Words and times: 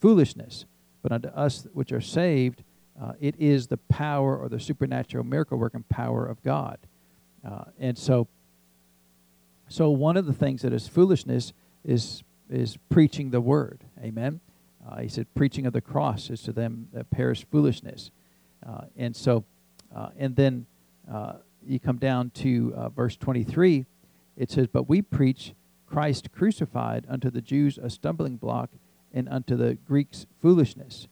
foolishness. 0.00 0.64
But 1.02 1.12
unto 1.12 1.28
us 1.28 1.66
which 1.72 1.92
are 1.92 2.00
saved, 2.00 2.62
uh, 3.00 3.12
it 3.20 3.34
is 3.38 3.68
the 3.68 3.76
power 3.76 4.36
or 4.36 4.48
the 4.48 4.60
supernatural 4.60 5.24
miracle 5.24 5.58
working 5.58 5.84
power 5.88 6.26
of 6.26 6.42
God. 6.42 6.78
Uh, 7.44 7.64
and 7.78 7.96
so, 7.96 8.28
so 9.68 9.88
one 9.90 10.16
of 10.16 10.26
the 10.26 10.34
things 10.34 10.62
that 10.62 10.72
is 10.72 10.88
foolishness 10.88 11.52
is 11.84 12.22
is 12.50 12.76
preaching 12.88 13.30
the 13.30 13.40
word. 13.40 13.78
Amen. 14.02 14.40
Uh, 14.86 15.00
he 15.00 15.08
said, 15.08 15.26
preaching 15.34 15.66
of 15.66 15.72
the 15.72 15.80
cross 15.80 16.30
is 16.30 16.42
to 16.42 16.52
them 16.52 16.88
that 16.92 17.08
perish 17.10 17.46
foolishness. 17.50 18.10
Uh, 18.66 18.82
and 18.96 19.14
so, 19.14 19.44
uh, 19.94 20.08
and 20.18 20.34
then 20.34 20.66
uh, 21.10 21.34
you 21.64 21.78
come 21.78 21.96
down 21.96 22.30
to 22.30 22.90
verse 22.96 23.16
23. 23.16 23.86
It 24.36 24.50
says, 24.50 24.66
But 24.66 24.88
we 24.88 25.00
preach 25.02 25.54
Christ 25.86 26.32
crucified 26.32 27.04
unto 27.08 27.30
the 27.30 27.40
Jews 27.40 27.78
a 27.78 27.90
stumbling 27.90 28.36
block 28.36 28.70
and 29.12 29.28
unto 29.28 29.56
the 29.56 29.74
Greeks 29.74 30.26
foolishness. 30.40 31.08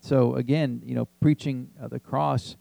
So 0.00 0.34
again, 0.34 0.82
you 0.84 0.94
know, 0.94 1.06
preaching 1.20 1.70
uh, 1.80 1.88
the 1.88 2.00
cross 2.00 2.56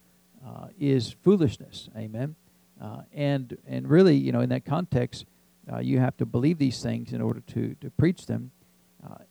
uh, 0.46 0.68
is 0.80 1.16
foolishness. 1.24 1.90
Amen. 1.98 2.36
Uh, 2.82 3.02
and 3.14 3.58
and 3.68 3.90
really, 3.90 4.16
you 4.16 4.32
know, 4.32 4.42
in 4.42 4.50
that 4.50 4.66
context, 4.66 5.26
you 5.82 6.00
have 6.00 6.18
to 6.18 6.26
believe 6.26 6.58
these 6.58 6.82
things 6.82 7.14
in 7.14 7.22
order 7.22 7.42
to 7.42 7.76
to 7.82 7.90
preach 7.92 8.26
them. 8.26 8.52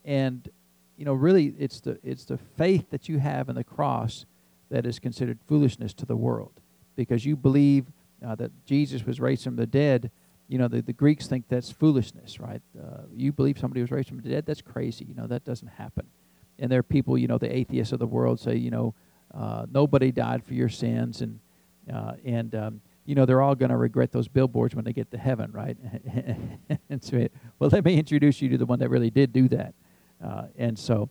and 0.05 0.48
you 0.97 1.05
know, 1.05 1.14
really, 1.14 1.55
it's 1.59 1.80
the 1.80 1.98
it's 2.02 2.25
the 2.25 2.38
faith 2.38 2.91
that 2.91 3.09
you 3.09 3.19
have 3.19 3.48
in 3.48 3.55
the 3.55 3.64
cross 3.64 4.27
that 4.70 4.84
is 4.84 4.98
considered 4.98 5.38
foolishness 5.47 5.95
to 5.95 6.06
the 6.06 6.16
world, 6.16 6.61
because 6.97 7.25
you 7.25 7.36
believe 7.36 7.86
uh, 8.27 8.34
that 8.34 8.50
Jesus 8.66 9.05
was 9.06 9.20
raised 9.20 9.45
from 9.45 9.56
the 9.56 9.66
dead. 9.66 10.11
You 10.48 10.59
know, 10.59 10.69
the, 10.69 10.83
the 10.83 10.93
Greeks 10.93 11.27
think 11.27 11.45
that's 11.48 11.70
foolishness, 11.70 12.41
right? 12.41 12.62
Uh, 12.79 13.02
you 13.15 13.33
believe 13.33 13.59
somebody 13.59 13.83
was 13.83 13.91
raised 13.91 14.09
from 14.09 14.20
the 14.20 14.30
dead? 14.30 14.47
That's 14.47 14.62
crazy. 14.62 15.05
You 15.05 15.15
know, 15.15 15.27
that 15.27 15.45
doesn't 15.45 15.69
happen. 15.69 16.06
And 16.59 16.73
there 16.73 16.80
are 16.80 16.84
people, 16.84 17.19
you 17.19 17.29
know, 17.29 17.39
the 17.39 17.55
atheists 17.55 17.93
of 17.93 17.98
the 17.98 18.06
world 18.06 18.41
say, 18.41 18.56
you 18.56 18.70
know, 18.70 18.95
uh, 19.34 19.66
nobody 19.70 20.11
died 20.11 20.42
for 20.45 20.55
your 20.55 20.69
sins, 20.69 21.20
and 21.20 21.39
uh, 21.92 22.12
and 22.25 22.55
um, 22.55 22.81
you 23.05 23.14
know 23.14 23.27
they're 23.27 23.42
all 23.42 23.55
going 23.55 23.70
to 23.70 23.77
regret 23.77 24.12
those 24.12 24.28
billboards 24.28 24.75
when 24.75 24.84
they 24.84 24.92
get 24.92 25.11
to 25.11 25.19
heaven, 25.19 25.53
right? 25.53 25.77
and 26.89 27.03
so, 27.03 27.28
well, 27.59 27.70
let 27.70 27.84
me 27.84 27.98
introduce 27.98 28.41
you 28.41 28.48
to 28.50 28.59
the 28.59 28.67
one 28.67 28.78
that 28.78 28.89
really 28.89 29.11
did 29.11 29.33
do 29.33 29.48
that. 29.48 29.75
Uh, 30.25 30.47
and 30.56 30.78
so, 30.78 31.11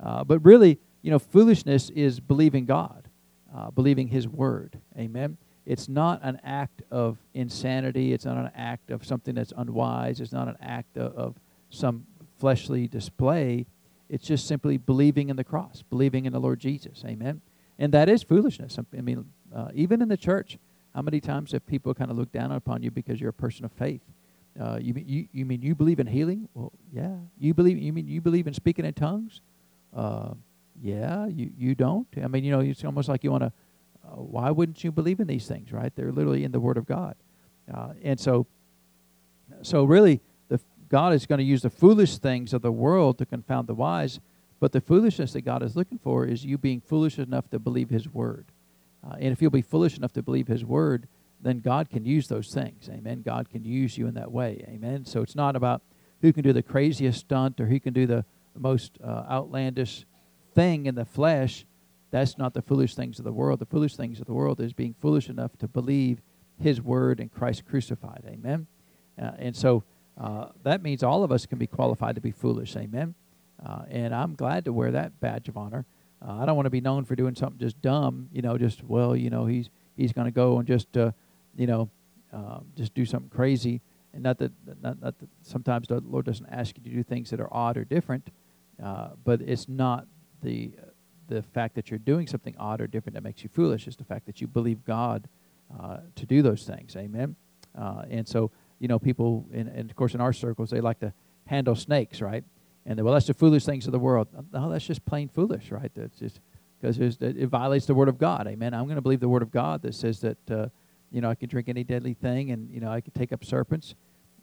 uh, 0.00 0.24
but 0.24 0.40
really, 0.40 0.78
you 1.02 1.10
know, 1.10 1.18
foolishness 1.18 1.90
is 1.90 2.20
believing 2.20 2.64
God, 2.64 3.08
uh, 3.54 3.70
believing 3.70 4.08
His 4.08 4.26
word. 4.26 4.78
Amen. 4.96 5.36
It's 5.68 5.86
not 5.86 6.20
an 6.22 6.40
act 6.42 6.80
of 6.90 7.18
insanity. 7.34 8.14
It's 8.14 8.24
not 8.24 8.38
an 8.38 8.50
act 8.56 8.90
of 8.90 9.04
something 9.04 9.34
that's 9.34 9.52
unwise. 9.54 10.18
It's 10.18 10.32
not 10.32 10.48
an 10.48 10.56
act 10.62 10.96
of, 10.96 11.14
of 11.14 11.34
some 11.68 12.06
fleshly 12.38 12.88
display. 12.88 13.66
It's 14.08 14.26
just 14.26 14.48
simply 14.48 14.78
believing 14.78 15.28
in 15.28 15.36
the 15.36 15.44
cross, 15.44 15.84
believing 15.90 16.24
in 16.24 16.32
the 16.32 16.40
Lord 16.40 16.58
Jesus. 16.58 17.04
Amen. 17.06 17.42
And 17.78 17.92
that 17.92 18.08
is 18.08 18.22
foolishness. 18.22 18.78
I 18.78 19.00
mean, 19.02 19.26
uh, 19.54 19.68
even 19.74 20.00
in 20.00 20.08
the 20.08 20.16
church, 20.16 20.56
how 20.94 21.02
many 21.02 21.20
times 21.20 21.52
have 21.52 21.66
people 21.66 21.92
kind 21.92 22.10
of 22.10 22.16
looked 22.16 22.32
down 22.32 22.50
upon 22.50 22.82
you 22.82 22.90
because 22.90 23.20
you're 23.20 23.28
a 23.28 23.34
person 23.34 23.66
of 23.66 23.72
faith? 23.72 24.00
Uh, 24.58 24.78
you, 24.80 24.94
you, 25.06 25.28
you 25.32 25.44
mean 25.44 25.60
you 25.60 25.74
believe 25.74 26.00
in 26.00 26.06
healing? 26.06 26.48
Well, 26.54 26.72
yeah. 26.90 27.14
You 27.38 27.52
believe 27.52 27.76
you 27.76 27.92
mean 27.92 28.08
you 28.08 28.22
believe 28.22 28.46
in 28.46 28.54
speaking 28.54 28.86
in 28.86 28.94
tongues? 28.94 29.42
Uh, 29.94 30.30
yeah. 30.82 31.26
You 31.26 31.50
you 31.58 31.74
don't. 31.74 32.08
I 32.24 32.26
mean, 32.26 32.42
you 32.42 32.52
know, 32.52 32.60
it's 32.60 32.86
almost 32.86 33.10
like 33.10 33.22
you 33.22 33.30
want 33.30 33.42
to. 33.42 33.52
Uh, 34.08 34.16
why 34.16 34.50
wouldn't 34.50 34.82
you 34.82 34.90
believe 34.90 35.20
in 35.20 35.26
these 35.26 35.46
things? 35.46 35.72
Right? 35.72 35.94
They're 35.94 36.12
literally 36.12 36.44
in 36.44 36.52
the 36.52 36.60
Word 36.60 36.76
of 36.76 36.86
God, 36.86 37.14
uh, 37.72 37.90
and 38.02 38.18
so. 38.18 38.46
So 39.62 39.84
really, 39.84 40.20
the 40.48 40.60
God 40.88 41.14
is 41.14 41.26
going 41.26 41.38
to 41.38 41.44
use 41.44 41.62
the 41.62 41.70
foolish 41.70 42.18
things 42.18 42.52
of 42.52 42.62
the 42.62 42.70
world 42.70 43.18
to 43.18 43.26
confound 43.26 43.66
the 43.66 43.74
wise, 43.74 44.20
but 44.60 44.72
the 44.72 44.80
foolishness 44.80 45.32
that 45.32 45.40
God 45.40 45.62
is 45.62 45.74
looking 45.74 45.98
for 45.98 46.26
is 46.26 46.44
you 46.44 46.58
being 46.58 46.80
foolish 46.80 47.18
enough 47.18 47.48
to 47.50 47.58
believe 47.58 47.88
His 47.90 48.08
Word, 48.08 48.46
uh, 49.04 49.14
and 49.14 49.32
if 49.32 49.40
you'll 49.40 49.50
be 49.50 49.62
foolish 49.62 49.96
enough 49.96 50.12
to 50.12 50.22
believe 50.22 50.48
His 50.48 50.64
Word, 50.64 51.08
then 51.40 51.60
God 51.60 51.88
can 51.88 52.04
use 52.04 52.28
those 52.28 52.52
things. 52.52 52.88
Amen. 52.88 53.22
God 53.22 53.48
can 53.48 53.64
use 53.64 53.96
you 53.96 54.06
in 54.06 54.14
that 54.14 54.30
way. 54.30 54.64
Amen. 54.68 55.04
So 55.04 55.22
it's 55.22 55.36
not 55.36 55.56
about 55.56 55.82
who 56.20 56.32
can 56.32 56.42
do 56.42 56.52
the 56.52 56.62
craziest 56.62 57.20
stunt 57.20 57.60
or 57.60 57.66
who 57.66 57.80
can 57.80 57.94
do 57.94 58.06
the, 58.06 58.24
most 58.58 58.98
uh, 59.02 59.24
outlandish 59.30 60.04
thing 60.54 60.86
in 60.86 60.94
the 60.94 61.04
flesh. 61.04 61.64
That's 62.10 62.38
not 62.38 62.54
the 62.54 62.62
foolish 62.62 62.94
things 62.94 63.18
of 63.18 63.24
the 63.24 63.32
world. 63.32 63.58
The 63.58 63.66
foolish 63.66 63.96
things 63.96 64.20
of 64.20 64.26
the 64.26 64.32
world 64.32 64.60
is 64.60 64.72
being 64.72 64.94
foolish 65.00 65.28
enough 65.28 65.56
to 65.58 65.68
believe 65.68 66.20
His 66.60 66.80
word 66.80 67.20
and 67.20 67.32
Christ 67.32 67.66
crucified. 67.66 68.24
Amen. 68.26 68.66
Uh, 69.20 69.32
and 69.38 69.56
so 69.56 69.84
uh, 70.18 70.46
that 70.62 70.82
means 70.82 71.02
all 71.02 71.22
of 71.22 71.30
us 71.30 71.46
can 71.46 71.58
be 71.58 71.66
qualified 71.66 72.14
to 72.14 72.20
be 72.20 72.30
foolish. 72.30 72.76
Amen. 72.76 73.14
Uh, 73.64 73.82
and 73.90 74.14
I'm 74.14 74.34
glad 74.34 74.64
to 74.64 74.72
wear 74.72 74.90
that 74.92 75.20
badge 75.20 75.48
of 75.48 75.56
honor. 75.56 75.84
Uh, 76.26 76.38
I 76.38 76.46
don't 76.46 76.56
want 76.56 76.66
to 76.66 76.70
be 76.70 76.80
known 76.80 77.04
for 77.04 77.14
doing 77.14 77.34
something 77.34 77.58
just 77.58 77.80
dumb. 77.82 78.28
You 78.32 78.42
know, 78.42 78.56
just 78.58 78.82
well, 78.84 79.14
you 79.14 79.30
know, 79.30 79.46
he's 79.46 79.68
he's 79.96 80.12
going 80.12 80.26
to 80.26 80.32
go 80.32 80.58
and 80.58 80.66
just 80.66 80.96
uh, 80.96 81.12
you 81.56 81.66
know, 81.66 81.90
uh, 82.32 82.60
just 82.76 82.94
do 82.94 83.04
something 83.04 83.30
crazy. 83.30 83.80
And 84.14 84.22
not 84.22 84.38
that, 84.38 84.52
not, 84.82 85.00
not 85.00 85.18
that 85.18 85.28
sometimes 85.42 85.88
the 85.88 86.00
Lord 86.00 86.24
doesn't 86.24 86.48
ask 86.50 86.76
you 86.78 86.84
to 86.84 86.90
do 86.90 87.02
things 87.02 87.30
that 87.30 87.40
are 87.40 87.52
odd 87.52 87.76
or 87.76 87.84
different, 87.84 88.30
uh, 88.82 89.10
but 89.24 89.42
it's 89.42 89.68
not 89.68 90.06
the 90.42 90.72
the 91.28 91.42
fact 91.42 91.74
that 91.76 91.90
you're 91.90 91.98
doing 91.98 92.26
something 92.26 92.54
odd 92.58 92.80
or 92.80 92.86
different 92.86 93.14
that 93.14 93.22
makes 93.22 93.42
you 93.42 93.48
foolish. 93.48 93.86
It's 93.86 93.96
the 93.96 94.04
fact 94.04 94.26
that 94.26 94.40
you 94.40 94.46
believe 94.46 94.84
God 94.84 95.28
uh, 95.78 95.98
to 96.16 96.26
do 96.26 96.42
those 96.42 96.64
things. 96.64 96.96
Amen. 96.96 97.36
Uh, 97.78 98.02
and 98.10 98.26
so, 98.26 98.50
you 98.80 98.88
know, 98.88 98.98
people, 98.98 99.46
in, 99.52 99.68
and 99.68 99.90
of 99.90 99.96
course, 99.96 100.14
in 100.14 100.20
our 100.20 100.32
circles, 100.32 100.70
they 100.70 100.80
like 100.80 101.00
to 101.00 101.12
handle 101.46 101.74
snakes, 101.74 102.20
right? 102.20 102.44
And 102.86 102.98
they, 102.98 103.02
well, 103.02 103.14
that's 103.14 103.26
the 103.26 103.34
foolish 103.34 103.64
things 103.64 103.86
of 103.86 103.92
the 103.92 103.98
world. 103.98 104.28
No, 104.52 104.70
that's 104.70 104.86
just 104.86 105.04
plain 105.04 105.28
foolish, 105.28 105.70
right? 105.70 105.90
That's 105.94 106.18
just 106.18 106.40
because 106.80 106.98
it 107.20 107.46
violates 107.46 107.86
the 107.86 107.94
word 107.94 108.08
of 108.08 108.18
God. 108.18 108.46
Amen. 108.46 108.72
I'm 108.72 108.84
going 108.84 108.96
to 108.96 109.02
believe 109.02 109.20
the 109.20 109.28
word 109.28 109.42
of 109.42 109.50
God 109.50 109.82
that 109.82 109.94
says 109.94 110.20
that 110.20 110.50
uh, 110.50 110.68
you 111.10 111.20
know, 111.20 111.30
I 111.30 111.34
can 111.34 111.48
drink 111.48 111.68
any 111.68 111.84
deadly 111.84 112.14
thing, 112.14 112.50
and 112.50 112.70
you 112.70 112.80
know, 112.80 112.90
I 112.90 113.00
can 113.00 113.12
take 113.12 113.32
up 113.32 113.44
serpents. 113.44 113.94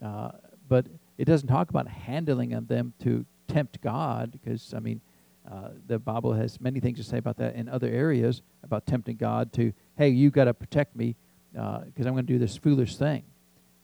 Uh, 0.03 0.31
but 0.67 0.87
it 1.17 1.25
doesn't 1.25 1.47
talk 1.47 1.69
about 1.69 1.87
handling 1.87 2.49
them 2.67 2.93
to 3.03 3.25
tempt 3.47 3.81
God, 3.81 4.31
because 4.31 4.73
I 4.73 4.79
mean, 4.79 5.01
uh, 5.49 5.69
the 5.87 5.99
Bible 5.99 6.33
has 6.33 6.59
many 6.59 6.79
things 6.79 6.97
to 6.97 7.03
say 7.03 7.17
about 7.17 7.37
that 7.37 7.55
in 7.55 7.69
other 7.69 7.87
areas 7.87 8.41
about 8.63 8.85
tempting 8.85 9.17
God 9.17 9.53
to, 9.53 9.73
hey, 9.97 10.09
you 10.09 10.31
got 10.31 10.45
to 10.45 10.53
protect 10.53 10.95
me 10.95 11.15
because 11.53 12.05
uh, 12.05 12.07
I'm 12.07 12.13
going 12.13 12.25
to 12.25 12.33
do 12.33 12.39
this 12.39 12.57
foolish 12.57 12.95
thing. 12.95 13.23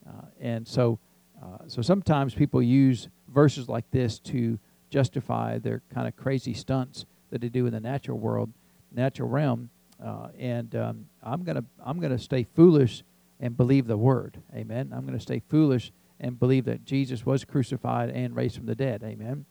Uh, 0.07 0.25
and 0.39 0.67
so, 0.67 0.99
uh, 1.41 1.59
so 1.67 1.81
sometimes 1.81 2.33
people 2.33 2.61
use 2.61 3.09
verses 3.27 3.69
like 3.69 3.89
this 3.91 4.19
to 4.19 4.59
justify 4.89 5.59
their 5.59 5.81
kind 5.93 6.07
of 6.07 6.15
crazy 6.15 6.53
stunts 6.53 7.05
that 7.29 7.41
they 7.41 7.49
do 7.49 7.65
in 7.65 7.73
the 7.73 7.79
natural 7.79 8.17
world, 8.17 8.51
natural 8.91 9.29
realm. 9.29 9.69
Uh, 10.03 10.29
and 10.37 10.75
um, 10.75 11.05
I'm 11.23 11.43
gonna 11.43 11.63
I'm 11.85 11.99
gonna 11.99 12.17
stay 12.17 12.43
foolish 12.43 13.03
and 13.39 13.55
believe 13.55 13.85
the 13.85 13.97
word. 13.97 14.41
Amen. 14.55 14.91
I'm 14.93 15.05
gonna 15.05 15.19
stay 15.19 15.41
foolish 15.47 15.91
and 16.19 16.39
believe 16.39 16.65
that 16.65 16.85
Jesus 16.85 17.25
was 17.25 17.45
crucified 17.45 18.09
and 18.09 18.35
raised 18.35 18.55
from 18.55 18.65
the 18.65 18.75
dead. 18.75 19.03
Amen. 19.03 19.45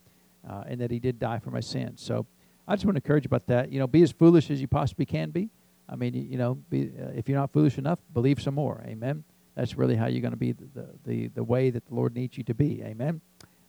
Uh, 0.49 0.65
and 0.67 0.81
that 0.81 0.91
He 0.91 0.99
did 0.99 1.19
die 1.19 1.39
for 1.39 1.51
my 1.51 1.61
sins. 1.61 2.03
So 2.03 2.27
I 2.67 2.75
just 2.75 2.85
want 2.85 2.97
to 2.97 3.03
encourage 3.03 3.25
you 3.25 3.29
about 3.29 3.47
that. 3.49 3.71
You 3.71 3.79
know, 3.79 3.87
be 3.87 4.03
as 4.03 4.13
foolish 4.13 4.51
as 4.51 4.61
you 4.61 4.69
possibly 4.69 5.05
can 5.05 5.31
be. 5.31 5.51
I 5.89 5.97
mean, 5.97 6.15
you, 6.15 6.39
know, 6.39 6.55
be, 6.55 6.93
uh, 6.99 7.09
if 7.17 7.29
you're 7.29 7.39
not 7.39 7.51
foolish 7.51 7.79
enough, 7.79 7.99
believe 8.15 8.41
some 8.41 8.55
more. 8.55 8.83
Amen. 8.87 9.25
That's 9.57 9.77
really 9.77 9.97
how 9.97 10.07
you're 10.07 10.21
going 10.21 10.33
to 10.33 10.37
be 10.37 10.53
the, 10.53 10.65
the, 10.75 10.89
the, 11.05 11.27
the, 11.29 11.45
way 11.45 11.71
that 11.71 11.85
the 11.87 11.95
Lord 11.95 12.15
needs 12.15 12.39
you 12.39 12.45
to 12.45 12.55
be. 12.55 12.83
Amen. 12.85 13.21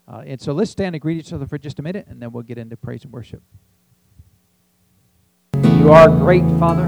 Uh, 0.07 0.23
and 0.25 0.39
so 0.39 0.53
let's 0.53 0.69
stand 0.69 0.93
and 0.93 1.01
greet 1.01 1.17
each 1.17 1.33
other 1.33 1.47
for 1.47 1.57
just 1.57 1.79
a 1.79 1.81
minute, 1.81 2.05
and 2.07 2.21
then 2.21 2.31
we'll 2.31 2.43
get 2.43 2.57
into 2.57 2.77
praise 2.77 3.03
and 3.03 3.11
worship. 3.11 3.41
You 5.55 5.91
are 5.91 6.07
great, 6.09 6.43
Father. 6.59 6.87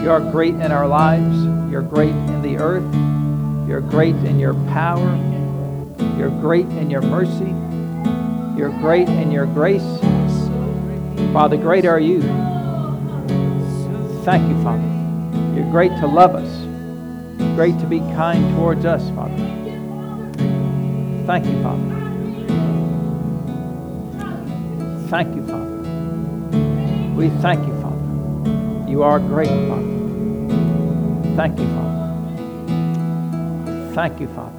You 0.00 0.10
are 0.10 0.20
great 0.20 0.54
in 0.54 0.70
our 0.70 0.86
lives. 0.86 1.36
You're 1.70 1.82
great 1.82 2.14
in 2.14 2.42
the 2.42 2.58
earth. 2.58 2.94
You're 3.68 3.80
great 3.80 4.14
in 4.14 4.38
your 4.38 4.54
power. 4.70 5.16
You're 6.16 6.30
great 6.30 6.66
in 6.66 6.88
your 6.88 7.02
mercy. 7.02 7.52
You're 8.56 8.70
great 8.70 9.08
in 9.08 9.30
your 9.30 9.44
grace. 9.44 9.84
Father, 11.32 11.58
great 11.58 11.84
are 11.84 12.00
you. 12.00 12.22
Thank 14.24 14.48
you, 14.48 14.62
Father. 14.62 14.82
You're 15.54 15.70
great 15.70 15.90
to 16.00 16.06
love 16.06 16.34
us. 16.34 16.50
Great 17.54 17.78
to 17.80 17.86
be 17.86 17.98
kind 18.16 18.56
towards 18.56 18.86
us, 18.86 19.10
Father. 19.10 19.36
Thank 21.26 21.44
you, 21.44 21.62
Father. 21.62 21.96
Thank 25.08 25.36
you, 25.36 25.46
Father. 25.46 27.14
We 27.14 27.28
thank 27.42 27.66
you, 27.66 27.74
Father. 27.82 28.90
you 28.90 29.02
are 29.02 29.18
great, 29.18 29.48
Father. 29.48 29.82
Thank 31.36 31.58
you, 31.58 31.66
Father. 31.76 31.96
Thank 33.94 34.20
you, 34.20 34.28
Father. 34.28 34.58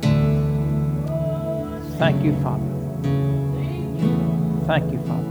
Thank 1.98 2.24
you, 2.24 2.36
Father. 2.44 2.78
Thank 4.68 4.92
you, 4.92 5.00
Father. 5.08 5.24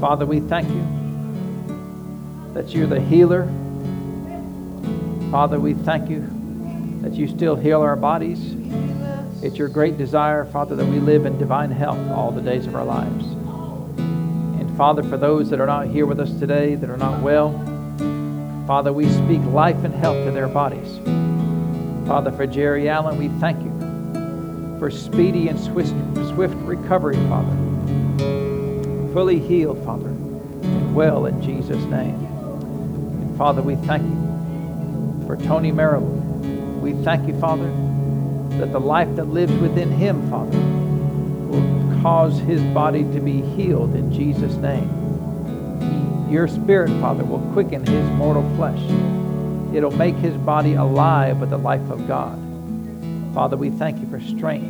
Father, 0.00 0.24
we 0.24 0.40
thank 0.40 0.66
you 0.70 0.82
that 2.54 2.70
you're 2.70 2.86
the 2.86 3.00
healer. 3.00 3.44
Father, 5.30 5.60
we 5.60 5.74
thank 5.74 6.08
you 6.08 6.26
that 7.02 7.12
you 7.12 7.28
still 7.28 7.54
heal 7.54 7.82
our 7.82 7.96
bodies. 7.96 8.56
It's 9.42 9.58
your 9.58 9.68
great 9.68 9.98
desire, 9.98 10.46
Father, 10.46 10.74
that 10.74 10.86
we 10.86 11.00
live 11.00 11.26
in 11.26 11.36
divine 11.38 11.70
health 11.70 11.98
all 12.12 12.30
the 12.30 12.40
days 12.40 12.66
of 12.66 12.74
our 12.74 12.84
lives. 12.84 13.26
And 13.26 14.74
Father, 14.78 15.02
for 15.02 15.18
those 15.18 15.50
that 15.50 15.60
are 15.60 15.66
not 15.66 15.88
here 15.88 16.06
with 16.06 16.18
us 16.18 16.32
today, 16.38 16.76
that 16.76 16.88
are 16.88 16.96
not 16.96 17.20
well, 17.20 17.52
Father, 18.66 18.90
we 18.90 19.06
speak 19.10 19.42
life 19.52 19.84
and 19.84 19.94
health 19.94 20.24
to 20.24 20.30
their 20.30 20.48
bodies. 20.48 20.98
Father, 22.08 22.32
for 22.32 22.46
Jerry 22.46 22.88
Allen, 22.88 23.18
we 23.18 23.28
thank 23.38 23.61
for 24.82 24.90
speedy 24.90 25.46
and 25.46 25.60
swift, 25.60 25.94
recovery, 26.64 27.14
Father. 27.28 27.56
Fully 29.12 29.38
healed, 29.38 29.80
Father, 29.84 30.08
and 30.08 30.92
well 30.92 31.26
in 31.26 31.40
Jesus' 31.40 31.84
name. 31.84 32.16
And 32.16 33.38
Father, 33.38 33.62
we 33.62 33.76
thank 33.76 34.02
you 34.02 35.24
for 35.24 35.36
Tony 35.36 35.70
Marable. 35.70 36.08
We 36.80 36.94
thank 37.04 37.28
you, 37.28 37.38
Father, 37.38 37.70
that 38.58 38.72
the 38.72 38.80
life 38.80 39.14
that 39.14 39.26
lives 39.26 39.52
within 39.60 39.92
him, 39.92 40.28
Father, 40.28 40.58
will 41.46 42.02
cause 42.02 42.36
his 42.40 42.60
body 42.74 43.04
to 43.04 43.20
be 43.20 43.40
healed 43.40 43.94
in 43.94 44.12
Jesus' 44.12 44.56
name. 44.56 44.90
Your 46.28 46.48
spirit, 46.48 46.90
Father, 47.00 47.22
will 47.22 47.52
quicken 47.52 47.86
his 47.86 48.10
mortal 48.16 48.42
flesh. 48.56 48.82
It'll 49.72 49.92
make 49.92 50.16
his 50.16 50.36
body 50.38 50.74
alive 50.74 51.38
with 51.38 51.50
the 51.50 51.58
life 51.58 51.88
of 51.88 52.08
God. 52.08 52.51
Father, 53.34 53.56
we 53.56 53.70
thank 53.70 53.98
you 53.98 54.06
for 54.10 54.20
strength 54.20 54.68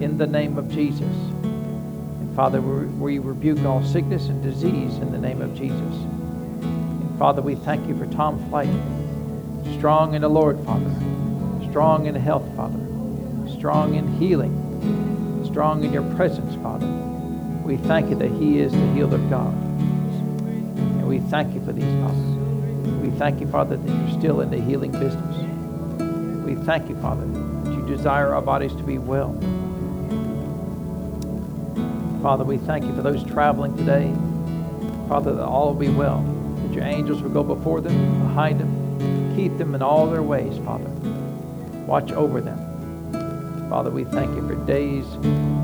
in 0.00 0.18
the 0.18 0.26
name 0.26 0.56
of 0.56 0.70
Jesus. 0.70 1.00
And 1.00 2.36
Father, 2.36 2.60
we 2.60 3.18
rebuke 3.18 3.64
all 3.64 3.82
sickness 3.82 4.28
and 4.28 4.40
disease 4.40 4.98
in 4.98 5.10
the 5.10 5.18
name 5.18 5.42
of 5.42 5.56
Jesus. 5.56 5.80
And 5.80 7.18
Father, 7.18 7.42
we 7.42 7.56
thank 7.56 7.88
you 7.88 7.98
for 7.98 8.06
Tom 8.06 8.38
Flight, 8.50 8.68
strong 9.78 10.14
in 10.14 10.22
the 10.22 10.28
Lord, 10.28 10.60
Father, 10.64 10.94
strong 11.68 12.06
in 12.06 12.14
health, 12.14 12.46
Father, 12.54 12.78
strong 13.58 13.96
in 13.96 14.16
healing, 14.16 15.42
strong 15.44 15.82
in 15.82 15.92
your 15.92 16.08
presence, 16.14 16.54
Father. 16.62 16.86
We 17.64 17.78
thank 17.78 18.10
you 18.10 18.16
that 18.16 18.30
he 18.30 18.60
is 18.60 18.70
the 18.70 18.92
healed 18.92 19.12
of 19.12 19.28
God. 19.28 19.52
And 19.52 21.08
we 21.08 21.18
thank 21.18 21.52
you 21.52 21.64
for 21.64 21.72
these, 21.72 21.82
Father. 22.00 22.14
We 23.00 23.10
thank 23.18 23.40
you, 23.40 23.48
Father, 23.48 23.76
that 23.76 23.88
you're 23.88 24.20
still 24.20 24.40
in 24.40 24.50
the 24.50 24.60
healing 24.60 24.92
business. 24.92 25.36
We 26.44 26.54
thank 26.54 26.88
you, 26.88 26.94
Father, 27.02 27.26
desire 27.86 28.34
our 28.34 28.42
bodies 28.42 28.74
to 28.74 28.82
be 28.82 28.98
well. 28.98 29.32
Father, 32.22 32.44
we 32.44 32.58
thank 32.58 32.84
you 32.84 32.94
for 32.94 33.02
those 33.02 33.22
traveling 33.24 33.76
today. 33.76 34.12
Father, 35.08 35.32
that 35.32 35.44
all 35.44 35.68
will 35.68 35.80
be 35.80 35.88
well. 35.88 36.22
That 36.62 36.74
your 36.74 36.84
angels 36.84 37.22
will 37.22 37.30
go 37.30 37.44
before 37.44 37.80
them, 37.80 37.94
behind 38.26 38.58
them, 38.58 39.34
keep 39.36 39.56
them 39.58 39.74
in 39.74 39.82
all 39.82 40.06
their 40.08 40.22
ways, 40.22 40.58
Father. 40.64 40.90
Watch 41.86 42.10
over 42.12 42.40
them. 42.40 42.58
Father, 43.70 43.90
we 43.90 44.04
thank 44.04 44.34
you 44.34 44.46
for 44.46 44.54
days 44.66 45.04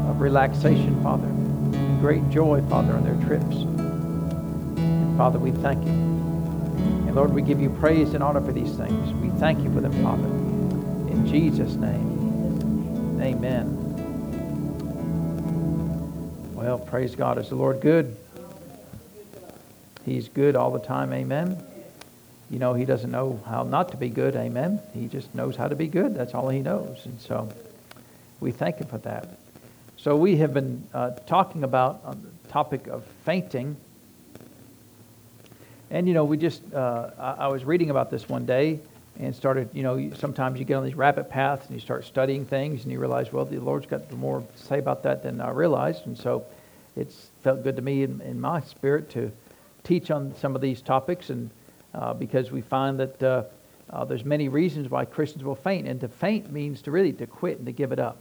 of 0.08 0.20
relaxation, 0.20 1.02
Father, 1.02 1.26
and 1.26 2.00
great 2.00 2.28
joy, 2.30 2.62
Father, 2.68 2.92
on 2.94 3.04
their 3.04 3.26
trips. 3.26 3.56
And 3.56 5.16
Father, 5.16 5.38
we 5.38 5.50
thank 5.50 5.84
you. 5.84 5.90
And 5.90 7.14
Lord, 7.14 7.32
we 7.32 7.42
give 7.42 7.60
you 7.60 7.70
praise 7.70 8.14
and 8.14 8.22
honor 8.22 8.40
for 8.40 8.52
these 8.52 8.72
things. 8.76 9.12
We 9.14 9.30
thank 9.40 9.62
you 9.64 9.72
for 9.72 9.80
them, 9.80 9.92
Father. 10.02 10.28
In 11.12 11.26
Jesus' 11.26 11.74
name. 11.74 12.11
Amen. 13.22 13.78
Well, 16.54 16.78
praise 16.78 17.14
God. 17.14 17.38
Is 17.38 17.50
the 17.50 17.54
Lord 17.54 17.80
good? 17.80 18.16
He's 20.04 20.28
good 20.28 20.56
all 20.56 20.72
the 20.72 20.80
time. 20.80 21.12
Amen. 21.12 21.62
You 22.50 22.58
know, 22.58 22.74
he 22.74 22.84
doesn't 22.84 23.12
know 23.12 23.40
how 23.46 23.62
not 23.62 23.92
to 23.92 23.96
be 23.96 24.08
good. 24.08 24.34
Amen. 24.34 24.80
He 24.92 25.06
just 25.06 25.32
knows 25.36 25.54
how 25.54 25.68
to 25.68 25.76
be 25.76 25.86
good. 25.86 26.16
That's 26.16 26.34
all 26.34 26.48
he 26.48 26.58
knows. 26.58 26.98
And 27.04 27.20
so 27.20 27.48
we 28.40 28.50
thank 28.50 28.78
him 28.78 28.88
for 28.88 28.98
that. 28.98 29.38
So 29.98 30.16
we 30.16 30.38
have 30.38 30.52
been 30.52 30.84
uh, 30.92 31.10
talking 31.10 31.62
about 31.62 32.00
on 32.04 32.20
the 32.22 32.48
topic 32.48 32.88
of 32.88 33.04
fainting. 33.24 33.76
And, 35.92 36.08
you 36.08 36.14
know, 36.14 36.24
we 36.24 36.38
just, 36.38 36.60
uh, 36.74 37.10
I, 37.16 37.44
I 37.44 37.48
was 37.48 37.64
reading 37.64 37.90
about 37.90 38.10
this 38.10 38.28
one 38.28 38.46
day 38.46 38.80
and 39.18 39.34
started, 39.34 39.68
you 39.72 39.82
know, 39.82 40.10
sometimes 40.14 40.58
you 40.58 40.64
get 40.64 40.74
on 40.74 40.84
these 40.84 40.94
rapid 40.94 41.28
paths 41.28 41.66
and 41.66 41.74
you 41.74 41.80
start 41.80 42.04
studying 42.04 42.44
things 42.44 42.82
and 42.82 42.92
you 42.92 42.98
realize, 42.98 43.32
well, 43.32 43.44
the 43.44 43.58
Lord's 43.58 43.86
got 43.86 44.10
more 44.12 44.40
to 44.40 44.62
say 44.62 44.78
about 44.78 45.02
that 45.02 45.22
than 45.22 45.40
I 45.40 45.50
realized. 45.50 46.06
And 46.06 46.16
so 46.16 46.44
it's 46.96 47.30
felt 47.42 47.62
good 47.62 47.76
to 47.76 47.82
me 47.82 48.02
in, 48.02 48.20
in 48.22 48.40
my 48.40 48.60
spirit 48.60 49.10
to 49.10 49.30
teach 49.84 50.10
on 50.10 50.34
some 50.36 50.54
of 50.54 50.62
these 50.62 50.80
topics 50.80 51.30
and 51.30 51.50
uh, 51.94 52.14
because 52.14 52.50
we 52.50 52.62
find 52.62 52.98
that 52.98 53.22
uh, 53.22 53.44
uh, 53.90 54.04
there's 54.04 54.24
many 54.24 54.48
reasons 54.48 54.88
why 54.88 55.04
Christians 55.04 55.44
will 55.44 55.54
faint. 55.54 55.86
And 55.86 56.00
to 56.00 56.08
faint 56.08 56.50
means 56.50 56.80
to 56.82 56.90
really 56.90 57.12
to 57.12 57.26
quit 57.26 57.58
and 57.58 57.66
to 57.66 57.72
give 57.72 57.92
it 57.92 57.98
up. 57.98 58.16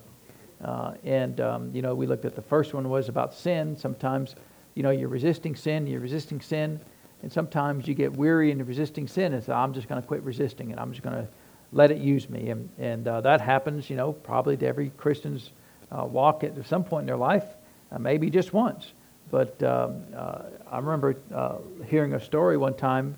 Uh, 0.61 0.93
and, 1.05 1.39
um, 1.39 1.71
you 1.73 1.81
know, 1.81 1.95
we 1.95 2.05
looked 2.05 2.25
at 2.25 2.35
the 2.35 2.41
first 2.41 2.73
one 2.73 2.89
was 2.89 3.07
about 3.07 3.33
sin. 3.33 3.77
Sometimes, 3.77 4.35
you 4.75 4.83
know, 4.83 4.89
you're 4.89 5.07
resisting 5.07 5.55
sin, 5.55 5.87
you're 5.87 6.01
resisting 6.01 6.41
sin 6.41 6.81
and 7.21 7.31
sometimes 7.31 7.87
you 7.87 7.93
get 7.93 8.15
weary 8.15 8.51
in 8.51 8.65
resisting 8.65 9.07
sin 9.07 9.33
and 9.33 9.43
say, 9.43 9.53
I'm 9.53 9.73
just 9.73 9.87
going 9.87 10.01
to 10.01 10.07
quit 10.07 10.23
resisting 10.23 10.71
it. 10.71 10.79
I'm 10.79 10.91
just 10.91 11.03
going 11.03 11.15
to 11.15 11.27
let 11.71 11.91
it 11.91 11.97
use 11.97 12.29
me. 12.29 12.49
And, 12.49 12.69
and 12.79 13.07
uh, 13.07 13.21
that 13.21 13.41
happens, 13.41 13.89
you 13.89 13.95
know, 13.95 14.11
probably 14.11 14.57
to 14.57 14.65
every 14.65 14.89
Christian's 14.97 15.51
uh, 15.91 16.05
walk 16.05 16.43
at 16.43 16.53
some 16.65 16.83
point 16.83 17.03
in 17.03 17.07
their 17.07 17.17
life, 17.17 17.45
uh, 17.91 17.99
maybe 17.99 18.29
just 18.29 18.53
once. 18.53 18.93
But 19.29 19.61
um, 19.63 20.03
uh, 20.15 20.43
I 20.69 20.79
remember 20.79 21.15
uh, 21.33 21.57
hearing 21.87 22.13
a 22.13 22.19
story 22.19 22.57
one 22.57 22.75
time 22.75 23.15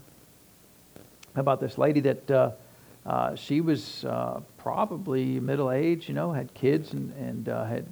about 1.35 1.59
this 1.59 1.77
lady 1.77 2.01
that 2.01 2.55
uh, 3.05 3.35
she 3.35 3.61
was 3.61 4.05
probably 4.57 5.39
middle 5.39 5.71
aged, 5.71 6.07
you 6.07 6.13
know, 6.13 6.31
had 6.31 6.53
kids 6.53 6.93
and, 6.93 7.11
and 7.13 7.47
had 7.47 7.85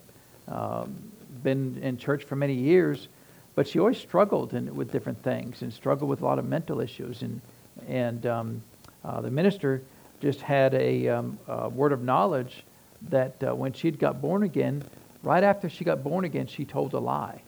um, 0.47 0.95
been 1.41 1.79
in 1.81 1.97
church 1.97 2.23
for 2.25 2.35
many 2.35 2.53
years 2.53 3.07
but 3.55 3.67
she 3.67 3.79
always 3.79 3.97
struggled 3.97 4.53
in, 4.53 4.73
with 4.75 4.91
different 4.91 5.21
things 5.23 5.61
and 5.61 5.73
struggled 5.73 6.09
with 6.09 6.21
a 6.21 6.25
lot 6.25 6.39
of 6.39 6.45
mental 6.45 6.79
issues. 6.79 7.21
And, 7.21 7.41
and 7.87 8.25
um, 8.25 8.63
uh, 9.03 9.21
the 9.21 9.31
minister 9.31 9.81
just 10.21 10.41
had 10.41 10.73
a, 10.73 11.07
um, 11.09 11.37
a 11.47 11.69
word 11.69 11.91
of 11.91 12.01
knowledge 12.01 12.63
that 13.09 13.35
uh, 13.43 13.53
when 13.55 13.73
she'd 13.73 13.99
got 13.99 14.21
born 14.21 14.43
again, 14.43 14.83
right 15.23 15.43
after 15.43 15.69
she 15.69 15.83
got 15.83 16.03
born 16.03 16.25
again, 16.25 16.47
she 16.47 16.65
told 16.65 16.93
a 16.93 16.99
lie. 16.99 17.41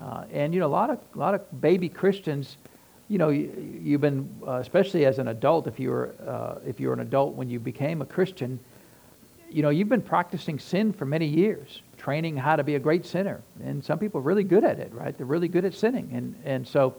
Uh, 0.00 0.24
and 0.32 0.54
you 0.54 0.60
know, 0.60 0.66
a 0.66 0.68
lot 0.68 0.90
of 0.90 0.98
a 1.14 1.18
lot 1.18 1.34
of 1.34 1.60
baby 1.60 1.88
Christians, 1.88 2.56
you 3.08 3.18
know, 3.18 3.30
you, 3.30 3.92
have 3.92 4.00
been, 4.00 4.32
uh, 4.46 4.52
especially 4.52 5.06
as 5.06 5.18
an 5.18 5.28
adult, 5.28 5.66
if 5.66 5.80
you 5.80 5.90
were 5.90 6.14
uh, 6.24 6.60
if 6.64 6.78
you 6.78 6.88
were 6.88 6.94
an 6.94 7.00
adult 7.00 7.34
when 7.34 7.50
you 7.50 7.58
became 7.58 8.00
a 8.00 8.06
Christian, 8.06 8.60
you 9.50 9.62
know, 9.62 9.70
you've 9.70 9.88
been 9.88 10.02
practicing 10.02 10.58
sin 10.58 10.92
for 10.92 11.04
many 11.04 11.26
years 11.26 11.82
training 11.96 12.36
how 12.36 12.56
to 12.56 12.64
be 12.64 12.76
a 12.76 12.78
great 12.78 13.04
sinner. 13.04 13.42
And 13.62 13.84
some 13.84 13.98
people 13.98 14.20
are 14.20 14.22
really 14.22 14.44
good 14.44 14.64
at 14.64 14.78
it, 14.78 14.92
right? 14.94 15.16
They're 15.16 15.26
really 15.26 15.48
good 15.48 15.64
at 15.64 15.74
sinning. 15.74 16.10
And, 16.12 16.34
and 16.44 16.66
so 16.66 16.96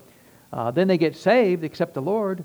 uh, 0.52 0.72
then 0.72 0.88
they 0.88 0.98
get 0.98 1.16
saved, 1.16 1.64
accept 1.64 1.94
the 1.94 2.02
Lord, 2.02 2.44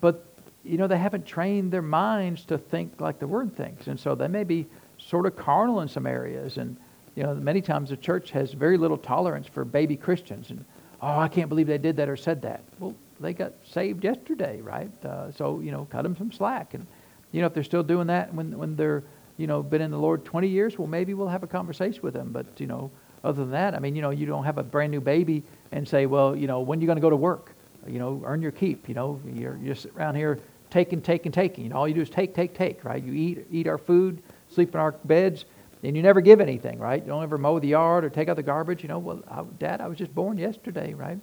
but, 0.00 0.26
you 0.64 0.76
know, 0.76 0.86
they 0.86 0.98
haven't 0.98 1.24
trained 1.24 1.72
their 1.72 1.82
minds 1.82 2.44
to 2.46 2.58
think 2.58 3.00
like 3.00 3.18
the 3.18 3.26
Word 3.26 3.56
thinks. 3.56 3.86
And 3.86 3.98
so 3.98 4.14
they 4.14 4.28
may 4.28 4.44
be 4.44 4.66
sort 4.98 5.24
of 5.24 5.36
carnal 5.36 5.80
in 5.80 5.88
some 5.88 6.06
areas. 6.06 6.58
And, 6.58 6.76
you 7.14 7.22
know, 7.22 7.34
many 7.34 7.60
times 7.60 7.90
the 7.90 7.96
church 7.96 8.30
has 8.32 8.52
very 8.52 8.76
little 8.76 8.98
tolerance 8.98 9.46
for 9.46 9.64
baby 9.64 9.96
Christians. 9.96 10.50
And, 10.50 10.64
oh, 11.00 11.18
I 11.18 11.28
can't 11.28 11.48
believe 11.48 11.68
they 11.68 11.78
did 11.78 11.96
that 11.96 12.08
or 12.08 12.16
said 12.16 12.42
that. 12.42 12.64
Well, 12.78 12.94
they 13.20 13.32
got 13.32 13.52
saved 13.64 14.04
yesterday, 14.04 14.60
right? 14.60 14.90
Uh, 15.04 15.32
so, 15.32 15.60
you 15.60 15.70
know, 15.70 15.86
cut 15.90 16.02
them 16.02 16.16
some 16.16 16.32
slack. 16.32 16.74
And, 16.74 16.86
you 17.32 17.40
know, 17.40 17.46
if 17.46 17.54
they're 17.54 17.64
still 17.64 17.82
doing 17.82 18.08
that 18.08 18.32
when, 18.34 18.56
when 18.56 18.76
they're 18.76 19.04
you 19.38 19.46
know, 19.46 19.62
been 19.62 19.80
in 19.80 19.90
the 19.90 19.98
Lord 19.98 20.24
20 20.24 20.48
years, 20.48 20.78
well, 20.78 20.88
maybe 20.88 21.14
we'll 21.14 21.28
have 21.28 21.42
a 21.42 21.46
conversation 21.46 22.02
with 22.02 22.12
them. 22.12 22.30
But, 22.30 22.46
you 22.58 22.66
know, 22.66 22.90
other 23.24 23.42
than 23.42 23.52
that, 23.52 23.74
I 23.74 23.78
mean, 23.78 23.96
you 23.96 24.02
know, 24.02 24.10
you 24.10 24.26
don't 24.26 24.44
have 24.44 24.58
a 24.58 24.62
brand 24.62 24.90
new 24.90 25.00
baby 25.00 25.42
and 25.72 25.88
say, 25.88 26.06
well, 26.06 26.36
you 26.36 26.46
know, 26.46 26.60
when 26.60 26.78
are 26.78 26.82
you 26.82 26.86
going 26.86 26.96
to 26.96 27.02
go 27.02 27.08
to 27.08 27.16
work? 27.16 27.54
You 27.86 27.98
know, 27.98 28.20
earn 28.24 28.42
your 28.42 28.50
keep. 28.50 28.88
You 28.88 28.94
know, 28.94 29.20
you're, 29.24 29.56
you're 29.56 29.74
just 29.74 29.86
around 29.96 30.16
here 30.16 30.40
taking, 30.70 31.00
taking, 31.00 31.32
taking. 31.32 31.64
You 31.64 31.70
know, 31.70 31.76
all 31.76 31.88
you 31.88 31.94
do 31.94 32.02
is 32.02 32.10
take, 32.10 32.34
take, 32.34 32.54
take, 32.54 32.84
right? 32.84 33.02
You 33.02 33.12
eat, 33.12 33.46
eat 33.50 33.66
our 33.68 33.78
food, 33.78 34.22
sleep 34.50 34.74
in 34.74 34.80
our 34.80 34.92
beds, 34.92 35.44
and 35.84 35.96
you 35.96 36.02
never 36.02 36.20
give 36.20 36.40
anything, 36.40 36.80
right? 36.80 37.00
You 37.00 37.08
don't 37.08 37.22
ever 37.22 37.38
mow 37.38 37.60
the 37.60 37.68
yard 37.68 38.04
or 38.04 38.10
take 38.10 38.28
out 38.28 38.36
the 38.36 38.42
garbage. 38.42 38.82
You 38.82 38.88
know, 38.88 38.98
well, 38.98 39.22
I, 39.30 39.42
Dad, 39.58 39.80
I 39.80 39.86
was 39.86 39.96
just 39.96 40.14
born 40.14 40.36
yesterday, 40.36 40.94
right? 40.94 41.18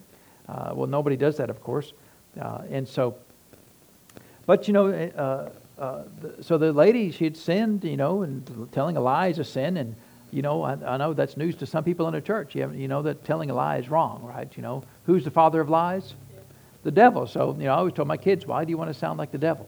Uh, 0.47 0.71
well, 0.73 0.87
nobody 0.87 1.17
does 1.17 1.37
that, 1.37 1.49
of 1.49 1.61
course. 1.61 1.91
Uh, 2.39 2.61
and 2.69 2.87
so, 2.87 3.17
but, 4.45 4.67
you 4.67 4.73
know, 4.73 4.87
uh, 4.87 5.49
uh, 5.77 6.03
the, 6.21 6.43
so 6.43 6.57
the 6.57 6.71
lady, 6.71 7.11
she 7.11 7.25
had 7.25 7.35
sinned, 7.35 7.83
you 7.83 7.97
know, 7.97 8.21
and 8.21 8.69
telling 8.71 8.97
a 8.97 9.01
lie 9.01 9.27
is 9.27 9.39
a 9.39 9.43
sin. 9.43 9.77
And, 9.77 9.95
you 10.31 10.41
know, 10.41 10.63
I, 10.63 10.73
I 10.73 10.97
know 10.97 11.13
that's 11.13 11.37
news 11.37 11.55
to 11.55 11.65
some 11.65 11.83
people 11.83 12.07
in 12.07 12.13
the 12.13 12.21
church. 12.21 12.55
You, 12.55 12.71
you 12.71 12.87
know 12.87 13.01
that 13.01 13.25
telling 13.25 13.49
a 13.49 13.53
lie 13.53 13.77
is 13.77 13.89
wrong, 13.89 14.23
right? 14.23 14.51
You 14.55 14.63
know, 14.63 14.83
who's 15.05 15.23
the 15.23 15.31
father 15.31 15.59
of 15.61 15.69
lies? 15.69 16.13
The 16.83 16.91
devil. 16.91 17.25
So, 17.25 17.55
you 17.57 17.65
know, 17.65 17.73
I 17.73 17.77
always 17.77 17.93
told 17.93 18.07
my 18.07 18.17
kids, 18.17 18.45
why 18.45 18.63
do 18.63 18.69
you 18.69 18.77
want 18.77 18.91
to 18.91 18.93
sound 18.93 19.17
like 19.17 19.31
the 19.31 19.39
devil? 19.39 19.67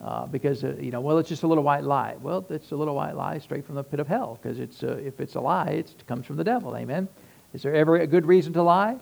Uh, 0.00 0.26
because, 0.26 0.62
uh, 0.62 0.76
you 0.78 0.90
know, 0.90 1.00
well, 1.00 1.18
it's 1.18 1.28
just 1.28 1.42
a 1.42 1.46
little 1.46 1.64
white 1.64 1.82
lie. 1.82 2.14
Well, 2.20 2.46
it's 2.48 2.70
a 2.70 2.76
little 2.76 2.94
white 2.94 3.16
lie 3.16 3.38
straight 3.38 3.66
from 3.66 3.74
the 3.74 3.82
pit 3.82 4.00
of 4.00 4.06
hell 4.06 4.38
because 4.40 4.60
it's, 4.60 4.82
uh, 4.82 5.00
if 5.04 5.18
it's 5.18 5.34
a 5.34 5.40
lie, 5.40 5.70
it 5.70 5.94
comes 6.06 6.26
from 6.26 6.36
the 6.36 6.44
devil. 6.44 6.76
Amen. 6.76 7.08
Is 7.54 7.62
there 7.62 7.74
ever 7.74 7.96
a 7.96 8.06
good 8.06 8.26
reason 8.26 8.52
to 8.52 8.62
lie? 8.62 8.96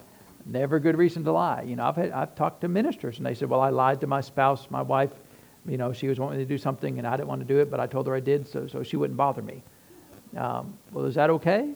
Never 0.46 0.76
a 0.76 0.80
good 0.80 0.96
reason 0.96 1.24
to 1.24 1.32
lie. 1.32 1.62
You 1.62 1.76
know, 1.76 1.84
I've, 1.84 1.96
had, 1.96 2.10
I've 2.10 2.34
talked 2.34 2.62
to 2.62 2.68
ministers 2.68 3.18
and 3.18 3.26
they 3.26 3.34
said, 3.34 3.48
well, 3.48 3.60
I 3.60 3.70
lied 3.70 4.00
to 4.00 4.06
my 4.06 4.20
spouse, 4.20 4.66
my 4.70 4.82
wife, 4.82 5.10
you 5.66 5.76
know, 5.76 5.92
she 5.92 6.08
was 6.08 6.18
wanting 6.18 6.38
to 6.38 6.44
do 6.46 6.58
something 6.58 6.98
and 6.98 7.06
I 7.06 7.16
didn't 7.16 7.28
want 7.28 7.40
to 7.40 7.46
do 7.46 7.58
it, 7.58 7.70
but 7.70 7.80
I 7.80 7.86
told 7.86 8.06
her 8.06 8.14
I 8.14 8.20
did, 8.20 8.48
so, 8.48 8.66
so 8.66 8.82
she 8.82 8.96
wouldn't 8.96 9.16
bother 9.16 9.42
me. 9.42 9.62
Um, 10.36 10.76
well, 10.92 11.04
is 11.04 11.14
that 11.14 11.30
okay? 11.30 11.74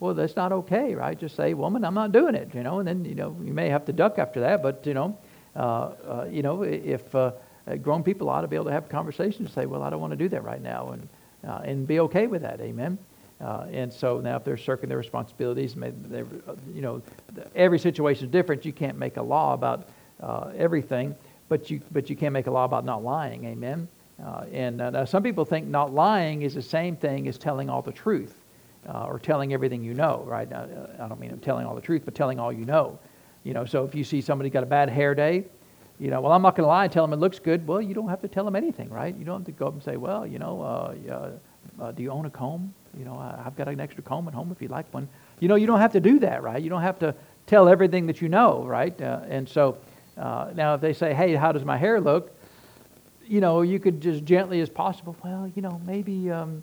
well, 0.00 0.14
that's 0.14 0.36
not 0.36 0.52
okay, 0.52 0.94
right? 0.94 1.18
Just 1.18 1.34
say, 1.34 1.54
woman, 1.54 1.84
I'm 1.84 1.94
not 1.94 2.12
doing 2.12 2.34
it, 2.34 2.54
you 2.54 2.62
know, 2.62 2.78
and 2.78 2.86
then, 2.86 3.04
you 3.04 3.14
know, 3.14 3.36
you 3.42 3.52
may 3.52 3.68
have 3.68 3.84
to 3.86 3.92
duck 3.92 4.18
after 4.18 4.40
that, 4.40 4.62
but, 4.62 4.86
you 4.86 4.94
know, 4.94 5.18
uh, 5.56 5.58
uh, 5.60 6.26
you 6.30 6.42
know, 6.42 6.62
if 6.62 7.12
uh, 7.14 7.32
grown 7.82 8.04
people 8.04 8.28
ought 8.28 8.42
to 8.42 8.48
be 8.48 8.54
able 8.54 8.66
to 8.66 8.72
have 8.72 8.88
conversations 8.88 9.40
and 9.40 9.50
say, 9.50 9.66
well, 9.66 9.82
I 9.82 9.90
don't 9.90 10.00
want 10.00 10.12
to 10.12 10.16
do 10.16 10.28
that 10.28 10.44
right 10.44 10.62
now, 10.62 10.90
and, 10.90 11.08
uh, 11.46 11.62
and 11.64 11.86
be 11.86 11.98
okay 12.00 12.28
with 12.28 12.42
that, 12.42 12.60
amen? 12.60 12.96
Uh, 13.40 13.66
and 13.72 13.92
so 13.92 14.20
now 14.20 14.36
if 14.36 14.44
they're 14.44 14.56
shirking 14.56 14.88
their 14.88 14.98
responsibilities, 14.98 15.76
uh, 15.76 16.22
you 16.72 16.80
know, 16.80 17.02
every 17.54 17.78
situation 17.78 18.26
is 18.26 18.32
different. 18.32 18.64
You 18.64 18.72
can't 18.72 18.98
make 18.98 19.16
a 19.16 19.22
law 19.22 19.54
about 19.54 19.88
everything, 20.56 21.14
but 21.48 21.70
you, 21.70 21.80
but 21.92 22.10
you 22.10 22.16
can't 22.16 22.32
make 22.32 22.46
a 22.46 22.50
law 22.50 22.64
about 22.64 22.84
not 22.84 23.02
lying, 23.02 23.44
amen? 23.44 23.88
and 24.52 25.08
some 25.08 25.22
people 25.22 25.44
think 25.44 25.66
not 25.66 25.94
lying 25.94 26.42
is 26.42 26.54
the 26.54 26.62
same 26.62 26.96
thing 26.96 27.28
as 27.28 27.38
telling 27.38 27.70
all 27.70 27.82
the 27.82 27.92
truth 27.92 28.34
uh, 28.88 29.04
or 29.04 29.18
telling 29.18 29.52
everything 29.52 29.82
you 29.82 29.94
know, 29.94 30.22
right? 30.26 30.50
I, 30.52 30.66
I 31.00 31.08
don't 31.08 31.20
mean 31.20 31.36
telling 31.38 31.66
all 31.66 31.74
the 31.74 31.80
truth, 31.80 32.02
but 32.04 32.14
telling 32.14 32.38
all 32.38 32.52
you 32.52 32.64
know. 32.64 32.98
You 33.44 33.54
know, 33.54 33.64
so 33.64 33.84
if 33.84 33.94
you 33.94 34.04
see 34.04 34.20
somebody 34.20 34.50
got 34.50 34.62
a 34.62 34.66
bad 34.66 34.88
hair 34.88 35.14
day, 35.14 35.44
you 35.98 36.10
know, 36.10 36.20
well, 36.20 36.32
I'm 36.32 36.42
not 36.42 36.54
going 36.54 36.64
to 36.64 36.68
lie 36.68 36.84
and 36.84 36.92
tell 36.92 37.04
them 37.04 37.12
it 37.12 37.20
looks 37.20 37.38
good. 37.38 37.66
Well, 37.66 37.82
you 37.82 37.94
don't 37.94 38.08
have 38.08 38.22
to 38.22 38.28
tell 38.28 38.44
them 38.44 38.54
anything, 38.54 38.88
right? 38.88 39.14
You 39.14 39.24
don't 39.24 39.40
have 39.40 39.46
to 39.46 39.52
go 39.52 39.66
up 39.66 39.74
and 39.74 39.82
say, 39.82 39.96
well, 39.96 40.26
you 40.26 40.38
know, 40.38 40.62
uh, 40.62 41.30
uh, 41.82 41.92
do 41.92 42.02
you 42.02 42.10
own 42.10 42.26
a 42.26 42.30
comb? 42.30 42.72
You 42.96 43.04
know, 43.04 43.18
I've 43.18 43.56
got 43.56 43.68
an 43.68 43.80
extra 43.80 44.02
comb 44.02 44.28
at 44.28 44.34
home 44.34 44.50
if 44.52 44.62
you'd 44.62 44.70
like 44.70 44.92
one. 44.94 45.08
You 45.40 45.48
know, 45.48 45.56
you 45.56 45.66
don't 45.66 45.80
have 45.80 45.92
to 45.92 46.00
do 46.00 46.18
that, 46.20 46.42
right? 46.42 46.62
You 46.62 46.70
don't 46.70 46.82
have 46.82 46.98
to 47.00 47.14
tell 47.46 47.68
everything 47.68 48.06
that 48.06 48.20
you 48.20 48.28
know, 48.28 48.64
right? 48.64 48.98
Uh, 49.00 49.20
and 49.28 49.48
so 49.48 49.78
uh, 50.18 50.50
now 50.54 50.74
if 50.74 50.80
they 50.80 50.92
say, 50.92 51.14
hey, 51.14 51.34
how 51.34 51.52
does 51.52 51.64
my 51.64 51.76
hair 51.76 52.00
look? 52.00 52.36
You 53.26 53.40
know, 53.40 53.62
you 53.62 53.78
could 53.78 54.00
just 54.00 54.24
gently 54.24 54.60
as 54.60 54.68
possible, 54.68 55.16
well, 55.22 55.50
you 55.54 55.62
know, 55.62 55.80
maybe. 55.86 56.30
Um, 56.30 56.62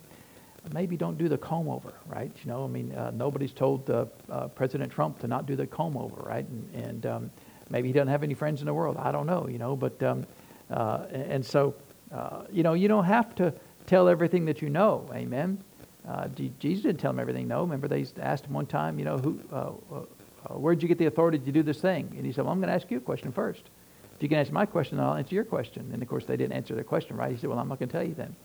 maybe 0.73 0.97
don't 0.97 1.17
do 1.17 1.29
the 1.29 1.37
comb 1.37 1.69
over, 1.69 1.93
right? 2.07 2.31
You 2.43 2.51
know, 2.51 2.63
I 2.63 2.67
mean, 2.67 2.91
uh, 2.93 3.11
nobody's 3.13 3.53
told 3.53 3.89
uh, 3.89 4.05
uh, 4.31 4.47
President 4.47 4.91
Trump 4.91 5.19
to 5.19 5.27
not 5.27 5.45
do 5.45 5.55
the 5.55 5.67
comb 5.67 5.97
over, 5.97 6.21
right? 6.21 6.47
And, 6.47 6.85
and 6.85 7.05
um, 7.05 7.31
maybe 7.69 7.89
he 7.89 7.93
doesn't 7.93 8.07
have 8.07 8.23
any 8.23 8.33
friends 8.33 8.61
in 8.61 8.65
the 8.65 8.73
world. 8.73 8.97
I 8.97 9.11
don't 9.11 9.27
know, 9.27 9.47
you 9.47 9.57
know, 9.57 9.75
but, 9.75 10.01
um, 10.03 10.25
uh, 10.71 11.05
and 11.11 11.45
so, 11.45 11.75
uh, 12.11 12.43
you 12.51 12.63
know, 12.63 12.73
you 12.73 12.87
don't 12.87 13.05
have 13.05 13.35
to 13.35 13.53
tell 13.85 14.09
everything 14.09 14.45
that 14.45 14.61
you 14.61 14.69
know, 14.69 15.07
amen? 15.13 15.63
Uh, 16.07 16.27
Jesus 16.59 16.83
didn't 16.83 16.99
tell 16.99 17.11
him 17.11 17.19
everything, 17.19 17.47
no. 17.47 17.61
Remember, 17.61 17.87
they 17.87 18.05
asked 18.19 18.45
him 18.45 18.53
one 18.53 18.67
time, 18.67 18.99
you 18.99 19.05
know, 19.05 19.17
who, 19.17 19.39
where'd 20.53 20.81
you 20.81 20.87
get 20.87 20.97
the 20.97 21.07
authority 21.07 21.39
to 21.39 21.51
do 21.51 21.63
this 21.63 21.79
thing? 21.81 22.13
And 22.15 22.25
he 22.25 22.31
said, 22.31 22.45
well, 22.45 22.53
I'm 22.53 22.59
going 22.59 22.69
to 22.69 22.75
ask 22.75 22.89
you 22.91 22.97
a 22.97 23.01
question 23.01 23.31
first. 23.31 23.63
If 24.15 24.23
you 24.23 24.29
can 24.29 24.37
answer 24.37 24.53
my 24.53 24.65
question, 24.65 24.99
I'll 24.99 25.15
answer 25.15 25.35
your 25.35 25.43
question. 25.43 25.89
And 25.91 26.01
of 26.01 26.07
course, 26.07 26.25
they 26.25 26.37
didn't 26.37 26.53
answer 26.53 26.75
their 26.75 26.83
question 26.83 27.17
right. 27.17 27.31
He 27.31 27.37
said, 27.37 27.49
well, 27.49 27.59
I'm 27.59 27.67
not 27.67 27.79
going 27.79 27.89
to 27.89 27.97
tell 27.97 28.07
you 28.07 28.13
then. 28.13 28.35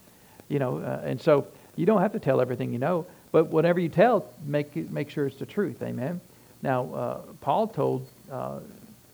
You 0.48 0.58
know, 0.58 0.78
and 1.04 1.20
so, 1.20 1.46
you 1.76 1.86
don't 1.86 2.00
have 2.00 2.12
to 2.12 2.18
tell 2.18 2.40
everything 2.40 2.72
you 2.72 2.78
know, 2.78 3.06
but 3.30 3.46
whatever 3.46 3.78
you 3.78 3.88
tell, 3.88 4.26
make, 4.44 4.74
make 4.90 5.08
sure 5.08 5.26
it's 5.26 5.38
the 5.38 5.46
truth. 5.46 5.80
Amen. 5.82 6.20
Now, 6.62 6.92
uh, 6.92 7.18
Paul 7.40 7.68
told, 7.68 8.06
uh, 8.30 8.58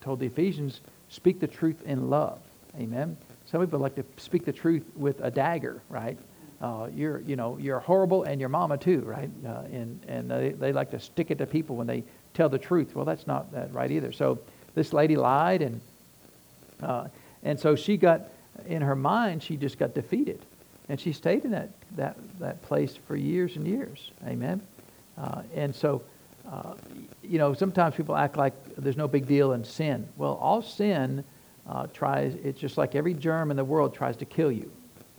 told 0.01 0.21
the 0.21 0.27
Ephesians, 0.27 0.81
speak 1.09 1.39
the 1.39 1.47
truth 1.47 1.83
in 1.85 2.09
love. 2.09 2.41
Amen. 2.79 3.17
Some 3.45 3.61
people 3.61 3.79
like 3.79 3.95
to 3.97 4.05
speak 4.17 4.45
the 4.45 4.53
truth 4.53 4.85
with 4.97 5.21
a 5.21 5.31
dagger, 5.31 5.83
right? 5.89 6.19
Uh, 6.61 6.89
you're, 6.93 7.21
you 7.21 7.37
know, 7.37 7.59
you're 7.59 7.79
horrible 7.79 8.25
and 8.25 8.41
your 8.41 8.49
mama 8.49 8.79
too, 8.79 9.01
right? 9.03 9.31
Uh, 9.47 9.63
and 9.71 10.01
and 10.09 10.31
they, 10.31 10.51
they 10.51 10.73
like 10.73 10.91
to 10.91 10.99
stick 10.99 11.31
it 11.31 11.39
to 11.39 11.47
people 11.47 11.77
when 11.77 11.87
they 11.87 12.03
tell 12.37 12.49
the 12.49 12.59
truth. 12.59 12.95
Well, 12.95 13.05
that's 13.05 13.27
not 13.27 13.53
that 13.53 13.73
right 13.73 13.91
either. 13.91 14.13
So 14.13 14.39
this 14.75 14.93
lady 14.93 15.17
lied, 15.17 15.63
and 15.63 15.81
uh, 16.83 17.09
and 17.43 17.59
so 17.59 17.75
she 17.75 17.97
got 17.97 18.29
in 18.67 18.83
her 18.83 18.97
mind, 18.97 19.43
she 19.43 19.57
just 19.57 19.79
got 19.79 19.95
defeated. 19.95 20.41
And 20.89 21.01
she 21.01 21.13
stayed 21.13 21.45
in 21.45 21.51
that, 21.51 21.71
that, 21.97 22.17
that 22.39 22.63
place 22.63 22.97
for 23.07 23.17
years 23.17 23.57
and 23.57 23.67
years. 23.67 24.11
Amen. 24.27 24.61
Uh, 25.19 25.43
and 25.55 25.75
so, 25.75 26.03
uh, 26.51 26.75
you 27.23 27.39
know, 27.39 27.55
sometimes 27.55 27.97
people 27.97 28.17
act 28.17 28.37
like 28.37 28.55
there's 28.77 28.97
no 28.97 29.09
big 29.09 29.27
deal 29.27 29.53
in 29.53 29.65
sin. 29.65 30.07
Well, 30.17 30.35
all 30.35 30.63
sin 30.63 31.25
uh, 31.69 31.89
tries, 31.89 32.35
it's 32.45 32.61
just 32.61 32.79
like 32.79 32.95
every 32.95 33.15
germ 33.15 33.51
in 33.51 33.57
the 33.57 33.65
world 33.65 33.95
tries 33.95 34.17
to 34.19 34.25
kill 34.25 34.53
you. 34.53 34.71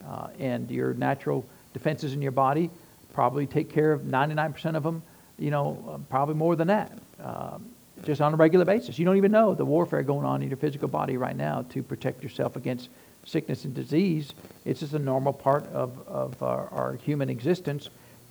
Uh, 0.07 0.27
and 0.39 0.71
your 0.71 0.93
natural 0.93 1.45
defenses 1.73 2.13
in 2.13 2.21
your 2.21 2.31
body 2.31 2.69
probably 3.13 3.45
take 3.45 3.69
care 3.69 3.91
of 3.91 4.01
99% 4.03 4.75
of 4.75 4.83
them, 4.83 5.03
you 5.37 5.51
know, 5.51 5.83
uh, 5.89 5.97
probably 6.09 6.35
more 6.35 6.55
than 6.55 6.67
that. 6.67 6.97
Um, 7.23 7.65
just 8.05 8.21
on 8.21 8.33
a 8.33 8.37
regular 8.37 8.65
basis. 8.65 8.99
You 8.99 9.05
don't 9.05 9.17
even 9.17 9.31
know 9.31 9.55
the 9.55 9.65
warfare 9.65 10.03
going 10.03 10.25
on 10.25 10.41
in 10.41 10.49
your 10.49 10.57
physical 10.57 10.87
body 10.87 11.17
right 11.17 11.35
now 11.35 11.65
to 11.69 11.81
protect 11.81 12.21
yourself 12.21 12.55
against 12.55 12.89
sickness 13.25 13.65
and 13.65 13.73
disease. 13.73 14.33
It's 14.65 14.79
just 14.79 14.93
a 14.93 14.99
normal 14.99 15.33
part 15.33 15.65
of, 15.73 16.07
of 16.07 16.41
our, 16.43 16.69
our 16.69 16.93
human 16.93 17.29
existence. 17.29 17.89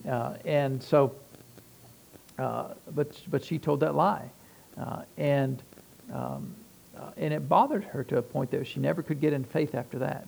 Uh, 0.09 0.35
and 0.45 0.83
so, 0.83 1.15
uh, 2.39 2.69
but, 2.95 3.21
but 3.29 3.45
she 3.45 3.59
told 3.59 3.81
that 3.81 3.95
lie. 3.95 4.31
Uh, 4.79 5.03
and, 5.19 5.63
um, 6.13 6.55
uh, 6.97 7.11
and 7.17 7.35
it 7.35 7.49
bothered 7.49 7.85
her 7.85 8.05
to 8.05 8.19
a 8.19 8.23
point 8.23 8.51
that 8.53 8.67
she 8.67 8.81
never 8.81 9.03
could 9.03 9.21
get 9.21 9.33
in 9.33 9.45
faith 9.45 9.75
after 9.75 9.99
that. 9.99 10.27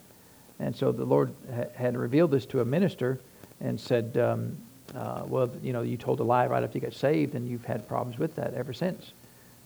And 0.58 0.74
so 0.74 0.90
the 0.90 1.04
Lord 1.04 1.32
ha- 1.54 1.64
had 1.74 1.96
revealed 1.96 2.32
this 2.32 2.44
to 2.46 2.60
a 2.60 2.64
minister 2.64 3.20
and 3.60 3.80
said, 3.80 4.16
um, 4.18 4.56
uh, 4.94 5.22
well, 5.26 5.50
you 5.62 5.72
know, 5.72 5.82
you 5.82 5.96
told 5.96 6.20
a 6.20 6.24
lie 6.24 6.46
right 6.46 6.62
after 6.62 6.78
you 6.78 6.82
got 6.82 6.94
saved, 6.94 7.34
and 7.34 7.48
you've 7.48 7.64
had 7.64 7.86
problems 7.88 8.18
with 8.18 8.34
that 8.36 8.54
ever 8.54 8.72
since. 8.72 9.12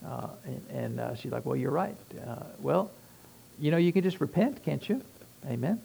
Uh, 0.04 0.28
and, 0.70 0.98
and 1.00 1.18
she's 1.18 1.30
like, 1.30 1.46
well, 1.46 1.56
you're 1.56 1.70
right. 1.70 1.96
well, 2.60 2.90
you 3.58 3.70
know, 3.70 3.76
you 3.76 3.92
can 3.92 4.02
just 4.02 4.20
repent, 4.20 4.64
can't 4.64 4.88
you? 4.88 5.00
Amen. 5.46 5.80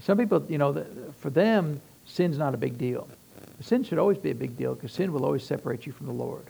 Some 0.00 0.18
people, 0.18 0.44
you 0.48 0.58
know, 0.58 0.84
for 1.20 1.30
them, 1.30 1.80
sin's 2.06 2.38
not 2.38 2.54
a 2.54 2.56
big 2.56 2.78
deal. 2.78 3.08
Sin 3.60 3.84
should 3.84 3.98
always 3.98 4.18
be 4.18 4.30
a 4.30 4.34
big 4.34 4.56
deal 4.56 4.74
because 4.74 4.92
sin 4.92 5.12
will 5.12 5.24
always 5.24 5.44
separate 5.44 5.86
you 5.86 5.92
from 5.92 6.06
the 6.06 6.12
Lord 6.12 6.44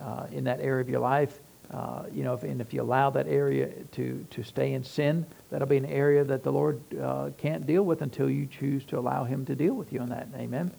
uh, 0.00 0.26
in 0.32 0.44
that 0.44 0.60
area 0.60 0.80
of 0.80 0.88
your 0.88 1.00
life. 1.00 1.38
Uh, 1.72 2.04
you 2.12 2.22
know, 2.22 2.34
if, 2.34 2.44
and 2.44 2.60
if 2.60 2.72
you 2.72 2.80
allow 2.80 3.10
that 3.10 3.26
area 3.26 3.68
to, 3.92 4.24
to 4.30 4.42
stay 4.42 4.72
in 4.72 4.84
sin, 4.84 5.26
that'll 5.50 5.66
be 5.66 5.76
an 5.76 5.86
area 5.86 6.24
that 6.24 6.44
the 6.44 6.52
Lord 6.52 6.80
uh, 6.98 7.30
can't 7.38 7.66
deal 7.66 7.82
with 7.82 8.02
until 8.02 8.30
you 8.30 8.46
choose 8.46 8.84
to 8.86 8.98
allow 8.98 9.24
Him 9.24 9.44
to 9.46 9.54
deal 9.54 9.74
with 9.74 9.92
you 9.92 10.00
in 10.00 10.08
that. 10.10 10.28
Amen. 10.36 10.70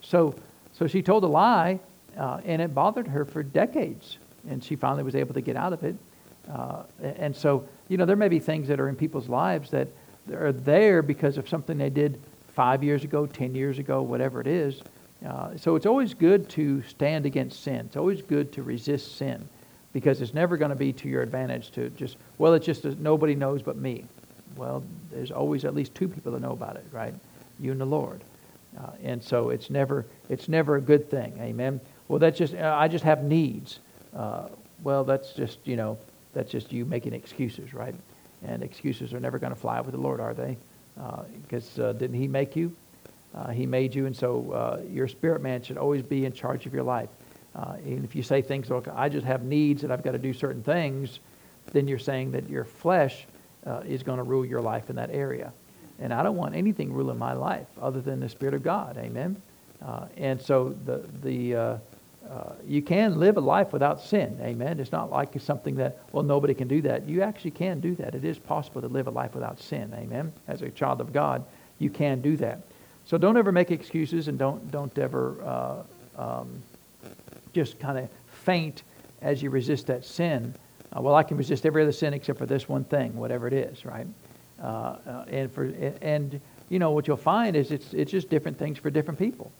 So, 0.00 0.34
so 0.72 0.86
she 0.86 1.02
told 1.02 1.24
a 1.24 1.28
lie, 1.28 1.80
uh, 2.16 2.40
and 2.44 2.62
it 2.62 2.74
bothered 2.74 3.08
her 3.08 3.24
for 3.24 3.42
decades, 3.42 4.18
and 4.48 4.62
she 4.62 4.76
finally 4.76 5.02
was 5.02 5.14
able 5.14 5.34
to 5.34 5.40
get 5.40 5.56
out 5.56 5.72
of 5.72 5.84
it. 5.84 5.96
Uh, 6.50 6.82
and 7.02 7.34
so 7.36 7.68
you 7.88 7.96
know, 7.96 8.04
there 8.04 8.16
may 8.16 8.28
be 8.28 8.38
things 8.38 8.68
that 8.68 8.78
are 8.78 8.88
in 8.88 8.96
people's 8.96 9.28
lives 9.28 9.70
that 9.70 9.88
are 10.32 10.52
there 10.52 11.02
because 11.02 11.38
of 11.38 11.48
something 11.48 11.78
they 11.78 11.90
did 11.90 12.20
five 12.54 12.84
years 12.84 13.02
ago, 13.02 13.26
ten 13.26 13.54
years 13.54 13.78
ago, 13.78 14.02
whatever 14.02 14.40
it 14.40 14.46
is. 14.46 14.82
Uh, 15.26 15.56
so 15.56 15.74
it's 15.74 15.86
always 15.86 16.14
good 16.14 16.48
to 16.50 16.82
stand 16.82 17.26
against 17.26 17.62
sin. 17.62 17.86
It's 17.86 17.96
always 17.96 18.22
good 18.22 18.52
to 18.52 18.62
resist 18.62 19.16
sin 19.16 19.48
because 19.92 20.20
it's 20.20 20.34
never 20.34 20.56
going 20.56 20.68
to 20.68 20.76
be 20.76 20.92
to 20.92 21.08
your 21.08 21.22
advantage 21.22 21.70
to 21.72 21.88
just, 21.90 22.18
well, 22.36 22.54
it's 22.54 22.66
just 22.66 22.84
nobody 22.84 23.34
knows 23.34 23.62
but 23.62 23.76
me. 23.76 24.04
Well, 24.56 24.84
there's 25.10 25.30
always 25.30 25.64
at 25.64 25.74
least 25.74 25.94
two 25.94 26.08
people 26.08 26.32
that 26.32 26.40
know 26.40 26.52
about 26.52 26.76
it, 26.76 26.84
right? 26.92 27.14
You 27.58 27.72
and 27.72 27.80
the 27.80 27.86
Lord. 27.86 28.22
Uh, 28.76 28.90
and 29.02 29.22
so 29.22 29.50
it's 29.50 29.70
never, 29.70 30.06
it's 30.28 30.48
never 30.48 30.76
a 30.76 30.80
good 30.80 31.10
thing. 31.10 31.38
Amen. 31.40 31.80
Well, 32.08 32.18
that's 32.18 32.38
just, 32.38 32.54
I 32.54 32.88
just 32.88 33.04
have 33.04 33.22
needs. 33.22 33.80
Uh, 34.14 34.48
well, 34.82 35.04
that's 35.04 35.32
just, 35.32 35.58
you 35.64 35.76
know, 35.76 35.98
that's 36.34 36.50
just 36.50 36.72
you 36.72 36.84
making 36.84 37.12
excuses, 37.12 37.74
right? 37.74 37.94
And 38.46 38.62
excuses 38.62 39.12
are 39.14 39.20
never 39.20 39.38
going 39.38 39.52
to 39.52 39.58
fly 39.58 39.80
with 39.80 39.92
the 39.92 40.00
Lord, 40.00 40.20
are 40.20 40.34
they? 40.34 40.56
Because 41.42 41.78
uh, 41.78 41.84
uh, 41.84 41.92
didn't 41.92 42.16
He 42.16 42.28
make 42.28 42.54
you? 42.56 42.74
Uh, 43.34 43.48
he 43.48 43.66
made 43.66 43.94
you, 43.94 44.06
and 44.06 44.16
so 44.16 44.50
uh, 44.52 44.80
your 44.90 45.06
spirit 45.06 45.42
man 45.42 45.62
should 45.62 45.76
always 45.76 46.02
be 46.02 46.24
in 46.24 46.32
charge 46.32 46.66
of 46.66 46.72
your 46.72 46.82
life. 46.82 47.10
Uh, 47.54 47.76
even 47.84 48.04
if 48.04 48.14
you 48.14 48.22
say 48.22 48.40
things 48.40 48.70
like, 48.70 48.88
I 48.88 49.08
just 49.08 49.26
have 49.26 49.42
needs 49.42 49.84
and 49.84 49.92
I've 49.92 50.02
got 50.02 50.12
to 50.12 50.18
do 50.18 50.32
certain 50.32 50.62
things, 50.62 51.20
then 51.72 51.88
you're 51.88 51.98
saying 51.98 52.32
that 52.32 52.48
your 52.48 52.64
flesh 52.64 53.26
uh, 53.66 53.82
is 53.86 54.02
going 54.02 54.18
to 54.18 54.22
rule 54.24 54.44
your 54.44 54.60
life 54.60 54.90
in 54.90 54.96
that 54.96 55.10
area. 55.10 55.52
And 56.00 56.12
I 56.12 56.22
don't 56.22 56.36
want 56.36 56.54
anything 56.54 56.92
ruling 56.92 57.18
my 57.18 57.32
life 57.32 57.66
other 57.80 58.00
than 58.00 58.20
the 58.20 58.28
Spirit 58.28 58.54
of 58.54 58.62
God. 58.62 58.96
Amen. 58.98 59.40
and 60.16 60.40
so 60.40 60.74
the, 60.84 61.04
the 61.22 61.78
uh, 62.28 62.52
you 62.66 62.82
can 62.82 63.18
live 63.18 63.38
a 63.38 63.40
life 63.40 63.72
without 63.72 64.00
sin. 64.02 64.38
Amen. 64.42 64.80
It's 64.80 64.92
not 64.92 65.10
like 65.10 65.34
it's 65.34 65.44
something 65.44 65.76
that, 65.76 65.98
well, 66.12 66.22
nobody 66.22 66.52
can 66.52 66.68
do 66.68 66.82
that. 66.82 67.08
You 67.08 67.22
actually 67.22 67.52
can 67.52 67.80
do 67.80 67.94
that. 67.96 68.14
It 68.14 68.24
is 68.24 68.38
possible 68.38 68.82
to 68.82 68.88
live 68.88 69.06
a 69.06 69.10
life 69.10 69.34
without 69.34 69.58
sin. 69.58 69.92
Amen. 69.96 70.32
As 70.46 70.60
a 70.60 70.68
child 70.68 71.00
of 71.00 71.12
God, 71.12 71.44
you 71.78 71.88
can 71.88 72.20
do 72.20 72.36
that. 72.36 72.60
So 73.06 73.16
don't 73.16 73.38
ever 73.38 73.50
make 73.50 73.70
excuses 73.70 74.28
and 74.28 74.38
don't, 74.38 74.70
don't 74.70 74.96
ever 74.98 75.36
uh, 75.42 76.20
um, 76.22 76.62
just 77.54 77.78
kind 77.78 77.96
of 77.96 78.10
faint 78.44 78.82
as 79.22 79.42
you 79.42 79.48
resist 79.48 79.86
that 79.86 80.04
sin. 80.04 80.54
Uh, 80.94 81.00
well, 81.00 81.14
I 81.14 81.22
can 81.22 81.38
resist 81.38 81.64
every 81.64 81.82
other 81.82 81.92
sin 81.92 82.12
except 82.12 82.38
for 82.38 82.46
this 82.46 82.68
one 82.68 82.84
thing, 82.84 83.16
whatever 83.16 83.46
it 83.46 83.54
is, 83.54 83.86
right? 83.86 84.06
Uh, 84.62 85.24
and 85.28 85.52
for 85.52 85.64
and 86.02 86.40
you 86.68 86.78
know 86.78 86.90
what 86.90 87.06
you'll 87.06 87.16
find 87.16 87.56
is 87.56 87.70
it's 87.70 87.94
it's 87.94 88.10
just 88.10 88.28
different 88.28 88.58
things 88.58 88.78
for 88.78 88.90
different 88.90 89.18
people. 89.18 89.52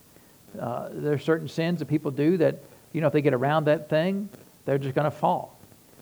Uh, 0.58 0.88
there 0.92 1.12
are 1.12 1.18
certain 1.18 1.48
sins 1.48 1.78
that 1.78 1.86
people 1.86 2.10
do 2.10 2.36
that, 2.38 2.58
you 2.92 3.00
know, 3.00 3.06
if 3.06 3.12
they 3.12 3.20
get 3.20 3.34
around 3.34 3.64
that 3.66 3.88
thing, 3.88 4.28
they're 4.64 4.78
just 4.78 4.94
going 4.94 5.04
to 5.04 5.10
fall. 5.10 5.58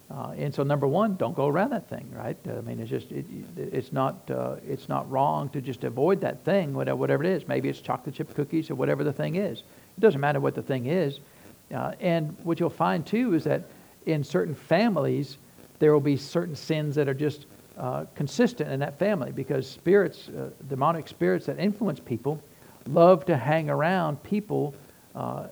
Uh, 0.09 0.33
and 0.37 0.55
so, 0.55 0.63
number 0.63 0.87
one, 0.87 1.17
don't 1.17 1.35
go 1.35 1.49
around 1.49 1.71
that 1.71 1.89
thing, 1.89 2.09
right? 2.15 2.37
I 2.47 2.61
mean, 2.61 2.79
it's 2.79 2.89
just 2.91 3.11
it, 3.11 3.27
it's 3.57 3.93
not 3.93 4.31
uh, 4.31 4.57
it's 4.67 4.89
not 4.89 5.11
wrong 5.11 5.49
to 5.49 5.61
just 5.61 5.83
avoid 5.83 6.21
that 6.21 6.45
thing, 6.45 6.75
whatever, 6.75 6.97
whatever 6.97 7.25
it 7.25 7.31
is. 7.31 7.49
Maybe 7.49 7.69
it's 7.69 7.81
chocolate 7.81 8.15
chip 8.15 8.33
cookies 8.35 8.71
or 8.71 8.77
whatever 8.77 9.03
the 9.03 9.13
thing 9.13 9.35
is. 9.35 9.59
It 9.59 10.01
doesn't 10.01 10.21
matter 10.21 10.39
what 10.39 10.55
the 10.55 10.63
thing 10.63 10.87
is. 10.87 11.19
Uh, 11.75 11.93
and 11.99 12.37
what 12.45 12.61
you'll 12.61 12.71
find 12.71 13.05
too 13.05 13.35
is 13.35 13.43
that 13.45 13.65
in 14.07 14.23
certain 14.23 14.55
families, 14.55 15.39
there 15.81 15.93
will 15.93 16.01
be 16.01 16.17
certain 16.17 16.55
sins 16.55 16.95
that 16.95 17.09
are 17.09 17.15
just 17.15 17.47
uh, 17.77 18.05
consistent 18.15 18.71
in 18.71 18.81
that 18.81 18.99
family 18.99 19.33
because 19.33 19.69
spirits, 19.69 20.29
uh, 20.29 20.51
demonic 20.69 21.09
spirits 21.09 21.47
that 21.47 21.59
influence 21.59 22.01
people, 22.01 22.43
love 22.89 23.25
to 23.27 23.37
hang 23.37 23.69
around 23.69 24.23
people 24.23 24.75
uh, 25.15 25.47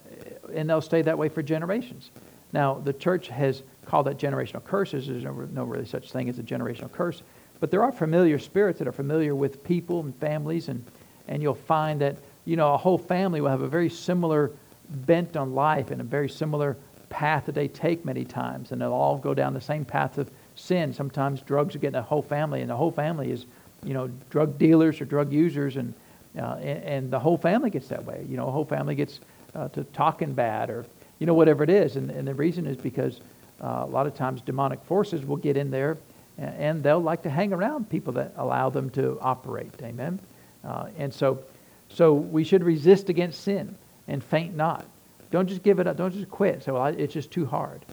and 0.54 0.68
they'll 0.68 0.80
stay 0.80 1.02
that 1.02 1.16
way 1.16 1.28
for 1.28 1.42
generations. 1.42 2.10
Now, 2.52 2.74
the 2.74 2.92
church 2.92 3.28
has 3.28 3.62
called 3.86 4.06
that 4.06 4.18
generational 4.18 4.62
curses. 4.62 5.06
There's 5.06 5.24
no, 5.24 5.32
no 5.32 5.64
really 5.64 5.86
such 5.86 6.12
thing 6.12 6.28
as 6.28 6.38
a 6.38 6.42
generational 6.42 6.92
curse. 6.92 7.22
But 7.60 7.70
there 7.70 7.82
are 7.82 7.92
familiar 7.92 8.38
spirits 8.38 8.78
that 8.78 8.88
are 8.88 8.92
familiar 8.92 9.34
with 9.34 9.64
people 9.64 10.00
and 10.00 10.14
families, 10.16 10.68
and, 10.68 10.84
and 11.28 11.42
you'll 11.42 11.54
find 11.54 12.00
that, 12.00 12.16
you 12.44 12.56
know, 12.56 12.74
a 12.74 12.76
whole 12.76 12.98
family 12.98 13.40
will 13.40 13.50
have 13.50 13.62
a 13.62 13.68
very 13.68 13.88
similar 13.88 14.52
bent 14.88 15.36
on 15.36 15.54
life 15.54 15.90
and 15.90 16.00
a 16.00 16.04
very 16.04 16.28
similar 16.28 16.76
path 17.08 17.46
that 17.46 17.54
they 17.54 17.68
take 17.68 18.04
many 18.04 18.24
times, 18.24 18.72
and 18.72 18.80
they'll 18.80 18.92
all 18.92 19.16
go 19.16 19.34
down 19.34 19.54
the 19.54 19.60
same 19.60 19.84
path 19.84 20.18
of 20.18 20.30
sin. 20.54 20.92
Sometimes 20.92 21.42
drugs 21.42 21.74
are 21.74 21.78
getting 21.78 21.98
a 21.98 22.02
whole 22.02 22.22
family, 22.22 22.60
and 22.60 22.70
the 22.70 22.76
whole 22.76 22.90
family 22.90 23.30
is, 23.30 23.46
you 23.82 23.94
know, 23.94 24.10
drug 24.30 24.58
dealers 24.58 25.00
or 25.00 25.04
drug 25.04 25.32
users, 25.32 25.76
and, 25.76 25.94
uh, 26.38 26.56
and, 26.60 26.84
and, 26.84 27.10
the 27.10 27.18
whole 27.18 27.36
family 27.36 27.70
gets 27.70 27.88
that 27.88 28.04
way. 28.04 28.24
You 28.28 28.36
know, 28.36 28.48
a 28.48 28.50
whole 28.50 28.64
family 28.64 28.94
gets 28.94 29.20
uh, 29.54 29.68
to 29.68 29.84
talking 29.84 30.32
bad 30.32 30.70
or, 30.70 30.86
you 31.18 31.26
know, 31.26 31.34
whatever 31.34 31.62
it 31.62 31.70
is. 31.70 31.96
And, 31.96 32.10
and 32.10 32.26
the 32.26 32.34
reason 32.34 32.66
is 32.66 32.76
because 32.76 33.20
uh, 33.62 33.84
a 33.84 33.86
lot 33.86 34.06
of 34.06 34.14
times 34.14 34.40
demonic 34.40 34.82
forces 34.84 35.24
will 35.24 35.36
get 35.36 35.56
in 35.56 35.70
there 35.70 35.96
and, 36.38 36.56
and, 36.56 36.82
they'll 36.82 37.00
like 37.00 37.22
to 37.22 37.30
hang 37.30 37.52
around 37.52 37.88
people 37.88 38.12
that 38.14 38.32
allow 38.36 38.70
them 38.70 38.90
to 38.90 39.18
operate. 39.20 39.70
Amen. 39.82 40.18
Uh, 40.64 40.88
and 40.98 41.12
so, 41.12 41.40
so 41.88 42.14
we 42.14 42.42
should 42.42 42.64
resist 42.64 43.08
against 43.08 43.42
sin 43.42 43.76
and 44.08 44.22
faint 44.22 44.56
not. 44.56 44.84
Don't 45.30 45.48
just 45.48 45.62
give 45.62 45.78
it 45.78 45.86
up. 45.86 45.96
Don't 45.96 46.12
just 46.12 46.30
quit. 46.30 46.62
Say, 46.62 46.72
well, 46.72 46.86
it's 46.86 47.12
just 47.12 47.30
too 47.30 47.46
hard. 47.46 47.84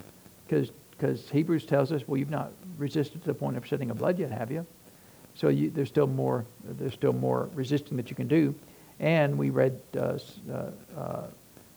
Because 0.47 0.71
Hebrews 1.31 1.65
tells 1.65 1.91
us, 1.91 2.07
well, 2.07 2.17
you've 2.17 2.29
not 2.29 2.51
resisted 2.77 3.21
to 3.21 3.27
the 3.27 3.33
point 3.33 3.57
of 3.57 3.65
shedding 3.65 3.89
of 3.91 3.97
blood 3.97 4.19
yet, 4.19 4.31
have 4.31 4.51
you? 4.51 4.65
So 5.35 5.49
you, 5.49 5.69
there's 5.69 5.89
still 5.89 6.07
more. 6.07 6.45
There's 6.63 6.93
still 6.93 7.13
more 7.13 7.49
resisting 7.53 7.97
that 7.97 8.09
you 8.09 8.15
can 8.15 8.27
do. 8.27 8.53
And 8.99 9.37
we 9.37 9.49
read 9.49 9.81
uh, 9.97 10.17
uh, 10.51 11.23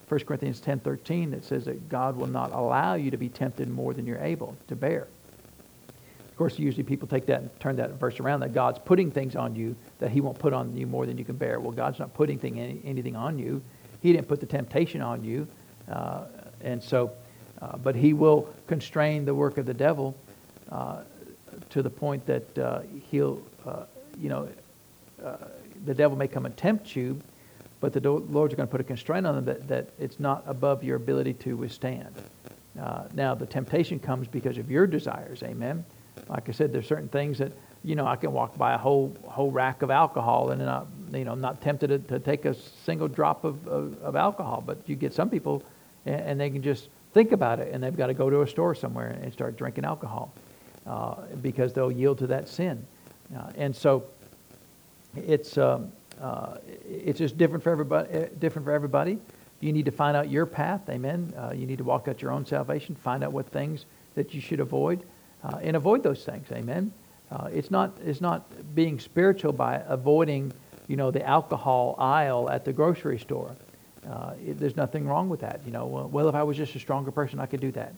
1 0.08 0.20
Corinthians 0.20 0.60
10:13 0.60 1.30
that 1.30 1.44
says 1.44 1.64
that 1.64 1.88
God 1.88 2.16
will 2.16 2.26
not 2.26 2.52
allow 2.52 2.94
you 2.94 3.10
to 3.10 3.16
be 3.16 3.28
tempted 3.28 3.68
more 3.68 3.94
than 3.94 4.06
you're 4.06 4.18
able 4.18 4.56
to 4.68 4.76
bear. 4.76 5.06
Of 6.28 6.36
course, 6.36 6.58
usually 6.58 6.82
people 6.82 7.06
take 7.06 7.26
that 7.26 7.42
and 7.42 7.60
turn 7.60 7.76
that 7.76 7.92
verse 7.92 8.18
around 8.18 8.40
that 8.40 8.52
God's 8.52 8.80
putting 8.80 9.10
things 9.10 9.36
on 9.36 9.54
you 9.54 9.76
that 10.00 10.10
He 10.10 10.20
won't 10.20 10.38
put 10.38 10.52
on 10.52 10.76
you 10.76 10.86
more 10.86 11.06
than 11.06 11.16
you 11.16 11.24
can 11.24 11.36
bear. 11.36 11.60
Well, 11.60 11.70
God's 11.70 12.00
not 12.00 12.12
putting 12.12 12.38
thing, 12.38 12.58
any, 12.58 12.80
anything 12.84 13.14
on 13.14 13.38
you. 13.38 13.62
He 14.02 14.12
didn't 14.12 14.26
put 14.26 14.40
the 14.40 14.46
temptation 14.46 15.00
on 15.00 15.24
you. 15.24 15.46
Uh, 15.88 16.24
and 16.60 16.82
so, 16.82 17.12
uh, 17.62 17.76
but 17.76 17.94
He 17.94 18.12
will 18.12 18.48
constrain 18.66 19.24
the 19.24 19.34
work 19.34 19.58
of 19.58 19.66
the 19.66 19.74
devil 19.74 20.16
uh, 20.70 21.02
to 21.70 21.82
the 21.82 21.90
point 21.90 22.26
that 22.26 22.58
uh, 22.58 22.80
He'll, 23.10 23.42
uh, 23.66 23.84
you 24.18 24.28
know, 24.28 24.48
uh, 25.24 25.36
the 25.84 25.94
devil 25.94 26.16
may 26.16 26.28
come 26.28 26.46
and 26.46 26.56
tempt 26.56 26.94
you, 26.96 27.20
but 27.80 27.92
the 27.92 28.00
Lord's 28.00 28.54
going 28.54 28.66
to 28.66 28.70
put 28.70 28.80
a 28.80 28.84
constraint 28.84 29.26
on 29.26 29.34
them 29.34 29.44
that, 29.44 29.68
that 29.68 29.90
it's 29.98 30.18
not 30.18 30.42
above 30.46 30.82
your 30.82 30.96
ability 30.96 31.34
to 31.34 31.56
withstand. 31.56 32.14
Uh, 32.80 33.04
now, 33.14 33.34
the 33.34 33.46
temptation 33.46 33.98
comes 33.98 34.26
because 34.26 34.58
of 34.58 34.70
your 34.70 34.86
desires, 34.86 35.42
amen? 35.42 35.84
Like 36.28 36.48
I 36.48 36.52
said, 36.52 36.72
there's 36.72 36.88
certain 36.88 37.08
things 37.08 37.38
that, 37.38 37.52
you 37.84 37.94
know, 37.94 38.06
I 38.06 38.16
can 38.16 38.32
walk 38.32 38.56
by 38.56 38.74
a 38.74 38.78
whole 38.78 39.14
whole 39.26 39.50
rack 39.50 39.82
of 39.82 39.90
alcohol 39.90 40.50
and 40.50 40.64
not, 40.64 40.86
you 41.12 41.24
know, 41.24 41.32
I'm 41.32 41.40
not 41.40 41.60
tempted 41.60 41.88
to, 41.88 41.98
to 41.98 42.18
take 42.18 42.44
a 42.44 42.54
single 42.54 43.08
drop 43.08 43.44
of, 43.44 43.66
of, 43.68 44.02
of, 44.02 44.16
alcohol. 44.16 44.62
But 44.64 44.78
you 44.86 44.96
get 44.96 45.12
some 45.12 45.28
people 45.28 45.62
and, 46.06 46.20
and, 46.20 46.40
they 46.40 46.50
can 46.50 46.62
just 46.62 46.88
think 47.14 47.32
about 47.32 47.60
it 47.60 47.72
and 47.72 47.82
they've 47.82 47.96
got 47.96 48.08
to 48.08 48.14
go 48.14 48.28
to 48.28 48.42
a 48.42 48.46
store 48.46 48.74
somewhere 48.74 49.18
and 49.22 49.32
start 49.32 49.56
drinking 49.56 49.84
alcohol 49.84 50.32
uh, 50.86 51.14
because 51.40 51.72
they'll 51.72 51.92
yield 51.92 52.18
to 52.18 52.26
that 52.26 52.48
sin. 52.48 52.84
Uh, 53.34 53.50
and 53.56 53.74
so 53.74 54.04
it's, 55.16 55.56
um, 55.56 55.90
uh, 56.20 56.56
it's 56.86 57.18
just 57.18 57.38
different 57.38 57.62
for 57.62 57.70
everybody. 57.70 58.10
Eh, 58.10 58.26
different 58.38 58.66
for 58.66 58.72
everybody. 58.72 59.18
You 59.60 59.72
need 59.72 59.84
to 59.86 59.90
find 59.90 60.16
out 60.16 60.28
your 60.28 60.44
path. 60.44 60.82
Amen. 60.90 61.32
Uh, 61.36 61.52
you 61.54 61.66
need 61.66 61.78
to 61.78 61.84
walk 61.84 62.08
out 62.08 62.20
your 62.20 62.32
own 62.32 62.44
salvation. 62.44 62.94
Find 62.94 63.24
out 63.24 63.32
what 63.32 63.46
things 63.46 63.86
that 64.14 64.34
you 64.34 64.40
should 64.40 64.60
avoid, 64.60 65.02
uh, 65.42 65.58
and 65.62 65.76
avoid 65.76 66.02
those 66.02 66.24
things. 66.24 66.46
Amen. 66.52 66.92
Uh, 67.30 67.48
it's 67.52 67.70
not 67.70 67.96
it's 68.04 68.20
not 68.20 68.44
being 68.74 69.00
spiritual 69.00 69.52
by 69.52 69.82
avoiding 69.86 70.52
you 70.86 70.96
know 70.96 71.10
the 71.10 71.26
alcohol 71.26 71.94
aisle 71.98 72.50
at 72.50 72.64
the 72.64 72.72
grocery 72.72 73.18
store. 73.18 73.56
Uh, 74.08 74.34
it, 74.46 74.58
there's 74.58 74.76
nothing 74.76 75.06
wrong 75.06 75.28
with 75.28 75.40
that. 75.40 75.60
You 75.64 75.72
know, 75.72 75.86
well, 75.86 76.08
well, 76.08 76.28
if 76.28 76.34
I 76.34 76.42
was 76.42 76.56
just 76.56 76.74
a 76.74 76.78
stronger 76.78 77.10
person, 77.10 77.40
I 77.40 77.46
could 77.46 77.60
do 77.60 77.70
that. 77.72 77.94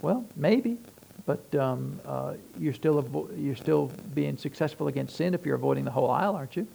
Well, 0.00 0.24
maybe, 0.36 0.78
but 1.26 1.54
um, 1.54 2.00
uh, 2.06 2.34
you're 2.58 2.74
still 2.74 3.02
avo- 3.02 3.30
you're 3.36 3.56
still 3.56 3.90
being 4.14 4.36
successful 4.36 4.88
against 4.88 5.16
sin 5.16 5.34
if 5.34 5.44
you're 5.44 5.56
avoiding 5.56 5.84
the 5.84 5.90
whole 5.90 6.10
aisle, 6.10 6.36
aren't 6.36 6.56
you? 6.56 6.66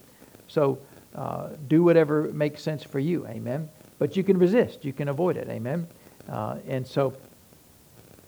So 0.47 0.77
uh, 1.15 1.49
do 1.67 1.83
whatever 1.83 2.23
makes 2.33 2.61
sense 2.61 2.83
for 2.83 2.99
you. 2.99 3.25
Amen. 3.27 3.69
But 3.97 4.17
you 4.17 4.23
can 4.23 4.37
resist. 4.37 4.83
You 4.83 4.93
can 4.93 5.07
avoid 5.07 5.37
it. 5.37 5.47
Amen. 5.49 5.87
Uh, 6.29 6.57
and 6.67 6.85
so, 6.85 7.13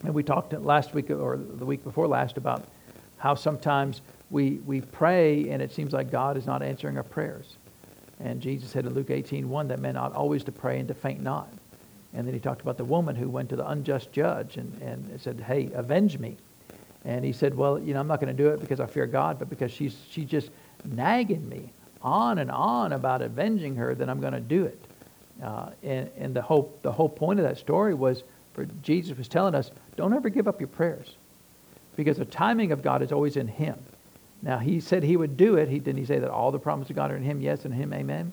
and 0.04 0.14
we 0.14 0.24
talked 0.24 0.54
last 0.54 0.94
week 0.94 1.10
or 1.12 1.38
the 1.38 1.66
week 1.66 1.84
before 1.84 2.08
last 2.08 2.38
about 2.38 2.64
how 3.18 3.36
sometimes 3.36 4.02
we, 4.30 4.60
we 4.66 4.82
pray 4.82 5.50
and 5.50 5.62
it 5.62 5.72
seems 5.72 5.94
like 5.94 6.12
God 6.12 6.38
is 6.38 6.46
not 6.46 6.62
answering 6.62 6.98
our 6.98 7.04
prayers. 7.04 7.58
And 8.19 8.41
Jesus 8.41 8.71
said 8.71 8.86
in 8.86 8.93
Luke 8.93 9.10
18, 9.10 9.47
1, 9.49 9.67
that 9.67 9.80
men 9.80 9.95
ought 9.95 10.13
always 10.13 10.43
to 10.45 10.51
pray 10.51 10.80
and 10.80 10.88
to 10.88 10.93
faint 10.93 11.21
not. 11.21 11.49
And 12.13 12.25
then 12.25 12.34
he 12.34 12.39
talked 12.39 12.62
about 12.62 12.77
the 12.77 12.86
woman 12.86 13.15
who 13.15 13.30
went 13.30 13.49
to 13.49 13.56
the 13.56 13.67
unjust 13.69 14.12
judge 14.12 14.58
and, 14.58 14.82
and 14.82 15.21
said, 15.21 15.39
hey, 15.39 15.69
avenge 15.73 16.17
me. 16.17 16.38
And 17.06 17.23
he 17.23 17.32
said, 17.32 17.56
well, 17.56 17.80
you 17.80 17.93
know, 17.93 17.99
I'm 17.99 18.08
not 18.08 18.19
going 18.19 18.36
to 18.36 18.43
do 18.43 18.49
it 18.49 18.60
because 18.60 18.80
I 18.80 18.88
fear 18.88 19.06
God, 19.06 19.38
but 19.38 19.49
because 19.49 19.71
she's, 19.71 19.95
she's 20.10 20.25
just 20.25 20.49
nagging 20.84 21.47
me 21.47 21.71
on 22.01 22.39
and 22.39 22.49
on 22.51 22.93
about 22.93 23.21
avenging 23.21 23.75
her, 23.75 23.95
then 23.95 24.10
I'm 24.10 24.19
going 24.19 24.34
to 24.34 24.39
do 24.39 24.65
it. 24.65 24.80
Uh, 25.43 25.69
and, 25.84 26.10
and 26.17 26.36
the 26.36 26.41
whole 26.41 26.73
the 26.82 26.91
whole 26.91 27.10
point 27.10 27.39
of 27.39 27.45
that 27.45 27.58
story 27.58 27.93
was 27.93 28.23
for 28.53 28.65
Jesus 28.82 29.15
was 29.17 29.27
telling 29.27 29.53
us, 29.53 29.71
don't 29.95 30.13
ever 30.13 30.30
give 30.30 30.47
up 30.47 30.60
your 30.60 30.67
prayers, 30.67 31.15
because 31.95 32.17
the 32.17 32.25
timing 32.25 32.71
of 32.71 32.82
God 32.82 33.01
is 33.03 33.12
always 33.12 33.38
in 33.38 33.47
Him. 33.47 33.77
Now 34.41 34.58
He 34.58 34.80
said 34.80 35.04
He 35.04 35.17
would 35.17 35.38
do 35.38 35.56
it. 35.56 35.69
He 35.69 35.80
didn't 35.80 36.00
He 36.00 36.06
say 36.06 36.19
that 36.19 36.30
all 36.30 36.52
the 36.52 36.60
promises 36.60 36.91
of 36.91 36.95
God 36.95 37.12
are 37.12 37.17
in 37.17 37.23
Him, 37.23 37.41
yes, 37.41 37.65
and 37.65 37.73
Him, 37.73 37.93
Amen. 37.93 38.32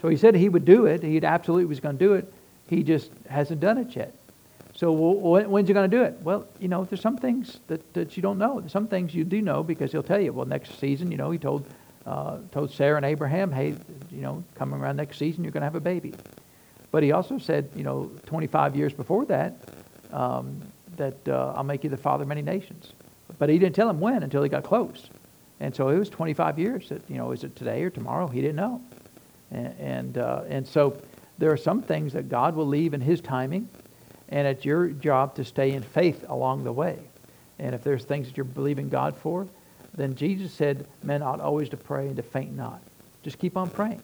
So 0.00 0.08
He 0.08 0.16
said 0.16 0.34
He 0.34 0.48
would 0.48 0.64
do 0.64 0.86
it. 0.86 1.02
He 1.02 1.22
absolutely 1.24 1.66
was 1.66 1.80
going 1.80 1.98
to 1.98 2.04
do 2.04 2.14
it. 2.14 2.32
He 2.68 2.82
just 2.82 3.10
hasn't 3.28 3.60
done 3.60 3.78
it 3.78 3.94
yet. 3.94 4.14
So 4.74 4.92
when's 4.92 5.68
He 5.68 5.74
going 5.74 5.90
to 5.90 5.96
do 5.96 6.02
it? 6.02 6.18
Well, 6.22 6.46
you 6.58 6.68
know, 6.68 6.84
there's 6.84 7.00
some 7.00 7.16
things 7.16 7.60
that, 7.68 7.94
that 7.94 8.16
you 8.16 8.22
don't 8.22 8.38
know. 8.38 8.62
Some 8.68 8.88
things 8.88 9.14
you 9.14 9.24
do 9.24 9.40
know 9.40 9.62
because 9.62 9.92
He'll 9.92 10.02
tell 10.02 10.20
you. 10.20 10.32
Well, 10.32 10.46
next 10.46 10.78
season, 10.78 11.10
you 11.10 11.16
know, 11.16 11.30
He 11.30 11.38
told 11.38 11.64
uh, 12.06 12.38
told 12.52 12.70
Sarah 12.70 12.96
and 12.96 13.04
Abraham, 13.04 13.50
hey, 13.50 13.74
you 14.10 14.22
know, 14.22 14.44
coming 14.54 14.80
around 14.80 14.96
next 14.96 15.18
season, 15.18 15.42
you're 15.42 15.52
going 15.52 15.62
to 15.62 15.66
have 15.66 15.74
a 15.74 15.80
baby. 15.80 16.14
But 16.92 17.02
he 17.02 17.12
also 17.12 17.38
said, 17.38 17.68
you 17.74 17.82
know, 17.82 18.10
25 18.26 18.76
years 18.76 18.92
before 18.92 19.24
that, 19.26 19.56
um, 20.12 20.62
that 20.96 21.16
uh, 21.28 21.54
I'll 21.56 21.64
make 21.64 21.84
you 21.84 21.90
the 21.90 21.96
father 21.96 22.22
of 22.22 22.28
many 22.28 22.42
nations. 22.42 22.92
But 23.38 23.48
he 23.48 23.58
didn't 23.58 23.74
tell 23.74 23.90
him 23.90 24.00
when 24.00 24.22
until 24.22 24.42
he 24.42 24.48
got 24.48 24.62
close. 24.62 25.10
And 25.60 25.74
so 25.74 25.88
it 25.88 25.98
was 25.98 26.10
25 26.10 26.58
years 26.58 26.88
that, 26.90 27.02
you 27.08 27.16
know, 27.16 27.32
is 27.32 27.44
it 27.44 27.56
today 27.56 27.82
or 27.82 27.90
tomorrow? 27.90 28.26
He 28.26 28.40
didn't 28.40 28.56
know. 28.56 28.82
And, 29.50 29.74
and, 29.78 30.18
uh, 30.18 30.42
and 30.48 30.66
so 30.66 31.00
there 31.38 31.50
are 31.50 31.56
some 31.56 31.82
things 31.82 32.12
that 32.12 32.28
God 32.28 32.54
will 32.54 32.66
leave 32.66 32.94
in 32.94 33.00
his 33.00 33.20
timing, 33.20 33.68
and 34.28 34.46
it's 34.46 34.64
your 34.64 34.88
job 34.88 35.34
to 35.36 35.44
stay 35.44 35.72
in 35.72 35.82
faith 35.82 36.24
along 36.28 36.64
the 36.64 36.72
way. 36.72 36.98
And 37.58 37.74
if 37.74 37.82
there's 37.82 38.04
things 38.04 38.26
that 38.26 38.36
you're 38.36 38.44
believing 38.44 38.88
God 38.88 39.16
for, 39.16 39.46
then 39.94 40.14
Jesus 40.14 40.52
said 40.52 40.86
men 41.02 41.22
ought 41.22 41.40
always 41.40 41.68
to 41.70 41.76
pray 41.76 42.06
and 42.06 42.16
to 42.16 42.22
faint 42.22 42.54
not. 42.54 42.82
Just 43.22 43.38
keep 43.38 43.56
on 43.56 43.70
praying. 43.70 44.02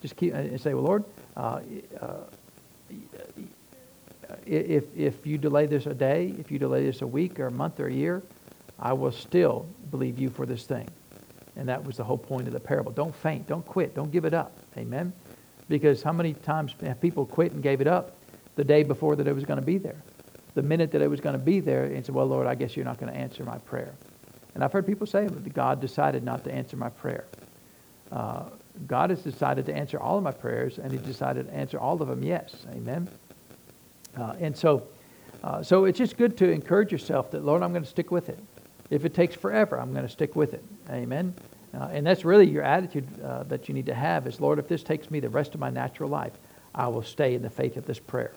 Just 0.00 0.16
keep 0.16 0.34
and 0.34 0.60
say, 0.60 0.74
well, 0.74 0.84
Lord, 0.84 1.04
uh, 1.36 1.60
uh, 2.00 2.06
if, 4.46 4.84
if 4.96 5.26
you 5.26 5.38
delay 5.38 5.66
this 5.66 5.86
a 5.86 5.94
day, 5.94 6.34
if 6.38 6.50
you 6.50 6.58
delay 6.58 6.84
this 6.84 7.02
a 7.02 7.06
week 7.06 7.40
or 7.40 7.46
a 7.46 7.50
month 7.50 7.80
or 7.80 7.88
a 7.88 7.92
year, 7.92 8.22
I 8.78 8.92
will 8.92 9.12
still 9.12 9.66
believe 9.90 10.18
you 10.18 10.30
for 10.30 10.46
this 10.46 10.64
thing. 10.64 10.88
And 11.56 11.68
that 11.68 11.82
was 11.84 11.96
the 11.96 12.04
whole 12.04 12.18
point 12.18 12.46
of 12.46 12.52
the 12.52 12.60
parable. 12.60 12.92
Don't 12.92 13.14
faint. 13.14 13.46
Don't 13.46 13.64
quit. 13.64 13.94
Don't 13.94 14.12
give 14.12 14.24
it 14.24 14.34
up. 14.34 14.52
Amen? 14.76 15.12
Because 15.68 16.02
how 16.02 16.12
many 16.12 16.34
times 16.34 16.74
have 16.82 17.00
people 17.00 17.24
quit 17.24 17.52
and 17.52 17.62
gave 17.62 17.80
it 17.80 17.86
up 17.86 18.16
the 18.56 18.64
day 18.64 18.82
before 18.82 19.16
that 19.16 19.26
it 19.26 19.34
was 19.34 19.44
going 19.44 19.58
to 19.58 19.64
be 19.64 19.78
there? 19.78 19.96
The 20.54 20.62
minute 20.62 20.90
that 20.92 21.02
it 21.02 21.08
was 21.08 21.20
going 21.20 21.34
to 21.34 21.44
be 21.44 21.60
there, 21.60 21.84
and 21.84 22.04
said, 22.04 22.14
well, 22.14 22.26
Lord, 22.26 22.46
I 22.46 22.54
guess 22.54 22.76
you're 22.76 22.84
not 22.84 22.98
going 22.98 23.12
to 23.12 23.18
answer 23.18 23.44
my 23.44 23.58
prayer. 23.58 23.92
And 24.54 24.62
I've 24.62 24.72
heard 24.72 24.86
people 24.86 25.06
say 25.06 25.26
that 25.26 25.54
God 25.54 25.80
decided 25.80 26.22
not 26.22 26.44
to 26.44 26.52
answer 26.52 26.76
my 26.76 26.88
prayer. 26.88 27.26
Uh, 28.12 28.44
God 28.86 29.10
has 29.10 29.22
decided 29.22 29.66
to 29.66 29.74
answer 29.74 29.98
all 29.98 30.18
of 30.18 30.22
my 30.22 30.32
prayers, 30.32 30.78
and 30.78 30.92
He 30.92 30.98
decided 30.98 31.48
to 31.48 31.54
answer 31.54 31.78
all 31.78 32.00
of 32.00 32.08
them 32.08 32.22
yes. 32.22 32.54
Amen. 32.72 33.08
Uh, 34.16 34.34
and 34.40 34.56
so, 34.56 34.86
uh, 35.42 35.62
so 35.62 35.84
it's 35.84 35.98
just 35.98 36.16
good 36.16 36.36
to 36.38 36.50
encourage 36.50 36.92
yourself 36.92 37.30
that 37.32 37.44
Lord, 37.44 37.62
I'm 37.62 37.72
going 37.72 37.84
to 37.84 37.88
stick 37.88 38.10
with 38.10 38.28
it. 38.28 38.38
If 38.90 39.04
it 39.04 39.14
takes 39.14 39.34
forever, 39.34 39.80
I'm 39.80 39.92
going 39.92 40.06
to 40.06 40.12
stick 40.12 40.36
with 40.36 40.54
it. 40.54 40.64
Amen. 40.90 41.34
Uh, 41.74 41.88
and 41.92 42.06
that's 42.06 42.24
really 42.24 42.48
your 42.48 42.62
attitude 42.62 43.06
uh, 43.22 43.42
that 43.44 43.68
you 43.68 43.74
need 43.74 43.86
to 43.86 43.94
have 43.94 44.26
is, 44.26 44.40
Lord, 44.40 44.58
if 44.58 44.68
this 44.68 44.82
takes 44.82 45.10
me 45.10 45.20
the 45.20 45.28
rest 45.28 45.54
of 45.54 45.60
my 45.60 45.70
natural 45.70 46.08
life, 46.08 46.32
I 46.74 46.88
will 46.88 47.02
stay 47.02 47.34
in 47.34 47.42
the 47.42 47.50
faith 47.50 47.76
of 47.76 47.86
this 47.86 47.98
prayer. 47.98 48.32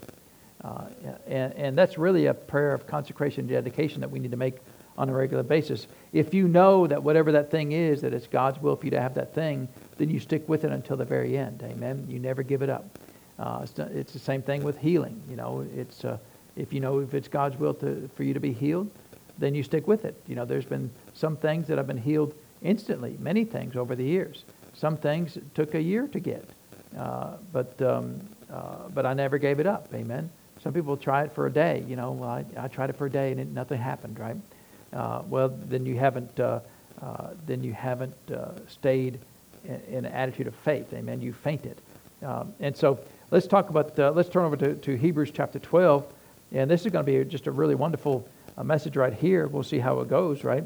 Uh, 0.63 0.85
and, 1.25 1.53
and 1.53 1.77
that's 1.77 1.97
really 1.97 2.25
a 2.25 2.33
prayer 2.33 2.73
of 2.73 2.85
consecration 2.85 3.41
and 3.41 3.49
dedication 3.49 4.01
that 4.01 4.11
we 4.11 4.19
need 4.19 4.31
to 4.31 4.37
make 4.37 4.55
on 4.97 5.09
a 5.09 5.13
regular 5.13 5.43
basis. 5.43 5.87
If 6.11 6.33
you 6.33 6.47
know 6.47 6.85
that 6.87 7.01
whatever 7.01 7.31
that 7.31 7.49
thing 7.49 7.71
is, 7.71 8.01
that 8.01 8.13
it's 8.13 8.27
God's 8.27 8.61
will 8.61 8.75
for 8.75 8.85
you 8.85 8.91
to 8.91 9.01
have 9.01 9.13
that 9.13 9.33
thing, 9.33 9.69
then 9.97 10.09
you 10.09 10.19
stick 10.19 10.47
with 10.49 10.65
it 10.65 10.71
until 10.71 10.97
the 10.97 11.05
very 11.05 11.37
end. 11.37 11.63
Amen. 11.63 12.05
You 12.09 12.19
never 12.19 12.43
give 12.43 12.61
it 12.61 12.69
up. 12.69 12.99
Uh, 13.37 13.61
it's, 13.63 13.79
it's, 13.79 14.11
the 14.11 14.19
same 14.19 14.41
thing 14.41 14.63
with 14.63 14.77
healing. 14.77 15.21
You 15.29 15.37
know, 15.37 15.65
it's 15.73 16.03
uh, 16.03 16.17
if 16.57 16.73
you 16.73 16.81
know 16.81 16.99
if 16.99 17.13
it's 17.13 17.29
God's 17.29 17.57
will 17.57 17.73
to, 17.75 18.09
for 18.15 18.23
you 18.23 18.33
to 18.33 18.41
be 18.41 18.51
healed, 18.51 18.91
then 19.39 19.55
you 19.55 19.63
stick 19.63 19.87
with 19.87 20.05
it. 20.05 20.21
You 20.27 20.35
know, 20.35 20.45
there's 20.45 20.65
been 20.65 20.91
some 21.13 21.37
things 21.37 21.67
that 21.67 21.77
have 21.77 21.87
been 21.87 21.97
healed 21.97 22.33
instantly, 22.61 23.15
many 23.19 23.45
things 23.45 23.75
over 23.75 23.95
the 23.95 24.03
years. 24.03 24.43
Some 24.73 24.97
things 24.97 25.37
took 25.55 25.75
a 25.75 25.81
year 25.81 26.07
to 26.07 26.19
get, 26.19 26.47
uh, 26.97 27.37
but 27.51 27.81
um, 27.81 28.19
uh, 28.51 28.87
but 28.93 29.05
I 29.05 29.13
never 29.13 29.37
gave 29.37 29.59
it 29.59 29.67
up. 29.67 29.87
Amen. 29.93 30.29
Some 30.61 30.73
people 30.73 30.97
try 30.97 31.23
it 31.23 31.31
for 31.31 31.47
a 31.47 31.51
day. 31.51 31.83
You 31.87 31.95
know, 31.95 32.11
well, 32.11 32.29
I, 32.29 32.45
I 32.57 32.67
tried 32.67 32.89
it 32.89 32.97
for 32.97 33.05
a 33.05 33.09
day 33.09 33.31
and 33.31 33.39
it, 33.39 33.47
nothing 33.47 33.79
happened. 33.79 34.19
Right. 34.19 34.35
Uh, 34.91 35.21
well, 35.27 35.49
then 35.49 35.85
you 35.85 35.97
haven't 35.97 36.39
uh, 36.39 36.59
uh, 37.01 37.29
then 37.45 37.63
you 37.63 37.73
haven't 37.73 38.15
uh, 38.31 38.51
stayed 38.67 39.19
in, 39.63 39.81
in, 39.89 40.05
an 40.05 40.13
attitude 40.13 40.47
of 40.47 40.55
faith. 40.55 40.91
Amen. 40.93 41.21
You 41.21 41.31
fainted. 41.33 41.81
Um, 42.21 42.53
and 42.59 42.75
so 42.75 42.99
let's 43.31 43.47
talk 43.47 43.69
about. 43.69 43.97
let's 44.15 44.29
turn 44.29 44.45
over 44.45 44.57
to, 44.57 44.75
to 44.75 44.95
Hebrews 44.95 45.31
chapter 45.31 45.59
12, 45.59 46.05
and 46.51 46.69
this 46.69 46.85
is 46.85 46.91
going 46.91 47.05
to 47.05 47.11
be 47.11 47.23
just 47.29 47.47
a 47.47 47.51
really 47.51 47.75
wonderful 47.75 48.27
message 48.63 48.95
right 48.95 49.13
here. 49.13 49.47
We'll 49.47 49.63
see 49.63 49.79
how 49.79 49.99
it 49.99 50.09
goes. 50.09 50.43
Right. 50.43 50.63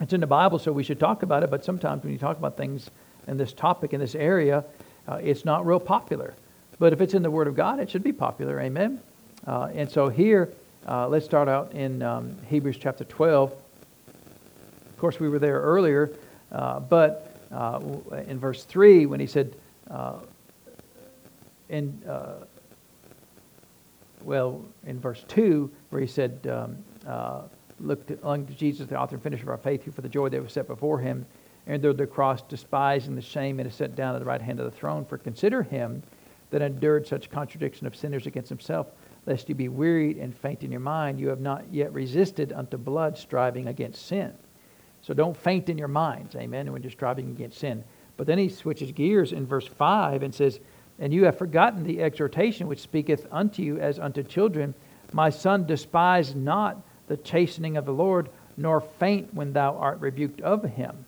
It's 0.00 0.12
in 0.12 0.20
the 0.20 0.26
Bible, 0.26 0.58
so 0.58 0.72
we 0.72 0.82
should 0.82 0.98
talk 0.98 1.22
about 1.22 1.42
it. 1.42 1.50
But 1.50 1.64
sometimes 1.64 2.02
when 2.02 2.12
you 2.12 2.18
talk 2.18 2.38
about 2.38 2.56
things 2.56 2.90
in 3.26 3.36
this 3.36 3.52
topic 3.52 3.92
in 3.92 4.00
this 4.00 4.14
area, 4.14 4.64
it's 5.08 5.44
not 5.44 5.66
real 5.66 5.80
popular. 5.80 6.34
But 6.80 6.94
if 6.94 7.02
it's 7.02 7.12
in 7.12 7.22
the 7.22 7.30
Word 7.30 7.46
of 7.46 7.54
God, 7.54 7.78
it 7.78 7.90
should 7.90 8.02
be 8.02 8.12
popular. 8.12 8.58
Amen. 8.58 9.00
Uh, 9.46 9.68
and 9.74 9.90
so 9.90 10.08
here, 10.08 10.50
uh, 10.88 11.06
let's 11.08 11.26
start 11.26 11.46
out 11.46 11.72
in 11.72 12.02
um, 12.02 12.36
Hebrews 12.48 12.78
chapter 12.78 13.04
12. 13.04 13.52
Of 13.52 14.98
course, 14.98 15.20
we 15.20 15.28
were 15.28 15.38
there 15.38 15.60
earlier, 15.60 16.10
uh, 16.50 16.80
but 16.80 17.36
uh, 17.52 17.80
in 18.26 18.38
verse 18.38 18.64
3, 18.64 19.06
when 19.06 19.20
he 19.20 19.26
said, 19.26 19.54
uh, 19.90 20.14
in, 21.68 22.02
uh, 22.08 22.44
well, 24.22 24.64
in 24.86 25.00
verse 25.00 25.24
2, 25.28 25.70
where 25.90 26.00
he 26.00 26.06
said, 26.06 26.46
um, 26.46 27.48
Look 27.80 28.10
unto 28.22 28.52
Jesus, 28.52 28.86
the 28.86 28.98
author 28.98 29.16
and 29.16 29.22
finisher 29.22 29.44
of 29.44 29.48
our 29.48 29.56
faith, 29.56 29.84
who 29.84 29.90
for 29.90 30.02
the 30.02 30.08
joy 30.08 30.28
that 30.28 30.42
was 30.42 30.52
set 30.52 30.66
before 30.66 30.98
him 30.98 31.24
endured 31.66 31.96
the 31.96 32.06
cross, 32.06 32.42
despising 32.42 33.14
the 33.14 33.22
shame, 33.22 33.58
and 33.58 33.66
is 33.66 33.74
set 33.74 33.94
down 33.94 34.14
at 34.14 34.18
the 34.18 34.24
right 34.24 34.40
hand 34.42 34.60
of 34.60 34.66
the 34.66 34.76
throne. 34.76 35.04
For 35.04 35.16
consider 35.16 35.62
him 35.62 36.02
that 36.50 36.62
endured 36.62 37.06
such 37.06 37.30
contradiction 37.30 37.86
of 37.86 37.96
sinners 37.96 38.26
against 38.26 38.48
himself, 38.48 38.88
lest 39.26 39.48
you 39.48 39.54
be 39.54 39.68
wearied 39.68 40.18
and 40.18 40.34
faint 40.34 40.62
in 40.62 40.70
your 40.70 40.80
mind. 40.80 41.20
You 41.20 41.28
have 41.28 41.40
not 41.40 41.64
yet 41.72 41.92
resisted 41.92 42.52
unto 42.52 42.76
blood, 42.76 43.16
striving 43.16 43.68
against 43.68 44.06
sin. 44.06 44.34
So 45.02 45.14
don't 45.14 45.36
faint 45.36 45.68
in 45.68 45.78
your 45.78 45.88
minds, 45.88 46.34
amen, 46.36 46.72
when 46.72 46.82
you're 46.82 46.90
striving 46.90 47.30
against 47.30 47.58
sin. 47.58 47.84
But 48.16 48.26
then 48.26 48.36
he 48.36 48.50
switches 48.50 48.92
gears 48.92 49.32
in 49.32 49.46
verse 49.46 49.66
5 49.66 50.22
and 50.22 50.34
says, 50.34 50.60
And 51.00 51.12
you 51.12 51.24
have 51.24 51.38
forgotten 51.38 51.82
the 51.82 52.02
exhortation 52.02 52.68
which 52.68 52.80
speaketh 52.80 53.26
unto 53.32 53.62
you 53.62 53.78
as 53.78 53.98
unto 53.98 54.22
children. 54.22 54.74
My 55.12 55.30
son, 55.30 55.66
despise 55.66 56.34
not 56.34 56.80
the 57.08 57.16
chastening 57.16 57.76
of 57.76 57.86
the 57.86 57.92
Lord, 57.92 58.28
nor 58.56 58.80
faint 58.80 59.32
when 59.34 59.52
thou 59.52 59.76
art 59.76 59.98
rebuked 60.00 60.42
of 60.42 60.62
him. 60.62 61.04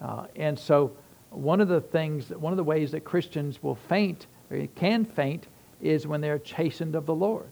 Uh, 0.00 0.26
and 0.34 0.58
so, 0.58 0.92
one 1.30 1.60
of 1.60 1.68
the 1.68 1.80
things, 1.80 2.30
one 2.30 2.52
of 2.52 2.56
the 2.56 2.64
ways 2.64 2.90
that 2.90 3.04
Christians 3.04 3.62
will 3.62 3.76
faint 3.76 4.26
or 4.50 4.66
can 4.74 5.04
faint 5.04 5.46
is 5.80 6.06
when 6.06 6.20
they're 6.20 6.38
chastened 6.38 6.94
of 6.94 7.06
the 7.06 7.14
Lord. 7.14 7.48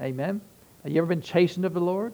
Amen. 0.00 0.40
Have 0.82 0.92
you 0.92 0.98
ever 0.98 1.06
been 1.06 1.22
chastened 1.22 1.64
of 1.64 1.74
the 1.74 1.80
Lord? 1.80 2.12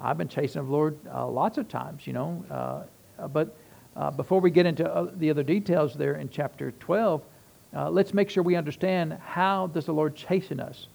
I've 0.00 0.18
been 0.18 0.28
chastened 0.28 0.60
of 0.62 0.66
the 0.66 0.72
Lord 0.72 0.96
uh, 1.12 1.26
lots 1.28 1.58
of 1.58 1.68
times, 1.68 2.06
you 2.06 2.12
know. 2.12 2.44
Uh, 2.50 3.28
but 3.28 3.56
uh, 3.94 4.10
before 4.10 4.40
we 4.40 4.50
get 4.50 4.66
into 4.66 5.10
the 5.16 5.30
other 5.30 5.42
details 5.42 5.94
there 5.94 6.14
in 6.16 6.28
chapter 6.28 6.72
12, 6.72 7.22
uh, 7.74 7.90
let's 7.90 8.14
make 8.14 8.30
sure 8.30 8.42
we 8.42 8.56
understand 8.56 9.14
how 9.24 9.68
does 9.68 9.86
the 9.86 9.92
Lord 9.92 10.14
chasten 10.14 10.60
us. 10.60 10.88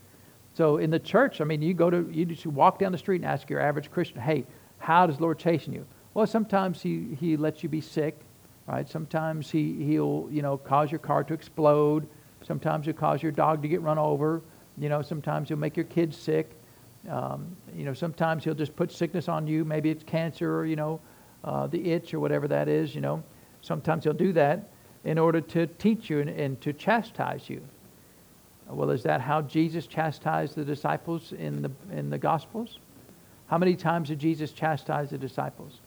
So 0.53 0.77
in 0.77 0.89
the 0.89 0.99
church, 0.99 1.41
I 1.41 1.43
mean, 1.43 1.61
you 1.61 1.73
go 1.73 1.89
to 1.89 2.09
you 2.11 2.25
just 2.25 2.45
walk 2.45 2.79
down 2.79 2.91
the 2.91 2.97
street 2.97 3.17
and 3.17 3.25
ask 3.25 3.49
your 3.49 3.59
average 3.59 3.91
Christian, 3.91 4.19
"Hey, 4.19 4.45
how 4.79 5.07
does 5.07 5.17
the 5.17 5.23
Lord 5.23 5.39
chasten 5.39 5.73
you?" 5.73 5.85
Well, 6.13 6.27
sometimes 6.27 6.81
he 6.81 7.15
he 7.19 7.37
lets 7.37 7.63
you 7.63 7.69
be 7.69 7.81
sick, 7.81 8.19
right? 8.67 8.87
Sometimes 8.87 9.49
he 9.49 9.83
he'll 9.85 10.27
you 10.31 10.41
know 10.41 10.57
cause 10.57 10.91
your 10.91 10.99
car 10.99 11.23
to 11.23 11.33
explode. 11.33 12.07
Sometimes 12.43 12.85
he'll 12.85 12.95
cause 12.95 13.23
your 13.23 13.31
dog 13.31 13.61
to 13.61 13.67
get 13.67 13.81
run 13.81 13.97
over. 13.97 14.41
You 14.77 14.89
know, 14.89 15.01
sometimes 15.01 15.49
he'll 15.49 15.57
make 15.57 15.77
your 15.77 15.85
kids 15.85 16.17
sick. 16.17 16.49
Um, 17.09 17.55
you 17.75 17.83
know, 17.85 17.93
sometimes 17.93 18.43
he'll 18.43 18.55
just 18.55 18.75
put 18.75 18.91
sickness 18.91 19.27
on 19.27 19.47
you. 19.47 19.65
Maybe 19.65 19.89
it's 19.89 20.03
cancer 20.03 20.59
or, 20.59 20.65
you 20.65 20.75
know, 20.75 20.99
uh, 21.43 21.67
the 21.67 21.91
itch 21.91 22.13
or 22.13 22.19
whatever 22.19 22.47
that 22.47 22.67
is, 22.67 22.93
you 22.93 23.01
know. 23.01 23.23
Sometimes 23.61 24.03
he'll 24.03 24.13
do 24.13 24.33
that 24.33 24.69
in 25.03 25.17
order 25.17 25.41
to 25.41 25.67
teach 25.67 26.09
you 26.09 26.19
and, 26.19 26.29
and 26.29 26.61
to 26.61 26.73
chastise 26.73 27.49
you. 27.49 27.61
Well, 28.69 28.91
is 28.91 29.03
that 29.03 29.19
how 29.19 29.41
Jesus 29.41 29.87
chastised 29.87 30.55
the 30.55 30.63
disciples 30.63 31.33
in 31.33 31.61
the, 31.61 31.71
in 31.91 32.09
the 32.09 32.17
Gospels? 32.17 32.79
How 33.47 33.57
many 33.57 33.75
times 33.75 34.07
did 34.07 34.19
Jesus 34.19 34.51
chastise 34.51 35.09
the 35.09 35.17
disciples? 35.17 35.79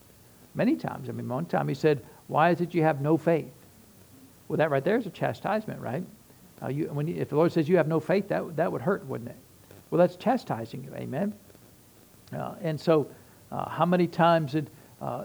Many 0.55 0.77
times. 0.77 1.09
I 1.09 1.13
mean, 1.13 1.29
one 1.29 1.47
time 1.47 1.67
he 1.69 1.75
said, 1.75 2.05
Why 2.27 2.51
is 2.51 2.61
it 2.61 2.75
you 2.75 2.83
have 2.83 3.01
no 3.01 3.17
faith? 3.17 3.51
Well, 4.49 4.59
that 4.59 4.71
right 4.71 4.85
there 4.85 4.99
is 4.99 5.07
a 5.07 5.11
chastisement, 5.11 5.81
right? 5.81 6.05
Uh, 6.63 6.69
you, 6.69 6.87
when 6.87 7.09
you, 7.09 7.17
if 7.17 7.31
the 7.31 7.37
Lord 7.37 7.53
says 7.53 7.69
you 7.69 7.79
have 7.79 7.89
no 7.89 8.01
faith, 8.01 8.29
that, 8.29 8.57
that 8.57 8.71
would 8.71 8.83
hurt, 8.83 9.07
wouldn't 9.07 9.31
it? 9.31 9.37
Well, 9.91 9.99
that's 9.99 10.17
chastising 10.17 10.85
you. 10.85 10.95
Amen. 10.95 11.33
Uh, 12.37 12.55
and 12.61 12.79
so, 12.79 13.09
uh, 13.51 13.69
how 13.69 13.87
many 13.87 14.07
times 14.07 14.53
did 14.53 14.71
uh, 15.01 15.25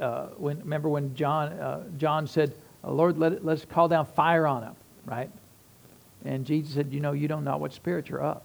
uh, 0.00 0.26
when 0.36 0.58
remember 0.58 0.88
when 0.88 1.14
John 1.14 1.52
uh, 1.54 1.84
John 1.96 2.26
said, 2.26 2.54
Uh, 2.84 2.90
"Lord, 2.92 3.18
let 3.18 3.44
let's 3.44 3.64
call 3.64 3.88
down 3.88 4.06
fire 4.06 4.46
on 4.46 4.62
them," 4.62 4.76
right? 5.04 5.30
And 6.24 6.44
Jesus 6.44 6.74
said, 6.74 6.92
"You 6.92 7.00
know, 7.00 7.12
you 7.12 7.28
don't 7.28 7.44
know 7.44 7.56
what 7.56 7.72
spirit 7.72 8.08
you're 8.08 8.22
of." 8.22 8.42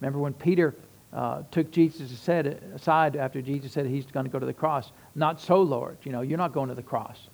Remember 0.00 0.18
when 0.18 0.32
Peter 0.32 0.74
uh, 1.12 1.42
took 1.50 1.70
Jesus 1.70 2.28
uh, 2.28 2.54
aside 2.74 3.16
after 3.16 3.42
Jesus 3.42 3.72
said 3.72 3.86
he's 3.86 4.06
going 4.06 4.24
to 4.24 4.30
go 4.30 4.38
to 4.38 4.46
the 4.46 4.52
cross? 4.52 4.92
Not 5.14 5.40
so, 5.40 5.60
Lord. 5.62 5.98
You 6.04 6.12
know, 6.12 6.22
you're 6.22 6.38
not 6.38 6.52
going 6.52 6.68
to 6.68 6.74
the 6.74 6.82
cross. 6.82 7.28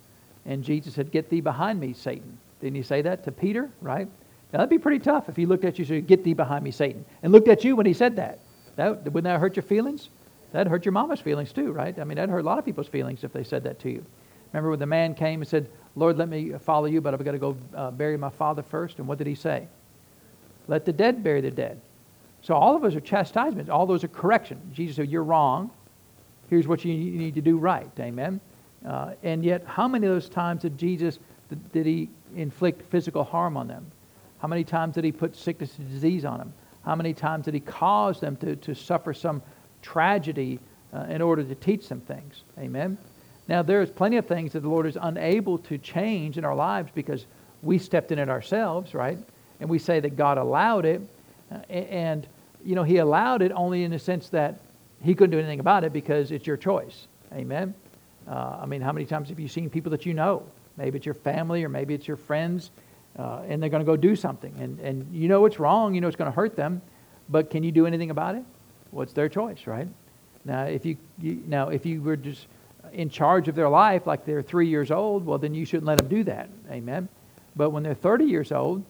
And 0.45 0.63
Jesus 0.63 0.95
said, 0.95 1.11
"Get 1.11 1.29
thee 1.29 1.41
behind 1.41 1.79
me, 1.79 1.93
Satan." 1.93 2.37
Didn't 2.61 2.75
he 2.75 2.83
say 2.83 3.01
that 3.03 3.23
to 3.25 3.31
Peter, 3.31 3.69
right? 3.81 4.07
Now, 4.51 4.59
that'd 4.59 4.69
be 4.69 4.77
pretty 4.77 4.99
tough 4.99 5.29
if 5.29 5.35
he 5.35 5.45
looked 5.45 5.65
at 5.65 5.77
you 5.77 5.83
and 5.83 5.87
said, 5.87 6.07
Get 6.07 6.23
thee 6.23 6.33
behind 6.33 6.63
me, 6.63 6.71
Satan. 6.71 7.05
And 7.21 7.31
looked 7.31 7.47
at 7.47 7.63
you 7.63 7.75
when 7.75 7.85
he 7.85 7.93
said 7.93 8.15
that. 8.15 8.39
that 8.77 9.03
wouldn't 9.03 9.25
that 9.25 9.39
hurt 9.39 9.55
your 9.55 9.63
feelings? 9.63 10.09
That'd 10.53 10.71
hurt 10.71 10.85
your 10.85 10.93
mama's 10.93 11.19
feelings 11.19 11.51
too, 11.51 11.71
right? 11.71 11.97
I 11.99 12.03
mean, 12.05 12.15
that'd 12.15 12.29
hurt 12.29 12.39
a 12.39 12.43
lot 12.43 12.57
of 12.57 12.65
people's 12.65 12.87
feelings 12.87 13.23
if 13.23 13.33
they 13.33 13.43
said 13.43 13.63
that 13.63 13.79
to 13.79 13.89
you. 13.89 14.05
Remember 14.53 14.69
when 14.69 14.79
the 14.79 14.85
man 14.85 15.13
came 15.13 15.41
and 15.41 15.47
said, 15.47 15.69
Lord, 15.97 16.17
let 16.17 16.29
me 16.29 16.53
follow 16.59 16.85
you, 16.85 17.01
but 17.01 17.13
I've 17.13 17.25
got 17.25 17.31
to 17.31 17.39
go 17.39 17.57
uh, 17.75 17.89
bury 17.91 18.17
my 18.17 18.29
father 18.29 18.61
first? 18.61 18.99
And 18.99 19.07
what 19.07 19.17
did 19.17 19.25
he 19.25 19.35
say? 19.35 19.67
Let 20.67 20.85
the 20.85 20.93
dead 20.93 21.23
bury 21.23 21.41
the 21.41 21.51
dead. 21.51 21.81
So 22.41 22.53
all 22.53 22.75
of 22.75 22.83
us 22.83 22.93
are 22.93 22.99
chastisements. 22.99 23.69
All 23.69 23.87
those 23.87 24.03
are 24.03 24.07
correction. 24.07 24.61
Jesus 24.73 24.97
said, 24.97 25.09
You're 25.09 25.23
wrong. 25.23 25.71
Here's 26.49 26.67
what 26.67 26.85
you 26.85 26.93
need 26.93 27.33
to 27.35 27.41
do 27.41 27.57
right. 27.57 27.89
Amen. 27.99 28.39
Uh, 28.85 29.13
and 29.23 29.43
yet, 29.43 29.65
how 29.65 29.87
many 29.87 30.05
of 30.05 30.13
those 30.13 30.29
times 30.29 30.61
did 30.61 30.77
Jesus 30.77 31.19
did 31.73 31.85
he 31.85 32.09
inflict 32.35 32.89
physical 32.91 33.23
harm 33.23 33.57
on 33.57 33.67
them? 33.67 33.85
How 34.39 34.47
many 34.47 34.63
times 34.63 34.95
did 34.95 35.03
he 35.03 35.11
put 35.11 35.35
sickness 35.35 35.77
and 35.77 35.89
disease 35.89 36.25
on 36.25 36.37
them? 36.37 36.53
How 36.85 36.95
many 36.95 37.13
times 37.13 37.45
did 37.45 37.53
he 37.53 37.59
cause 37.59 38.19
them 38.19 38.35
to, 38.37 38.55
to 38.57 38.75
suffer 38.75 39.13
some 39.13 39.41
tragedy 39.81 40.59
uh, 40.93 41.05
in 41.09 41.21
order 41.21 41.43
to 41.43 41.55
teach 41.55 41.87
them 41.87 42.01
things? 42.01 42.43
Amen. 42.59 42.97
Now, 43.47 43.61
there's 43.61 43.89
plenty 43.89 44.17
of 44.17 44.25
things 44.25 44.53
that 44.53 44.61
the 44.61 44.69
Lord 44.69 44.85
is 44.85 44.97
unable 44.99 45.57
to 45.59 45.77
change 45.77 46.37
in 46.37 46.45
our 46.45 46.55
lives 46.55 46.91
because 46.93 47.25
we 47.63 47.77
stepped 47.77 48.11
in 48.11 48.19
it 48.19 48.29
ourselves, 48.29 48.93
right? 48.93 49.17
And 49.59 49.69
we 49.69 49.79
say 49.79 49.99
that 49.99 50.15
God 50.15 50.37
allowed 50.37 50.85
it. 50.85 51.01
Uh, 51.51 51.57
and, 51.69 52.27
you 52.65 52.75
know, 52.75 52.83
He 52.83 52.97
allowed 52.97 53.41
it 53.41 53.51
only 53.53 53.83
in 53.83 53.91
the 53.91 53.99
sense 53.99 54.29
that 54.29 54.59
He 55.01 55.15
couldn't 55.15 55.31
do 55.31 55.39
anything 55.39 55.59
about 55.59 55.83
it 55.83 55.93
because 55.93 56.31
it's 56.31 56.45
your 56.45 56.57
choice. 56.57 57.07
Amen. 57.33 57.73
Uh, 58.27 58.59
I 58.61 58.65
mean, 58.65 58.81
how 58.81 58.91
many 58.91 59.05
times 59.05 59.29
have 59.29 59.39
you 59.39 59.47
seen 59.47 59.69
people 59.69 59.91
that 59.91 60.05
you 60.05 60.13
know 60.13 60.43
Maybe 60.77 60.97
it's 60.97 61.05
your 61.05 61.15
family 61.15 61.63
or 61.63 61.69
maybe 61.69 61.93
it's 61.93 62.07
your 62.07 62.17
friends, 62.17 62.71
uh, 63.17 63.41
and 63.47 63.61
they're 63.61 63.69
going 63.69 63.83
to 63.83 63.85
go 63.85 63.97
do 63.97 64.15
something. 64.15 64.53
And, 64.59 64.79
and 64.79 65.13
you 65.13 65.27
know 65.27 65.45
it's 65.45 65.59
wrong, 65.59 65.95
you 65.95 66.01
know 66.01 66.07
it's 66.07 66.15
going 66.15 66.31
to 66.31 66.35
hurt 66.35 66.55
them, 66.55 66.81
but 67.29 67.49
can 67.49 67.63
you 67.63 67.71
do 67.71 67.87
anything 67.87 68.11
about 68.11 68.35
it? 68.35 68.43
Well, 68.91 69.03
it's 69.03 69.13
their 69.13 69.27
choice, 69.27 69.65
right? 69.65 69.87
Now, 70.45 70.63
if 70.63 70.85
you, 70.85 70.97
you 71.19 71.43
now 71.47 71.69
if 71.69 71.85
you 71.85 72.01
were 72.01 72.15
just 72.15 72.47
in 72.93 73.09
charge 73.09 73.47
of 73.47 73.55
their 73.55 73.69
life 73.69 74.07
like 74.07 74.25
they're 74.25 74.41
three 74.41 74.67
years 74.67 74.91
old, 74.91 75.25
well, 75.25 75.37
then 75.37 75.53
you 75.53 75.65
shouldn't 75.65 75.85
let 75.85 75.97
them 75.97 76.07
do 76.07 76.23
that. 76.25 76.49
Amen. 76.71 77.07
But 77.55 77.71
when 77.71 77.83
they're 77.83 77.93
30 77.93 78.25
years 78.25 78.51
old, 78.51 78.83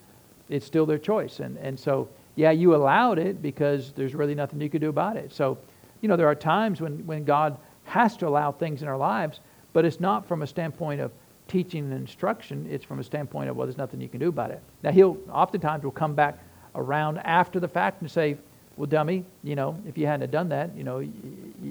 it's 0.50 0.66
still 0.66 0.86
their 0.86 0.98
choice. 0.98 1.40
And, 1.40 1.58
and 1.58 1.80
so, 1.80 2.08
yeah, 2.36 2.52
you 2.52 2.76
allowed 2.76 3.20
it 3.20 3.42
because 3.42 3.92
there's 3.94 4.14
really 4.14 4.36
nothing 4.36 4.62
you 4.62 4.70
could 4.70 4.82
do 4.82 4.90
about 4.90 5.18
it. 5.18 5.34
So, 5.34 5.58
you 6.02 6.10
know, 6.10 6.16
there 6.16 6.28
are 6.28 6.36
times 6.36 6.82
when, 6.82 7.06
when 7.06 7.24
God 7.24 7.58
has 7.86 8.18
to 8.18 8.28
allow 8.28 8.52
things 8.52 8.82
in 8.82 8.88
our 8.88 8.98
lives, 8.98 9.40
but 9.74 9.86
it's 9.86 10.00
not 10.00 10.28
from 10.28 10.42
a 10.42 10.48
standpoint 10.48 11.02
of 11.02 11.12
teaching 11.48 11.86
and 11.86 11.94
instruction, 11.94 12.68
it's 12.70 12.84
from 12.84 13.00
a 13.00 13.04
standpoint 13.04 13.50
of, 13.50 13.56
well, 13.56 13.66
there's 13.66 13.78
nothing 13.78 14.02
you 14.02 14.10
can 14.10 14.20
do 14.20 14.30
about 14.30 14.52
it. 14.52 14.62
Now, 14.84 14.92
he'll 14.92 15.18
oftentimes 15.32 15.84
will 15.84 15.92
come 15.92 16.14
back 16.14 16.38
around 16.76 17.18
after 17.20 17.60
the 17.60 17.68
fact 17.68 18.02
and 18.02 18.12
say, 18.12 18.38
well, 18.76 18.86
dummy, 18.86 19.26
you 19.44 19.56
know, 19.56 19.82
if 19.88 19.98
you 19.98 20.06
hadn't 20.06 20.30
done 20.30 20.50
that, 20.50 20.76
you 20.76 20.84
know, 20.84 21.00
you, 21.00 21.12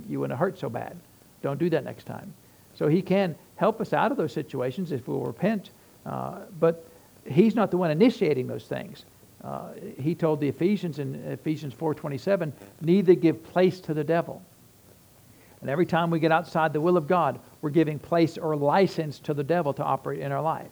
you 0.08 0.18
wouldn't 0.18 0.36
have 0.36 0.40
hurt 0.40 0.58
so 0.58 0.68
bad. 0.68 0.96
Don't 1.42 1.58
do 1.58 1.70
that 1.70 1.84
next 1.84 2.04
time. 2.04 2.32
So 2.74 2.88
he 2.88 3.02
can 3.02 3.34
help 3.56 3.80
us 3.80 3.92
out 3.92 4.10
of 4.10 4.18
those 4.18 4.32
situations 4.32 4.92
if 4.92 5.08
we'll 5.08 5.20
repent. 5.20 5.70
Uh, 6.04 6.40
but 6.60 6.86
he's 7.24 7.54
not 7.54 7.70
the 7.70 7.76
one 7.76 7.90
initiating 7.90 8.46
those 8.46 8.64
things. 8.64 9.04
Uh, 9.42 9.68
he 9.98 10.14
told 10.14 10.40
the 10.40 10.48
Ephesians 10.48 10.98
in 10.98 11.14
Ephesians 11.26 11.74
4:27, 11.74 12.52
neither 12.80 13.14
give 13.14 13.42
place 13.44 13.80
to 13.80 13.94
the 13.94 14.04
devil. 14.04 14.42
And 15.60 15.70
every 15.70 15.86
time 15.86 16.10
we 16.10 16.20
get 16.20 16.32
outside 16.32 16.72
the 16.72 16.80
will 16.80 16.96
of 16.96 17.06
God, 17.06 17.38
we're 17.60 17.70
giving 17.70 17.98
place 17.98 18.38
or 18.38 18.56
license 18.56 19.18
to 19.20 19.34
the 19.34 19.44
devil 19.44 19.72
to 19.74 19.82
operate 19.82 20.20
in 20.20 20.32
our 20.32 20.42
life. 20.42 20.70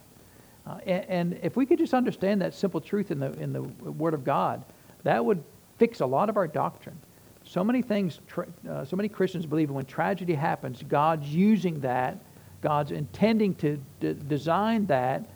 Uh, 0.66 0.79
and, 0.87 1.05
and, 1.09 1.40
if 1.42 1.57
we 1.57 1.66
could 1.66 1.79
just 1.79 1.92
understand 1.92 2.40
that 2.40 2.55
simple 2.55 2.81
truth 2.81 3.11
in 3.11 3.18
the 3.18 3.33
in 3.33 3.53
the 3.53 3.62
Word 3.62 4.14
of 4.14 4.24
God, 4.24 4.64
that 5.03 5.22
would 5.24 5.42
fix 5.79 6.00
a 6.00 6.07
lot 6.07 6.29
of 6.29 6.37
our 6.37 6.46
doctrine. 6.46 6.98
So 7.44 7.62
many 7.62 7.83
things, 7.83 8.20
uh, 8.68 8.85
so 8.85 8.96
many 8.96 9.09
Christians 9.09 9.46
believe 9.46 9.70
when 9.70 9.85
tragedy 9.85 10.35
happens, 10.35 10.83
God's 10.88 11.28
using 11.28 11.78
that, 11.80 12.18
God's 12.62 12.90
intending 12.90 13.54
to 13.57 13.78
d- 14.00 14.16
design 14.26 14.87
that 14.87 15.28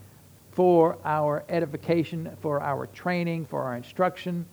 for 0.50 0.98
our 1.04 1.44
edification, 1.48 2.34
for 2.40 2.60
our 2.62 2.86
training, 2.88 3.44
for 3.44 3.62
our 3.62 3.76
instruction. 3.76 4.46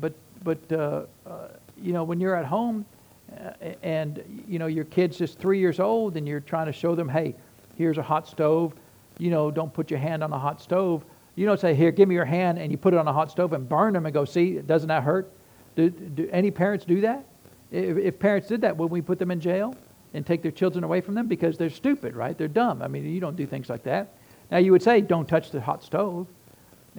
But, 0.00 0.12
but 0.42 0.58
uh, 0.72 1.04
uh, 1.26 1.48
you 1.80 1.92
know, 1.92 2.02
when 2.02 2.20
you're 2.20 2.34
at 2.34 2.44
home 2.44 2.84
uh, 3.32 3.52
and, 3.82 4.44
you 4.46 4.58
know, 4.58 4.66
your 4.66 4.84
kid's 4.84 5.16
just 5.16 5.38
three 5.38 5.60
years 5.60 5.80
old 5.80 6.16
and 6.16 6.26
you're 6.26 6.40
trying 6.40 6.66
to 6.66 6.72
show 6.72 6.94
them, 6.94 7.08
hey, 7.08 7.34
here's 7.76 7.98
a 7.98 8.02
hot 8.02 8.26
stove, 8.26 8.74
you 9.18 9.30
know, 9.30 9.50
don't 9.50 9.72
put 9.72 9.90
your 9.90 10.00
hand 10.00 10.24
on 10.24 10.32
a 10.32 10.38
hot 10.38 10.60
stove. 10.60 11.04
You 11.36 11.46
don't 11.46 11.60
say, 11.60 11.74
here, 11.74 11.92
give 11.92 12.08
me 12.08 12.16
your 12.16 12.24
hand, 12.24 12.58
and 12.58 12.72
you 12.72 12.76
put 12.76 12.92
it 12.92 12.98
on 12.98 13.06
a 13.06 13.12
hot 13.12 13.30
stove 13.30 13.52
and 13.52 13.68
burn 13.68 13.92
them 13.92 14.06
and 14.06 14.12
go, 14.12 14.24
see, 14.24 14.58
doesn't 14.58 14.88
that 14.88 15.04
hurt? 15.04 15.30
Do, 15.78 15.90
do 15.90 16.28
any 16.32 16.50
parents 16.50 16.84
do 16.84 17.00
that? 17.02 17.24
If, 17.70 17.96
if 17.98 18.18
parents 18.18 18.48
did 18.48 18.62
that, 18.62 18.76
would 18.76 18.90
we 18.90 19.00
put 19.00 19.20
them 19.20 19.30
in 19.30 19.38
jail 19.38 19.76
and 20.12 20.26
take 20.26 20.42
their 20.42 20.50
children 20.50 20.82
away 20.82 21.00
from 21.00 21.14
them? 21.14 21.28
Because 21.28 21.56
they're 21.56 21.70
stupid, 21.70 22.16
right? 22.16 22.36
They're 22.36 22.48
dumb. 22.48 22.82
I 22.82 22.88
mean, 22.88 23.06
you 23.06 23.20
don't 23.20 23.36
do 23.36 23.46
things 23.46 23.68
like 23.68 23.84
that. 23.84 24.14
Now, 24.50 24.58
you 24.58 24.72
would 24.72 24.82
say, 24.82 25.00
don't 25.00 25.28
touch 25.28 25.52
the 25.52 25.60
hot 25.60 25.84
stove, 25.84 26.26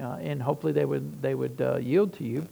uh, 0.02 0.14
and 0.22 0.42
hopefully 0.42 0.72
they 0.72 0.86
would, 0.86 1.22
they 1.22 1.36
would 1.36 1.60
uh, 1.60 1.76
yield 1.80 2.14
to 2.14 2.24
you. 2.24 2.48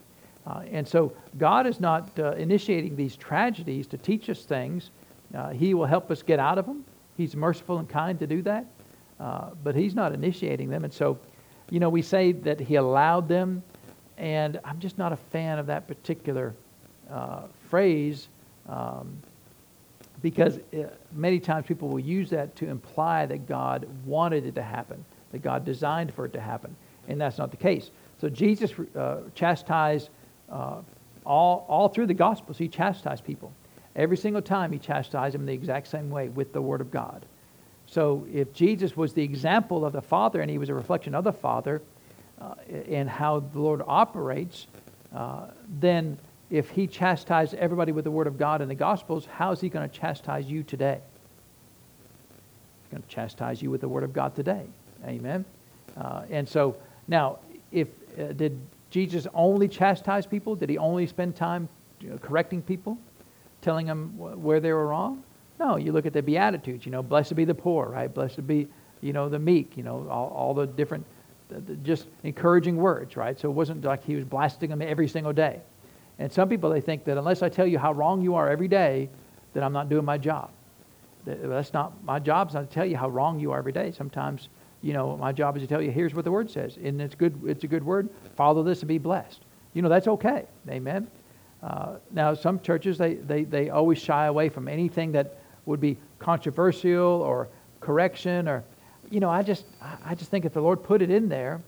Uh, 0.46 0.64
and 0.70 0.86
so 0.86 1.14
God 1.38 1.66
is 1.66 1.80
not 1.80 2.10
uh, 2.20 2.32
initiating 2.32 2.98
these 2.98 3.16
tragedies 3.16 3.88
to 3.88 3.98
teach 3.98 4.30
us 4.30 4.44
things. 4.44 4.90
Uh, 5.34 5.52
he 5.52 5.74
will 5.74 5.86
help 5.86 6.12
us 6.12 6.22
get 6.22 6.40
out 6.40 6.58
of 6.58 6.66
them. 6.66 6.84
He's 7.16 7.38
merciful 7.38 7.78
and 7.78 7.88
kind 7.88 8.20
to 8.20 8.28
do 8.28 8.42
that. 8.42 8.66
Uh, 9.18 9.52
but 9.64 9.76
He's 9.76 9.96
not 9.96 10.14
initiating 10.14 10.70
them. 10.70 10.84
And 10.84 10.94
so 10.94 11.20
you 11.70 11.80
know, 11.80 11.90
we 11.90 12.02
say 12.02 12.32
that 12.32 12.60
he 12.60 12.76
allowed 12.76 13.28
them, 13.28 13.64
and 14.18 14.60
I'm 14.64 14.80
just 14.80 14.98
not 14.98 15.14
a 15.14 15.18
fan 15.18 15.60
of 15.60 15.68
that 15.68 15.88
particular 15.88 16.54
uh, 17.12 17.44
phrase 17.70 18.28
um, 18.68 19.18
because 20.22 20.60
it, 20.72 20.86
uh, 20.86 20.96
many 21.14 21.40
times 21.40 21.66
people 21.68 21.90
will 21.90 22.00
use 22.00 22.30
that 22.32 22.56
to 22.58 22.68
imply 22.68 23.26
that 23.26 23.48
God 23.48 23.88
wanted 24.06 24.46
it 24.46 24.56
to 24.56 24.64
happen, 24.64 25.04
that 25.32 25.42
God 25.42 25.64
designed 25.64 26.14
for 26.14 26.26
it 26.26 26.34
to 26.34 26.42
happen, 26.42 26.76
and 27.08 27.22
that's 27.22 27.38
not 27.38 27.52
the 27.52 27.58
case. 27.58 27.92
So 28.20 28.30
Jesus 28.30 28.72
uh, 28.96 29.18
chastised 29.36 30.10
uh, 30.52 30.78
all, 31.26 31.66
all 31.68 31.90
through 31.90 32.08
the 32.08 32.14
Gospels, 32.14 32.58
he 32.58 32.68
chastised 32.68 33.24
people. 33.24 33.52
Every 33.96 34.18
single 34.18 34.42
time 34.42 34.72
he 34.72 34.80
chastised 34.80 35.36
them 35.36 35.46
the 35.46 35.54
exact 35.54 35.88
same 35.88 36.10
way 36.10 36.30
with 36.30 36.54
the 36.54 36.62
Word 36.62 36.82
of 36.82 36.92
God. 36.92 37.26
So 37.86 38.26
if 38.32 38.54
Jesus 38.54 38.98
was 38.98 39.14
the 39.14 39.24
example 39.24 39.86
of 39.86 39.94
the 39.94 40.02
Father 40.02 40.42
and 40.42 40.52
he 40.52 40.58
was 40.58 40.70
a 40.70 40.74
reflection 40.74 41.16
of 41.16 41.24
the 41.24 41.34
Father 41.34 41.82
uh, 42.42 42.56
and 42.90 43.10
how 43.10 43.40
the 43.40 43.60
Lord 43.60 43.82
operates, 43.86 44.68
uh, 45.16 45.48
then 45.80 46.18
if 46.50 46.70
he 46.70 46.88
chastised 46.88 47.54
everybody 47.56 47.92
with 47.92 48.04
the 48.04 48.12
Word 48.12 48.28
of 48.28 48.38
God 48.38 48.62
in 48.62 48.68
the 48.68 48.76
Gospels, 48.76 49.26
how 49.26 49.52
is 49.52 49.60
he 49.60 49.70
going 49.70 49.88
to 49.88 49.96
chastise 49.96 50.46
you 50.46 50.64
today? 50.64 51.00
He's 52.84 52.92
going 52.92 53.04
to 53.04 53.10
chastise 53.10 53.62
you 53.62 53.70
with 53.70 53.82
the 53.82 53.90
Word 53.90 54.04
of 54.04 54.14
God 54.14 54.36
today. 54.36 54.66
Amen. 55.06 55.46
Uh, 55.98 56.24
and 56.30 56.48
so 56.48 56.76
now, 57.08 57.40
if 57.72 57.88
uh, 58.20 58.34
did 58.34 58.60
Jesus 58.90 59.28
only 59.34 59.68
chastise 59.68 60.26
people? 60.26 60.56
Did 60.56 60.70
he 60.70 60.78
only 60.78 61.08
spend 61.08 61.36
time 61.36 61.68
correcting 62.22 62.62
people, 62.62 62.98
telling 63.62 63.88
them 63.88 64.18
where 64.18 64.60
they 64.60 64.72
were 64.72 64.88
wrong? 64.88 65.24
No, 65.60 65.78
you 65.78 65.92
look 65.92 66.06
at 66.06 66.14
the 66.14 66.22
Beatitudes, 66.22 66.86
you 66.86 66.92
know, 66.92 67.02
blessed 67.02 67.36
be 67.36 67.46
the 67.46 67.56
poor, 67.56 67.88
right? 67.88 68.14
Blessed 68.14 68.46
be, 68.46 68.68
you 69.02 69.12
know, 69.12 69.28
the 69.28 69.40
meek, 69.40 69.76
you 69.76 69.84
know, 69.84 70.08
all, 70.10 70.30
all 70.30 70.54
the 70.54 70.68
different, 70.68 71.06
just 71.84 72.08
encouraging 72.24 72.78
words, 72.78 73.16
right? 73.16 73.40
So 73.40 73.50
it 73.50 73.54
wasn't 73.54 73.84
like 73.84 74.04
he 74.04 74.16
was 74.16 74.26
blasting 74.26 74.70
them 74.70 74.82
every 74.82 75.08
single 75.08 75.34
day. 75.34 75.62
And 76.20 76.32
some 76.32 76.50
people, 76.50 76.70
they 76.70 76.82
think 76.82 77.04
that 77.06 77.18
unless 77.18 77.42
I 77.42 77.50
tell 77.50 77.68
you 77.68 77.78
how 77.78 77.94
wrong 77.94 78.22
you 78.22 78.36
are 78.36 78.50
every 78.50 78.68
day, 78.68 79.10
that 79.54 79.64
I'm 79.64 79.74
not 79.74 79.90
doing 79.90 80.06
my 80.06 80.18
job. 80.18 80.50
That's 81.26 81.74
not, 81.74 82.04
my 82.04 82.20
job's 82.20 82.54
not 82.54 82.70
to 82.70 82.74
tell 82.74 82.86
you 82.86 82.98
how 82.98 83.10
wrong 83.10 83.40
you 83.40 83.52
are 83.52 83.58
every 83.58 83.72
day. 83.72 83.92
Sometimes, 83.92 84.50
you 84.82 84.94
know, 84.94 85.18
my 85.18 85.32
job 85.32 85.58
is 85.58 85.64
to 85.64 85.68
tell 85.68 85.82
you, 85.82 85.92
here's 85.92 86.14
what 86.14 86.26
the 86.26 86.32
word 86.32 86.50
says. 86.50 86.78
And 86.78 87.02
it's 87.02 87.16
good, 87.16 87.40
it's 87.46 87.64
a 87.64 87.68
good 87.68 87.84
word. 87.84 88.10
Follow 88.36 88.64
this 88.64 88.80
and 88.80 88.88
be 88.88 88.98
blessed. 88.98 89.42
You 89.74 89.82
know, 89.82 89.90
that's 89.90 90.08
okay. 90.08 90.46
Amen. 90.70 91.08
Uh, 91.62 91.96
now, 92.12 92.34
some 92.34 92.60
churches, 92.60 92.98
they, 92.98 93.16
they, 93.16 93.44
they 93.44 93.70
always 93.70 93.98
shy 93.98 94.28
away 94.28 94.48
from 94.50 94.68
anything 94.68 95.12
that 95.14 95.40
would 95.66 95.82
be 95.82 95.98
controversial 96.20 97.22
or 97.22 97.50
correction 97.82 98.48
or 98.48 98.64
you 99.10 99.20
know 99.20 99.30
i 99.30 99.42
just 99.42 99.66
i 100.06 100.16
just 100.16 100.30
think 100.30 100.46
if 100.46 100.54
the 100.54 100.62
lord 100.62 100.84
put 100.84 101.02
it 101.02 101.10
in 101.10 101.30
there 101.30 101.62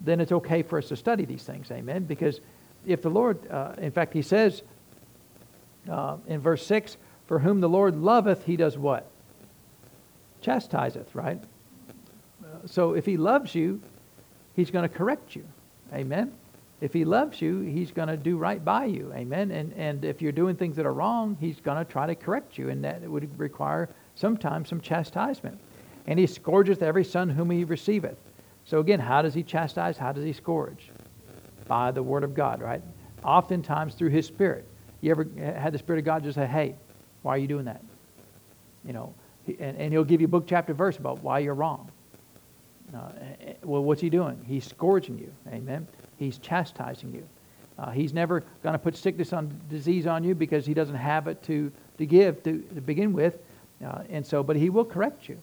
then 0.00 0.20
it's 0.20 0.32
okay 0.32 0.62
for 0.62 0.78
us 0.78 0.88
to 0.88 0.96
study 0.96 1.24
these 1.24 1.42
things 1.42 1.70
amen 1.70 2.04
because 2.04 2.40
if 2.86 3.02
the 3.02 3.10
lord 3.10 3.38
uh, 3.50 3.72
in 3.78 3.90
fact 3.90 4.12
he 4.12 4.22
says 4.22 4.62
uh, 5.90 6.16
in 6.26 6.40
verse 6.40 6.66
6 6.66 6.96
for 7.26 7.38
whom 7.38 7.60
the 7.60 7.68
lord 7.68 7.96
loveth 7.96 8.44
he 8.44 8.56
does 8.56 8.76
what 8.76 9.10
chastiseth 10.40 11.14
right 11.14 11.42
so 12.66 12.94
if 12.94 13.04
he 13.06 13.16
loves 13.16 13.54
you 13.54 13.80
he's 14.54 14.70
going 14.70 14.88
to 14.88 14.94
correct 14.94 15.36
you 15.36 15.44
amen 15.92 16.32
if 16.84 16.92
he 16.92 17.06
loves 17.06 17.40
you, 17.40 17.60
he's 17.60 17.92
going 17.92 18.08
to 18.08 18.16
do 18.18 18.36
right 18.36 18.62
by 18.62 18.84
you. 18.84 19.10
Amen. 19.14 19.50
And, 19.50 19.72
and 19.72 20.04
if 20.04 20.20
you're 20.20 20.32
doing 20.32 20.54
things 20.54 20.76
that 20.76 20.84
are 20.84 20.92
wrong, 20.92 21.34
he's 21.40 21.58
going 21.58 21.78
to 21.78 21.90
try 21.90 22.06
to 22.06 22.14
correct 22.14 22.58
you. 22.58 22.68
And 22.68 22.84
that 22.84 23.00
would 23.00 23.38
require 23.38 23.88
sometimes 24.16 24.68
some 24.68 24.82
chastisement. 24.82 25.58
And 26.06 26.18
he 26.18 26.26
scourgeth 26.26 26.82
every 26.82 27.04
son 27.04 27.30
whom 27.30 27.50
he 27.50 27.64
receiveth. 27.64 28.18
So 28.64 28.80
again, 28.80 29.00
how 29.00 29.22
does 29.22 29.34
he 29.34 29.42
chastise? 29.42 29.96
How 29.96 30.12
does 30.12 30.24
he 30.24 30.32
scourge? 30.32 30.90
By 31.66 31.90
the 31.90 32.02
word 32.02 32.24
of 32.24 32.34
God, 32.34 32.60
right? 32.60 32.82
Oftentimes 33.24 33.94
through 33.94 34.10
his 34.10 34.26
spirit. 34.26 34.66
You 35.00 35.10
ever 35.10 35.26
had 35.38 35.72
the 35.72 35.78
spirit 35.78 35.98
of 35.98 36.04
God 36.04 36.22
just 36.22 36.36
say, 36.36 36.46
hey, 36.46 36.74
why 37.22 37.34
are 37.34 37.38
you 37.38 37.48
doing 37.48 37.64
that? 37.66 37.82
You 38.84 38.92
know, 38.92 39.14
and, 39.46 39.76
and 39.76 39.92
he'll 39.92 40.04
give 40.04 40.20
you 40.20 40.28
book, 40.28 40.44
chapter, 40.46 40.74
verse 40.74 40.96
about 40.96 41.22
why 41.22 41.38
you're 41.40 41.54
wrong. 41.54 41.90
Uh, 42.94 43.10
eh, 43.40 43.52
well, 43.62 43.82
what's 43.82 44.00
he 44.00 44.10
doing? 44.10 44.42
He's 44.46 44.66
scourging 44.66 45.18
you. 45.18 45.32
Amen. 45.52 45.86
He's 46.16 46.38
chastising 46.38 47.12
you. 47.12 47.26
Uh, 47.78 47.90
he's 47.90 48.12
never 48.12 48.44
going 48.62 48.74
to 48.74 48.78
put 48.78 48.96
sickness 48.96 49.32
on 49.32 49.60
disease 49.68 50.06
on 50.06 50.22
you 50.22 50.34
because 50.34 50.64
he 50.64 50.74
doesn't 50.74 50.94
have 50.94 51.26
it 51.26 51.42
to, 51.42 51.72
to 51.98 52.06
give 52.06 52.42
to, 52.44 52.58
to 52.74 52.80
begin 52.80 53.12
with. 53.12 53.38
Uh, 53.84 54.02
and 54.10 54.24
so, 54.24 54.42
but 54.42 54.56
he 54.56 54.70
will 54.70 54.84
correct 54.84 55.28
you. 55.28 55.38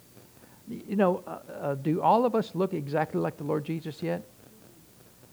You 0.72 0.96
know, 0.96 1.24
uh, 1.28 1.40
uh, 1.52 1.76
do 1.76 2.02
all 2.02 2.26
of 2.26 2.36
us 2.36 2.56
look 2.56 2.74
exactly 2.74 3.20
like 3.20 3.38
the 3.38 3.44
Lord 3.44 3.66
Jesus 3.66 4.02
yet? 4.02 4.24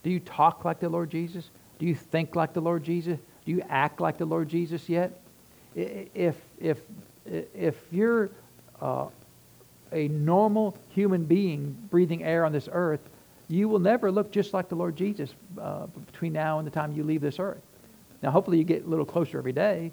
Do 0.02 0.10
you 0.10 0.20
talk 0.20 0.64
like 0.64 0.80
the 0.80 0.88
Lord 0.88 1.10
Jesus? 1.10 1.50
Do 1.78 1.86
you 1.86 1.94
think 1.94 2.34
like 2.34 2.52
the 2.52 2.60
Lord 2.60 2.82
Jesus? 2.82 3.18
Do 3.44 3.52
you 3.52 3.62
act 3.68 4.00
like 4.00 4.18
the 4.18 4.24
Lord 4.24 4.48
Jesus 4.48 4.88
yet? 4.88 5.20
If, 5.74 6.36
if, 6.58 6.78
if 7.26 7.76
you're 7.92 8.30
uh, 8.80 9.06
a 9.92 10.08
normal 10.08 10.76
human 10.90 11.24
being 11.24 11.76
breathing 11.90 12.24
air 12.24 12.44
on 12.44 12.52
this 12.52 12.68
earth, 12.72 13.00
you 13.48 13.68
will 13.68 13.78
never 13.78 14.10
look 14.10 14.30
just 14.30 14.52
like 14.52 14.68
the 14.68 14.74
Lord 14.74 14.96
Jesus 14.96 15.34
uh, 15.60 15.86
between 16.06 16.32
now 16.32 16.58
and 16.58 16.66
the 16.66 16.70
time 16.70 16.92
you 16.92 17.04
leave 17.04 17.20
this 17.20 17.38
earth. 17.38 17.62
Now, 18.22 18.30
hopefully, 18.30 18.58
you 18.58 18.64
get 18.64 18.84
a 18.84 18.88
little 18.88 19.04
closer 19.04 19.38
every 19.38 19.52
day. 19.52 19.92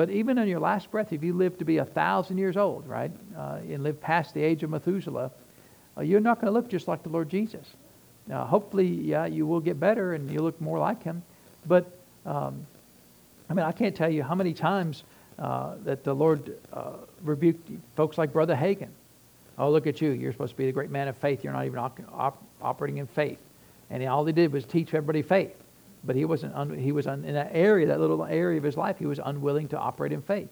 But 0.00 0.08
even 0.08 0.38
in 0.38 0.48
your 0.48 0.60
last 0.60 0.90
breath, 0.90 1.12
if 1.12 1.22
you 1.22 1.34
live 1.34 1.58
to 1.58 1.66
be 1.66 1.76
a 1.76 1.84
thousand 1.84 2.38
years 2.38 2.56
old, 2.56 2.88
right, 2.88 3.10
uh, 3.36 3.58
and 3.68 3.82
live 3.82 4.00
past 4.00 4.32
the 4.32 4.42
age 4.42 4.62
of 4.62 4.70
Methuselah, 4.70 5.30
uh, 5.98 6.00
you're 6.00 6.20
not 6.20 6.40
going 6.40 6.46
to 6.46 6.58
look 6.58 6.70
just 6.70 6.88
like 6.88 7.02
the 7.02 7.10
Lord 7.10 7.28
Jesus. 7.28 7.66
Now, 8.26 8.46
hopefully, 8.46 8.86
yeah, 8.86 9.26
you 9.26 9.46
will 9.46 9.60
get 9.60 9.78
better 9.78 10.14
and 10.14 10.30
you 10.30 10.40
look 10.40 10.58
more 10.58 10.78
like 10.78 11.02
Him. 11.02 11.22
But 11.66 11.84
um, 12.24 12.66
I 13.50 13.52
mean, 13.52 13.66
I 13.66 13.72
can't 13.72 13.94
tell 13.94 14.08
you 14.08 14.22
how 14.22 14.34
many 14.34 14.54
times 14.54 15.02
uh, 15.38 15.74
that 15.84 16.02
the 16.02 16.14
Lord 16.14 16.56
uh, 16.72 16.92
rebuked 17.22 17.68
folks 17.94 18.16
like 18.16 18.32
Brother 18.32 18.56
Hagin. 18.56 18.88
Oh, 19.58 19.70
look 19.70 19.86
at 19.86 20.00
you. 20.00 20.12
You're 20.12 20.32
supposed 20.32 20.52
to 20.52 20.56
be 20.56 20.64
the 20.64 20.72
great 20.72 20.88
man 20.90 21.08
of 21.08 21.18
faith. 21.18 21.44
You're 21.44 21.52
not 21.52 21.66
even 21.66 21.78
op- 21.78 22.00
op- 22.10 22.42
operating 22.62 22.96
in 22.96 23.06
faith. 23.06 23.38
And 23.90 24.02
all 24.06 24.24
he 24.24 24.32
did 24.32 24.50
was 24.50 24.64
teach 24.64 24.94
everybody 24.94 25.20
faith. 25.20 25.52
But 26.04 26.16
he 26.16 26.24
wasn't, 26.24 26.54
un- 26.54 26.78
he 26.78 26.92
was 26.92 27.06
un- 27.06 27.24
in 27.24 27.34
that 27.34 27.50
area, 27.52 27.86
that 27.86 28.00
little 28.00 28.24
area 28.24 28.58
of 28.58 28.64
his 28.64 28.76
life, 28.76 28.98
he 28.98 29.06
was 29.06 29.20
unwilling 29.22 29.68
to 29.68 29.78
operate 29.78 30.12
in 30.12 30.22
faith. 30.22 30.48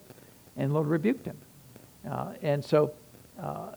And 0.57 0.69
the 0.69 0.75
Lord 0.75 0.87
rebuked 0.87 1.25
him. 1.25 1.37
Uh, 2.09 2.33
and 2.41 2.63
so, 2.63 2.93
uh, 3.41 3.69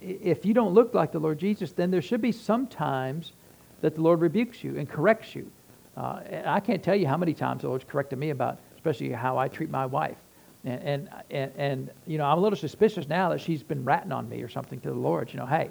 if 0.00 0.44
you 0.44 0.54
don't 0.54 0.72
look 0.72 0.94
like 0.94 1.12
the 1.12 1.18
Lord 1.18 1.38
Jesus, 1.38 1.72
then 1.72 1.90
there 1.90 2.02
should 2.02 2.20
be 2.20 2.32
some 2.32 2.66
times 2.66 3.32
that 3.80 3.94
the 3.94 4.02
Lord 4.02 4.20
rebukes 4.20 4.62
you 4.62 4.76
and 4.78 4.88
corrects 4.88 5.34
you. 5.34 5.50
Uh, 5.96 6.20
I 6.44 6.60
can't 6.60 6.82
tell 6.82 6.94
you 6.94 7.06
how 7.06 7.16
many 7.16 7.34
times 7.34 7.62
the 7.62 7.68
Lord's 7.68 7.84
corrected 7.84 8.18
me 8.18 8.30
about, 8.30 8.58
especially 8.76 9.10
how 9.10 9.36
I 9.36 9.48
treat 9.48 9.70
my 9.70 9.86
wife. 9.86 10.16
And, 10.64 10.82
and, 10.82 11.08
and, 11.30 11.52
and, 11.56 11.90
you 12.06 12.18
know, 12.18 12.24
I'm 12.24 12.38
a 12.38 12.40
little 12.40 12.58
suspicious 12.58 13.08
now 13.08 13.30
that 13.30 13.40
she's 13.40 13.62
been 13.62 13.84
ratting 13.84 14.12
on 14.12 14.28
me 14.28 14.42
or 14.42 14.48
something 14.48 14.80
to 14.80 14.88
the 14.90 14.94
Lord. 14.94 15.32
You 15.32 15.40
know, 15.40 15.46
hey, 15.46 15.70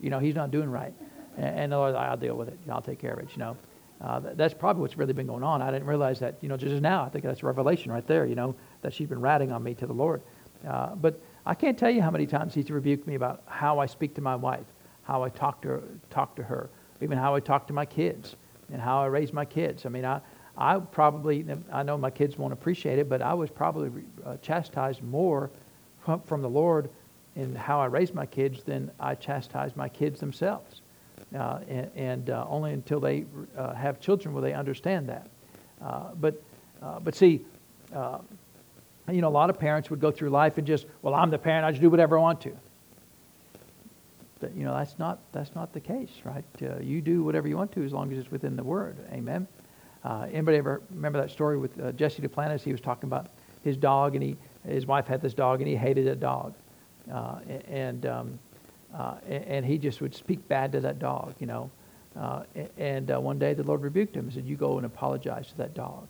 you 0.00 0.10
know, 0.10 0.18
he's 0.18 0.34
not 0.34 0.50
doing 0.50 0.70
right. 0.70 0.94
And, 1.36 1.60
and 1.60 1.72
the 1.72 1.76
Lord, 1.76 1.94
I'll 1.94 2.16
deal 2.16 2.36
with 2.36 2.48
it. 2.48 2.58
I'll 2.70 2.82
take 2.82 2.98
care 2.98 3.12
of 3.12 3.20
it, 3.20 3.28
you 3.32 3.38
know. 3.38 3.56
Uh, 4.00 4.20
that's 4.34 4.54
probably 4.54 4.80
what's 4.80 4.96
really 4.96 5.12
been 5.12 5.26
going 5.26 5.42
on. 5.42 5.60
I 5.60 5.70
didn't 5.70 5.86
realize 5.86 6.18
that, 6.20 6.36
you 6.40 6.48
know, 6.48 6.56
just 6.56 6.80
now. 6.80 7.04
I 7.04 7.10
think 7.10 7.24
that's 7.24 7.42
revelation 7.42 7.92
right 7.92 8.06
there, 8.06 8.24
you 8.24 8.34
know, 8.34 8.54
that 8.82 8.94
she's 8.94 9.08
been 9.08 9.20
ratting 9.20 9.52
on 9.52 9.62
me 9.62 9.74
to 9.74 9.86
the 9.86 9.92
Lord. 9.92 10.22
Uh, 10.66 10.94
but 10.94 11.20
I 11.44 11.54
can't 11.54 11.78
tell 11.78 11.90
you 11.90 12.00
how 12.00 12.10
many 12.10 12.26
times 12.26 12.54
he's 12.54 12.70
rebuked 12.70 13.06
me 13.06 13.14
about 13.14 13.42
how 13.46 13.78
I 13.78 13.86
speak 13.86 14.14
to 14.14 14.20
my 14.20 14.36
wife, 14.36 14.66
how 15.02 15.22
I 15.22 15.28
talk 15.28 15.60
to 15.62 15.68
her, 15.68 15.82
talk 16.08 16.34
to 16.36 16.42
her 16.42 16.70
even 17.00 17.18
how 17.18 17.34
I 17.34 17.40
talk 17.40 17.66
to 17.68 17.72
my 17.72 17.86
kids 17.86 18.36
and 18.72 18.80
how 18.80 19.02
I 19.02 19.06
raise 19.06 19.32
my 19.32 19.44
kids. 19.44 19.86
I 19.86 19.88
mean, 19.88 20.04
I, 20.04 20.20
I 20.56 20.78
probably, 20.78 21.44
I 21.72 21.82
know 21.82 21.96
my 21.96 22.10
kids 22.10 22.38
won't 22.38 22.52
appreciate 22.52 22.98
it, 22.98 23.08
but 23.08 23.22
I 23.22 23.34
was 23.34 23.50
probably 23.50 24.04
uh, 24.24 24.36
chastised 24.38 25.02
more 25.02 25.50
from, 26.04 26.20
from, 26.22 26.42
the 26.42 26.48
Lord 26.48 26.90
in 27.36 27.54
how 27.54 27.80
I 27.80 27.86
raised 27.86 28.14
my 28.14 28.26
kids 28.26 28.62
than 28.64 28.90
I 29.00 29.14
chastised 29.14 29.76
my 29.76 29.88
kids 29.88 30.20
themselves. 30.20 30.79
Uh, 31.34 31.60
and, 31.68 31.90
and 31.94 32.30
uh, 32.30 32.44
only 32.48 32.72
until 32.72 32.98
they 32.98 33.24
uh, 33.56 33.72
have 33.74 34.00
children 34.00 34.34
will 34.34 34.42
they 34.42 34.52
understand 34.52 35.08
that. 35.08 35.28
Uh, 35.80 36.12
but, 36.20 36.42
uh, 36.82 36.98
but 36.98 37.14
see, 37.14 37.44
you 37.92 39.20
know, 39.20 39.28
a 39.28 39.30
lot 39.30 39.50
of 39.50 39.58
parents 39.58 39.90
would 39.90 40.00
go 40.00 40.10
through 40.10 40.30
life 40.30 40.58
and 40.58 40.66
just, 40.66 40.86
well, 41.02 41.14
I'm 41.14 41.30
the 41.30 41.38
parent, 41.38 41.64
I 41.64 41.70
just 41.70 41.80
do 41.80 41.90
whatever 41.90 42.18
I 42.18 42.22
want 42.22 42.40
to. 42.42 42.56
But 44.40 44.56
you 44.56 44.64
know 44.64 44.74
that's 44.74 44.98
not 44.98 45.20
that's 45.32 45.54
not 45.54 45.72
the 45.74 45.80
case, 45.80 46.10
right? 46.24 46.44
Uh, 46.62 46.78
you 46.80 47.02
do 47.02 47.22
whatever 47.22 47.46
you 47.46 47.56
want 47.56 47.72
to 47.72 47.84
as 47.84 47.92
long 47.92 48.10
as 48.10 48.18
it's 48.18 48.30
within 48.30 48.56
the 48.56 48.64
Word. 48.64 48.96
Amen. 49.12 49.46
Uh, 50.02 50.26
anybody 50.32 50.56
ever 50.56 50.80
remember 50.90 51.20
that 51.20 51.30
story 51.30 51.58
with 51.58 51.78
uh, 51.78 51.92
Jesse 51.92 52.22
Duplantis? 52.22 52.62
He 52.62 52.72
was 52.72 52.80
talking 52.80 53.06
about 53.06 53.26
his 53.62 53.76
dog, 53.76 54.14
and 54.14 54.24
he 54.24 54.36
his 54.66 54.86
wife 54.86 55.06
had 55.06 55.20
this 55.20 55.34
dog, 55.34 55.60
and 55.60 55.68
he 55.68 55.76
hated 55.76 56.06
that 56.06 56.20
dog, 56.20 56.54
uh, 57.12 57.40
and 57.68 58.06
um, 58.06 58.38
uh, 58.94 59.14
and 59.28 59.64
he 59.64 59.78
just 59.78 60.00
would 60.00 60.14
speak 60.14 60.46
bad 60.48 60.72
to 60.72 60.80
that 60.80 60.98
dog, 60.98 61.34
you 61.38 61.46
know. 61.46 61.70
Uh, 62.18 62.42
and 62.76 63.08
one 63.08 63.38
day 63.38 63.54
the 63.54 63.62
Lord 63.62 63.82
rebuked 63.82 64.16
him 64.16 64.24
and 64.24 64.32
said, 64.32 64.44
"You 64.44 64.56
go 64.56 64.76
and 64.76 64.86
apologize 64.86 65.48
to 65.48 65.56
that 65.58 65.74
dog." 65.74 66.08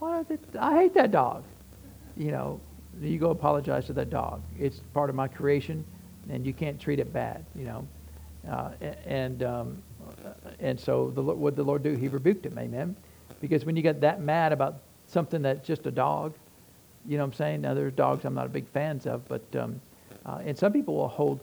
Well, 0.00 0.24
I 0.58 0.74
hate 0.76 0.94
that 0.94 1.10
dog. 1.10 1.44
You 2.16 2.30
know, 2.30 2.60
you 3.00 3.18
go 3.18 3.30
apologize 3.30 3.86
to 3.86 3.92
that 3.94 4.10
dog. 4.10 4.42
It's 4.58 4.80
part 4.92 5.10
of 5.10 5.16
my 5.16 5.28
creation 5.28 5.84
and 6.30 6.46
you 6.46 6.52
can't 6.52 6.80
treat 6.80 7.00
it 7.00 7.12
bad, 7.12 7.44
you 7.54 7.64
know. 7.64 7.86
Uh, 8.48 8.70
and 9.06 9.42
um, 9.42 9.82
and 10.60 10.78
so 10.78 11.10
the, 11.10 11.22
what 11.22 11.50
did 11.50 11.56
the 11.56 11.64
Lord 11.64 11.82
do? 11.82 11.94
He 11.94 12.08
rebuked 12.08 12.44
him, 12.44 12.58
amen. 12.58 12.96
Because 13.40 13.64
when 13.64 13.76
you 13.76 13.82
get 13.82 14.00
that 14.00 14.20
mad 14.20 14.52
about 14.52 14.76
something 15.06 15.42
that's 15.42 15.66
just 15.66 15.86
a 15.86 15.90
dog, 15.90 16.34
you 17.06 17.16
know 17.16 17.24
what 17.24 17.28
I'm 17.28 17.32
saying? 17.34 17.60
Now 17.60 17.74
there's 17.74 17.92
dogs 17.92 18.24
I'm 18.24 18.34
not 18.34 18.46
a 18.46 18.50
big 18.50 18.68
fans 18.68 19.06
of, 19.06 19.26
but 19.28 19.42
um, 19.56 19.80
uh, 20.26 20.40
and 20.44 20.56
some 20.56 20.72
people 20.72 20.94
will 20.94 21.08
hold 21.08 21.40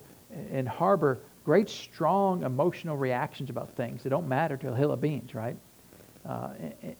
and 0.51 0.67
harbor 0.67 1.19
great 1.43 1.69
strong 1.69 2.43
emotional 2.43 2.97
reactions 2.97 3.49
about 3.49 3.75
things 3.75 4.03
that 4.03 4.09
don't 4.09 4.27
matter 4.27 4.55
to 4.57 4.71
a 4.71 4.75
hill 4.75 4.91
of 4.91 5.01
beans, 5.01 5.33
right? 5.33 5.57
Uh, 6.27 6.49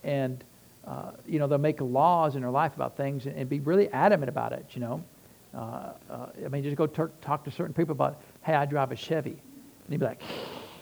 and 0.03 0.43
uh, 0.87 1.11
you 1.27 1.37
know 1.37 1.47
they'll 1.47 1.57
make 1.57 1.79
laws 1.81 2.35
in 2.35 2.41
their 2.41 2.51
life 2.51 2.73
about 2.75 2.97
things 2.97 3.25
and, 3.25 3.35
and 3.35 3.49
be 3.49 3.59
really 3.59 3.89
adamant 3.89 4.29
about 4.29 4.53
it, 4.53 4.65
you 4.71 4.81
know. 4.81 5.03
Uh, 5.53 5.91
uh, 6.09 6.27
I 6.45 6.47
mean, 6.47 6.63
just 6.63 6.75
go 6.75 6.87
ter- 6.87 7.11
talk 7.21 7.43
to 7.45 7.51
certain 7.51 7.73
people 7.73 7.91
about, 7.91 8.21
hey, 8.43 8.53
I 8.53 8.65
drive 8.65 8.91
a 8.91 8.95
Chevy, 8.95 9.31
and 9.31 9.89
he'd 9.89 9.99
be 9.99 10.05
like, 10.05 10.21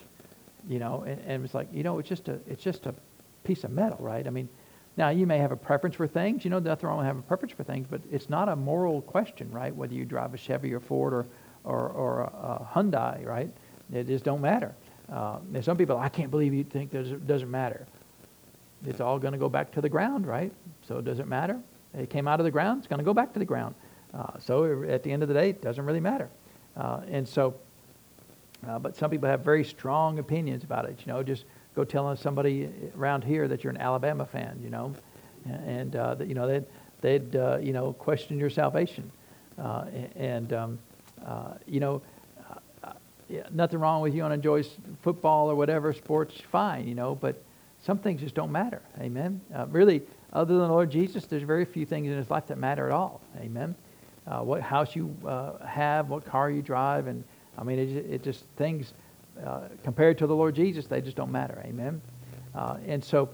you 0.70 0.80
know, 0.80 1.04
and, 1.08 1.22
and 1.26 1.46
it's 1.46 1.54
like, 1.54 1.68
you 1.72 1.84
know, 1.84 2.00
it's 2.00 2.10
just 2.10 2.28
a, 2.28 2.40
it's 2.48 2.64
just 2.64 2.86
a 2.86 2.94
piece 3.44 3.64
of 3.64 3.72
metal, 3.72 3.98
right? 4.00 4.28
I 4.28 4.30
mean, 4.30 4.50
now 4.98 5.10
you 5.10 5.26
may 5.26 5.38
have 5.38 5.52
a 5.52 5.56
preference 5.58 5.96
for 5.96 6.08
things, 6.08 6.44
you 6.44 6.50
know, 6.50 6.60
nothing 6.60 6.90
wrong 6.90 6.98
with 6.98 7.08
having 7.08 7.22
a 7.22 7.28
preference 7.28 7.54
for 7.54 7.64
things, 7.64 7.88
but 7.90 8.02
it's 8.12 8.30
not 8.30 8.50
a 8.50 8.56
moral 8.56 9.02
question, 9.02 9.50
right? 9.52 9.74
Whether 9.74 9.94
you 9.94 10.06
drive 10.06 10.34
a 10.34 10.38
Chevy 10.38 10.74
or 10.74 10.80
Ford 10.80 11.14
or, 11.14 11.28
or, 11.68 11.90
or 11.90 12.22
a, 12.22 12.26
a 12.26 12.70
Hyundai, 12.74 13.26
right? 13.26 13.50
It 13.92 14.08
just 14.08 14.24
don't 14.24 14.42
matter. 14.42 14.74
Uh, 15.12 15.40
there's 15.52 15.66
some 15.66 15.78
people, 15.78 15.98
I 15.98 16.10
can't 16.10 16.32
believe 16.32 16.54
you 16.54 16.64
think 16.64 16.94
it 16.94 17.28
doesn't 17.28 17.52
matter. 17.52 17.86
It's 18.86 19.02
all 19.02 19.20
going 19.20 19.34
to 19.34 19.38
go 19.38 19.50
back 19.50 19.72
to 19.74 19.82
the 19.82 19.90
ground, 19.90 20.26
right? 20.26 20.52
So 20.88 20.98
it 20.98 21.06
doesn't 21.06 21.28
matter. 21.28 21.60
It 21.98 22.10
came 22.10 22.28
out 22.28 22.40
of 22.40 22.44
the 22.44 22.52
ground, 22.52 22.80
it's 22.80 22.88
going 22.88 23.00
to 23.00 23.06
go 23.06 23.14
back 23.14 23.34
to 23.34 23.40
the 23.40 23.46
ground. 23.46 23.76
Uh, 24.14 24.40
so 24.40 24.84
at 24.84 25.04
the 25.04 25.12
end 25.12 25.24
of 25.24 25.30
the 25.30 25.34
day, 25.34 25.50
it 25.50 25.62
doesn't 25.62 25.86
really 25.86 26.00
matter. 26.00 26.30
Uh, 26.76 27.02
and 27.10 27.28
so, 27.28 27.56
uh, 28.68 28.80
but 28.80 28.96
some 28.96 29.10
people 29.10 29.28
have 29.28 29.42
very 29.42 29.64
strong 29.64 30.20
opinions 30.20 30.64
about 30.64 30.86
it. 30.86 30.98
You 31.06 31.12
know, 31.12 31.24
just 31.24 31.46
go 31.76 31.84
telling 31.84 32.18
somebody 32.18 32.70
around 32.98 33.24
here 33.24 33.48
that 33.48 33.64
you're 33.64 33.72
an 33.72 33.80
Alabama 33.80 34.26
fan. 34.26 34.60
You 34.64 34.70
know, 34.70 34.96
and 35.46 35.96
uh, 35.96 36.16
that 36.16 36.28
you 36.28 36.36
know 36.36 36.48
they'd 36.48 36.66
they'd 37.02 37.36
uh, 37.36 37.58
you 37.62 37.74
know 37.74 37.94
question 37.94 38.38
your 38.38 38.50
salvation, 38.50 39.12
and 40.16 40.54
um, 40.54 40.80
you 41.66 41.80
know. 41.80 42.02
Yeah, 43.30 43.44
nothing 43.52 43.80
wrong 43.80 44.02
with 44.02 44.16
you 44.16 44.24
and 44.24 44.34
enjoys 44.34 44.70
football 45.02 45.52
or 45.52 45.56
whatever 45.56 45.92
sports, 45.92 46.34
fine, 46.50 46.88
you 46.88 46.96
know, 46.96 47.14
but 47.14 47.44
some 47.84 47.98
things 47.98 48.22
just 48.22 48.36
don't 48.36 48.54
matter. 48.54 48.82
Amen. 49.02 49.42
really, 49.68 50.02
other 50.32 50.54
than 50.54 50.68
the 50.68 50.74
Lord 50.74 50.90
Jesus, 50.90 51.26
there's 51.26 51.44
very 51.44 51.66
few 51.66 51.86
things 51.86 52.08
in 52.08 52.16
his 52.16 52.30
life 52.30 52.48
that 52.48 52.58
matter 52.58 52.86
at 52.86 52.94
all. 52.94 53.20
Amen 53.42 53.76
uh, 54.28 54.42
what 54.42 54.62
house 54.62 54.96
you 54.96 55.16
uh, 55.26 55.66
have, 55.66 56.10
what 56.10 56.26
car 56.26 56.52
you 56.52 56.62
drive, 56.62 57.08
and 57.08 57.24
I 57.58 57.64
mean, 57.64 57.80
it, 57.80 57.90
it 58.10 58.24
just 58.24 58.44
things 58.58 58.94
uh, 59.44 59.62
compared 59.84 60.18
to 60.20 60.28
the 60.28 60.36
Lord 60.36 60.56
Jesus, 60.56 60.88
they 60.88 61.02
just 61.02 61.16
don't 61.16 61.32
matter. 61.32 61.62
Amen. 61.66 62.02
Uh, 62.54 62.78
and 62.86 63.04
so, 63.04 63.30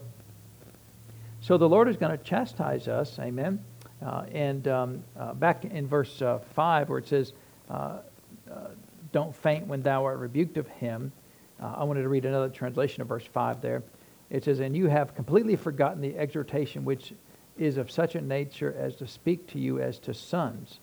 so 1.42 1.58
the 1.58 1.68
Lord 1.68 1.88
is 1.88 1.98
going 1.98 2.18
to 2.18 2.24
chastise 2.24 2.88
us. 2.88 3.18
Amen. 3.20 3.64
Uh, 4.06 4.26
and 4.34 4.68
um, 4.68 5.04
uh, 5.18 5.34
back 5.34 5.66
in 5.66 5.88
verse 5.88 6.22
five, 6.54 6.90
where 6.90 7.00
it 7.00 7.08
says, 7.08 7.34
Uh, 7.74 7.98
uh, 8.50 8.68
"Don't 9.12 9.36
faint 9.36 9.68
when 9.68 9.82
thou 9.82 10.06
art 10.06 10.20
rebuked 10.20 10.58
of 10.58 10.68
him." 10.68 11.12
Uh, 11.62 11.74
I 11.78 11.84
wanted 11.84 12.04
to 12.04 12.10
read 12.10 12.26
another 12.26 12.50
translation 12.50 13.02
of 13.02 13.08
verse 13.08 13.26
five 13.26 13.62
there. 13.62 13.84
It 14.30 14.44
says, 14.44 14.60
"And 14.60 14.76
you 14.76 14.88
have 14.88 15.16
completely 15.16 15.56
forgotten 15.56 16.02
the 16.02 16.18
exhortation 16.18 16.86
which." 16.86 17.14
is 17.58 17.78
of 17.78 17.92
such 17.92 18.16
a 18.16 18.22
nature 18.22 18.76
as 18.78 18.96
to 18.96 19.08
speak 19.08 19.48
to 19.48 19.60
you 19.60 19.80
as 19.80 20.00
to 20.00 20.14
sons. 20.14 20.80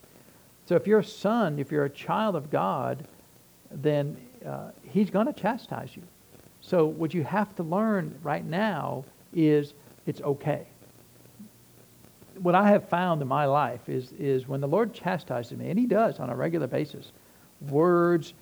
So 0.66 0.76
if 0.76 0.86
you're 0.86 1.00
a 1.00 1.04
son, 1.04 1.58
if 1.58 1.72
you're 1.72 1.84
a 1.84 1.90
child 1.90 2.36
of 2.36 2.50
God, 2.50 3.06
then 3.70 4.16
uh, 4.46 4.70
He's 4.84 5.10
going 5.10 5.26
to 5.26 5.32
chastise 5.32 5.96
you. 5.96 6.02
So 6.60 6.86
what 6.86 7.14
you 7.14 7.24
have 7.24 7.54
to 7.56 7.62
learn 7.62 8.18
right 8.22 8.44
now 8.44 9.04
is 9.34 9.74
it's 10.06 10.20
okay. 10.20 10.66
What 12.42 12.54
I 12.54 12.68
have 12.68 12.88
found 12.88 13.22
in 13.22 13.28
my 13.28 13.44
life 13.46 13.88
is, 13.88 14.12
is 14.12 14.48
when 14.48 14.60
the 14.60 14.68
Lord 14.68 14.94
chastises 14.94 15.56
me, 15.56 15.70
and 15.70 15.78
He 15.78 15.86
does 15.86 16.18
on 16.18 16.30
a 16.30 16.36
regular 16.36 16.66
basis, 16.66 17.12
words, 17.68 18.34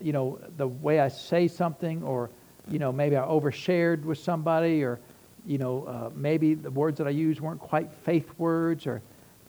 you 0.00 0.12
know, 0.12 0.38
the 0.56 0.66
way 0.66 1.00
I 1.00 1.08
say 1.08 1.48
something, 1.48 2.02
or, 2.02 2.30
you 2.68 2.78
know, 2.78 2.92
maybe 2.92 3.16
I 3.16 3.22
overshared 3.22 4.04
with 4.04 4.18
somebody, 4.18 4.82
or, 4.82 4.98
you 5.46 5.58
know, 5.58 5.84
uh, 5.84 6.10
maybe 6.14 6.54
the 6.54 6.70
words 6.70 6.98
that 6.98 7.06
I 7.06 7.10
used 7.10 7.40
weren't 7.40 7.60
quite 7.60 7.90
faith 8.04 8.28
words, 8.38 8.86
or 8.86 9.00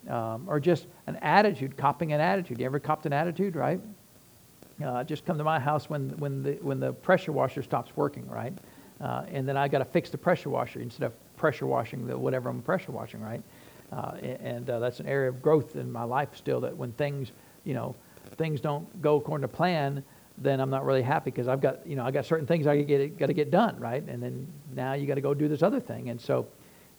um, 0.08 0.44
or 0.48 0.58
just 0.58 0.86
an 1.06 1.16
attitude, 1.16 1.76
copying 1.76 2.12
an 2.12 2.20
attitude. 2.20 2.58
You 2.58 2.66
ever 2.66 2.78
copped 2.78 3.06
an 3.06 3.12
attitude, 3.12 3.56
right? 3.56 3.80
Uh, 4.82 5.04
just 5.04 5.26
come 5.26 5.36
to 5.38 5.44
my 5.44 5.58
house 5.58 5.90
when, 5.90 6.10
when, 6.18 6.42
the, 6.42 6.52
when 6.62 6.80
the 6.80 6.92
pressure 6.92 7.32
washer 7.32 7.62
stops 7.62 7.96
working, 7.96 8.26
right? 8.28 8.52
Uh, 9.00 9.24
and 9.30 9.46
then 9.46 9.56
I 9.56 9.68
got 9.68 9.78
to 9.78 9.84
fix 9.84 10.08
the 10.10 10.18
pressure 10.18 10.50
washer 10.50 10.80
instead 10.80 11.04
of 11.04 11.36
pressure 11.36 11.66
washing 11.66 12.06
the 12.06 12.16
whatever 12.16 12.48
I'm 12.48 12.62
pressure 12.62 12.92
washing, 12.92 13.20
right? 13.20 13.42
Uh, 13.92 14.12
and 14.40 14.68
uh, 14.68 14.78
that's 14.78 15.00
an 15.00 15.06
area 15.06 15.28
of 15.28 15.40
growth 15.40 15.76
in 15.76 15.90
my 15.90 16.04
life 16.04 16.30
still. 16.34 16.60
That 16.60 16.76
when 16.76 16.92
things, 16.92 17.32
you 17.64 17.74
know, 17.74 17.94
things 18.36 18.60
don't 18.60 19.00
go 19.00 19.16
according 19.16 19.42
to 19.42 19.48
plan, 19.48 20.04
then 20.36 20.60
I'm 20.60 20.70
not 20.70 20.84
really 20.84 21.02
happy 21.02 21.30
because 21.30 21.48
I've 21.48 21.60
got, 21.60 21.86
you 21.86 21.96
know, 21.96 22.04
I 22.04 22.10
got 22.10 22.26
certain 22.26 22.46
things 22.46 22.66
I 22.66 22.82
got 22.82 23.26
to 23.26 23.34
get 23.34 23.50
done, 23.50 23.78
right? 23.80 24.06
And 24.06 24.22
then 24.22 24.46
now 24.74 24.92
you 24.92 25.06
got 25.06 25.14
to 25.14 25.20
go 25.20 25.34
do 25.34 25.48
this 25.48 25.62
other 25.62 25.80
thing, 25.80 26.10
and 26.10 26.20
so 26.20 26.46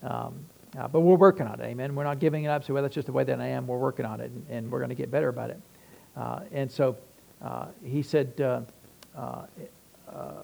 um, 0.03 0.45
uh, 0.77 0.87
but 0.87 0.99
we're 0.99 1.15
working 1.15 1.47
on 1.47 1.59
it, 1.59 1.63
amen. 1.63 1.95
We're 1.95 2.03
not 2.03 2.19
giving 2.19 2.43
it 2.43 2.49
up. 2.49 2.63
So, 2.63 2.73
well, 2.73 2.83
that's 2.83 2.93
just 2.93 3.07
the 3.07 3.11
way 3.11 3.23
that 3.23 3.41
I 3.41 3.47
am. 3.47 3.65
We're 3.65 3.79
working 3.79 4.05
on 4.05 4.21
it, 4.21 4.31
and, 4.31 4.45
and 4.49 4.71
we're 4.71 4.79
going 4.79 4.89
to 4.89 4.95
get 4.95 5.09
better 5.09 5.29
about 5.29 5.49
it. 5.49 5.59
Uh, 6.15 6.41
and 6.51 6.71
so 6.71 6.95
uh, 7.41 7.67
he 7.83 8.03
said, 8.03 8.39
uh, 8.39 8.61
uh, 9.17 9.45
uh, 10.07 10.43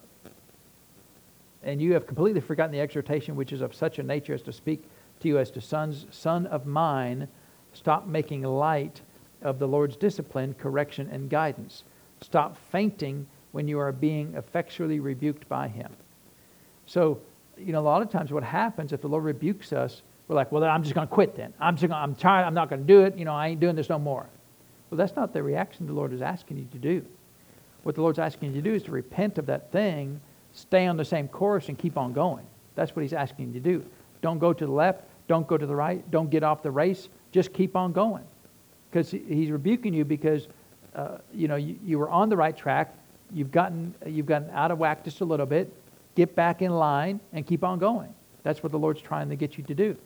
and 1.64 1.82
you 1.82 1.94
have 1.94 2.08
completely 2.08 2.42
forgotten 2.42 2.72
the 2.72 2.80
exhortation 2.80 3.36
which 3.36 3.52
is 3.52 3.62
of 3.62 3.74
such 3.74 4.00
a 4.00 4.04
nature 4.04 4.34
as 4.34 4.42
to 4.44 4.54
speak 4.54 4.84
you 5.26 5.40
as 5.40 5.52
to 5.52 5.62
sons, 5.62 6.06
son 6.12 6.46
of 6.48 6.66
mine, 6.66 7.28
stop 7.74 8.08
making 8.08 8.44
light 8.44 9.02
of 9.42 9.60
the 9.60 9.68
Lord's 9.68 9.98
discipline, 9.98 10.54
correction, 10.54 11.10
and 11.12 11.30
guidance. 11.30 11.84
Stop 12.22 12.58
fainting 12.72 13.28
when 13.52 13.68
you 13.68 13.80
are 13.80 13.92
being 13.92 14.34
effectually 14.36 15.00
rebuked 15.00 15.48
by 15.50 15.68
him. 15.68 15.92
So, 16.86 17.20
you 17.58 17.74
know, 17.74 17.80
a 17.80 17.82
lot 17.82 18.02
of 18.02 18.10
times 18.10 18.32
what 18.32 18.44
happens 18.44 18.94
if 18.94 19.02
the 19.02 19.08
Lord 19.08 19.24
rebukes 19.24 19.74
us, 19.74 20.02
we're 20.28 20.36
like, 20.36 20.52
well, 20.52 20.64
I'm 20.64 20.84
just 20.84 20.96
going 20.96 21.08
to 21.08 21.14
quit 21.14 21.36
then. 21.36 21.54
I'm, 21.60 21.76
just 21.76 21.88
gonna, 21.88 22.02
I'm 22.02 22.16
tired. 22.16 22.46
I'm 22.46 22.54
not 22.54 22.70
going 22.70 22.82
to 22.82 22.88
do 22.88 23.02
it. 23.02 23.18
You 23.18 23.26
know, 23.26 23.34
I 23.34 23.50
ain't 23.50 23.60
doing 23.60 23.76
this 23.76 23.90
no 23.90 24.00
more. 24.00 24.26
Well, 24.90 24.98
that's 24.98 25.16
not 25.16 25.34
the 25.34 25.44
reaction 25.44 25.88
the 25.88 25.94
Lord 25.94 26.14
is 26.14 26.22
asking 26.22 26.58
you 26.58 26.68
to 26.72 26.78
do. 26.78 27.06
What 27.84 27.96
the 27.96 28.02
Lord's 28.02 28.20
asking 28.20 28.50
you 28.50 28.62
to 28.62 28.70
do 28.70 28.74
is 28.74 28.84
to 28.84 28.92
repent 28.92 29.38
of 29.38 29.46
that 29.46 29.72
thing, 29.72 30.20
stay 30.54 30.88
on 30.88 30.98
the 30.98 31.06
same 31.06 31.28
course, 31.28 31.70
and 31.70 31.78
keep 31.78 31.98
on 31.98 32.14
going. 32.14 32.46
That's 32.76 32.96
what 32.96 33.04
he's 33.04 33.14
asking 33.14 33.48
you 33.48 33.54
to 33.54 33.60
do. 33.60 33.86
Don't 34.22 34.40
go 34.40 34.54
to 34.54 34.66
the 34.66 34.72
left. 34.72 35.04
Don't 35.28 35.48
go 35.48 35.58
to 35.58 35.66
the 35.66 35.76
right. 35.76 36.10
Don't 36.12 36.30
get 36.30 36.44
off 36.44 36.62
the 36.62 36.72
race. 36.72 37.10
Just 37.32 37.54
keep 37.54 37.76
on 37.76 37.92
going. 37.92 38.24
Because 38.90 39.12
he's 39.12 39.52
rebuking 39.52 39.94
you 39.94 40.06
because, 40.06 40.48
uh, 40.96 41.18
you 41.34 41.48
know, 41.48 41.56
you, 41.56 41.78
you 41.84 42.00
were 42.00 42.10
on 42.10 42.30
the 42.30 42.38
right 42.38 42.56
track. 42.56 42.96
You've 43.34 43.52
gotten, 43.52 43.94
you've 44.06 44.28
gotten 44.28 44.50
out 44.52 44.72
of 44.72 44.78
whack 44.78 45.04
just 45.04 45.22
a 45.22 45.26
little 45.26 45.46
bit. 45.46 45.74
Get 46.16 46.36
back 46.36 46.62
in 46.62 46.72
line 46.72 47.20
and 47.34 47.46
keep 47.46 47.64
on 47.64 47.80
going. 47.80 48.14
That's 48.44 48.64
what 48.64 48.72
the 48.72 48.80
Lord's 48.80 49.02
trying 49.02 49.28
to 49.30 49.36
get 49.36 49.58
you 49.58 49.64
to 49.66 49.74
do. 49.74 49.98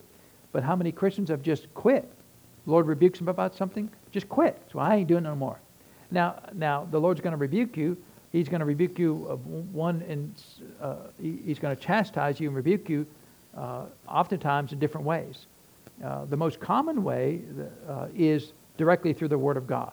But 0.52 0.62
how 0.64 0.74
many 0.74 0.90
Christians 0.90 1.28
have 1.28 1.42
just 1.42 1.72
quit? 1.74 2.10
The 2.64 2.70
Lord 2.70 2.86
rebukes 2.86 3.18
them 3.18 3.28
about 3.28 3.54
something, 3.54 3.88
just 4.10 4.28
quit. 4.28 4.60
So 4.72 4.78
I 4.78 4.96
ain't 4.96 5.08
doing 5.08 5.24
no 5.24 5.36
more. 5.36 5.60
Now, 6.10 6.40
now 6.54 6.88
the 6.90 7.00
Lord's 7.00 7.20
going 7.20 7.32
to 7.32 7.36
rebuke 7.36 7.76
you. 7.76 7.96
He's 8.32 8.48
going 8.48 8.60
to 8.60 8.66
rebuke 8.66 8.98
you 8.98 9.14
one, 9.72 10.02
and 10.08 10.32
uh, 10.80 10.96
he's 11.20 11.58
going 11.58 11.76
to 11.76 11.82
chastise 11.82 12.40
you 12.40 12.48
and 12.48 12.56
rebuke 12.56 12.88
you, 12.88 13.06
uh, 13.56 13.84
oftentimes 14.08 14.72
in 14.72 14.78
different 14.78 15.06
ways. 15.06 15.46
Uh, 16.04 16.24
the 16.24 16.36
most 16.36 16.60
common 16.60 17.04
way 17.04 17.40
uh, 17.88 18.06
is 18.14 18.52
directly 18.78 19.12
through 19.12 19.28
the 19.28 19.38
Word 19.38 19.56
of 19.56 19.66
God. 19.66 19.92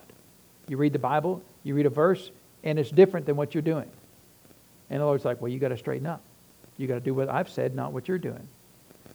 You 0.67 0.77
read 0.77 0.93
the 0.93 0.99
Bible, 0.99 1.41
you 1.63 1.75
read 1.75 1.85
a 1.85 1.89
verse, 1.89 2.31
and 2.63 2.79
it's 2.79 2.89
different 2.89 3.25
than 3.25 3.35
what 3.35 3.53
you're 3.53 3.61
doing. 3.61 3.89
And 4.89 5.01
the 5.01 5.05
Lord's 5.05 5.25
like, 5.25 5.41
well, 5.41 5.51
you 5.51 5.59
got 5.59 5.69
to 5.69 5.77
straighten 5.77 6.07
up. 6.07 6.21
You 6.77 6.87
got 6.87 6.95
to 6.95 6.99
do 6.99 7.13
what 7.13 7.29
I've 7.29 7.49
said, 7.49 7.75
not 7.75 7.91
what 7.91 8.07
you're 8.07 8.17
doing. 8.17 8.47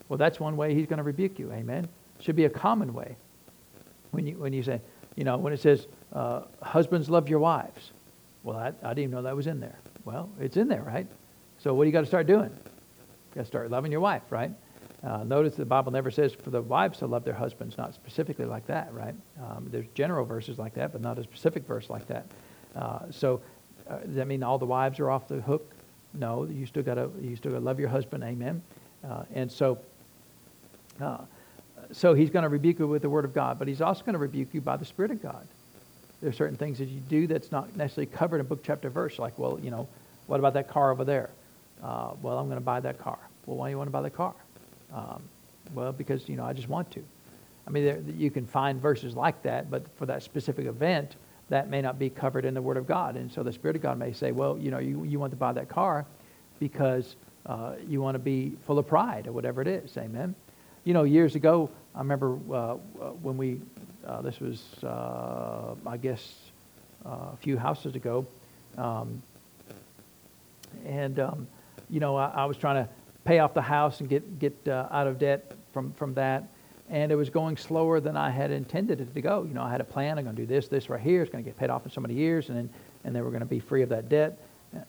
Well, 0.09 0.19
that's 0.19 0.39
one 0.39 0.57
way 0.57 0.75
He's 0.75 0.87
going 0.87 0.99
to 0.99 1.03
rebuke 1.03 1.39
you. 1.39 1.51
Amen. 1.53 1.89
Should 2.21 2.37
be 2.37 2.45
a 2.45 2.51
common 2.51 2.93
way. 2.93 3.17
When 4.11 4.27
you 4.27 4.37
when 4.37 4.53
you 4.53 4.63
say, 4.63 4.81
you 5.17 5.25
know, 5.25 5.39
when 5.39 5.53
it 5.53 5.61
says, 5.61 5.87
uh, 6.13 6.43
husbands 6.61 7.09
love 7.09 7.29
your 7.29 7.39
wives. 7.39 7.93
Well, 8.43 8.57
I, 8.57 8.69
I 8.83 8.89
didn't 8.91 8.99
even 8.99 9.11
know 9.13 9.23
that 9.23 9.37
was 9.37 9.47
in 9.47 9.61
there. 9.61 9.79
Well, 10.05 10.29
it's 10.39 10.57
in 10.57 10.69
there, 10.69 10.83
right? 10.83 11.07
So 11.59 11.73
what 11.73 11.85
do 11.85 11.89
you 11.89 11.93
got 11.93 12.01
to 12.01 12.07
start 12.07 12.27
doing? 12.27 12.51
Got 13.35 13.43
to 13.43 13.47
start 13.47 13.71
loving 13.71 13.91
your 13.91 14.01
wife, 14.01 14.23
right? 14.31 14.51
Uh, 15.03 15.25
notice 15.25 15.57
the 15.57 15.65
Bible 15.65 15.91
never 15.91 16.11
says 16.11 16.33
for 16.33 16.51
the 16.51 16.63
wives 16.63 16.99
to 16.99 17.07
love 17.07 17.25
their 17.25 17.35
husbands, 17.35 17.77
not 17.77 17.95
specifically 17.95 18.45
like 18.45 18.67
that, 18.67 18.93
right? 18.93 19.15
Um, 19.43 19.69
there's 19.71 19.87
general 19.95 20.25
verses 20.25 20.59
like 20.59 20.75
that, 20.75 20.93
but 20.93 21.01
not 21.01 21.19
a 21.19 21.23
specific 21.25 21.67
verse 21.67 21.91
like 21.91 22.07
that. 22.07 22.27
Uh, 22.77 23.01
so 23.11 23.41
uh, 23.89 23.99
does 23.99 24.15
that 24.15 24.29
mean 24.29 24.43
all 24.43 24.59
the 24.59 24.67
wives 24.67 25.01
are 25.01 25.11
off 25.11 25.27
the 25.29 25.41
hook? 25.41 25.73
No, 26.15 26.45
you 26.45 26.67
still 26.67 26.83
got 26.83 26.95
to 26.95 27.11
you 27.21 27.35
still 27.37 27.53
got 27.53 27.59
to 27.59 27.65
love 27.65 27.81
your 27.81 27.89
husband, 27.89 28.23
amen. 28.23 28.63
Uh, 29.03 29.25
and 29.35 29.51
so, 29.51 29.79
uh, 31.01 31.19
so 31.91 32.15
he's 32.15 32.31
going 32.31 32.45
to 32.45 32.49
rebuke 32.49 32.79
you 32.79 32.87
with 32.87 33.03
the 33.03 33.11
word 33.11 33.25
of 33.25 33.35
God, 33.35 33.59
but 33.59 33.67
he's 33.67 33.81
also 33.81 34.05
going 34.05 34.13
to 34.13 34.19
rebuke 34.19 34.49
you 34.53 34.61
by 34.61 34.77
the 34.77 34.85
Spirit 34.85 35.11
of 35.11 35.21
God. 35.21 35.47
There 36.21 36.31
are 36.31 36.35
certain 36.35 36.57
things 36.57 36.79
that 36.79 36.89
you 36.89 37.01
do 37.01 37.27
that's 37.27 37.51
not 37.51 37.75
necessarily 37.77 38.07
covered 38.07 38.41
in 38.41 38.47
book, 38.47 38.61
chapter, 38.63 38.89
verse. 38.89 39.19
Like, 39.19 39.37
well, 39.39 39.59
you 39.61 39.73
know, 39.73 39.89
what 40.29 40.39
about 40.39 40.55
that 40.55 40.69
car 40.69 40.93
over 40.93 41.05
there? 41.05 41.31
Uh, 41.83 42.13
well, 42.23 42.39
I'm 42.39 42.47
going 42.47 42.59
to 42.59 42.65
buy 42.65 42.81
that 42.81 42.99
car. 42.99 43.19
Well, 43.47 43.57
why 43.57 43.69
do 43.69 43.71
you 43.71 43.79
want 43.79 43.89
to 43.89 43.93
buy 43.93 44.03
the 44.03 44.11
car? 44.11 44.35
Um, 44.95 45.23
well, 45.75 45.93
because 45.93 46.29
you 46.29 46.37
know 46.37 46.45
I 46.45 46.53
just 46.53 46.69
want 46.69 46.91
to. 46.93 47.03
I 47.67 47.71
mean, 47.71 47.85
there, 47.85 48.01
you 48.17 48.31
can 48.31 48.47
find 48.47 48.81
verses 48.81 49.15
like 49.17 49.43
that, 49.43 49.71
but 49.71 49.85
for 49.97 50.07
that 50.07 50.23
specific 50.23 50.67
event, 50.67 51.17
that 51.49 51.69
may 51.69 51.83
not 51.83 51.99
be 51.99 52.09
covered 52.11 52.45
in 52.45 52.55
the 52.55 52.63
Word 52.63 52.77
of 52.77 52.87
God. 52.87 53.17
And 53.17 53.31
so 53.31 53.43
the 53.43 53.53
Spirit 53.53 53.77
of 53.77 53.83
God 53.83 53.99
may 53.99 54.13
say, 54.13 54.33
well, 54.33 54.57
you 54.59 54.71
know, 54.71 54.79
you, 54.79 55.05
you 55.05 55.19
want 55.19 55.33
to 55.33 55.37
buy 55.37 55.53
that 55.53 55.69
car 55.69 56.07
because 56.59 57.17
uh, 57.47 57.75
you 57.89 58.01
want 58.01 58.15
to 58.15 58.19
be 58.19 58.53
full 58.67 58.79
of 58.79 58.87
pride 58.87 59.27
or 59.27 59.33
whatever 59.33 59.61
it 59.61 59.69
is. 59.69 59.97
Amen. 59.97 60.35
You 60.85 60.95
know, 60.95 61.03
years 61.05 61.35
ago, 61.35 61.71
I 61.95 61.99
remember 61.99 62.39
uh, 62.53 62.75
when 63.23 63.37
we, 63.37 63.61
uh, 64.07 64.23
this 64.23 64.41
was, 64.41 64.63
uh, 64.83 65.75
I 65.87 65.97
guess, 65.97 66.35
uh, 67.05 67.33
a 67.33 67.37
few 67.41 67.59
houses 67.59 67.95
ago, 67.95 68.27
um, 68.79 69.23
and 70.87 71.19
um, 71.21 71.47
you 71.93 72.01
know, 72.01 72.17
I, 72.17 72.29
I, 72.29 72.45
was 72.47 72.57
trying 72.57 72.83
to 72.83 72.91
pay 73.25 73.39
off 73.39 73.53
the 73.53 73.63
house 73.63 74.01
and 74.01 74.09
get 74.09 74.39
get 74.39 74.57
uh, 74.67 74.89
out 74.91 75.07
of 75.07 75.19
debt 75.19 75.53
from 75.73 75.93
from 75.93 76.15
that, 76.15 76.49
and 76.89 77.13
it 77.13 77.15
was 77.17 77.29
going 77.29 77.57
slower 77.57 78.01
than 78.01 78.17
I 78.17 78.31
had 78.31 78.51
intended 78.51 79.01
it 79.01 79.15
to 79.15 79.21
go. 79.21 79.45
You 79.45 79.53
know, 79.53 79.63
I 79.63 79.71
had 79.71 79.83
a 79.83 79.85
plan. 79.85 80.19
I'm 80.19 80.25
going 80.25 80.35
to 80.35 80.43
do 80.43 80.47
this, 80.47 80.69
this 80.69 80.89
right 80.89 81.01
here. 81.01 81.23
It's 81.23 81.31
going 81.31 81.45
to 81.45 81.49
get 81.49 81.57
paid 81.59 81.69
off 81.69 81.85
in 81.85 81.93
so 81.93 82.01
many 82.01 82.15
years, 82.15 82.49
and 82.49 82.57
then 82.57 82.71
and 83.05 83.15
then 83.15 83.23
we're 83.23 83.31
going 83.31 83.41
to 83.41 83.47
be 83.47 83.61
free 83.61 83.83
of 83.83 83.91
that 83.91 84.09
debt. 84.09 84.39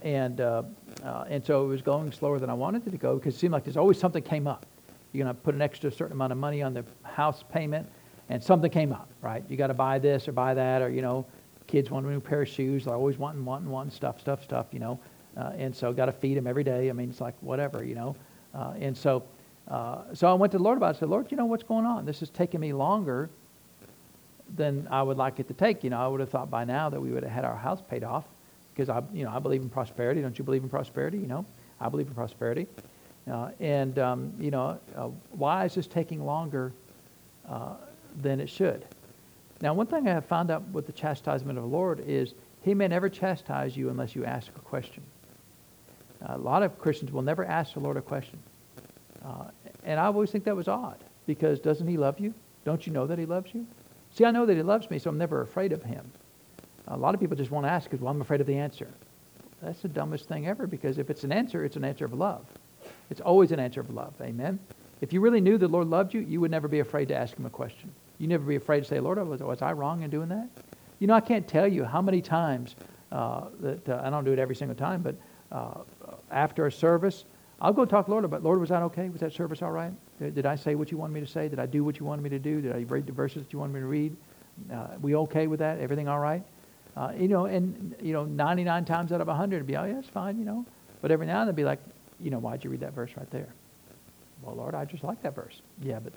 And 0.01 0.39
uh, 0.39 0.63
uh, 1.03 1.25
and 1.27 1.45
so 1.45 1.65
it 1.65 1.67
was 1.67 1.81
going 1.81 2.09
slower 2.13 2.39
than 2.39 2.49
I 2.49 2.53
wanted 2.53 2.87
it 2.87 2.91
to 2.91 2.97
go 2.97 3.15
because 3.15 3.35
it 3.35 3.39
seemed 3.39 3.51
like 3.51 3.65
there's 3.65 3.77
always 3.77 3.99
something 3.99 4.23
came 4.23 4.47
up. 4.47 4.65
You're 5.11 5.25
going 5.25 5.35
to 5.35 5.41
put 5.41 5.53
an 5.53 5.61
extra 5.61 5.91
certain 5.91 6.13
amount 6.13 6.31
of 6.31 6.37
money 6.37 6.63
on 6.63 6.73
the 6.73 6.85
house 7.03 7.43
payment, 7.51 7.87
and 8.29 8.41
something 8.41 8.71
came 8.71 8.93
up, 8.93 9.09
right? 9.21 9.43
You 9.49 9.57
got 9.57 9.67
to 9.67 9.73
buy 9.73 9.99
this 9.99 10.27
or 10.29 10.31
buy 10.31 10.53
that, 10.53 10.81
or 10.81 10.89
you 10.89 11.01
know, 11.01 11.25
kids 11.67 11.91
want 11.91 12.05
a 12.05 12.09
new 12.09 12.21
pair 12.21 12.43
of 12.43 12.47
shoes. 12.47 12.85
They're 12.85 12.95
always 12.95 13.17
wanting, 13.17 13.43
wanting, 13.43 13.69
wanting 13.69 13.91
stuff, 13.91 14.21
stuff, 14.21 14.41
stuff. 14.41 14.67
You 14.71 14.79
know, 14.79 14.99
uh, 15.37 15.51
and 15.57 15.75
so 15.75 15.91
got 15.93 16.05
to 16.05 16.11
feed 16.11 16.37
him 16.37 16.47
every 16.47 16.63
day. 16.63 16.89
I 16.89 16.93
mean, 16.93 17.09
it's 17.09 17.21
like 17.21 17.35
whatever, 17.41 17.83
you 17.83 17.95
know. 17.95 18.15
Uh, 18.53 18.73
and 18.79 18.95
so, 18.95 19.23
uh, 19.67 20.03
so 20.13 20.27
I 20.27 20.33
went 20.33 20.51
to 20.51 20.57
the 20.57 20.63
Lord 20.63 20.77
about 20.77 20.93
it. 20.93 20.97
I 20.97 20.99
said, 20.99 21.09
Lord, 21.09 21.31
you 21.31 21.37
know 21.37 21.45
what's 21.45 21.63
going 21.63 21.85
on? 21.85 22.05
This 22.05 22.21
is 22.21 22.29
taking 22.29 22.59
me 22.59 22.73
longer 22.73 23.29
than 24.55 24.87
I 24.91 25.01
would 25.01 25.17
like 25.17 25.39
it 25.39 25.47
to 25.47 25.53
take. 25.53 25.83
You 25.83 25.89
know, 25.89 25.99
I 25.99 26.07
would 26.07 26.19
have 26.19 26.29
thought 26.29 26.49
by 26.49 26.63
now 26.63 26.89
that 26.89 27.01
we 27.01 27.11
would 27.11 27.23
have 27.23 27.31
had 27.31 27.45
our 27.45 27.55
house 27.55 27.81
paid 27.81 28.03
off 28.03 28.25
because 28.73 28.89
I, 28.89 29.01
you 29.13 29.23
know, 29.23 29.31
I 29.31 29.39
believe 29.39 29.61
in 29.61 29.69
prosperity. 29.69 30.21
Don't 30.21 30.37
you 30.37 30.45
believe 30.45 30.63
in 30.63 30.69
prosperity? 30.69 31.17
You 31.17 31.27
know, 31.27 31.45
I 31.79 31.89
believe 31.89 32.07
in 32.07 32.13
prosperity. 32.13 32.67
Uh, 33.29 33.51
and 33.59 33.97
um, 33.99 34.33
you 34.39 34.51
know, 34.51 34.79
uh, 34.95 35.07
why 35.31 35.65
is 35.65 35.75
this 35.75 35.87
taking 35.87 36.25
longer 36.25 36.73
uh, 37.47 37.75
than 38.21 38.39
it 38.39 38.49
should? 38.49 38.85
Now, 39.61 39.73
one 39.73 39.87
thing 39.87 40.07
I 40.07 40.11
have 40.11 40.25
found 40.25 40.51
out 40.51 40.67
with 40.69 40.85
the 40.85 40.91
chastisement 40.91 41.57
of 41.57 41.63
the 41.63 41.69
Lord 41.69 42.03
is 42.05 42.33
He 42.61 42.73
may 42.73 42.87
never 42.87 43.07
chastise 43.07 43.77
you 43.77 43.89
unless 43.89 44.13
you 44.13 44.25
ask 44.25 44.49
a 44.55 44.59
question 44.59 45.03
a 46.27 46.37
lot 46.37 46.63
of 46.63 46.79
Christians 46.79 47.11
will 47.11 47.21
never 47.21 47.45
ask 47.45 47.73
the 47.73 47.79
Lord 47.79 47.97
a 47.97 48.01
question. 48.01 48.39
Uh, 49.23 49.45
and 49.83 49.99
I 49.99 50.05
always 50.05 50.31
think 50.31 50.43
that 50.45 50.55
was 50.55 50.67
odd 50.67 50.97
because 51.25 51.59
doesn't 51.59 51.87
he 51.87 51.97
love 51.97 52.19
you? 52.19 52.33
Don't 52.65 52.85
you 52.87 52.93
know 52.93 53.07
that 53.07 53.19
he 53.19 53.25
loves 53.25 53.53
you? 53.53 53.65
See, 54.11 54.25
I 54.25 54.31
know 54.31 54.45
that 54.45 54.55
he 54.55 54.63
loves 54.63 54.89
me, 54.89 54.99
so 54.99 55.09
I'm 55.09 55.17
never 55.17 55.41
afraid 55.41 55.73
of 55.73 55.83
him. 55.83 56.09
A 56.87 56.97
lot 56.97 57.13
of 57.13 57.19
people 57.19 57.35
just 57.35 57.51
won't 57.51 57.65
ask 57.65 57.89
because, 57.89 58.01
well, 58.01 58.11
I'm 58.11 58.21
afraid 58.21 58.41
of 58.41 58.47
the 58.47 58.57
answer. 58.57 58.87
That's 59.61 59.81
the 59.81 59.87
dumbest 59.87 60.27
thing 60.27 60.47
ever 60.47 60.67
because 60.67 60.97
if 60.97 61.09
it's 61.09 61.23
an 61.23 61.31
answer, 61.31 61.63
it's 61.63 61.77
an 61.77 61.85
answer 61.85 62.05
of 62.05 62.13
love. 62.13 62.45
It's 63.09 63.21
always 63.21 63.51
an 63.51 63.59
answer 63.59 63.79
of 63.79 63.89
love. 63.89 64.13
Amen? 64.21 64.59
If 65.01 65.13
you 65.13 65.21
really 65.21 65.41
knew 65.41 65.57
the 65.57 65.67
Lord 65.67 65.87
loved 65.87 66.13
you, 66.13 66.21
you 66.21 66.41
would 66.41 66.51
never 66.51 66.67
be 66.67 66.79
afraid 66.79 67.07
to 67.09 67.15
ask 67.15 67.37
him 67.37 67.45
a 67.45 67.49
question. 67.49 67.91
You'd 68.19 68.29
never 68.29 68.45
be 68.45 68.55
afraid 68.55 68.81
to 68.81 68.85
say, 68.85 68.99
Lord, 68.99 69.17
was, 69.27 69.41
was 69.41 69.61
I 69.61 69.73
wrong 69.73 70.03
in 70.03 70.09
doing 70.09 70.29
that? 70.29 70.49
You 70.99 71.07
know, 71.07 71.13
I 71.13 71.21
can't 71.21 71.47
tell 71.47 71.67
you 71.67 71.83
how 71.83 72.01
many 72.01 72.21
times 72.21 72.75
uh, 73.11 73.45
that, 73.61 73.89
uh, 73.89 74.01
I 74.03 74.09
don't 74.09 74.23
do 74.23 74.31
it 74.31 74.39
every 74.39 74.55
single 74.55 74.75
time, 74.75 75.01
but 75.01 75.15
uh, 75.51 75.81
after 76.33 76.65
a 76.65 76.71
service, 76.71 77.25
I'll 77.61 77.73
go 77.73 77.85
talk 77.85 78.05
to 78.05 78.11
Lord 78.11 78.25
about, 78.25 78.43
Lord, 78.43 78.59
was 78.59 78.69
that 78.69 78.81
okay? 78.83 79.09
Was 79.09 79.21
that 79.21 79.31
service 79.31 79.61
all 79.61 79.71
right? 79.71 79.93
Did, 80.19 80.35
did, 80.35 80.45
I 80.45 80.55
say 80.55 80.75
what 80.75 80.91
you 80.91 80.97
wanted 80.97 81.13
me 81.13 81.21
to 81.21 81.27
say? 81.27 81.47
Did 81.47 81.59
I 81.59 81.65
do 81.65 81.83
what 81.83 81.99
you 81.99 82.05
wanted 82.05 82.21
me 82.21 82.29
to 82.31 82.39
do? 82.39 82.61
Did 82.61 82.75
I 82.75 82.79
read 82.79 83.05
the 83.05 83.13
verses 83.13 83.43
that 83.43 83.53
you 83.53 83.59
wanted 83.59 83.73
me 83.73 83.79
to 83.79 83.85
read? 83.85 84.15
Uh, 84.71 84.87
we 85.01 85.15
okay 85.15 85.47
with 85.47 85.59
that? 85.59 85.79
Everything 85.79 86.07
all 86.07 86.19
right? 86.19 86.43
Uh, 86.97 87.11
you 87.17 87.27
know, 87.27 87.45
and, 87.45 87.95
you 88.01 88.13
know, 88.13 88.25
99 88.25 88.85
times 88.85 89.11
out 89.11 89.21
of 89.21 89.27
100, 89.27 89.55
it'd 89.55 89.67
be, 89.67 89.77
oh, 89.77 89.85
yeah, 89.85 89.97
it's 89.97 90.09
fine, 90.09 90.37
you 90.37 90.45
know. 90.45 90.65
But 91.01 91.11
every 91.11 91.25
now 91.25 91.39
and 91.39 91.47
then 91.47 91.55
be 91.55 91.63
like, 91.63 91.79
you 92.19 92.29
know, 92.31 92.39
why'd 92.39 92.63
you 92.63 92.69
read 92.69 92.81
that 92.81 92.93
verse 92.93 93.11
right 93.17 93.29
there? 93.31 93.47
Well, 94.41 94.55
Lord, 94.55 94.75
I 94.75 94.85
just 94.85 95.03
like 95.03 95.21
that 95.23 95.33
verse. 95.33 95.61
Yeah, 95.81 95.99
but 95.99 96.13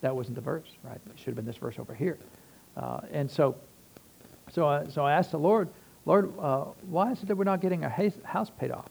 that 0.00 0.16
wasn't 0.16 0.36
the 0.36 0.40
verse, 0.40 0.68
right? 0.82 0.96
It 0.96 1.18
should 1.18 1.26
have 1.26 1.36
been 1.36 1.44
this 1.44 1.56
verse 1.56 1.78
over 1.78 1.94
here. 1.94 2.18
Uh, 2.76 3.00
and 3.12 3.30
so, 3.30 3.54
so, 4.50 4.66
I, 4.66 4.88
so 4.88 5.04
I 5.04 5.12
asked 5.12 5.30
the 5.30 5.38
Lord, 5.38 5.68
Lord, 6.06 6.32
uh, 6.38 6.64
why 6.88 7.12
is 7.12 7.22
it 7.22 7.26
that 7.26 7.36
we're 7.36 7.44
not 7.44 7.60
getting 7.60 7.84
our 7.84 8.10
house 8.24 8.50
paid 8.58 8.70
off 8.70 8.86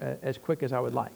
as 0.00 0.38
quick 0.38 0.62
as 0.62 0.72
I 0.72 0.80
would 0.80 0.94
like? 0.94 1.12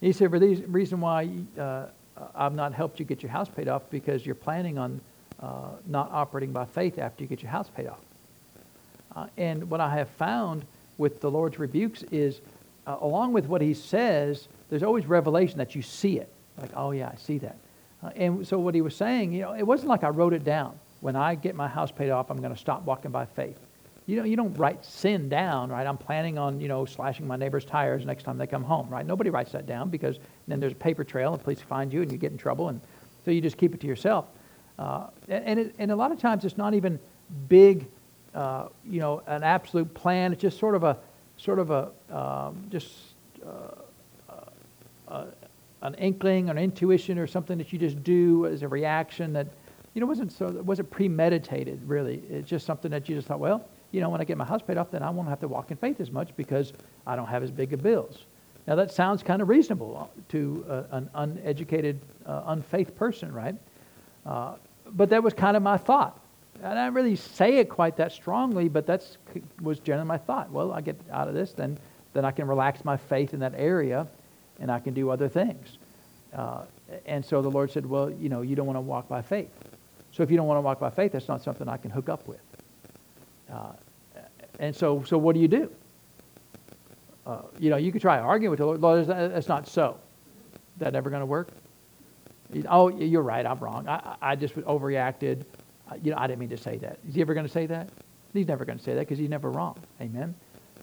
He 0.00 0.12
said, 0.12 0.30
for 0.30 0.38
the 0.38 0.54
reason 0.66 1.00
why 1.00 1.28
uh, 1.58 1.86
I've 2.34 2.54
not 2.54 2.72
helped 2.72 2.98
you 2.98 3.04
get 3.04 3.22
your 3.22 3.32
house 3.32 3.48
paid 3.48 3.68
off 3.68 3.82
because 3.90 4.24
you're 4.24 4.34
planning 4.34 4.78
on 4.78 5.00
uh, 5.40 5.70
not 5.86 6.10
operating 6.12 6.52
by 6.52 6.64
faith 6.64 6.98
after 6.98 7.22
you 7.22 7.28
get 7.28 7.42
your 7.42 7.50
house 7.50 7.68
paid 7.74 7.86
off. 7.86 8.00
Uh, 9.14 9.26
and 9.36 9.68
what 9.68 9.80
I 9.80 9.94
have 9.96 10.08
found 10.10 10.64
with 10.98 11.20
the 11.20 11.30
Lord's 11.30 11.58
rebukes 11.58 12.02
is, 12.10 12.40
uh, 12.86 12.96
along 13.00 13.32
with 13.32 13.46
what 13.46 13.60
he 13.60 13.74
says, 13.74 14.48
there's 14.68 14.82
always 14.82 15.06
revelation 15.06 15.58
that 15.58 15.74
you 15.74 15.82
see 15.82 16.18
it. 16.18 16.28
Like, 16.58 16.70
oh 16.76 16.92
yeah, 16.92 17.10
I 17.12 17.16
see 17.16 17.38
that. 17.38 17.56
Uh, 18.02 18.10
and 18.16 18.46
so 18.46 18.58
what 18.58 18.74
he 18.74 18.82
was 18.82 18.94
saying, 18.94 19.32
you 19.32 19.42
know, 19.42 19.54
it 19.54 19.62
wasn't 19.62 19.88
like 19.88 20.04
I 20.04 20.08
wrote 20.08 20.32
it 20.32 20.44
down. 20.44 20.78
When 21.00 21.16
I 21.16 21.34
get 21.34 21.54
my 21.54 21.68
house 21.68 21.90
paid 21.90 22.10
off, 22.10 22.30
I'm 22.30 22.38
going 22.38 22.54
to 22.54 22.60
stop 22.60 22.84
walking 22.84 23.10
by 23.10 23.24
faith. 23.24 23.58
You 24.10 24.16
know, 24.16 24.24
you 24.24 24.34
don't 24.34 24.58
write 24.58 24.84
sin 24.84 25.28
down, 25.28 25.70
right? 25.70 25.86
I'm 25.86 25.96
planning 25.96 26.36
on, 26.36 26.60
you 26.60 26.66
know, 26.66 26.84
slashing 26.84 27.28
my 27.28 27.36
neighbor's 27.36 27.64
tires 27.64 28.04
next 28.04 28.24
time 28.24 28.38
they 28.38 28.46
come 28.48 28.64
home, 28.64 28.88
right? 28.88 29.06
Nobody 29.06 29.30
writes 29.30 29.52
that 29.52 29.66
down 29.66 29.88
because 29.88 30.18
then 30.48 30.58
there's 30.58 30.72
a 30.72 30.76
paper 30.76 31.04
trail 31.04 31.32
and 31.32 31.40
police 31.40 31.60
find 31.60 31.92
you 31.92 32.02
and 32.02 32.10
you 32.10 32.18
get 32.18 32.32
in 32.32 32.36
trouble. 32.36 32.70
And 32.70 32.80
so 33.24 33.30
you 33.30 33.40
just 33.40 33.56
keep 33.56 33.72
it 33.72 33.80
to 33.82 33.86
yourself. 33.86 34.26
Uh, 34.80 35.06
and, 35.28 35.60
it, 35.60 35.76
and 35.78 35.92
a 35.92 35.96
lot 35.96 36.10
of 36.10 36.18
times 36.18 36.44
it's 36.44 36.58
not 36.58 36.74
even 36.74 36.98
big, 37.48 37.86
uh, 38.34 38.66
you 38.84 38.98
know, 38.98 39.22
an 39.28 39.44
absolute 39.44 39.94
plan. 39.94 40.32
It's 40.32 40.42
just 40.42 40.58
sort 40.58 40.74
of 40.74 40.82
a, 40.82 40.98
sort 41.36 41.60
of 41.60 41.70
a, 41.70 41.90
um, 42.12 42.64
just 42.68 42.92
uh, 43.46 44.32
uh 45.06 45.26
an 45.82 45.94
inkling 45.94 46.50
an 46.50 46.58
intuition 46.58 47.16
or 47.16 47.28
something 47.28 47.56
that 47.58 47.72
you 47.72 47.78
just 47.78 48.02
do 48.02 48.44
as 48.46 48.62
a 48.62 48.68
reaction 48.68 49.32
that, 49.34 49.46
you 49.94 50.00
know, 50.00 50.06
wasn't 50.06 50.32
so, 50.32 50.48
wasn't 50.64 50.90
premeditated 50.90 51.80
really. 51.86 52.24
It's 52.28 52.50
just 52.50 52.66
something 52.66 52.90
that 52.90 53.08
you 53.08 53.14
just 53.14 53.28
thought, 53.28 53.38
well, 53.38 53.64
you 53.92 54.00
know, 54.00 54.08
when 54.08 54.20
I 54.20 54.24
get 54.24 54.36
my 54.36 54.44
house 54.44 54.62
paid 54.62 54.76
off, 54.76 54.90
then 54.90 55.02
I 55.02 55.10
won't 55.10 55.28
have 55.28 55.40
to 55.40 55.48
walk 55.48 55.70
in 55.70 55.76
faith 55.76 56.00
as 56.00 56.10
much 56.10 56.36
because 56.36 56.72
I 57.06 57.16
don't 57.16 57.26
have 57.26 57.42
as 57.42 57.50
big 57.50 57.72
of 57.72 57.82
bills. 57.82 58.24
Now, 58.66 58.76
that 58.76 58.92
sounds 58.92 59.22
kind 59.22 59.42
of 59.42 59.48
reasonable 59.48 60.10
to 60.28 60.64
uh, 60.68 60.82
an 60.92 61.10
uneducated, 61.14 62.00
uh, 62.26 62.42
unfaith 62.46 62.94
person, 62.94 63.32
right? 63.32 63.56
Uh, 64.24 64.54
but 64.92 65.10
that 65.10 65.22
was 65.22 65.34
kind 65.34 65.56
of 65.56 65.62
my 65.62 65.76
thought. 65.76 66.20
And 66.62 66.78
I 66.78 66.84
didn't 66.84 66.94
really 66.94 67.16
say 67.16 67.56
it 67.56 67.68
quite 67.68 67.96
that 67.96 68.12
strongly, 68.12 68.68
but 68.68 68.86
that 68.86 69.04
was 69.62 69.80
generally 69.80 70.06
my 70.06 70.18
thought. 70.18 70.50
Well, 70.50 70.72
I 70.72 70.82
get 70.82 70.96
out 71.10 71.26
of 71.26 71.34
this, 71.34 71.52
then, 71.52 71.78
then 72.12 72.24
I 72.24 72.30
can 72.30 72.46
relax 72.46 72.84
my 72.84 72.96
faith 72.96 73.32
in 73.32 73.40
that 73.40 73.54
area 73.56 74.06
and 74.60 74.70
I 74.70 74.78
can 74.78 74.92
do 74.92 75.10
other 75.10 75.28
things. 75.28 75.78
Uh, 76.34 76.62
and 77.06 77.24
so 77.24 77.40
the 77.40 77.50
Lord 77.50 77.70
said, 77.70 77.86
Well, 77.86 78.10
you 78.10 78.28
know, 78.28 78.42
you 78.42 78.54
don't 78.54 78.66
want 78.66 78.76
to 78.76 78.82
walk 78.82 79.08
by 79.08 79.22
faith. 79.22 79.50
So 80.12 80.22
if 80.22 80.30
you 80.30 80.36
don't 80.36 80.46
want 80.46 80.58
to 80.58 80.62
walk 80.62 80.78
by 80.78 80.90
faith, 80.90 81.12
that's 81.12 81.28
not 81.28 81.42
something 81.42 81.68
I 81.68 81.76
can 81.76 81.90
hook 81.90 82.08
up 82.08 82.28
with. 82.28 82.40
Uh, 83.52 83.72
and 84.58 84.74
so, 84.74 85.02
so 85.04 85.18
what 85.18 85.34
do 85.34 85.40
you 85.40 85.48
do? 85.48 85.70
Uh, 87.26 87.42
you 87.58 87.70
know, 87.70 87.76
you 87.76 87.92
could 87.92 88.02
try 88.02 88.18
arguing 88.18 88.50
with 88.50 88.58
the 88.58 88.66
Lord. 88.66 88.80
Lord, 88.80 89.06
that's 89.06 89.48
not 89.48 89.68
so. 89.68 89.98
That 90.78 90.94
ever 90.94 91.10
going 91.10 91.20
to 91.20 91.26
work? 91.26 91.48
Oh, 92.68 92.88
you're 92.88 93.22
right. 93.22 93.44
I'm 93.46 93.58
wrong. 93.58 93.86
I, 93.86 94.16
I 94.20 94.36
just 94.36 94.54
overreacted. 94.56 95.44
You 96.02 96.12
know, 96.12 96.18
I 96.18 96.26
didn't 96.26 96.40
mean 96.40 96.48
to 96.50 96.56
say 96.56 96.78
that. 96.78 96.98
Is 97.08 97.14
he 97.14 97.20
ever 97.20 97.34
going 97.34 97.46
to 97.46 97.52
say 97.52 97.66
that? 97.66 97.90
He's 98.32 98.48
never 98.48 98.64
going 98.64 98.78
to 98.78 98.84
say 98.84 98.94
that 98.94 99.00
because 99.00 99.18
he's 99.18 99.28
never 99.28 99.50
wrong. 99.50 99.76
Amen. 100.00 100.34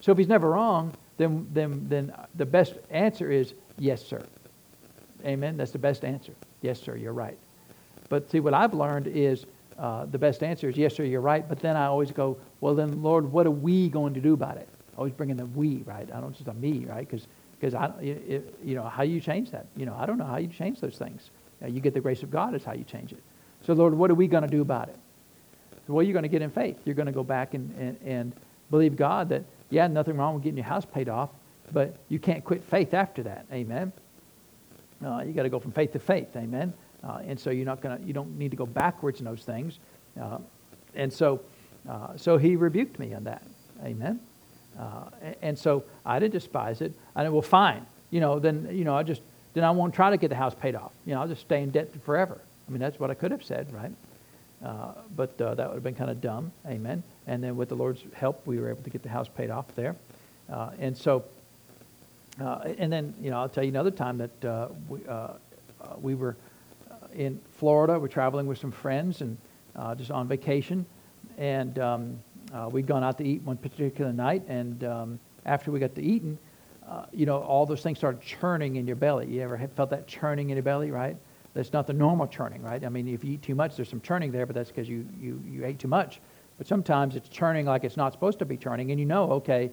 So 0.02 0.12
if 0.12 0.18
he's 0.18 0.28
never 0.28 0.50
wrong, 0.50 0.94
then 1.18 1.48
then 1.54 1.86
then 1.90 2.14
the 2.36 2.46
best 2.46 2.76
answer 2.92 3.32
is 3.32 3.54
yes, 3.78 4.06
sir. 4.06 4.24
Amen. 5.26 5.58
That's 5.58 5.72
the 5.72 5.80
best 5.80 6.06
answer. 6.06 6.34
Yes, 6.62 6.80
sir. 6.80 6.96
You're 6.96 7.14
right. 7.14 7.38
But 8.10 8.30
see, 8.30 8.40
what 8.40 8.54
I've 8.54 8.74
learned 8.74 9.08
is 9.08 9.46
uh, 9.78 10.06
the 10.06 10.18
best 10.18 10.44
answer 10.44 10.70
is 10.70 10.78
yes, 10.78 10.96
sir. 10.96 11.04
You're 11.04 11.22
right. 11.22 11.48
But 11.48 11.60
then 11.60 11.76
I 11.76 11.86
always 11.86 12.12
go, 12.12 12.38
well, 12.62 12.76
then, 12.76 13.04
Lord, 13.04 13.32
what 13.32 13.46
are 13.46 13.52
we 13.52 13.90
going 13.90 14.14
to 14.14 14.20
do 14.20 14.34
about 14.34 14.58
it? 14.58 14.68
Always 14.98 15.14
bringing 15.14 15.38
the 15.38 15.46
we, 15.46 15.84
right? 15.86 16.10
I 16.12 16.20
don't 16.20 16.34
just 16.36 16.48
a 16.48 16.54
me, 16.54 16.86
right? 16.86 17.08
Because 17.08 17.28
because 17.60 17.74
I, 17.74 17.88
it, 18.00 18.56
you 18.64 18.76
know, 18.76 18.84
how 18.84 19.04
you 19.04 19.20
change 19.20 19.52
that? 19.52 19.66
You 19.76 19.86
know, 19.86 19.96
I 19.98 20.06
don't 20.06 20.18
know 20.18 20.26
how 20.26 20.38
you 20.38 20.48
change 20.48 20.80
those 20.80 20.98
things. 20.98 21.32
Uh, 21.62 21.68
you 21.68 21.80
get 21.80 21.94
the 21.94 22.00
grace 22.00 22.22
of 22.22 22.30
God 22.30 22.54
is 22.54 22.64
how 22.64 22.74
you 22.74 22.84
change 22.84 23.12
it. 23.12 23.24
So, 23.66 23.74
Lord, 23.74 23.96
what 23.96 24.12
are 24.12 24.16
we 24.16 24.28
going 24.28 24.44
to 24.44 24.50
do 24.50 24.62
about 24.62 24.90
it? 24.90 24.98
Well, 25.88 26.04
you're 26.04 26.14
going 26.14 26.24
to 26.24 26.30
get 26.30 26.42
in 26.42 26.52
faith. 26.52 26.78
You're 26.86 26.96
going 26.96 27.08
to 27.08 27.12
go 27.12 27.24
back 27.24 27.54
and, 27.54 27.74
and, 27.80 27.98
and 28.06 28.36
believe 28.70 28.96
God 28.96 29.30
that, 29.30 29.44
yeah, 29.70 29.88
nothing 29.88 30.18
wrong 30.18 30.36
with 30.36 30.44
getting 30.44 30.58
your 30.58 30.66
house 30.66 30.86
paid 30.86 31.10
off, 31.10 31.30
but 31.72 31.96
you 32.10 32.20
can't 32.20 32.44
quit 32.44 32.64
faith 32.64 32.94
after 32.94 33.24
that. 33.24 33.46
Amen. 33.52 33.92
Uh, 35.04 35.24
you 35.26 35.34
got 35.34 35.44
to 35.44 35.50
go 35.50 35.60
from 35.60 35.72
faith 35.72 35.94
to 35.94 36.00
faith. 36.00 36.36
Amen. 36.36 36.74
Uh, 37.04 37.20
and 37.26 37.40
so 37.40 37.50
you're 37.50 37.66
not 37.66 37.82
going 37.82 37.98
to, 37.98 38.04
you 38.04 38.14
don't 38.14 38.38
need 38.38 38.52
to 38.52 38.58
go 38.58 38.66
backwards 38.66 39.20
in 39.20 39.26
those 39.26 39.44
things. 39.44 39.80
Uh, 40.20 40.40
and 40.96 41.12
so, 41.12 41.42
uh, 41.88 42.18
so 42.18 42.38
he 42.38 42.56
rebuked 42.56 43.00
me 43.00 43.14
on 43.14 43.24
that. 43.26 43.44
Amen. 43.84 44.20
Uh, 44.78 45.10
and, 45.22 45.36
and, 45.42 45.60
so 45.60 45.84
I 46.06 46.20
didn't 46.20 46.34
despise 46.34 46.82
it. 46.82 46.94
I 47.16 47.24
said, 47.24 47.32
well, 47.32 47.42
fine. 47.42 47.86
You 48.12 48.20
know, 48.20 48.40
then, 48.40 48.68
you 48.72 48.84
know, 48.84 48.96
I 48.96 49.04
just, 49.04 49.22
then 49.54 49.64
I 49.64 49.72
won't 49.72 49.94
try 49.94 50.10
to 50.10 50.18
get 50.18 50.30
the 50.30 50.36
house 50.36 50.56
paid 50.56 50.76
off. 50.76 50.92
You 51.06 51.14
know, 51.14 51.22
I'll 51.22 51.28
just 51.28 51.42
stay 51.42 51.62
in 51.62 51.72
debt 51.72 51.90
forever. 52.04 52.40
I 52.68 52.72
mean, 52.72 52.80
that's 52.80 53.00
what 53.00 53.12
I 53.12 53.14
could 53.14 53.32
have 53.32 53.44
said, 53.44 53.72
right? 53.74 53.92
Uh, 54.64 54.94
but 55.16 55.40
uh, 55.40 55.54
that 55.56 55.68
would 55.68 55.76
have 55.76 55.84
been 55.84 55.96
kind 55.96 56.10
of 56.10 56.20
dumb. 56.20 56.52
Amen. 56.66 57.04
And 57.28 57.44
then 57.44 57.56
with 57.56 57.70
the 57.70 57.76
Lord's 57.76 58.02
help, 58.14 58.46
we 58.46 58.60
were 58.60 58.70
able 58.70 58.84
to 58.84 58.90
get 58.90 59.04
the 59.04 59.10
house 59.10 59.28
paid 59.28 59.50
off 59.50 59.74
there. 59.76 59.96
Uh, 60.52 60.72
and 60.80 60.98
so, 60.98 61.26
uh, 62.42 62.74
and 62.78 62.92
then, 62.92 63.14
you 63.22 63.30
know, 63.30 63.40
I'll 63.40 63.50
tell 63.50 63.64
you 63.64 63.70
another 63.70 63.92
time 63.92 64.18
that 64.18 64.72
we, 64.90 65.00
we 66.02 66.16
were 66.16 66.36
in 67.18 67.40
Florida. 67.58 68.00
We're 68.00 68.08
traveling 68.08 68.48
with 68.48 68.60
some 68.60 68.72
friends 68.72 69.22
and 69.22 69.38
just 69.98 70.12
on 70.12 70.28
vacation. 70.28 70.86
And 71.38 71.78
um, 71.80 72.20
we'd 72.72 72.88
gone 72.88 73.04
out 73.04 73.18
to 73.18 73.26
eat 73.26 73.42
one 73.42 73.58
particular 73.58 74.14
night. 74.14 74.48
And 74.48 74.84
um, 74.84 75.20
after 75.46 75.72
we 75.72 75.80
got 75.80 75.96
to 75.96 76.02
eating, 76.02 76.38
uh, 76.88 77.06
you 77.12 77.26
know, 77.26 77.40
all 77.40 77.66
those 77.66 77.82
things 77.82 77.98
start 77.98 78.22
churning 78.22 78.78
in 78.78 78.88
your 78.88 78.96
belly. 78.96 79.28
You 79.28 79.42
ever 79.42 79.58
felt 79.76 79.90
that 79.90 80.08
churning 80.08 80.52
in 80.52 80.56
your 80.56 80.64
belly, 80.64 80.90
right? 80.90 81.18
That's 81.54 81.74
not 81.74 81.88
the 81.88 81.94
normal 81.94 82.28
churning, 82.28 82.62
right? 82.62 82.84
I 82.84 82.90
mean, 82.90 83.08
if 83.08 83.24
you 83.24 83.34
eat 83.34 83.42
too 83.42 83.56
much, 83.56 83.76
there's 83.76 83.90
some 83.90 84.00
churning 84.00 84.32
there, 84.32 84.46
but 84.46 84.56
that's 84.56 84.70
because 84.70 84.88
you, 84.88 85.08
you, 85.20 85.44
you 85.46 85.66
ate 85.66 85.80
too 85.80 85.88
much. 85.88 86.22
But 86.58 86.68
sometimes 86.68 87.16
it's 87.16 87.30
churning 87.30 87.66
like 87.66 87.84
it's 87.84 87.98
not 87.98 88.14
supposed 88.14 88.40
to 88.40 88.46
be 88.46 88.58
churning, 88.58 88.92
and 88.92 89.00
you 89.00 89.06
know, 89.06 89.32
okay, 89.34 89.70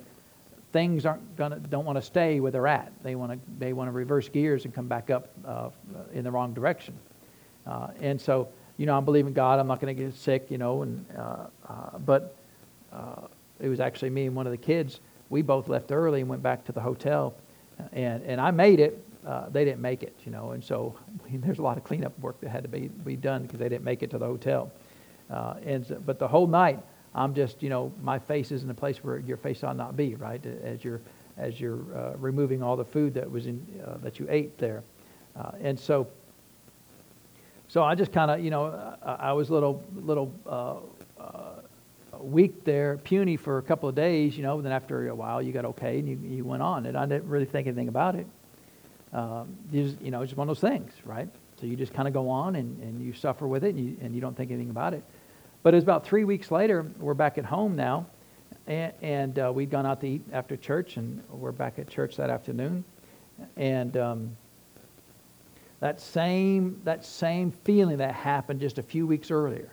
things 0.72 1.06
aren't 1.06 1.36
gonna 1.36 1.58
don't 1.58 1.84
want 1.84 1.96
to 1.96 2.02
stay 2.02 2.40
where 2.40 2.50
they're 2.50 2.66
at. 2.66 2.92
They 3.02 3.14
want 3.14 3.32
to 3.32 3.38
they 3.58 3.72
want 3.72 3.88
to 3.88 3.92
reverse 3.92 4.28
gears 4.28 4.64
and 4.64 4.74
come 4.74 4.86
back 4.86 5.08
up 5.08 5.28
uh, 5.46 5.70
in 6.12 6.24
the 6.24 6.30
wrong 6.30 6.52
direction. 6.52 6.94
Uh, 7.66 7.88
and 8.00 8.20
so, 8.20 8.48
you 8.76 8.86
know, 8.86 8.96
I'm 8.96 9.04
believing 9.04 9.32
God. 9.32 9.58
I'm 9.58 9.66
not 9.66 9.80
going 9.80 9.94
to 9.94 10.02
get 10.02 10.14
sick, 10.14 10.50
you 10.50 10.58
know. 10.58 10.82
And 10.82 11.04
uh, 11.16 11.46
uh 11.68 11.98
but 11.98 12.36
uh, 12.92 13.26
it 13.60 13.68
was 13.68 13.80
actually 13.80 14.10
me 14.10 14.26
and 14.26 14.34
one 14.34 14.46
of 14.46 14.52
the 14.52 14.58
kids 14.58 15.00
we 15.30 15.42
both 15.42 15.68
left 15.68 15.90
early 15.90 16.20
and 16.20 16.28
went 16.28 16.42
back 16.42 16.64
to 16.66 16.72
the 16.72 16.80
hotel. 16.80 17.34
And, 17.92 18.22
and 18.24 18.40
I 18.40 18.50
made 18.50 18.80
it. 18.80 19.02
Uh, 19.26 19.48
they 19.48 19.64
didn't 19.64 19.80
make 19.80 20.02
it, 20.02 20.14
you 20.24 20.32
know. 20.32 20.50
And 20.50 20.62
so 20.62 20.94
there's 21.32 21.58
a 21.58 21.62
lot 21.62 21.76
of 21.76 21.84
cleanup 21.84 22.18
work 22.20 22.40
that 22.40 22.50
had 22.50 22.62
to 22.62 22.68
be, 22.68 22.88
be 22.88 23.16
done 23.16 23.42
because 23.42 23.58
they 23.58 23.68
didn't 23.68 23.84
make 23.84 24.02
it 24.02 24.10
to 24.10 24.18
the 24.18 24.26
hotel. 24.26 24.70
Uh, 25.30 25.54
and 25.64 26.02
but 26.04 26.18
the 26.18 26.28
whole 26.28 26.46
night, 26.46 26.78
I'm 27.14 27.34
just, 27.34 27.62
you 27.62 27.70
know, 27.70 27.92
my 28.02 28.18
face 28.18 28.52
is 28.52 28.64
in 28.64 28.70
a 28.70 28.74
place 28.74 29.02
where 29.02 29.18
your 29.18 29.36
face 29.36 29.64
ought 29.64 29.76
not 29.76 29.96
be, 29.96 30.16
right? 30.16 30.44
As 30.44 30.84
you're, 30.84 31.00
as 31.38 31.60
you're 31.60 32.16
removing 32.18 32.62
all 32.62 32.76
the 32.76 32.84
food 32.84 33.14
that 33.14 33.30
was 33.30 33.46
in, 33.46 33.64
that 34.02 34.18
you 34.18 34.26
ate 34.28 34.58
there. 34.58 34.82
And 35.60 35.78
so, 35.78 36.08
so 37.74 37.82
I 37.82 37.96
just 37.96 38.12
kind 38.12 38.30
of, 38.30 38.38
you 38.38 38.50
know, 38.50 38.96
I, 39.02 39.14
I 39.14 39.32
was 39.32 39.50
a 39.50 39.52
little, 39.52 39.82
little 39.96 40.32
uh, 40.46 40.76
weak 42.20 42.62
there, 42.62 42.98
puny 42.98 43.36
for 43.36 43.58
a 43.58 43.62
couple 43.62 43.88
of 43.88 43.96
days, 43.96 44.36
you 44.36 44.44
know, 44.44 44.60
then 44.60 44.70
after 44.70 45.08
a 45.08 45.14
while 45.14 45.42
you 45.42 45.52
got 45.52 45.64
okay 45.64 45.98
and 45.98 46.08
you, 46.08 46.36
you 46.36 46.44
went 46.44 46.62
on. 46.62 46.86
And 46.86 46.96
I 46.96 47.04
didn't 47.04 47.28
really 47.28 47.46
think 47.46 47.66
anything 47.66 47.88
about 47.88 48.14
it. 48.14 48.28
Um, 49.12 49.56
you, 49.72 49.88
just, 49.88 50.00
you 50.00 50.12
know, 50.12 50.22
it's 50.22 50.30
just 50.30 50.38
one 50.38 50.48
of 50.48 50.56
those 50.56 50.70
things, 50.70 50.92
right? 51.04 51.28
So 51.60 51.66
you 51.66 51.74
just 51.74 51.92
kind 51.92 52.06
of 52.06 52.14
go 52.14 52.28
on 52.28 52.54
and, 52.54 52.80
and 52.80 53.04
you 53.04 53.12
suffer 53.12 53.48
with 53.48 53.64
it 53.64 53.74
and 53.74 53.84
you, 53.84 53.96
and 54.00 54.14
you 54.14 54.20
don't 54.20 54.36
think 54.36 54.52
anything 54.52 54.70
about 54.70 54.94
it. 54.94 55.02
But 55.64 55.74
it 55.74 55.78
was 55.78 55.82
about 55.82 56.06
three 56.06 56.22
weeks 56.22 56.52
later, 56.52 56.86
we're 57.00 57.14
back 57.14 57.38
at 57.38 57.44
home 57.44 57.74
now, 57.74 58.06
and, 58.68 58.92
and 59.02 59.36
uh, 59.40 59.52
we'd 59.52 59.70
gone 59.70 59.84
out 59.84 60.00
to 60.02 60.06
eat 60.06 60.22
after 60.32 60.56
church, 60.56 60.96
and 60.96 61.22
we're 61.28 61.50
back 61.50 61.80
at 61.80 61.88
church 61.88 62.16
that 62.18 62.30
afternoon. 62.30 62.84
And 63.56 63.96
um, 63.96 64.36
that 65.84 66.00
same 66.00 66.80
that 66.84 67.04
same 67.04 67.50
feeling 67.50 67.98
that 67.98 68.14
happened 68.14 68.58
just 68.60 68.78
a 68.78 68.82
few 68.82 69.06
weeks 69.06 69.30
earlier 69.30 69.70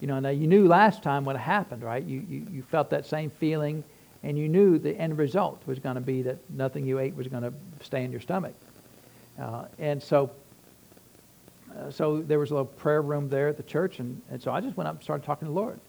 you 0.00 0.06
know, 0.06 0.20
now 0.20 0.28
you 0.28 0.46
knew 0.46 0.66
last 0.68 1.02
time 1.02 1.24
what 1.24 1.36
happened, 1.36 1.82
right? 1.82 2.04
You, 2.04 2.24
you, 2.28 2.46
you 2.50 2.62
felt 2.62 2.90
that 2.90 3.04
same 3.04 3.30
feeling, 3.30 3.82
and 4.22 4.38
you 4.38 4.48
knew 4.48 4.78
the 4.78 4.96
end 4.96 5.18
result 5.18 5.60
was 5.66 5.78
going 5.78 5.96
to 5.96 6.00
be 6.00 6.22
that 6.22 6.38
nothing 6.50 6.86
you 6.86 7.00
ate 7.00 7.16
was 7.16 7.26
going 7.26 7.42
to 7.42 7.52
stay 7.82 8.04
in 8.04 8.12
your 8.12 8.20
stomach. 8.20 8.54
Uh, 9.40 9.64
and 9.78 10.00
so, 10.00 10.30
uh, 11.76 11.90
so 11.90 12.22
there 12.22 12.38
was 12.38 12.50
a 12.50 12.54
little 12.54 12.66
prayer 12.66 13.02
room 13.02 13.28
there 13.28 13.48
at 13.48 13.56
the 13.56 13.62
church, 13.64 13.98
and, 13.98 14.20
and 14.30 14.40
so 14.40 14.52
I 14.52 14.60
just 14.60 14.76
went 14.76 14.86
up 14.86 14.94
and 14.94 15.02
started 15.02 15.24
talking 15.24 15.46
to 15.46 15.52
the 15.52 15.58
Lord. 15.58 15.80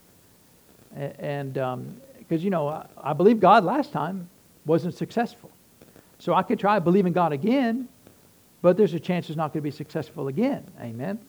And 0.95 1.53
because, 1.53 2.41
um, 2.41 2.43
you 2.43 2.49
know, 2.49 2.67
I, 2.67 2.87
I 2.97 3.13
believe 3.13 3.39
God 3.39 3.63
last 3.63 3.91
time 3.91 4.27
wasn't 4.65 4.95
successful. 4.95 5.51
So 6.17 6.33
I 6.33 6.41
could 6.41 6.59
try 6.59 6.79
believing 6.79 7.13
God 7.13 7.31
again, 7.31 7.87
but 8.61 8.77
there's 8.77 8.93
a 8.93 8.99
chance 8.99 9.29
it's 9.29 9.37
not 9.37 9.53
going 9.53 9.61
to 9.61 9.69
be 9.69 9.71
successful 9.71 10.27
again. 10.27 10.65
Amen. 10.81 11.19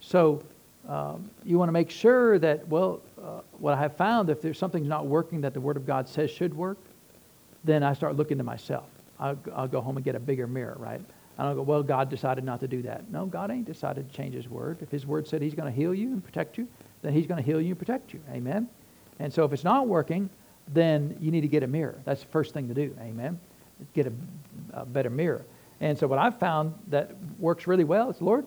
So 0.00 0.42
um, 0.88 1.30
you 1.44 1.58
want 1.58 1.68
to 1.68 1.72
make 1.72 1.90
sure 1.90 2.38
that, 2.38 2.66
well, 2.68 3.00
uh, 3.20 3.40
what 3.58 3.74
I 3.74 3.80
have 3.80 3.96
found, 3.96 4.30
if 4.30 4.40
there's 4.40 4.58
something's 4.58 4.88
not 4.88 5.06
working 5.06 5.40
that 5.40 5.54
the 5.54 5.60
Word 5.60 5.76
of 5.76 5.86
God 5.86 6.08
says 6.08 6.30
should 6.30 6.54
work, 6.54 6.78
then 7.64 7.82
I 7.82 7.92
start 7.92 8.16
looking 8.16 8.38
to 8.38 8.44
myself. 8.44 8.86
I'll, 9.18 9.38
I'll 9.54 9.68
go 9.68 9.80
home 9.80 9.96
and 9.96 10.04
get 10.04 10.14
a 10.14 10.20
bigger 10.20 10.46
mirror, 10.46 10.76
right? 10.78 11.00
I 11.38 11.42
don't 11.42 11.56
go, 11.56 11.62
well, 11.62 11.82
God 11.82 12.08
decided 12.08 12.44
not 12.44 12.60
to 12.60 12.68
do 12.68 12.82
that. 12.82 13.10
No, 13.10 13.26
God 13.26 13.50
ain't 13.50 13.66
decided 13.66 14.08
to 14.08 14.16
change 14.16 14.34
His 14.34 14.48
Word. 14.48 14.78
If 14.80 14.90
His 14.90 15.06
Word 15.06 15.26
said 15.26 15.42
He's 15.42 15.54
going 15.54 15.70
to 15.70 15.76
heal 15.76 15.92
you 15.92 16.08
and 16.08 16.24
protect 16.24 16.56
you, 16.56 16.68
then 17.02 17.12
He's 17.12 17.26
going 17.26 17.42
to 17.42 17.44
heal 17.44 17.60
you 17.60 17.70
and 17.70 17.78
protect 17.78 18.14
you. 18.14 18.20
Amen? 18.30 18.68
And 19.18 19.32
so 19.32 19.44
if 19.44 19.52
it's 19.52 19.64
not 19.64 19.88
working, 19.88 20.30
then 20.68 21.16
you 21.20 21.30
need 21.30 21.42
to 21.42 21.48
get 21.48 21.62
a 21.62 21.66
mirror. 21.66 22.00
That's 22.04 22.22
the 22.22 22.28
first 22.28 22.54
thing 22.54 22.68
to 22.68 22.74
do. 22.74 22.96
Amen? 23.00 23.38
Get 23.92 24.06
a, 24.06 24.12
a 24.72 24.86
better 24.86 25.10
mirror. 25.10 25.44
And 25.80 25.98
so 25.98 26.06
what 26.06 26.18
I've 26.18 26.38
found 26.38 26.74
that 26.88 27.12
works 27.38 27.66
really 27.66 27.84
well 27.84 28.10
is, 28.10 28.20
Lord, 28.20 28.46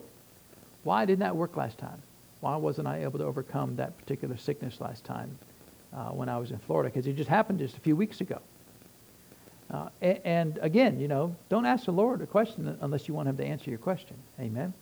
why 0.83 1.05
didn't 1.05 1.19
that 1.19 1.35
work 1.35 1.55
last 1.57 1.77
time? 1.77 2.01
why 2.41 2.55
wasn't 2.55 2.87
I 2.87 3.03
able 3.03 3.19
to 3.19 3.25
overcome 3.25 3.75
that 3.75 3.97
particular 3.97 4.37
sickness 4.37 4.79
last 4.79 5.03
time 5.03 5.37
uh, 5.93 6.09
when 6.09 6.29
I 6.29 6.37
was 6.37 6.51
in 6.51 6.57
Florida? 6.59 6.89
Because 6.89 7.07
it 7.07 7.13
just 7.13 7.29
happened 7.29 7.59
just 7.59 7.77
a 7.77 7.79
few 7.79 7.95
weeks 7.95 8.21
ago. 8.21 8.39
Uh, 9.71 9.89
and, 10.01 10.19
and, 10.23 10.59
again, 10.61 10.99
you 10.99 11.07
know, 11.07 11.35
don't 11.49 11.65
ask 11.65 11.85
the 11.85 11.91
Lord 11.91 12.21
a 12.21 12.25
question 12.25 12.77
unless 12.81 13.07
you 13.07 13.13
want 13.13 13.29
Him 13.29 13.37
to 13.37 13.45
answer 13.45 13.69
your 13.69 13.79
question. 13.79 14.15
Amen. 14.39 14.73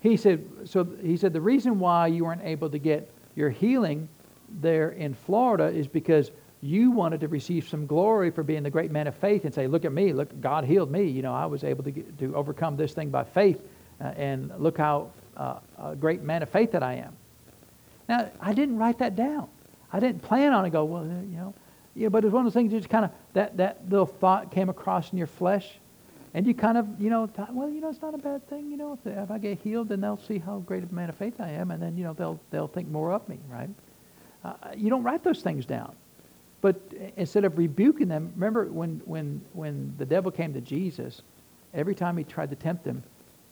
He 0.00 0.16
said, 0.16 0.44
so 0.64 0.86
he 1.02 1.16
said 1.16 1.32
the 1.32 1.40
reason 1.40 1.78
why 1.78 2.06
you 2.06 2.24
weren't 2.24 2.44
able 2.44 2.70
to 2.70 2.78
get 2.78 3.10
your 3.34 3.50
healing 3.50 4.08
there 4.60 4.90
in 4.90 5.14
Florida 5.14 5.66
is 5.66 5.86
because 5.86 6.30
you 6.64 6.90
wanted 6.90 7.20
to 7.20 7.28
receive 7.28 7.68
some 7.68 7.86
glory 7.86 8.30
for 8.30 8.42
being 8.42 8.62
the 8.62 8.70
great 8.70 8.90
man 8.90 9.06
of 9.06 9.14
faith 9.16 9.44
and 9.44 9.52
say, 9.52 9.66
look 9.66 9.84
at 9.84 9.92
me, 9.92 10.14
look, 10.14 10.40
God 10.40 10.64
healed 10.64 10.90
me. 10.90 11.04
You 11.04 11.20
know, 11.20 11.34
I 11.34 11.44
was 11.44 11.62
able 11.62 11.84
to 11.84 11.90
get, 11.90 12.18
to 12.20 12.34
overcome 12.34 12.76
this 12.76 12.94
thing 12.94 13.10
by 13.10 13.24
faith, 13.24 13.60
uh, 14.00 14.04
and 14.16 14.50
look 14.58 14.78
how 14.78 15.10
uh, 15.36 15.58
a 15.78 15.94
great 15.94 16.22
man 16.22 16.42
of 16.42 16.48
faith 16.48 16.72
that 16.72 16.82
I 16.82 16.94
am. 16.94 17.14
Now, 18.08 18.30
I 18.40 18.54
didn't 18.54 18.78
write 18.78 18.98
that 19.00 19.14
down. 19.14 19.48
I 19.92 20.00
didn't 20.00 20.22
plan 20.22 20.54
on 20.54 20.64
it. 20.64 20.70
Go 20.70 20.84
well, 20.84 21.04
you 21.04 21.36
know, 21.36 21.54
yeah. 21.94 22.08
But 22.08 22.24
it's 22.24 22.32
one 22.32 22.46
of 22.46 22.52
those 22.52 22.58
things. 22.58 22.72
You 22.72 22.78
Just 22.78 22.90
kind 22.90 23.04
of 23.04 23.10
that 23.34 23.58
that 23.58 23.88
little 23.88 24.06
thought 24.06 24.50
came 24.50 24.70
across 24.70 25.12
in 25.12 25.18
your 25.18 25.26
flesh, 25.26 25.68
And 26.34 26.48
you 26.48 26.52
kind 26.52 26.76
of, 26.76 27.00
you 27.00 27.10
know, 27.10 27.30
well, 27.52 27.70
you 27.70 27.80
know, 27.80 27.88
it's 27.88 28.02
not 28.02 28.12
a 28.12 28.18
bad 28.18 28.48
thing. 28.48 28.68
You 28.68 28.76
know, 28.76 28.92
if, 28.94 29.06
if 29.06 29.30
I 29.30 29.38
get 29.38 29.60
healed, 29.60 29.88
then 29.88 30.00
they'll 30.00 30.20
see 30.26 30.38
how 30.38 30.58
great 30.58 30.82
a 30.82 30.92
man 30.92 31.08
of 31.08 31.14
faith 31.14 31.40
I 31.40 31.50
am, 31.50 31.70
and 31.70 31.80
then, 31.80 31.96
you 31.96 32.02
know, 32.02 32.12
they'll, 32.12 32.40
they'll 32.50 32.66
think 32.66 32.88
more 32.88 33.12
of 33.12 33.26
me, 33.28 33.38
right? 33.48 33.70
Uh, 34.44 34.54
you 34.76 34.90
don't 34.90 35.04
write 35.04 35.22
those 35.22 35.42
things 35.42 35.64
down. 35.64 35.94
But 36.64 36.80
instead 37.18 37.44
of 37.44 37.58
rebuking 37.58 38.08
them, 38.08 38.32
remember 38.34 38.64
when, 38.72 39.02
when, 39.04 39.42
when 39.52 39.92
the 39.98 40.06
devil 40.06 40.30
came 40.30 40.54
to 40.54 40.62
Jesus, 40.62 41.20
every 41.74 41.94
time 41.94 42.16
he 42.16 42.24
tried 42.24 42.48
to 42.48 42.56
tempt 42.56 42.86
him, 42.86 43.02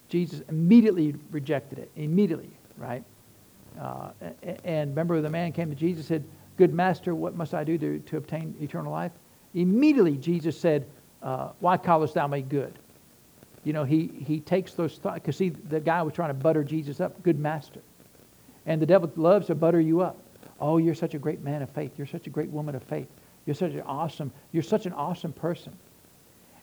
Jesus 0.09 0.41
immediately 0.49 1.13
rejected 1.29 1.77
it. 1.77 1.91
Immediately, 1.95 2.49
right? 2.75 3.03
Uh, 3.79 4.09
and 4.63 4.89
remember 4.89 5.21
the 5.21 5.29
man 5.29 5.51
came 5.51 5.69
to 5.69 5.75
Jesus 5.75 6.09
and 6.09 6.23
said, 6.23 6.29
Good 6.57 6.73
master, 6.73 7.13
what 7.13 7.35
must 7.35 7.53
I 7.53 7.63
do 7.63 7.77
to, 7.77 7.99
to 7.99 8.17
obtain 8.17 8.55
eternal 8.59 8.91
life? 8.91 9.11
Immediately 9.53 10.17
Jesus 10.17 10.59
said, 10.59 10.87
uh, 11.21 11.49
Why 11.59 11.77
callest 11.77 12.15
thou 12.15 12.25
me 12.25 12.41
good? 12.41 12.79
You 13.63 13.73
know, 13.73 13.83
he, 13.83 14.07
he 14.25 14.39
takes 14.39 14.73
those 14.73 14.97
thoughts, 14.97 15.19
because 15.19 15.37
see, 15.37 15.49
the 15.49 15.79
guy 15.79 16.01
was 16.01 16.15
trying 16.15 16.29
to 16.29 16.33
butter 16.33 16.63
Jesus 16.63 16.99
up, 16.99 17.21
good 17.21 17.37
master. 17.37 17.81
And 18.65 18.81
the 18.81 18.87
devil 18.87 19.11
loves 19.15 19.45
to 19.47 19.55
butter 19.55 19.79
you 19.79 20.01
up. 20.01 20.17
Oh, 20.63 20.77
you're 20.77 20.95
such 20.95 21.13
a 21.13 21.19
great 21.19 21.41
man 21.41 21.61
of 21.61 21.69
faith. 21.71 21.91
You're 21.97 22.07
such 22.07 22.25
a 22.25 22.29
great 22.29 22.49
woman 22.49 22.73
of 22.73 22.83
faith. 22.83 23.09
You're 23.45 23.53
such 23.53 23.73
an 23.73 23.81
awesome, 23.81 24.31
you're 24.53 24.63
such 24.63 24.85
an 24.85 24.93
awesome 24.93 25.33
person. 25.33 25.73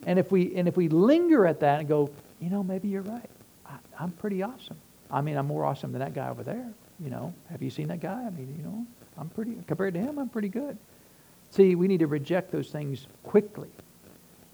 And 0.07 0.19
if 0.19 0.33
we 0.33 0.55
and 0.57 0.67
if 0.67 0.75
we 0.75 0.89
linger 0.89 1.47
at 1.47 1.61
that 1.61 1.81
and 1.81 1.89
go, 1.89 2.09
you 2.41 2.49
know, 2.49 2.63
maybe 2.63 2.89
you're 2.89 3.03
right. 3.03 3.29
I, 3.67 3.75
I'm 3.99 4.13
pretty 4.13 4.43
awesome. 4.43 4.79
I 5.11 5.21
mean, 5.21 5.37
I'm 5.37 5.47
more 5.47 5.67
awesome 5.67 5.93
than 5.93 6.01
that 6.01 6.15
guy 6.15 6.31
over 6.31 6.43
there. 6.43 6.67
You 6.99 7.11
know, 7.11 7.35
have 7.51 7.61
you 7.61 7.69
seen 7.69 7.89
that 7.89 8.01
guy? 8.01 8.25
I 8.27 8.31
mean, 8.31 8.55
you 8.57 8.65
know, 8.65 8.87
I'm 9.19 9.29
pretty 9.29 9.59
compared 9.67 9.93
to 9.93 10.01
him. 10.01 10.19
I'm 10.19 10.31
pretty 10.31 10.49
good. 10.49 10.79
See, 11.51 11.75
we 11.75 11.87
need 11.87 12.01
to 12.01 12.07
reject 12.07 12.51
those 12.53 12.71
things 12.71 13.07
quickly, 13.23 13.69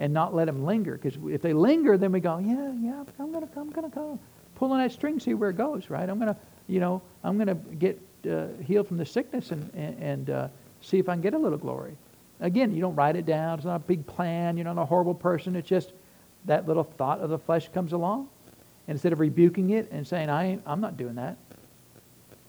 and 0.01 0.13
not 0.13 0.35
let 0.35 0.47
them 0.47 0.65
linger. 0.65 0.99
Because 0.99 1.17
if 1.29 1.41
they 1.41 1.53
linger, 1.53 1.97
then 1.97 2.11
we 2.11 2.19
go, 2.19 2.39
yeah, 2.39 2.73
yeah, 2.81 3.05
I'm 3.21 3.33
gonna, 3.33 3.49
I'm 3.55 3.71
gonna 3.71 3.91
go 3.91 4.19
pull 4.57 4.73
on 4.73 4.81
that 4.81 4.91
string, 4.91 5.21
see 5.21 5.35
where 5.35 5.51
it 5.51 5.57
goes, 5.57 5.89
right? 5.89 6.09
I'm 6.09 6.19
gonna, 6.19 6.37
you 6.67 6.81
know, 6.81 7.01
I'm 7.23 7.39
gonna 7.39 7.55
get 7.55 8.01
uh, 8.27 8.49
healed 8.63 8.89
from 8.89 8.97
the 8.97 9.07
sickness 9.07 9.51
and, 9.51 9.71
and, 9.75 10.31
uh, 10.31 10.49
see 10.81 10.99
if 10.99 11.09
I 11.09 11.15
can 11.15 11.23
get 11.23 11.35
a 11.35 11.39
little 11.39 11.59
glory. 11.59 11.97
Again, 12.41 12.75
you 12.75 12.81
don't 12.81 12.95
write 12.95 13.17
it 13.17 13.27
down. 13.27 13.59
It's 13.59 13.65
not 13.65 13.77
a 13.77 13.81
big 13.81 14.07
plan. 14.07 14.57
You're 14.57 14.65
not 14.65 14.79
a 14.79 14.85
horrible 14.85 15.15
person. 15.15 15.57
It's 15.57 15.69
just 15.69 15.93
that 16.45 16.67
little 16.69 16.85
thought 16.85 17.21
of 17.21 17.31
the 17.31 17.39
flesh 17.39 17.69
comes 17.69 17.93
along. 17.93 18.29
And 18.87 18.95
instead 18.95 19.13
of 19.13 19.21
rebuking 19.21 19.71
it 19.71 19.91
and 19.91 20.07
saying, 20.07 20.31
I 20.31 20.59
I'm 20.67 20.81
not 20.81 20.97
doing 20.97 21.17
that, 21.17 21.37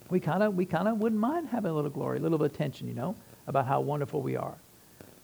we 0.10 0.20
kind 0.20 0.44
of 0.44 0.56
we 0.56 0.66
kind 0.66 0.88
of 0.88 1.00
wouldn't 1.00 1.20
mind 1.20 1.48
having 1.48 1.72
a 1.72 1.74
little 1.74 1.90
glory, 1.90 2.20
a 2.20 2.22
little 2.22 2.44
attention, 2.44 2.88
you 2.88 2.94
know, 2.94 3.16
about 3.48 3.66
how 3.66 3.80
wonderful 3.82 4.22
we 4.22 4.36
are. 4.36 4.56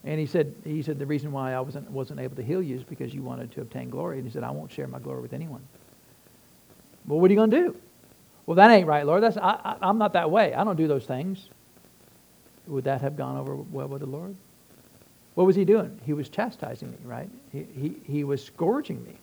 And 0.06 0.20
he 0.20 0.26
said, 0.26 0.54
he 0.66 0.82
said, 0.82 1.00
the 1.00 1.06
reason 1.06 1.32
why 1.32 1.54
I 1.54 1.62
wasn't, 1.62 1.90
wasn't 1.90 2.20
able 2.20 2.36
to 2.36 2.44
heal 2.44 2.62
you 2.62 2.76
is 2.76 2.84
because 2.84 3.14
you 3.14 3.22
wanted 3.22 3.52
to 3.54 3.62
obtain 3.62 3.90
glory. 3.90 4.18
And 4.18 4.28
he 4.28 4.34
said, 4.34 4.44
I 4.44 4.52
won't 4.52 4.70
share 4.70 4.88
my 4.88 5.00
glory 5.00 5.22
with 5.22 5.32
anyone. 5.32 5.66
Well, 7.08 7.20
what 7.20 7.30
are 7.30 7.34
you 7.34 7.38
going 7.38 7.52
to 7.52 7.58
do? 7.58 7.76
Well, 8.46 8.56
that 8.56 8.72
ain't 8.72 8.88
right, 8.88 9.06
Lord. 9.06 9.24
That's, 9.24 9.38
I, 9.38 9.60
I, 9.64 9.76
I'm 9.82 9.98
not 9.98 10.14
that 10.14 10.30
way. 10.30 10.54
I 10.54 10.64
don't 10.64 10.76
do 10.76 10.88
those 10.88 11.06
things. 11.06 11.50
Would 12.68 12.86
that 12.86 13.02
have 13.02 13.16
gone 13.16 13.38
over 13.38 13.56
well 13.56 13.88
with 13.88 14.02
the 14.02 14.08
Lord? 14.08 14.36
What 15.36 15.46
was 15.46 15.56
he 15.56 15.66
doing? 15.66 16.00
He 16.06 16.14
was 16.14 16.30
chastising 16.30 16.92
me, 16.92 16.98
right? 17.04 17.30
He, 17.52 17.66
he, 17.74 17.96
he 18.06 18.24
was 18.24 18.44
scourging 18.44 19.04
me. 19.04 19.14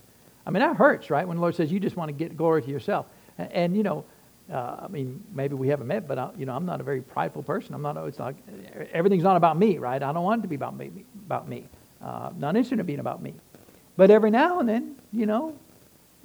I 0.46 0.50
mean, 0.50 0.60
that 0.62 0.76
hurts, 0.76 1.10
right? 1.10 1.26
When 1.26 1.36
the 1.36 1.40
Lord 1.40 1.54
says 1.54 1.70
you 1.70 1.80
just 1.80 1.96
want 1.96 2.08
to 2.08 2.12
get 2.12 2.36
glory 2.36 2.62
to 2.62 2.70
yourself. 2.70 3.06
And, 3.38 3.52
and 3.52 3.76
you 3.76 3.82
know, 3.82 4.04
uh, 4.52 4.78
I 4.80 4.88
mean, 4.88 5.22
maybe 5.32 5.54
we 5.54 5.68
haven't 5.68 5.86
met, 5.86 6.08
but 6.08 6.18
I, 6.18 6.30
you 6.36 6.46
know, 6.46 6.56
I'm 6.56 6.66
not 6.66 6.80
a 6.80 6.82
very 6.82 7.00
prideful 7.02 7.42
person. 7.42 7.74
I'm 7.74 7.82
not. 7.82 7.96
It's 7.98 8.18
like 8.18 8.34
everything's 8.92 9.22
not 9.22 9.36
about 9.36 9.56
me, 9.56 9.78
right? 9.78 10.02
I 10.02 10.12
don't 10.12 10.24
want 10.24 10.40
it 10.40 10.42
to 10.42 10.48
be 10.48 10.56
about 10.56 10.76
me. 10.76 10.90
About 11.26 11.48
me. 11.48 11.66
Uh, 12.02 12.30
not 12.36 12.56
interested 12.56 12.80
in 12.80 12.86
being 12.86 12.98
about 12.98 13.22
me. 13.22 13.34
But 13.96 14.10
every 14.10 14.30
now 14.30 14.58
and 14.58 14.68
then, 14.68 14.96
you 15.12 15.26
know, 15.26 15.54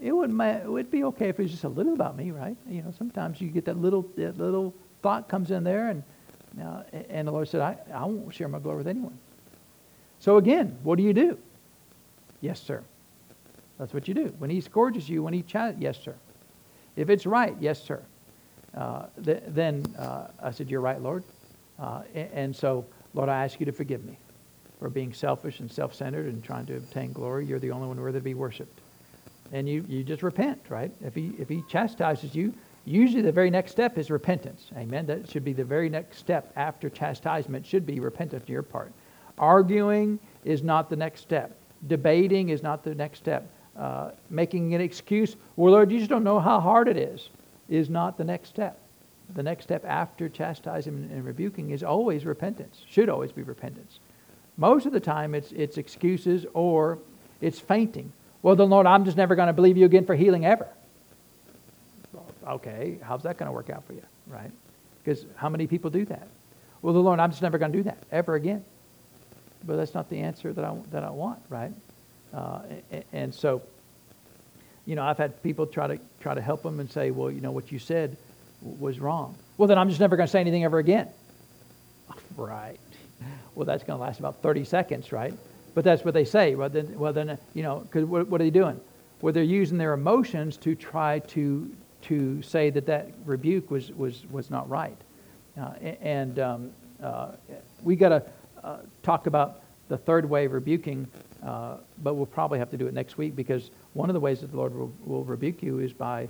it 0.01 0.11
would 0.11 0.29
it 0.39 0.69
would 0.69 0.91
be 0.91 1.03
okay 1.05 1.29
if 1.29 1.39
it 1.39 1.43
was 1.43 1.51
just 1.51 1.63
a 1.63 1.69
little 1.69 1.93
about 1.93 2.17
me, 2.17 2.31
right? 2.31 2.57
You 2.67 2.81
know, 2.81 2.93
sometimes 2.97 3.39
you 3.39 3.49
get 3.49 3.65
that 3.65 3.77
little 3.77 4.09
that 4.17 4.37
little 4.37 4.73
thought 5.01 5.29
comes 5.29 5.51
in 5.51 5.63
there, 5.63 5.89
and 5.89 6.03
uh, 6.61 6.83
and 7.09 7.27
the 7.27 7.31
Lord 7.31 7.47
said, 7.47 7.61
I, 7.61 7.77
I 7.93 8.05
won't 8.05 8.33
share 8.33 8.47
my 8.47 8.59
glory 8.59 8.77
with 8.77 8.87
anyone. 8.87 9.17
So 10.19 10.37
again, 10.37 10.77
what 10.83 10.97
do 10.97 11.03
you 11.03 11.13
do? 11.13 11.37
Yes, 12.41 12.61
sir. 12.61 12.83
That's 13.77 13.93
what 13.93 14.07
you 14.07 14.13
do. 14.13 14.33
When 14.37 14.49
he 14.49 14.61
scourges 14.61 15.09
you, 15.09 15.21
when 15.23 15.33
he 15.33 15.43
yes, 15.53 15.99
sir. 16.01 16.15
If 16.95 17.09
it's 17.09 17.25
right, 17.25 17.55
yes, 17.59 17.83
sir. 17.83 18.01
Uh, 18.73 19.07
th- 19.23 19.43
then 19.47 19.85
uh, 19.97 20.27
I 20.41 20.51
said, 20.51 20.69
You're 20.69 20.81
right, 20.81 21.01
Lord. 21.01 21.23
Uh, 21.77 22.03
and, 22.13 22.29
and, 22.33 22.55
so, 22.55 22.85
Lord, 23.13 23.27
I 23.27 23.43
ask 23.43 23.59
you 23.59 23.65
to 23.65 23.71
forgive 23.71 24.05
me 24.05 24.17
for 24.79 24.89
being 24.89 25.13
selfish 25.13 25.59
and 25.59 25.69
self 25.69 25.93
centered 25.93 26.27
and 26.27 26.43
trying 26.43 26.65
to 26.67 26.77
obtain 26.77 27.11
glory. 27.11 27.45
You're 27.45 27.59
the 27.59 27.71
only 27.71 27.87
one 27.87 27.99
worthy 27.99 28.19
to 28.19 28.23
be 28.23 28.33
worshiped. 28.33 28.79
And 29.51 29.69
you, 29.69 29.85
you 29.87 30.03
just 30.03 30.23
repent, 30.23 30.61
right? 30.69 30.91
If 31.01 31.15
he, 31.15 31.33
if 31.37 31.47
he 31.49 31.63
chastises 31.69 32.35
you, 32.35 32.53
usually 32.85 33.21
the 33.21 33.31
very 33.31 33.49
next 33.49 33.71
step 33.71 33.97
is 33.97 34.09
repentance. 34.09 34.69
Amen. 34.77 35.05
That 35.05 35.29
should 35.29 35.45
be 35.45 35.53
the 35.53 35.63
very 35.63 35.89
next 35.89 36.17
step 36.17 36.51
after 36.55 36.89
chastisement, 36.89 37.65
should 37.65 37.85
be 37.85 37.99
repentance 37.99 38.43
on 38.47 38.51
your 38.51 38.63
part. 38.63 38.91
Arguing 39.37 40.19
is 40.43 40.63
not 40.63 40.89
the 40.89 40.95
next 40.95 41.21
step, 41.21 41.57
debating 41.87 42.49
is 42.49 42.63
not 42.63 42.83
the 42.83 42.95
next 42.95 43.19
step. 43.19 43.49
Uh, 43.75 44.11
making 44.29 44.73
an 44.73 44.79
excuse, 44.79 45.35
well, 45.57 45.73
Lord, 45.73 45.91
you 45.91 45.99
just 45.99 46.09
don't 46.09 46.23
know 46.23 46.39
how 46.39 46.61
hard 46.61 46.87
it 46.87 46.95
is 46.95 47.29
is 47.67 47.89
not 47.89 48.17
the 48.17 48.23
next 48.23 48.49
step. 48.49 48.79
The 49.33 49.43
next 49.43 49.65
step 49.65 49.83
after 49.85 50.29
chastising 50.29 51.09
and 51.11 51.25
rebuking 51.25 51.71
is 51.71 51.83
always 51.83 52.25
repentance, 52.25 52.83
should 52.87 53.09
always 53.09 53.31
be 53.31 53.41
repentance. 53.41 53.99
Most 54.57 54.85
of 54.85 54.93
the 54.93 54.99
time, 54.99 55.35
it's, 55.35 55.51
it's 55.51 55.77
excuses 55.77 56.45
or 56.53 56.99
it's 57.41 57.59
fainting. 57.59 58.13
Well, 58.45 58.55
then, 58.55 58.69
Lord, 58.69 58.85
I'm 58.85 59.05
just 59.05 59.17
never 59.17 59.33
going 59.33 59.47
to 59.47 59.53
believe 59.53 59.75
you 59.75 59.87
again 59.87 60.05
for 60.05 60.13
healing 60.13 60.45
ever. 60.45 60.67
Okay, 62.47 62.99
how's 63.01 63.23
that 63.23 63.37
going 63.37 63.47
to 63.47 63.51
work 63.51 63.71
out 63.71 63.83
for 63.85 63.93
you, 63.93 64.03
right? 64.27 64.51
Because 65.03 65.25
how 65.35 65.49
many 65.49 65.65
people 65.65 65.89
do 65.89 66.05
that? 66.05 66.27
Well, 66.83 66.93
the 66.93 66.99
Lord, 66.99 67.19
I'm 67.19 67.31
just 67.31 67.41
never 67.41 67.57
going 67.57 67.71
to 67.71 67.77
do 67.79 67.83
that 67.85 67.97
ever 68.11 68.35
again. 68.35 68.63
But 69.63 69.77
that's 69.77 69.95
not 69.95 70.11
the 70.11 70.19
answer 70.19 70.53
that 70.53 70.63
I, 70.63 70.75
that 70.91 71.03
I 71.03 71.09
want, 71.09 71.39
right? 71.49 71.71
Uh, 72.35 72.59
and, 72.91 73.03
and 73.13 73.33
so, 73.33 73.63
you 74.85 74.93
know, 74.93 75.01
I've 75.01 75.17
had 75.17 75.41
people 75.41 75.65
try 75.65 75.87
to 75.87 75.99
try 76.19 76.35
to 76.35 76.41
help 76.41 76.61
them 76.61 76.79
and 76.79 76.87
say, 76.91 77.09
well, 77.09 77.31
you 77.31 77.41
know, 77.41 77.51
what 77.51 77.71
you 77.71 77.79
said 77.79 78.15
was 78.61 78.99
wrong. 78.99 79.33
Well, 79.57 79.67
then 79.67 79.79
I'm 79.79 79.89
just 79.89 79.99
never 79.99 80.17
going 80.17 80.27
to 80.27 80.31
say 80.31 80.41
anything 80.41 80.63
ever 80.63 80.77
again. 80.77 81.09
Right. 82.37 82.77
Well, 83.55 83.65
that's 83.65 83.83
going 83.83 83.97
to 83.97 84.03
last 84.03 84.19
about 84.19 84.43
30 84.43 84.65
seconds, 84.65 85.11
right? 85.11 85.33
But 85.75 85.83
that's 85.83 86.03
what 86.03 86.13
they 86.13 86.25
say. 86.25 86.55
Well, 86.55 86.69
then, 86.69 86.97
well, 86.97 87.13
then 87.13 87.37
you 87.53 87.61
know, 87.61 87.79
because 87.81 88.05
what, 88.05 88.27
what, 88.27 88.41
are 88.41 88.43
they 88.43 88.49
doing? 88.49 88.79
Well, 89.21 89.33
they're 89.33 89.43
using 89.43 89.77
their 89.77 89.93
emotions 89.93 90.57
to 90.57 90.73
try 90.73 91.19
to 91.19 91.71
to 92.03 92.41
say 92.41 92.69
that 92.69 92.85
that 92.87 93.11
rebuke 93.25 93.69
was 93.69 93.91
was 93.91 94.25
was 94.31 94.49
not 94.49 94.67
right. 94.69 94.97
Uh, 95.59 95.73
and 96.01 96.39
um, 96.39 96.71
uh, 97.03 97.31
we 97.83 97.95
got 97.95 98.09
to 98.09 98.23
uh, 98.63 98.77
talk 99.03 99.27
about 99.27 99.61
the 99.87 99.97
third 99.97 100.27
way 100.27 100.45
of 100.45 100.53
rebuking, 100.53 101.07
uh, 101.43 101.77
but 102.03 102.15
we'll 102.15 102.25
probably 102.25 102.59
have 102.59 102.71
to 102.71 102.77
do 102.77 102.87
it 102.87 102.93
next 102.93 103.17
week 103.17 103.35
because 103.35 103.69
one 103.93 104.09
of 104.09 104.13
the 104.13 104.19
ways 104.19 104.41
that 104.41 104.51
the 104.51 104.57
Lord 104.57 104.75
will, 104.75 104.91
will 105.05 105.23
rebuke 105.23 105.61
you 105.61 105.79
is 105.79 105.93
by 105.93 106.27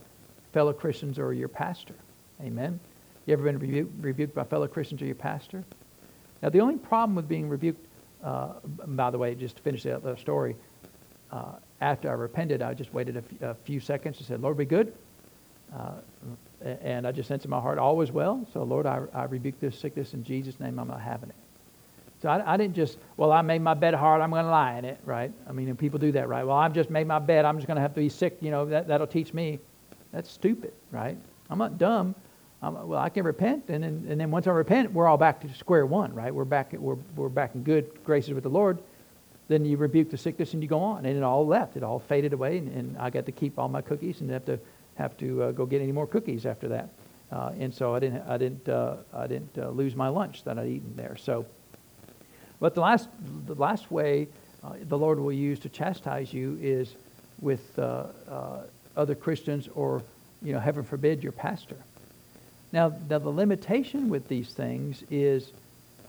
fellow 0.53 0.73
Christians 0.73 1.17
or 1.17 1.33
your 1.33 1.47
pastor. 1.47 1.95
Amen. 2.41 2.79
You 3.25 3.33
ever 3.33 3.43
been 3.43 3.57
rebu- 3.57 3.91
rebuked 4.01 4.35
by 4.35 4.43
fellow 4.43 4.67
Christians 4.67 5.01
or 5.01 5.05
your 5.05 5.15
pastor? 5.15 5.63
Now, 6.43 6.49
the 6.49 6.59
only 6.59 6.77
problem 6.77 7.15
with 7.15 7.27
being 7.27 7.49
rebuked, 7.49 7.84
uh, 8.25 8.53
by 8.87 9.11
the 9.11 9.17
way, 9.17 9.35
just 9.35 9.57
to 9.57 9.61
finish 9.61 9.83
the, 9.83 9.99
the 9.99 10.15
story, 10.17 10.55
uh, 11.31 11.53
after 11.79 12.09
I 12.09 12.13
repented, 12.13 12.61
I 12.61 12.73
just 12.73 12.93
waited 12.93 13.17
a, 13.17 13.19
f- 13.19 13.41
a 13.41 13.53
few 13.63 13.79
seconds 13.79 14.17
and 14.17 14.27
said, 14.27 14.41
Lord, 14.41 14.57
be 14.57 14.65
good. 14.65 14.93
Uh, 15.73 15.91
and 16.81 17.05
I 17.05 17.11
just 17.11 17.27
sensed 17.27 17.45
in 17.45 17.51
my 17.51 17.59
heart, 17.59 17.77
all 17.77 17.95
was 17.95 18.11
well. 18.11 18.47
So, 18.53 18.63
Lord, 18.63 18.85
I, 18.85 19.01
I 19.13 19.25
rebuke 19.25 19.59
this 19.59 19.77
sickness 19.77 20.13
in 20.13 20.23
Jesus' 20.23 20.59
name. 20.59 20.79
I'm 20.79 20.87
not 20.87 21.01
having 21.01 21.29
it. 21.29 21.35
So 22.21 22.29
I, 22.29 22.53
I, 22.53 22.57
didn't 22.57 22.75
just, 22.75 22.97
well, 23.17 23.31
I 23.31 23.41
made 23.41 23.61
my 23.61 23.73
bed 23.73 23.93
hard, 23.93 24.21
I'm 24.21 24.31
going 24.31 24.45
to 24.45 24.49
lie 24.49 24.77
in 24.77 24.85
it, 24.85 24.99
right? 25.05 25.31
I 25.47 25.51
mean, 25.51 25.75
people 25.75 25.99
do 25.99 26.11
that, 26.13 26.27
right? 26.27 26.43
Well, 26.45 26.55
I've 26.57 26.73
just 26.73 26.89
made 26.89 27.05
my 27.05 27.19
bed, 27.19 27.45
I'm 27.45 27.57
just 27.57 27.67
going 27.67 27.75
to 27.75 27.81
have 27.81 27.93
to 27.93 27.99
be 27.99 28.09
sick, 28.09 28.37
you 28.41 28.51
know, 28.51 28.65
that, 28.65 28.87
that'll 28.87 29.05
teach 29.05 29.33
me. 29.33 29.59
That's 30.11 30.31
stupid, 30.31 30.73
right? 30.91 31.17
I'm 31.49 31.59
not 31.59 31.77
dumb. 31.77 32.15
I'm, 32.65 32.87
well, 32.87 32.99
I 32.99 33.09
can 33.09 33.23
repent, 33.23 33.65
and 33.69 33.83
then, 33.83 34.05
and 34.09 34.19
then 34.19 34.31
once 34.31 34.47
I 34.47 34.51
repent, 34.51 34.91
we're 34.91 35.07
all 35.07 35.17
back 35.17 35.41
to 35.41 35.53
square 35.55 35.85
one, 35.85 36.13
right? 36.13 36.33
We're 36.33 36.45
back, 36.45 36.73
we're, 36.73 36.97
we're 37.15 37.29
back 37.29 37.55
in 37.55 37.63
good 37.63 38.03
graces 38.03 38.33
with 38.33 38.43
the 38.43 38.49
Lord. 38.49 38.79
Then 39.47 39.65
you 39.65 39.77
rebuke 39.77 40.09
the 40.09 40.17
sickness 40.17 40.53
and 40.53 40.63
you 40.63 40.69
go 40.69 40.79
on, 40.79 41.05
and 41.05 41.15
it 41.15 41.23
all 41.23 41.45
left. 41.45 41.77
It 41.77 41.83
all 41.83 41.99
faded 41.99 42.33
away, 42.33 42.57
and, 42.57 42.67
and 42.75 42.97
I 42.97 43.09
got 43.09 43.25
to 43.27 43.31
keep 43.31 43.59
all 43.59 43.69
my 43.69 43.81
cookies 43.81 44.21
and 44.21 44.29
have 44.31 44.45
to 44.45 44.59
have 44.95 45.17
to 45.17 45.43
uh, 45.43 45.51
go 45.51 45.65
get 45.65 45.81
any 45.81 45.91
more 45.91 46.07
cookies 46.07 46.45
after 46.45 46.69
that. 46.69 46.89
Uh, 47.31 47.51
and 47.59 47.73
so 47.73 47.93
I 47.93 47.99
didn't, 47.99 48.23
I 48.27 48.37
didn't, 48.37 48.69
uh, 48.69 48.95
I 49.13 49.27
didn't 49.27 49.57
uh, 49.57 49.69
lose 49.69 49.95
my 49.95 50.07
lunch 50.07 50.43
that 50.45 50.57
I'd 50.57 50.67
eaten 50.67 50.95
there. 50.95 51.17
So 51.17 51.45
but 52.59 52.73
the 52.73 52.81
last, 52.81 53.09
the 53.45 53.55
last 53.55 53.91
way 53.91 54.27
uh, 54.63 54.73
the 54.83 54.97
Lord 54.97 55.19
will 55.19 55.33
use 55.33 55.59
to 55.59 55.69
chastise 55.69 56.33
you 56.33 56.57
is 56.61 56.95
with 57.41 57.77
uh, 57.77 58.05
other 58.95 59.15
Christians 59.15 59.67
or, 59.75 60.01
you 60.41 60.53
know, 60.53 60.59
heaven 60.59 60.83
forbid, 60.83 61.21
your 61.21 61.33
pastor. 61.33 61.75
Now, 62.75 62.91
now, 63.09 63.19
the 63.19 63.29
limitation 63.29 64.09
with 64.09 64.27
these 64.27 64.49
things 64.49 65.01
is 65.09 65.53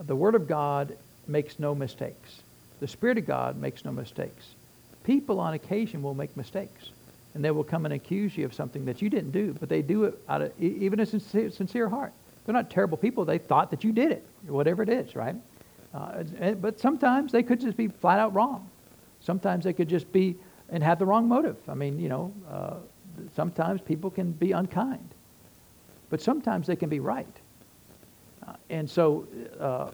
the 0.01 0.17
Word 0.17 0.35
of 0.35 0.49
God 0.49 0.97
makes 1.29 1.61
no 1.61 1.77
mistakes. 1.77 2.41
The 2.81 2.89
Spirit 2.89 3.19
of 3.19 3.27
God 3.27 3.57
makes 3.57 3.85
no 3.85 3.93
mistakes. 3.93 4.45
people 5.05 5.39
on 5.39 5.55
occasion 5.55 6.03
will 6.03 6.14
make 6.14 6.37
mistakes. 6.37 6.91
And 7.35 7.45
they 7.45 7.53
will 7.53 7.62
come 7.62 7.85
and 7.85 7.95
accuse 7.95 8.37
you 8.37 8.45
of 8.45 8.53
something 8.53 8.85
that 8.87 9.01
you 9.01 9.09
didn't 9.09 9.31
do, 9.31 9.55
but 9.61 9.69
they 9.69 9.81
do 9.81 10.05
it 10.05 10.19
out 10.29 10.43
of 10.43 10.61
even 10.61 10.99
a 10.99 11.07
sincere, 11.07 11.51
sincere 11.51 11.89
heart. 11.89 12.12
They're 12.45 12.53
not 12.53 12.69
terrible 12.69 12.99
people. 12.99 13.25
They 13.25 13.39
thought 13.39 13.71
that 13.71 13.85
you 13.85 13.93
did 13.93 14.11
it, 14.11 14.27
whatever 14.49 14.83
it 14.83 14.89
is, 14.89 15.14
right? 15.14 15.37
Uh, 15.95 16.25
but 16.55 16.81
sometimes 16.81 17.31
they 17.31 17.45
could 17.45 17.61
just 17.61 17.77
be 17.77 17.87
flat 17.89 18.19
out 18.19 18.35
wrong. 18.35 18.69
Sometimes 19.21 19.64
they 19.64 19.73
could 19.73 19.89
just 19.89 20.11
be 20.12 20.35
and 20.71 20.83
have 20.83 20.99
the 20.99 21.07
wrong 21.07 21.29
motive. 21.29 21.57
I 21.69 21.75
mean, 21.75 22.01
you 22.01 22.09
know, 22.09 22.33
uh, 22.51 22.75
sometimes 23.37 23.81
people 23.81 24.11
can 24.11 24.33
be 24.33 24.51
unkind, 24.51 25.09
but 26.11 26.20
sometimes 26.20 26.66
they 26.66 26.76
can 26.76 26.88
be 26.88 27.00
right. 27.00 27.26
Uh, 28.46 28.52
and 28.70 28.88
so 28.88 29.26
uh, 29.61 29.90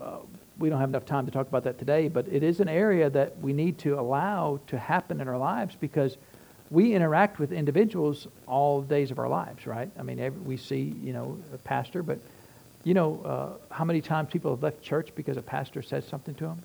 uh, 0.00 0.18
we 0.58 0.68
don't 0.68 0.80
have 0.80 0.88
enough 0.88 1.06
time 1.06 1.26
to 1.26 1.32
talk 1.32 1.48
about 1.48 1.64
that 1.64 1.78
today, 1.78 2.08
but 2.08 2.26
it 2.28 2.42
is 2.42 2.60
an 2.60 2.68
area 2.68 3.10
that 3.10 3.38
we 3.40 3.52
need 3.52 3.78
to 3.78 3.98
allow 3.98 4.60
to 4.66 4.78
happen 4.78 5.20
in 5.20 5.28
our 5.28 5.38
lives 5.38 5.76
because 5.80 6.16
we 6.70 6.94
interact 6.94 7.38
with 7.38 7.52
individuals 7.52 8.26
all 8.46 8.82
days 8.82 9.10
of 9.10 9.18
our 9.18 9.28
lives, 9.28 9.66
right? 9.66 9.90
I 9.98 10.02
mean, 10.02 10.18
every, 10.20 10.40
we 10.40 10.56
see, 10.56 10.94
you 11.02 11.12
know, 11.12 11.38
a 11.54 11.58
pastor, 11.58 12.02
but 12.02 12.18
you 12.84 12.94
know 12.94 13.20
uh, 13.24 13.74
how 13.74 13.84
many 13.84 14.00
times 14.00 14.30
people 14.30 14.50
have 14.50 14.62
left 14.62 14.82
church 14.82 15.10
because 15.14 15.36
a 15.36 15.42
pastor 15.42 15.82
said 15.82 16.04
something 16.04 16.34
to 16.36 16.44
them? 16.44 16.62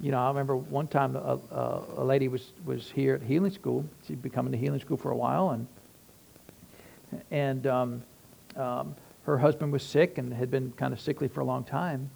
You 0.00 0.10
know, 0.10 0.18
I 0.18 0.28
remember 0.28 0.56
one 0.56 0.88
time 0.88 1.16
a, 1.16 1.38
a, 1.50 1.82
a 1.98 2.04
lady 2.04 2.28
was, 2.28 2.52
was 2.66 2.90
here 2.90 3.14
at 3.14 3.22
healing 3.22 3.50
school. 3.50 3.84
She'd 4.06 4.20
been 4.20 4.30
coming 4.30 4.52
to 4.52 4.58
healing 4.58 4.80
school 4.80 4.98
for 4.98 5.10
a 5.10 5.16
while, 5.16 5.50
and 5.50 5.66
and 7.30 7.66
um, 7.66 8.02
um, 8.56 8.94
her 9.22 9.38
husband 9.38 9.72
was 9.72 9.82
sick 9.82 10.18
and 10.18 10.32
had 10.32 10.50
been 10.50 10.72
kind 10.72 10.92
of 10.92 11.00
sickly 11.00 11.28
for 11.28 11.40
a 11.40 11.44
long 11.44 11.64
time. 11.64 12.10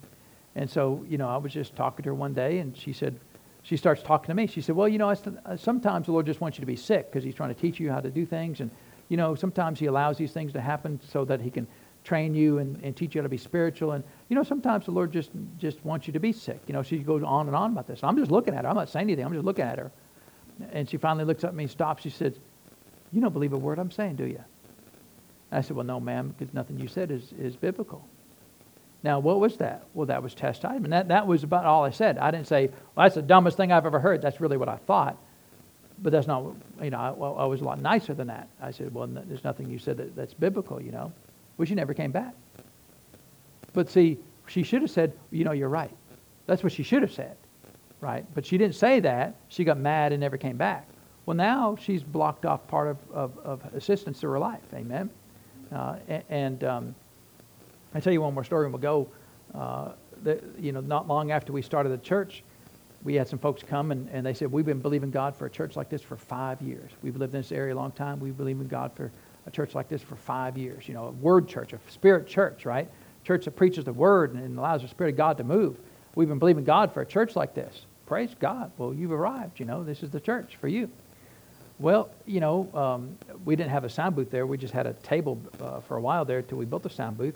And 0.56 0.68
so, 0.68 1.04
you 1.08 1.18
know, 1.18 1.28
I 1.28 1.36
was 1.36 1.52
just 1.52 1.76
talking 1.76 2.02
to 2.04 2.10
her 2.10 2.14
one 2.14 2.34
day, 2.34 2.58
and 2.58 2.76
she 2.76 2.92
said, 2.92 3.18
she 3.62 3.76
starts 3.76 4.02
talking 4.02 4.28
to 4.28 4.34
me. 4.34 4.46
She 4.46 4.60
said, 4.60 4.74
Well, 4.74 4.88
you 4.88 4.98
know, 4.98 5.10
uh, 5.10 5.56
sometimes 5.56 6.06
the 6.06 6.12
Lord 6.12 6.26
just 6.26 6.40
wants 6.40 6.58
you 6.58 6.62
to 6.62 6.66
be 6.66 6.76
sick 6.76 7.10
because 7.10 7.24
He's 7.24 7.34
trying 7.34 7.54
to 7.54 7.60
teach 7.60 7.78
you 7.78 7.90
how 7.90 8.00
to 8.00 8.10
do 8.10 8.24
things. 8.24 8.60
And, 8.60 8.70
you 9.08 9.16
know, 9.16 9.34
sometimes 9.34 9.78
He 9.78 9.86
allows 9.86 10.16
these 10.16 10.32
things 10.32 10.52
to 10.54 10.60
happen 10.60 11.00
so 11.06 11.24
that 11.26 11.40
He 11.40 11.50
can 11.50 11.66
train 12.02 12.34
you 12.34 12.58
and, 12.58 12.82
and 12.82 12.96
teach 12.96 13.14
you 13.14 13.20
how 13.20 13.24
to 13.24 13.28
be 13.28 13.36
spiritual. 13.36 13.92
And, 13.92 14.02
you 14.28 14.36
know, 14.36 14.42
sometimes 14.42 14.86
the 14.86 14.92
Lord 14.92 15.12
just, 15.12 15.30
just 15.58 15.84
wants 15.84 16.06
you 16.06 16.12
to 16.14 16.20
be 16.20 16.32
sick. 16.32 16.60
You 16.66 16.72
know, 16.72 16.82
she 16.82 16.98
goes 16.98 17.22
on 17.22 17.46
and 17.46 17.54
on 17.54 17.72
about 17.72 17.86
this. 17.86 18.02
I'm 18.02 18.16
just 18.16 18.30
looking 18.30 18.54
at 18.54 18.64
her. 18.64 18.70
I'm 18.70 18.76
not 18.76 18.88
saying 18.88 19.04
anything. 19.04 19.24
I'm 19.24 19.32
just 19.32 19.44
looking 19.44 19.64
at 19.64 19.78
her. 19.78 19.90
And 20.72 20.88
she 20.88 20.96
finally 20.96 21.24
looks 21.24 21.44
up 21.44 21.50
at 21.50 21.54
me 21.54 21.64
and 21.64 21.70
stops. 21.70 22.02
She 22.02 22.10
said, 22.10 22.38
You 23.12 23.20
don't 23.20 23.32
believe 23.32 23.52
a 23.52 23.58
word 23.58 23.78
I'm 23.78 23.90
saying, 23.90 24.16
do 24.16 24.26
you? 24.26 24.42
I 25.52 25.60
said, 25.60 25.76
Well, 25.76 25.86
no, 25.86 26.00
ma'am, 26.00 26.34
because 26.36 26.54
nothing 26.54 26.78
you 26.78 26.88
said 26.88 27.10
is, 27.10 27.32
is 27.38 27.56
biblical. 27.56 28.06
Now, 29.02 29.18
what 29.18 29.40
was 29.40 29.56
that? 29.56 29.84
Well, 29.94 30.06
that 30.06 30.22
was 30.22 30.34
chastisement. 30.34 30.90
That, 30.90 31.08
that 31.08 31.26
was 31.26 31.42
about 31.42 31.64
all 31.64 31.84
I 31.84 31.90
said. 31.90 32.18
I 32.18 32.30
didn't 32.30 32.46
say, 32.46 32.66
well, 32.94 33.06
that's 33.06 33.14
the 33.14 33.22
dumbest 33.22 33.56
thing 33.56 33.72
I've 33.72 33.86
ever 33.86 33.98
heard. 33.98 34.20
That's 34.20 34.40
really 34.40 34.58
what 34.58 34.68
I 34.68 34.76
thought. 34.76 35.16
But 36.02 36.12
that's 36.12 36.26
not, 36.26 36.44
you 36.82 36.90
know, 36.90 36.98
I, 36.98 37.10
well, 37.10 37.36
I 37.38 37.44
was 37.46 37.60
a 37.60 37.64
lot 37.64 37.80
nicer 37.80 38.14
than 38.14 38.26
that. 38.28 38.48
I 38.60 38.70
said, 38.70 38.92
well, 38.92 39.06
there's 39.06 39.44
nothing 39.44 39.70
you 39.70 39.78
said 39.78 39.96
that, 39.96 40.14
that's 40.16 40.34
biblical, 40.34 40.82
you 40.82 40.92
know. 40.92 41.12
Well, 41.56 41.66
she 41.66 41.74
never 41.74 41.94
came 41.94 42.10
back. 42.10 42.34
But 43.72 43.90
see, 43.90 44.18
she 44.46 44.62
should 44.62 44.82
have 44.82 44.90
said, 44.90 45.12
you 45.30 45.44
know, 45.44 45.52
you're 45.52 45.68
right. 45.68 45.90
That's 46.46 46.62
what 46.62 46.72
she 46.72 46.82
should 46.82 47.02
have 47.02 47.12
said, 47.12 47.36
right? 48.00 48.24
But 48.34 48.44
she 48.44 48.58
didn't 48.58 48.74
say 48.74 49.00
that. 49.00 49.34
She 49.48 49.64
got 49.64 49.78
mad 49.78 50.12
and 50.12 50.20
never 50.20 50.36
came 50.36 50.56
back. 50.56 50.88
Well, 51.24 51.36
now 51.36 51.76
she's 51.80 52.02
blocked 52.02 52.44
off 52.44 52.66
part 52.66 52.88
of, 52.88 52.98
of, 53.12 53.38
of 53.38 53.74
assistance 53.74 54.20
to 54.20 54.28
her 54.28 54.38
life. 54.38 54.62
Amen. 54.74 55.10
Uh, 55.72 55.96
and 56.28 56.64
um, 56.64 56.94
I 57.94 58.00
tell 58.00 58.12
you 58.12 58.20
one 58.20 58.34
more 58.34 58.44
story, 58.44 58.66
and 58.66 58.72
we'll 58.72 58.82
go. 58.82 59.08
Uh, 59.54 59.92
you 60.58 60.72
know, 60.72 60.80
not 60.80 61.08
long 61.08 61.30
after 61.30 61.52
we 61.52 61.62
started 61.62 61.88
the 61.90 61.98
church, 61.98 62.42
we 63.02 63.14
had 63.14 63.26
some 63.28 63.38
folks 63.38 63.62
come 63.62 63.92
and, 63.92 64.08
and 64.10 64.24
they 64.24 64.34
said, 64.34 64.52
We've 64.52 64.66
been 64.66 64.80
believing 64.80 65.10
God 65.10 65.34
for 65.34 65.46
a 65.46 65.50
church 65.50 65.76
like 65.76 65.88
this 65.88 66.02
for 66.02 66.16
five 66.16 66.60
years. 66.60 66.90
We've 67.02 67.16
lived 67.16 67.34
in 67.34 67.40
this 67.40 67.52
area 67.52 67.74
a 67.74 67.76
long 67.76 67.92
time. 67.92 68.20
We 68.20 68.30
believe 68.30 68.60
in 68.60 68.68
God 68.68 68.92
for 68.94 69.10
a 69.46 69.50
church 69.50 69.74
like 69.74 69.88
this 69.88 70.02
for 70.02 70.16
five 70.16 70.58
years. 70.58 70.86
You 70.86 70.94
know, 70.94 71.06
a 71.06 71.10
word 71.10 71.48
church, 71.48 71.72
a 71.72 71.78
spirit 71.88 72.26
church, 72.26 72.66
right? 72.66 72.88
Church 73.24 73.44
that 73.46 73.52
preaches 73.52 73.84
the 73.84 73.92
word 73.92 74.34
and 74.34 74.58
allows 74.58 74.82
the 74.82 74.88
Spirit 74.88 75.10
of 75.10 75.16
God 75.16 75.38
to 75.38 75.44
move. 75.44 75.78
We've 76.14 76.28
been 76.28 76.38
believing 76.38 76.64
God 76.64 76.92
for 76.92 77.02
a 77.02 77.06
church 77.06 77.36
like 77.36 77.54
this. 77.54 77.84
Praise 78.06 78.34
God. 78.38 78.72
Well, 78.76 78.92
you've 78.92 79.12
arrived. 79.12 79.60
You 79.60 79.66
know, 79.66 79.84
this 79.84 80.02
is 80.02 80.10
the 80.10 80.20
church 80.20 80.56
for 80.56 80.68
you. 80.68 80.90
Well, 81.80 82.10
you 82.26 82.40
know, 82.40 82.68
um, 82.74 83.16
we 83.46 83.56
didn't 83.56 83.70
have 83.70 83.84
a 83.84 83.88
sound 83.88 84.14
booth 84.14 84.30
there. 84.30 84.46
We 84.46 84.58
just 84.58 84.74
had 84.74 84.86
a 84.86 84.92
table 84.92 85.40
uh, 85.62 85.80
for 85.80 85.96
a 85.96 86.00
while 86.00 86.26
there 86.26 86.38
until 86.38 86.58
we 86.58 86.66
built 86.66 86.82
the 86.82 86.90
sound 86.90 87.16
booth. 87.16 87.34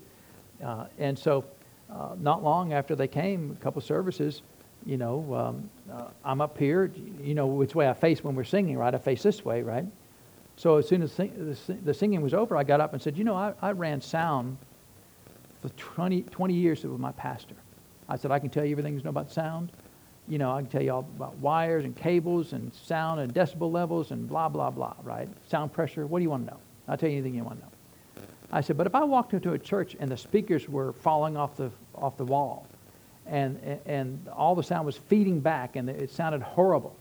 Uh, 0.62 0.84
and 0.98 1.18
so, 1.18 1.46
uh, 1.90 2.14
not 2.20 2.44
long 2.44 2.74
after 2.74 2.94
they 2.94 3.08
came, 3.08 3.56
a 3.58 3.64
couple 3.64 3.80
services, 3.80 4.42
you 4.84 4.98
know, 4.98 5.34
um, 5.34 5.70
uh, 5.90 6.08
I'm 6.26 6.42
up 6.42 6.58
here. 6.58 6.92
You 7.22 7.34
know 7.34 7.46
which 7.46 7.74
way 7.74 7.88
I 7.88 7.94
face 7.94 8.22
when 8.22 8.34
we're 8.34 8.44
singing, 8.44 8.76
right? 8.76 8.94
I 8.94 8.98
face 8.98 9.22
this 9.22 9.46
way, 9.46 9.62
right? 9.62 9.86
So 10.56 10.76
as 10.76 10.86
soon 10.86 11.00
as 11.02 11.14
the, 11.14 11.56
the 11.82 11.94
singing 11.94 12.20
was 12.20 12.34
over, 12.34 12.54
I 12.54 12.64
got 12.64 12.80
up 12.80 12.92
and 12.92 13.00
said, 13.00 13.16
you 13.16 13.24
know, 13.24 13.34
I, 13.34 13.54
I 13.62 13.72
ran 13.72 14.02
sound 14.02 14.58
for 15.62 15.70
20, 15.70 16.22
20 16.22 16.54
years 16.54 16.84
with 16.84 17.00
my 17.00 17.12
pastor. 17.12 17.54
I 18.10 18.16
said, 18.16 18.30
I 18.30 18.38
can 18.38 18.50
tell 18.50 18.64
you 18.64 18.72
everything 18.72 18.94
you 18.94 19.02
know 19.02 19.10
about 19.10 19.32
sound. 19.32 19.72
You 20.28 20.38
know, 20.38 20.52
I 20.52 20.62
can 20.62 20.70
tell 20.70 20.82
you 20.82 20.92
all 20.92 21.06
about 21.16 21.36
wires 21.36 21.84
and 21.84 21.94
cables 21.94 22.52
and 22.52 22.72
sound 22.72 23.20
and 23.20 23.34
decibel 23.34 23.70
levels 23.70 24.10
and 24.10 24.26
blah, 24.28 24.48
blah, 24.48 24.70
blah, 24.70 24.94
right? 25.02 25.28
Sound 25.48 25.72
pressure. 25.72 26.06
What 26.06 26.18
do 26.18 26.22
you 26.22 26.30
want 26.30 26.46
to 26.46 26.52
know? 26.52 26.60
I'll 26.88 26.96
tell 26.96 27.08
you 27.08 27.16
anything 27.16 27.34
you 27.34 27.44
want 27.44 27.60
to 27.60 27.66
know. 27.66 27.72
I 28.50 28.60
said, 28.60 28.76
but 28.76 28.86
if 28.86 28.94
I 28.94 29.04
walked 29.04 29.34
into 29.34 29.52
a 29.52 29.58
church 29.58 29.96
and 29.98 30.10
the 30.10 30.16
speakers 30.16 30.68
were 30.68 30.92
falling 30.92 31.36
off 31.36 31.56
the, 31.56 31.70
off 31.94 32.16
the 32.16 32.24
wall 32.24 32.66
and, 33.26 33.58
and 33.84 34.28
all 34.28 34.54
the 34.54 34.62
sound 34.62 34.86
was 34.86 34.96
feeding 34.96 35.40
back 35.40 35.76
and 35.76 35.90
it 35.90 36.10
sounded 36.10 36.40
horrible, 36.40 36.96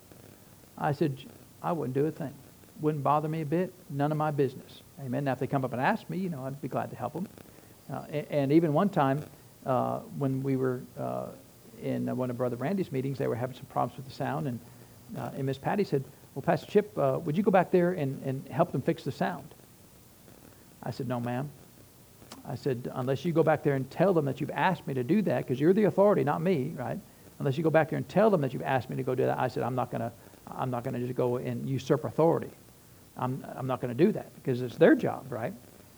I 0.78 0.92
said, 0.92 1.18
I 1.62 1.72
wouldn't 1.72 1.94
do 1.94 2.06
a 2.06 2.12
thing. 2.12 2.34
Wouldn't 2.82 3.04
bother 3.04 3.30
me 3.30 3.42
a 3.42 3.46
bit. 3.46 3.74
None 3.90 4.12
of 4.12 4.18
my 4.18 4.32
business. 4.32 4.82
Amen. 5.00 5.24
Now, 5.26 5.34
if 5.34 5.40
they 5.40 5.48
come 5.48 5.64
up 5.64 5.74
and 5.74 5.82
ask 5.82 6.10
me, 6.10 6.18
you 6.18 6.30
know, 6.30 6.46
I'd 6.46 6.62
be 6.62 6.68
glad 6.68 6.90
to 6.90 6.96
help 6.96 7.14
them. 7.14 7.28
Uh, 7.92 8.04
and, 8.10 8.28
and, 8.30 8.52
even 8.52 8.74
one 8.74 8.90
time 8.90 9.24
uh, 9.66 10.00
when 10.18 10.42
we 10.42 10.56
were 10.56 10.82
uh, 10.98 11.28
in 11.82 12.16
one 12.16 12.30
of 12.30 12.38
Brother 12.38 12.56
Randy's 12.56 12.92
meetings, 12.92 13.18
they 13.18 13.28
were 13.28 13.36
having 13.36 13.56
some 13.56 13.66
problems 13.66 13.98
with 13.98 14.08
the 14.08 14.14
sound. 14.14 14.48
And, 14.48 14.60
uh, 15.18 15.32
and 15.36 15.46
Miss 15.46 15.58
Patty 15.58 15.84
said, 15.84 16.04
well, 16.36 16.42
Pastor 16.42 16.70
Chip, 16.70 16.98
uh, 16.98 17.20
would 17.24 17.38
you 17.38 17.44
go 17.44 17.52
back 17.52 17.72
there 17.72 17.94
and, 17.94 18.22
and 18.24 18.48
help 18.48 18.72
them 18.72 18.82
fix 18.82 19.04
the 19.04 19.12
sound? 19.12 19.54
I 20.82 20.92
said, 20.92 21.08
No, 21.08 21.20
ma'am. 21.20 21.50
I 22.48 22.56
said, 22.56 22.92
Unless 22.96 23.24
you 23.24 23.32
go 23.32 23.44
back 23.44 23.64
there 23.64 23.76
and 23.76 23.90
tell 23.90 24.14
them 24.14 24.26
that 24.26 24.42
you've 24.42 24.52
asked 24.52 24.86
me 24.88 24.94
to 24.96 25.04
do 25.04 25.22
that, 25.24 25.46
because 25.46 25.60
you're 25.60 25.74
the 25.74 25.86
authority, 25.86 26.24
not 26.24 26.42
me, 26.42 26.74
right? 26.76 27.00
Unless 27.40 27.58
you 27.58 27.64
go 27.64 27.70
back 27.70 27.90
there 27.90 27.98
and 27.98 28.08
tell 28.10 28.30
them 28.30 28.42
that 28.42 28.54
you've 28.54 28.64
asked 28.64 28.90
me 28.90 28.96
to 28.96 29.04
go 29.04 29.16
do 29.16 29.26
that, 29.26 29.40
I 29.40 29.48
said, 29.48 29.64
I'm 29.64 29.76
not 29.76 29.92
going 29.92 30.02
to. 30.02 30.12
I'm 30.46 30.70
not 30.70 30.84
going 30.84 30.94
to 30.94 31.00
just 31.00 31.16
go 31.16 31.38
and 31.38 31.68
usurp 31.70 32.04
authority. 32.04 32.50
I'm, 33.16 33.46
I'm 33.56 33.66
not 33.66 33.80
going 33.80 33.96
to 33.96 34.06
do 34.06 34.12
that 34.12 34.36
because 34.36 34.62
it's 34.62 34.76
their 34.76 34.94
job, 34.94 35.32
right? 35.32 35.54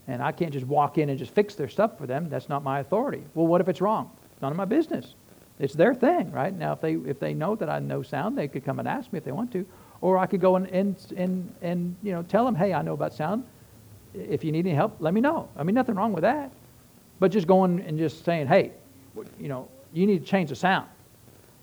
And 0.08 0.22
I 0.22 0.32
can't 0.32 0.54
just 0.54 0.68
walk 0.68 1.00
in 1.00 1.10
and 1.10 1.18
just 1.18 1.34
fix 1.34 1.56
their 1.56 1.68
stuff 1.68 1.98
for 1.98 2.06
them. 2.06 2.30
That's 2.30 2.48
not 2.48 2.64
my 2.64 2.80
authority. 2.80 3.24
Well, 3.34 3.48
what 3.48 3.60
if 3.60 3.68
it's 3.70 3.82
wrong? 3.82 4.12
None 4.44 4.52
of 4.52 4.58
my 4.58 4.66
business. 4.66 5.16
It's 5.60 5.74
their 5.74 5.94
thing, 5.94 6.32
right? 6.32 6.54
Now, 6.54 6.74
if 6.74 6.82
they 6.82 6.94
if 6.94 7.20
they 7.20 7.34
know 7.34 7.56
that 7.56 7.70
I 7.70 7.80
know 7.80 8.02
sound, 8.02 8.38
they 8.38 8.48
could 8.48 8.66
come 8.66 8.80
and 8.80 8.88
ask 8.88 9.12
me 9.14 9.18
if 9.18 9.24
they 9.24 9.32
want 9.32 9.52
to, 9.54 9.66
or 10.02 10.18
I 10.18 10.26
could 10.26 10.42
go 10.42 10.56
and 10.58 10.68
and 10.68 10.96
and, 11.16 11.56
and 11.62 11.96
you 12.04 12.12
know 12.12 12.24
tell 12.24 12.46
them, 12.46 12.56
hey, 12.56 12.74
I 12.74 12.82
know 12.82 12.94
about 12.94 13.14
sound 13.14 13.46
if 14.18 14.44
you 14.44 14.52
need 14.52 14.66
any 14.66 14.76
help, 14.76 14.96
let 15.00 15.14
me 15.14 15.22
know. 15.22 15.50
I 15.58 15.64
mean, 15.64 15.76
nothing 15.76 15.96
wrong 15.96 16.14
with 16.14 16.24
that. 16.24 16.52
But 17.20 17.32
just 17.32 17.48
going 17.48 17.82
and 17.82 17.98
just 17.98 18.26
saying, 18.26 18.48
hey, 18.48 18.72
you 19.40 19.48
know, 19.48 19.68
you 19.94 20.06
need 20.06 20.20
to 20.20 20.26
change 20.26 20.50
the 20.50 20.56
sound. 20.56 20.88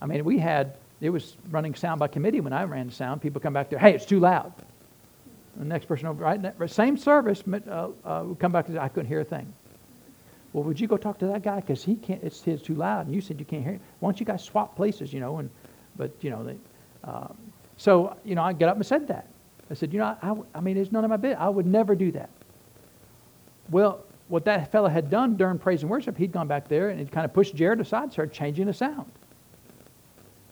I 0.01 0.07
mean, 0.07 0.24
we 0.24 0.38
had, 0.38 0.74
it 1.01 1.11
was 1.11 1.36
running 1.51 1.74
sound 1.74 2.01
by 2.01 2.09
committee 2.09 2.40
when 2.40 2.53
I 2.53 2.64
ran 2.64 2.90
sound. 2.90 3.20
People 3.20 3.40
come 3.40 3.53
back 3.53 3.70
there, 3.70 3.78
hey, 3.78 3.95
it's 3.95 4.07
too 4.07 4.20
loud. 4.20 4.53
The 5.57 5.64
next 5.64 5.86
person 5.86 6.07
over, 6.07 6.24
right? 6.24 6.70
Same 6.70 6.97
service, 6.97 7.43
uh, 7.47 7.88
uh, 8.05 8.24
come 8.38 8.53
back 8.53 8.66
and 8.68 8.76
say, 8.76 8.80
I 8.80 8.88
couldn't 8.88 9.09
hear 9.09 9.20
a 9.20 9.24
thing. 9.24 9.53
Well, 10.53 10.64
would 10.64 10.78
you 10.78 10.86
go 10.86 10.96
talk 10.96 11.18
to 11.18 11.26
that 11.28 11.42
guy? 11.42 11.61
Because 11.61 11.82
he 11.82 11.96
can't, 11.96 12.22
it's, 12.22 12.46
it's 12.46 12.62
too 12.62 12.74
loud. 12.74 13.07
And 13.07 13.14
you 13.14 13.20
said 13.20 13.38
you 13.38 13.46
can't 13.46 13.62
hear 13.62 13.74
it. 13.74 13.80
Why 14.00 14.11
don't 14.11 14.20
you 14.20 14.26
guys 14.26 14.44
swap 14.44 14.76
places, 14.76 15.12
you 15.12 15.20
know? 15.20 15.38
And, 15.38 15.50
but, 15.96 16.12
you 16.20 16.30
know, 16.30 16.44
they, 16.44 16.57
um, 17.05 17.36
so, 17.76 18.16
you 18.24 18.34
know, 18.34 18.42
I 18.42 18.53
get 18.53 18.68
up 18.68 18.76
and 18.76 18.84
said 18.84 19.09
that. 19.09 19.28
I 19.70 19.74
said, 19.74 19.92
you 19.92 19.98
know, 19.98 20.16
I, 20.22 20.59
I 20.59 20.61
mean, 20.61 20.76
it's 20.76 20.92
none 20.92 21.05
of 21.05 21.11
my 21.11 21.16
business. 21.16 21.38
I 21.40 21.48
would 21.48 21.66
never 21.66 21.94
do 21.94 22.12
that. 22.12 22.28
Well, 23.70 24.05
what 24.28 24.44
that 24.44 24.70
fellow 24.70 24.88
had 24.88 25.09
done 25.09 25.36
during 25.36 25.59
praise 25.59 25.82
and 25.82 25.90
worship, 25.90 26.16
he'd 26.16 26.32
gone 26.32 26.48
back 26.48 26.68
there 26.68 26.90
and 26.90 26.98
he'd 26.98 27.11
kind 27.11 27.24
of 27.24 27.32
pushed 27.32 27.55
Jared 27.55 27.80
aside, 27.80 28.12
started 28.12 28.34
changing 28.34 28.66
the 28.66 28.74
sound. 28.74 29.11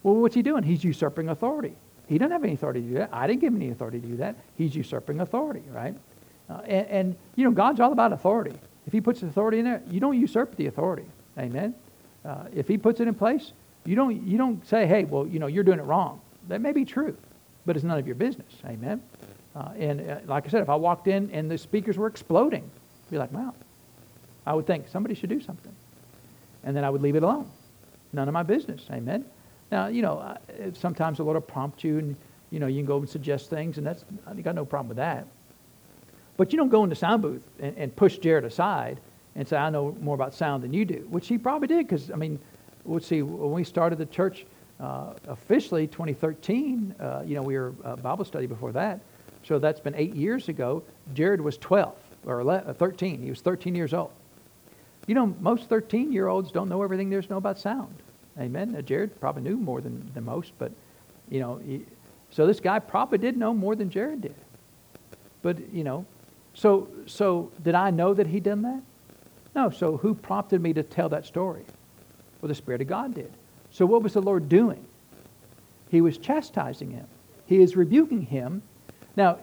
Well, 0.02 0.14
what's 0.14 0.34
he 0.34 0.42
doing? 0.42 0.62
He's 0.62 0.82
usurping 0.82 1.28
authority. 1.28 1.74
He 2.06 2.16
doesn't 2.16 2.32
have 2.32 2.42
any 2.42 2.54
authority 2.54 2.80
to 2.80 2.88
do 2.88 2.94
that. 2.94 3.10
I 3.12 3.26
didn't 3.26 3.40
give 3.40 3.52
him 3.52 3.60
any 3.60 3.70
authority 3.70 4.00
to 4.00 4.06
do 4.06 4.16
that. 4.16 4.36
He's 4.56 4.74
usurping 4.74 5.20
authority, 5.20 5.62
right? 5.70 5.94
Uh, 6.48 6.60
and, 6.66 6.86
and, 6.88 7.16
you 7.36 7.44
know, 7.44 7.50
God's 7.50 7.80
all 7.80 7.92
about 7.92 8.12
authority. 8.12 8.58
If 8.90 8.94
he 8.94 9.00
puts 9.00 9.22
authority 9.22 9.60
in 9.60 9.66
there, 9.66 9.82
you 9.88 10.00
don't 10.00 10.18
usurp 10.18 10.56
the 10.56 10.66
authority. 10.66 11.04
Amen? 11.38 11.76
Uh, 12.24 12.46
if 12.52 12.66
he 12.66 12.76
puts 12.76 12.98
it 12.98 13.06
in 13.06 13.14
place, 13.14 13.52
you 13.84 13.94
don't, 13.94 14.26
you 14.26 14.36
don't 14.36 14.66
say, 14.66 14.84
hey, 14.84 15.04
well, 15.04 15.28
you 15.28 15.38
know, 15.38 15.46
you're 15.46 15.62
doing 15.62 15.78
it 15.78 15.84
wrong. 15.84 16.20
That 16.48 16.60
may 16.60 16.72
be 16.72 16.84
true, 16.84 17.16
but 17.66 17.76
it's 17.76 17.84
none 17.84 18.00
of 18.00 18.06
your 18.08 18.16
business. 18.16 18.52
Amen? 18.66 19.00
Uh, 19.54 19.68
and 19.78 20.10
uh, 20.10 20.16
like 20.26 20.44
I 20.44 20.48
said, 20.48 20.62
if 20.62 20.68
I 20.68 20.74
walked 20.74 21.06
in 21.06 21.30
and 21.30 21.48
the 21.48 21.56
speakers 21.56 21.96
were 21.96 22.08
exploding, 22.08 22.68
be 23.12 23.18
like, 23.18 23.30
wow. 23.30 23.54
I 24.44 24.54
would 24.54 24.66
think 24.66 24.88
somebody 24.88 25.14
should 25.14 25.30
do 25.30 25.40
something. 25.40 25.72
And 26.64 26.76
then 26.76 26.82
I 26.82 26.90
would 26.90 27.00
leave 27.00 27.14
it 27.14 27.22
alone. 27.22 27.48
None 28.12 28.26
of 28.26 28.34
my 28.34 28.42
business. 28.42 28.82
Amen. 28.90 29.24
Now, 29.70 29.86
you 29.86 30.02
know, 30.02 30.18
uh, 30.18 30.36
sometimes 30.74 31.18
the 31.18 31.22
Lord 31.22 31.36
will 31.36 31.42
prompt 31.42 31.84
you 31.84 31.98
and, 31.98 32.16
you 32.50 32.58
know, 32.58 32.66
you 32.66 32.78
can 32.78 32.86
go 32.86 32.96
and 32.98 33.08
suggest 33.08 33.50
things, 33.50 33.78
and 33.78 33.86
that's, 33.86 34.04
I 34.26 34.34
got 34.34 34.56
no 34.56 34.64
problem 34.64 34.88
with 34.88 34.96
that. 34.96 35.28
But 36.36 36.52
you 36.52 36.56
don't 36.56 36.68
go 36.68 36.84
in 36.84 36.90
the 36.90 36.96
sound 36.96 37.22
booth 37.22 37.46
and, 37.58 37.76
and 37.76 37.94
push 37.94 38.18
Jared 38.18 38.44
aside 38.44 39.00
and 39.36 39.46
say, 39.46 39.56
I 39.56 39.70
know 39.70 39.96
more 40.00 40.14
about 40.14 40.34
sound 40.34 40.62
than 40.62 40.72
you 40.72 40.84
do, 40.84 41.06
which 41.10 41.28
he 41.28 41.38
probably 41.38 41.68
did, 41.68 41.86
because, 41.86 42.10
I 42.10 42.16
mean, 42.16 42.38
let's 42.84 43.06
see, 43.06 43.22
when 43.22 43.52
we 43.52 43.64
started 43.64 43.98
the 43.98 44.06
church 44.06 44.46
uh, 44.80 45.14
officially 45.28 45.86
2013, 45.86 46.94
uh, 46.98 47.22
you 47.24 47.34
know, 47.34 47.42
we 47.42 47.56
were 47.56 47.74
uh, 47.84 47.96
Bible 47.96 48.24
study 48.24 48.46
before 48.46 48.72
that. 48.72 49.00
So 49.42 49.58
that's 49.58 49.80
been 49.80 49.94
eight 49.94 50.14
years 50.14 50.48
ago. 50.48 50.82
Jared 51.14 51.40
was 51.40 51.58
12 51.58 51.94
or 52.26 52.40
11, 52.40 52.70
uh, 52.70 52.72
13. 52.74 53.22
He 53.22 53.30
was 53.30 53.40
13 53.40 53.74
years 53.74 53.94
old. 53.94 54.10
You 55.06 55.14
know, 55.14 55.34
most 55.40 55.68
13 55.68 56.12
year 56.12 56.28
olds 56.28 56.52
don't 56.52 56.68
know 56.68 56.82
everything 56.82 57.10
there's 57.10 57.26
to 57.26 57.32
know 57.32 57.38
about 57.38 57.58
sound. 57.58 57.94
Amen. 58.38 58.72
Now, 58.72 58.80
Jared 58.80 59.18
probably 59.20 59.42
knew 59.42 59.56
more 59.56 59.80
than, 59.80 60.10
than 60.14 60.24
most, 60.24 60.52
but, 60.58 60.72
you 61.30 61.40
know, 61.40 61.60
he, 61.66 61.84
so 62.30 62.46
this 62.46 62.60
guy 62.60 62.78
probably 62.78 63.18
did 63.18 63.36
know 63.36 63.52
more 63.52 63.74
than 63.74 63.90
Jared 63.90 64.20
did. 64.20 64.34
But, 65.42 65.72
you 65.72 65.84
know, 65.84 66.06
so, 66.60 66.88
so 67.06 67.50
did 67.62 67.74
I 67.74 67.88
know 67.88 68.12
that 68.12 68.26
he 68.26 68.38
done 68.38 68.60
that? 68.60 68.82
No. 69.54 69.70
So 69.70 69.96
who 69.96 70.14
prompted 70.14 70.60
me 70.60 70.74
to 70.74 70.82
tell 70.82 71.08
that 71.08 71.24
story? 71.24 71.64
Well, 72.42 72.48
the 72.48 72.54
Spirit 72.54 72.82
of 72.82 72.86
God 72.86 73.14
did. 73.14 73.32
So 73.70 73.86
what 73.86 74.02
was 74.02 74.12
the 74.12 74.20
Lord 74.20 74.46
doing? 74.50 74.84
He 75.88 76.02
was 76.02 76.18
chastising 76.18 76.90
him. 76.90 77.06
He 77.46 77.62
is 77.62 77.76
rebuking 77.76 78.20
him. 78.20 78.60
Now, 79.16 79.38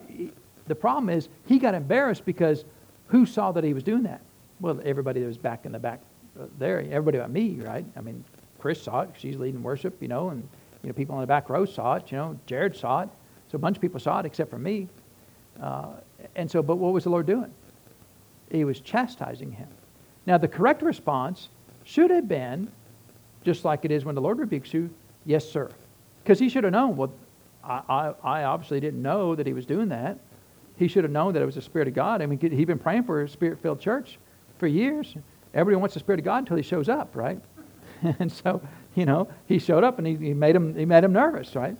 the 0.68 0.76
problem 0.76 1.10
is 1.10 1.28
he 1.44 1.58
got 1.58 1.74
embarrassed 1.74 2.24
because 2.24 2.64
who 3.08 3.26
saw 3.26 3.50
that 3.50 3.64
he 3.64 3.74
was 3.74 3.82
doing 3.82 4.04
that? 4.04 4.20
Well, 4.60 4.80
everybody 4.84 5.18
that 5.18 5.26
was 5.26 5.38
back 5.38 5.66
in 5.66 5.72
the 5.72 5.80
back 5.80 6.00
uh, 6.40 6.44
there, 6.56 6.78
everybody 6.78 7.18
but 7.18 7.30
me, 7.30 7.58
right? 7.62 7.84
I 7.96 8.00
mean, 8.00 8.24
Chris 8.60 8.80
saw 8.80 9.00
it. 9.00 9.10
She's 9.18 9.34
leading 9.34 9.64
worship, 9.64 10.00
you 10.00 10.06
know, 10.06 10.28
and 10.28 10.48
you 10.84 10.90
know 10.90 10.92
people 10.92 11.16
on 11.16 11.22
the 11.22 11.26
back 11.26 11.50
row 11.50 11.64
saw 11.64 11.94
it. 11.94 12.12
You 12.12 12.18
know, 12.18 12.38
Jared 12.46 12.76
saw 12.76 13.00
it. 13.00 13.08
So 13.50 13.56
a 13.56 13.58
bunch 13.58 13.76
of 13.76 13.82
people 13.82 13.98
saw 13.98 14.20
it 14.20 14.26
except 14.26 14.50
for 14.50 14.58
me. 14.58 14.86
Uh, 15.60 15.94
and 16.34 16.50
so, 16.50 16.62
but 16.62 16.76
what 16.76 16.92
was 16.92 17.04
the 17.04 17.10
Lord 17.10 17.26
doing? 17.26 17.52
He 18.50 18.64
was 18.64 18.80
chastising 18.80 19.52
him. 19.52 19.68
Now, 20.26 20.38
the 20.38 20.48
correct 20.48 20.82
response 20.82 21.48
should 21.84 22.10
have 22.10 22.28
been, 22.28 22.70
just 23.44 23.64
like 23.64 23.84
it 23.84 23.90
is 23.90 24.04
when 24.04 24.14
the 24.14 24.20
Lord 24.20 24.38
rebukes 24.38 24.74
you, 24.74 24.90
yes, 25.24 25.48
sir. 25.48 25.70
Because 26.22 26.38
he 26.38 26.48
should 26.48 26.64
have 26.64 26.72
known, 26.72 26.96
well, 26.96 27.12
I, 27.64 27.82
I, 27.88 28.14
I, 28.22 28.44
obviously 28.44 28.80
didn't 28.80 29.02
know 29.02 29.34
that 29.34 29.46
he 29.46 29.52
was 29.52 29.66
doing 29.66 29.88
that. 29.88 30.18
He 30.76 30.88
should 30.88 31.04
have 31.04 31.10
known 31.10 31.34
that 31.34 31.42
it 31.42 31.46
was 31.46 31.54
the 31.54 31.62
Spirit 31.62 31.88
of 31.88 31.94
God. 31.94 32.22
I 32.22 32.26
mean, 32.26 32.38
he'd 32.38 32.66
been 32.66 32.78
praying 32.78 33.04
for 33.04 33.22
a 33.22 33.28
Spirit 33.28 33.58
filled 33.60 33.80
church 33.80 34.18
for 34.58 34.66
years. 34.66 35.14
Everybody 35.54 35.80
wants 35.80 35.94
the 35.94 36.00
Spirit 36.00 36.20
of 36.20 36.24
God 36.24 36.38
until 36.38 36.56
he 36.56 36.62
shows 36.62 36.88
up, 36.88 37.16
right? 37.16 37.40
and 38.18 38.30
so, 38.30 38.60
you 38.94 39.06
know, 39.06 39.28
he 39.46 39.58
showed 39.58 39.84
up 39.84 39.98
and 39.98 40.06
he, 40.06 40.16
he 40.16 40.34
made, 40.34 40.54
him, 40.54 40.74
he 40.76 40.84
made 40.84 41.04
him 41.04 41.12
nervous, 41.12 41.54
right? 41.56 41.76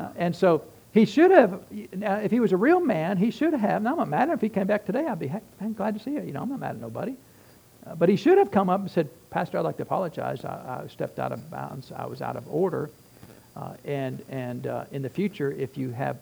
Uh, 0.00 0.08
and 0.16 0.34
so 0.34 0.62
he 0.98 1.04
should 1.04 1.30
have, 1.30 1.62
if 1.70 2.30
he 2.30 2.40
was 2.40 2.52
a 2.52 2.56
real 2.56 2.80
man, 2.80 3.16
he 3.16 3.30
should 3.30 3.54
have. 3.54 3.82
Now, 3.82 3.92
I'm 3.92 3.96
not 3.98 4.08
mad 4.08 4.30
if 4.30 4.40
he 4.40 4.48
came 4.48 4.66
back 4.66 4.84
today. 4.84 5.06
I'd 5.06 5.18
be 5.18 5.32
glad 5.74 5.94
to 5.94 6.00
see 6.00 6.12
you. 6.12 6.22
You 6.22 6.32
know, 6.32 6.42
I'm 6.42 6.48
not 6.48 6.60
mad 6.60 6.70
at 6.76 6.80
nobody. 6.80 7.14
Uh, 7.86 7.94
but 7.94 8.08
he 8.08 8.16
should 8.16 8.38
have 8.38 8.50
come 8.50 8.68
up 8.68 8.80
and 8.80 8.90
said, 8.90 9.08
Pastor, 9.30 9.58
I'd 9.58 9.62
like 9.62 9.76
to 9.76 9.82
apologize. 9.82 10.44
I, 10.44 10.82
I 10.84 10.88
stepped 10.88 11.18
out 11.18 11.32
of 11.32 11.50
bounds. 11.50 11.92
I 11.94 12.06
was 12.06 12.20
out 12.20 12.36
of 12.36 12.44
order. 12.52 12.90
Uh, 13.56 13.74
and 13.84 14.22
and 14.28 14.66
uh, 14.66 14.84
in 14.92 15.02
the 15.02 15.08
future, 15.08 15.52
if 15.52 15.76
you 15.76 15.90
have 15.90 16.16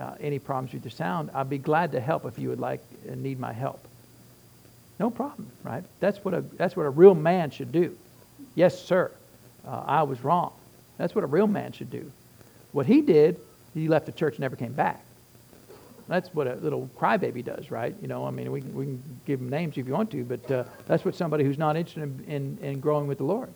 uh, 0.00 0.14
any 0.20 0.38
problems 0.38 0.72
with 0.72 0.82
the 0.82 0.90
sound, 0.90 1.30
I'd 1.34 1.50
be 1.50 1.58
glad 1.58 1.92
to 1.92 2.00
help 2.00 2.24
if 2.24 2.38
you 2.38 2.48
would 2.48 2.60
like 2.60 2.80
and 3.08 3.22
need 3.22 3.38
my 3.38 3.52
help. 3.52 3.86
No 4.98 5.10
problem, 5.10 5.50
right? 5.64 5.84
That's 6.00 6.24
what 6.24 6.34
a, 6.34 6.40
that's 6.40 6.76
what 6.76 6.86
a 6.86 6.90
real 6.90 7.14
man 7.14 7.50
should 7.50 7.72
do. 7.72 7.96
Yes, 8.54 8.80
sir, 8.80 9.10
uh, 9.66 9.82
I 9.86 10.02
was 10.02 10.22
wrong. 10.24 10.52
That's 10.98 11.14
what 11.14 11.24
a 11.24 11.26
real 11.26 11.46
man 11.46 11.72
should 11.72 11.90
do. 11.90 12.10
What 12.72 12.86
he 12.86 13.00
did, 13.00 13.38
he 13.74 13.88
left 13.88 14.06
the 14.06 14.12
church 14.12 14.34
and 14.34 14.40
never 14.40 14.56
came 14.56 14.72
back. 14.72 15.04
That's 16.08 16.28
what 16.34 16.46
a 16.46 16.56
little 16.56 16.90
crybaby 16.98 17.44
does, 17.44 17.70
right? 17.70 17.94
You 18.02 18.08
know, 18.08 18.26
I 18.26 18.30
mean, 18.30 18.50
we 18.50 18.60
we 18.60 18.84
can 18.84 19.20
give 19.24 19.38
them 19.38 19.48
names 19.48 19.78
if 19.78 19.86
you 19.86 19.92
want 19.92 20.10
to, 20.10 20.24
but 20.24 20.50
uh, 20.50 20.64
that's 20.86 21.04
what 21.04 21.14
somebody 21.14 21.44
who's 21.44 21.58
not 21.58 21.76
interested 21.76 22.02
in, 22.02 22.24
in, 22.28 22.58
in, 22.60 22.80
growing 22.80 23.06
with 23.06 23.18
the 23.18 23.24
Lord. 23.24 23.50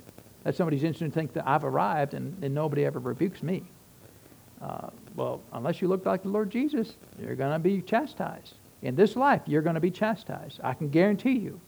That's 0.45 0.57
somebody 0.57 0.77
who's 0.77 0.85
interested 0.85 1.07
in 1.07 1.11
thinking 1.11 1.35
that 1.35 1.49
I've 1.49 1.65
arrived 1.65 2.15
and, 2.15 2.43
and 2.43 2.55
nobody 2.55 2.85
ever 2.85 2.99
rebukes 2.99 3.43
me. 3.43 3.65
Uh, 4.63 4.89
well, 5.17 5.43
unless 5.53 5.83
you 5.83 5.89
look 5.89 6.07
like 6.07 6.23
the 6.23 6.29
Lord 6.29 6.51
Jesus, 6.51 6.95
you're 7.21 7.35
going 7.35 7.53
to 7.53 7.59
be 7.59 7.83
chastised. 7.83 8.55
In 8.83 8.95
this 8.95 9.17
life, 9.17 9.43
you're 9.47 9.63
going 9.63 9.75
to 9.75 9.81
be 9.81 9.91
chastised. 9.91 10.61
I 10.63 10.73
can 10.75 10.89
guarantee 10.89 11.39
you. 11.39 11.61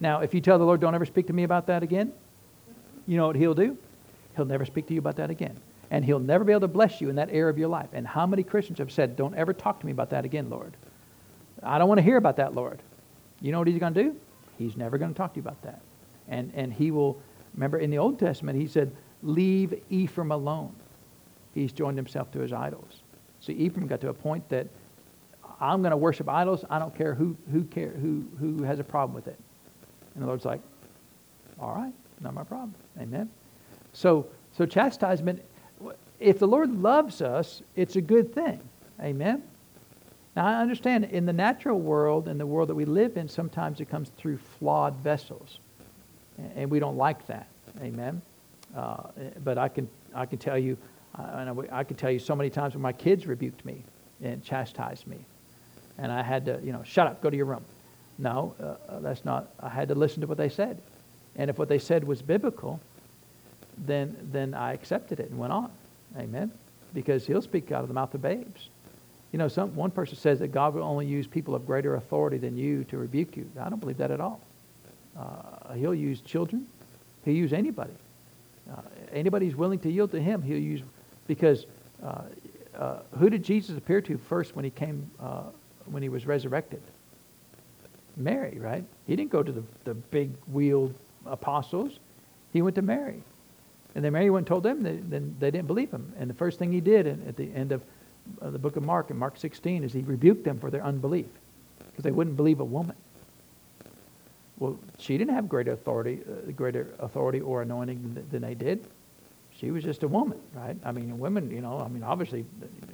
Now, 0.00 0.20
if 0.20 0.32
you 0.32 0.40
tell 0.40 0.58
the 0.58 0.64
Lord, 0.64 0.80
don't 0.80 0.94
ever 0.94 1.04
speak 1.04 1.26
to 1.26 1.32
me 1.32 1.42
about 1.42 1.66
that 1.66 1.82
again, 1.82 2.12
you 3.06 3.16
know 3.16 3.26
what 3.26 3.36
he'll 3.36 3.54
do? 3.54 3.76
He'll 4.36 4.44
never 4.44 4.64
speak 4.64 4.86
to 4.86 4.94
you 4.94 5.00
about 5.00 5.16
that 5.16 5.30
again. 5.30 5.58
And 5.92 6.02
he'll 6.06 6.18
never 6.18 6.42
be 6.42 6.52
able 6.52 6.62
to 6.62 6.68
bless 6.68 7.02
you 7.02 7.10
in 7.10 7.16
that 7.16 7.28
area 7.28 7.50
of 7.50 7.58
your 7.58 7.68
life. 7.68 7.90
And 7.92 8.06
how 8.06 8.26
many 8.26 8.42
Christians 8.42 8.78
have 8.78 8.90
said, 8.90 9.14
don't 9.14 9.34
ever 9.34 9.52
talk 9.52 9.78
to 9.78 9.86
me 9.86 9.92
about 9.92 10.08
that 10.10 10.24
again, 10.24 10.48
Lord? 10.48 10.74
I 11.62 11.76
don't 11.76 11.86
want 11.86 11.98
to 11.98 12.02
hear 12.02 12.16
about 12.16 12.36
that, 12.36 12.54
Lord. 12.54 12.80
You 13.42 13.52
know 13.52 13.58
what 13.58 13.68
he's 13.68 13.78
going 13.78 13.92
to 13.92 14.02
do? 14.02 14.16
He's 14.56 14.74
never 14.74 14.96
going 14.96 15.12
to 15.12 15.16
talk 15.16 15.34
to 15.34 15.36
you 15.36 15.42
about 15.42 15.60
that. 15.62 15.82
And, 16.28 16.50
and 16.54 16.72
he 16.72 16.90
will, 16.90 17.20
remember 17.52 17.78
in 17.78 17.90
the 17.90 17.98
Old 17.98 18.18
Testament, 18.18 18.58
he 18.58 18.66
said, 18.66 18.90
leave 19.22 19.82
Ephraim 19.90 20.32
alone. 20.32 20.74
He's 21.54 21.72
joined 21.72 21.98
himself 21.98 22.32
to 22.32 22.38
his 22.38 22.54
idols. 22.54 23.02
See, 23.40 23.52
Ephraim 23.52 23.86
got 23.86 24.00
to 24.00 24.08
a 24.08 24.14
point 24.14 24.48
that 24.48 24.68
I'm 25.60 25.82
going 25.82 25.90
to 25.90 25.96
worship 25.98 26.26
idols. 26.26 26.64
I 26.70 26.78
don't 26.78 26.96
care 26.96 27.14
who, 27.14 27.36
who, 27.52 27.64
care, 27.64 27.90
who, 27.90 28.24
who 28.40 28.62
has 28.62 28.80
a 28.80 28.84
problem 28.84 29.14
with 29.14 29.26
it. 29.26 29.38
And 30.14 30.22
the 30.22 30.26
Lord's 30.26 30.46
like, 30.46 30.62
all 31.60 31.74
right, 31.74 31.92
not 32.22 32.32
my 32.32 32.44
problem. 32.44 32.74
Amen. 32.98 33.28
So, 33.92 34.26
so 34.56 34.64
chastisement, 34.64 35.42
if 36.22 36.38
the 36.38 36.46
Lord 36.46 36.82
loves 36.82 37.20
us, 37.20 37.62
it's 37.76 37.96
a 37.96 38.00
good 38.00 38.34
thing. 38.34 38.60
Amen. 39.00 39.42
Now, 40.34 40.46
I 40.46 40.54
understand 40.60 41.04
in 41.04 41.26
the 41.26 41.32
natural 41.32 41.78
world, 41.78 42.28
in 42.28 42.38
the 42.38 42.46
world 42.46 42.68
that 42.68 42.74
we 42.74 42.84
live 42.84 43.16
in, 43.16 43.28
sometimes 43.28 43.80
it 43.80 43.90
comes 43.90 44.10
through 44.16 44.38
flawed 44.58 44.96
vessels. 44.96 45.58
And 46.56 46.70
we 46.70 46.78
don't 46.78 46.96
like 46.96 47.26
that. 47.26 47.48
Amen. 47.80 48.22
Uh, 48.74 49.02
but 49.44 49.58
I 49.58 49.68
can, 49.68 49.88
I 50.14 50.24
can 50.24 50.38
tell 50.38 50.58
you, 50.58 50.78
uh, 51.18 51.54
I 51.70 51.84
can 51.84 51.96
tell 51.96 52.10
you 52.10 52.18
so 52.18 52.34
many 52.34 52.48
times 52.48 52.74
when 52.74 52.82
my 52.82 52.92
kids 52.92 53.26
rebuked 53.26 53.64
me 53.64 53.82
and 54.22 54.42
chastised 54.42 55.06
me. 55.06 55.18
And 55.98 56.10
I 56.10 56.22
had 56.22 56.46
to, 56.46 56.58
you 56.62 56.72
know, 56.72 56.82
shut 56.82 57.06
up, 57.06 57.20
go 57.20 57.28
to 57.28 57.36
your 57.36 57.46
room. 57.46 57.64
No, 58.18 58.54
uh, 58.88 59.00
that's 59.00 59.24
not, 59.24 59.48
I 59.60 59.68
had 59.68 59.88
to 59.88 59.94
listen 59.94 60.22
to 60.22 60.26
what 60.26 60.38
they 60.38 60.48
said. 60.48 60.80
And 61.36 61.50
if 61.50 61.58
what 61.58 61.68
they 61.68 61.78
said 61.78 62.04
was 62.04 62.22
biblical, 62.22 62.80
then, 63.76 64.16
then 64.32 64.54
I 64.54 64.72
accepted 64.72 65.20
it 65.20 65.28
and 65.28 65.38
went 65.38 65.52
on. 65.52 65.70
Amen. 66.16 66.50
Because 66.94 67.26
he'll 67.26 67.42
speak 67.42 67.72
out 67.72 67.82
of 67.82 67.88
the 67.88 67.94
mouth 67.94 68.14
of 68.14 68.22
babes. 68.22 68.68
You 69.32 69.38
know, 69.38 69.48
some, 69.48 69.74
one 69.74 69.90
person 69.90 70.16
says 70.16 70.38
that 70.40 70.48
God 70.48 70.74
will 70.74 70.82
only 70.82 71.06
use 71.06 71.26
people 71.26 71.54
of 71.54 71.66
greater 71.66 71.94
authority 71.94 72.36
than 72.36 72.56
you 72.56 72.84
to 72.84 72.98
rebuke 72.98 73.36
you. 73.36 73.50
I 73.58 73.70
don't 73.70 73.80
believe 73.80 73.96
that 73.96 74.10
at 74.10 74.20
all. 74.20 74.40
Uh, 75.18 75.72
he'll 75.74 75.94
use 75.94 76.20
children. 76.20 76.66
He'll 77.24 77.34
use 77.34 77.52
anybody. 77.52 77.94
Uh, 78.70 78.82
anybody 79.12 79.46
who's 79.46 79.56
willing 79.56 79.78
to 79.80 79.90
yield 79.90 80.10
to 80.12 80.20
him, 80.20 80.42
he'll 80.42 80.58
use. 80.58 80.82
Because 81.26 81.66
uh, 82.02 82.22
uh 82.76 82.98
who 83.18 83.30
did 83.30 83.42
Jesus 83.42 83.76
appear 83.76 84.00
to 84.02 84.18
first 84.18 84.54
when 84.54 84.64
he 84.64 84.70
came, 84.70 85.10
uh, 85.18 85.44
when 85.86 86.02
he 86.02 86.08
was 86.08 86.26
resurrected? 86.26 86.82
Mary, 88.16 88.58
right? 88.58 88.84
He 89.06 89.16
didn't 89.16 89.30
go 89.30 89.42
to 89.42 89.52
the, 89.52 89.62
the 89.84 89.94
big 89.94 90.30
wheeled 90.50 90.94
apostles. 91.26 91.98
He 92.52 92.60
went 92.60 92.76
to 92.76 92.82
Mary. 92.82 93.22
And 93.94 94.04
then 94.04 94.12
Mary 94.12 94.30
went 94.30 94.42
and 94.42 94.46
told 94.46 94.62
them, 94.62 94.82
then 94.82 95.36
they 95.38 95.50
didn't 95.50 95.66
believe 95.66 95.90
him. 95.90 96.12
And 96.18 96.30
the 96.30 96.34
first 96.34 96.58
thing 96.58 96.72
he 96.72 96.80
did 96.80 97.06
at 97.06 97.36
the 97.36 97.52
end 97.54 97.72
of 97.72 97.82
the 98.40 98.58
book 98.58 98.76
of 98.76 98.82
Mark, 98.82 99.10
in 99.10 99.18
Mark 99.18 99.36
16, 99.36 99.84
is 99.84 99.92
he 99.92 100.00
rebuked 100.00 100.44
them 100.44 100.58
for 100.58 100.70
their 100.70 100.82
unbelief 100.82 101.26
because 101.78 102.04
they 102.04 102.10
wouldn't 102.10 102.36
believe 102.36 102.60
a 102.60 102.64
woman. 102.64 102.96
Well, 104.58 104.78
she 104.98 105.18
didn't 105.18 105.34
have 105.34 105.48
greater 105.48 105.72
authority, 105.72 106.20
uh, 106.26 106.52
greater 106.52 106.88
authority 107.00 107.40
or 107.40 107.62
anointing 107.62 108.14
than, 108.14 108.28
than 108.30 108.42
they 108.42 108.54
did. 108.54 108.86
She 109.58 109.70
was 109.70 109.84
just 109.84 110.02
a 110.02 110.08
woman, 110.08 110.38
right? 110.54 110.76
I 110.84 110.92
mean, 110.92 111.18
women, 111.18 111.50
you 111.50 111.60
know, 111.60 111.78
I 111.78 111.88
mean, 111.88 112.02
obviously, 112.02 112.44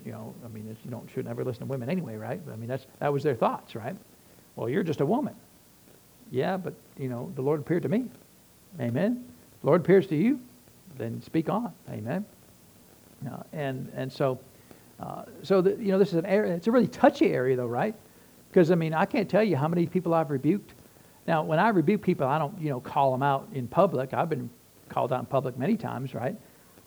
you 0.05 0.13
know, 0.13 0.35
I 0.45 0.49
mean, 0.49 0.77
you 0.85 0.91
don't 0.91 1.09
should 1.11 1.27
never 1.27 1.45
listen 1.45 1.61
to 1.61 1.67
women 1.67 1.89
anyway, 1.89 2.17
right? 2.17 2.41
I 2.51 2.57
mean, 2.57 2.69
that's 2.69 2.87
that 2.99 3.13
was 3.13 3.23
their 3.23 3.35
thoughts, 3.35 3.75
right? 3.75 3.95
Well, 4.57 4.69
you're 4.69 4.83
just 4.83 5.01
a 5.01 5.07
woman. 5.07 5.35
Yeah, 6.31 6.57
but, 6.57 6.75
you 6.99 7.09
know, 7.09 7.33
the 7.37 7.43
Lord 7.43 7.61
appeared 7.61 7.83
to 7.85 7.89
me. 7.89 8.07
Amen. 8.81 9.25
The 9.61 9.67
Lord 9.67 9.81
appears 9.81 10.07
to 10.09 10.17
you, 10.17 10.41
then 10.97 11.23
speak 11.23 11.49
on. 11.49 11.73
Amen. 11.91 12.25
Uh, 13.29 13.43
and, 13.53 13.91
and 13.95 14.13
so, 14.13 14.39
uh, 15.01 15.25
so 15.43 15.61
the, 15.61 15.71
you 15.71 15.93
know, 15.93 15.99
this 15.99 16.09
is 16.09 16.15
an 16.15 16.27
area, 16.27 16.55
it's 16.55 16.67
a 16.67 16.73
really 16.73 16.87
touchy 16.87 17.33
area 17.33 17.57
though, 17.57 17.67
right? 17.67 17.95
Because, 18.49 18.71
I 18.71 18.75
mean, 18.75 18.95
I 18.95 19.05
can't 19.05 19.29
tell 19.29 19.43
you 19.43 19.57
how 19.57 19.69
many 19.69 19.87
people 19.87 20.15
I've 20.15 20.31
rebuked. 20.31 20.75
Now, 21.27 21.43
when 21.43 21.59
I 21.59 21.69
rebuke 21.69 22.03
people, 22.03 22.27
I 22.27 22.39
don't, 22.39 22.59
you 22.61 22.71
know, 22.71 22.81
call 22.81 23.13
them 23.13 23.23
out 23.23 23.49
in 23.53 23.69
public. 23.69 24.15
I've 24.15 24.31
been 24.31 24.49
called 24.89 25.13
out 25.13 25.21
in 25.21 25.27
public 25.27 25.59
many 25.59 25.77
times, 25.77 26.15
right? 26.15 26.37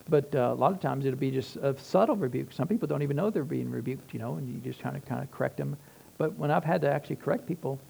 But 0.08 0.34
uh, 0.34 0.52
a 0.52 0.54
lot 0.54 0.72
of 0.72 0.80
times 0.80 1.06
it'll 1.06 1.18
be 1.18 1.30
just 1.30 1.56
a 1.56 1.78
subtle 1.78 2.16
rebuke. 2.16 2.52
Some 2.52 2.66
people 2.66 2.88
don't 2.88 3.02
even 3.02 3.16
know 3.16 3.30
they're 3.30 3.44
being 3.44 3.70
rebuked, 3.70 4.12
you 4.12 4.18
know, 4.18 4.34
and 4.34 4.48
you 4.48 4.58
just 4.60 4.82
kind 4.82 4.96
of 4.96 5.04
kind 5.04 5.22
of 5.22 5.30
correct 5.30 5.56
them 5.56 5.76
but 6.22 6.38
when 6.38 6.52
I've 6.52 6.62
had 6.62 6.80
to 6.82 6.88
actually 6.88 7.16
correct 7.16 7.46
people, 7.46 7.80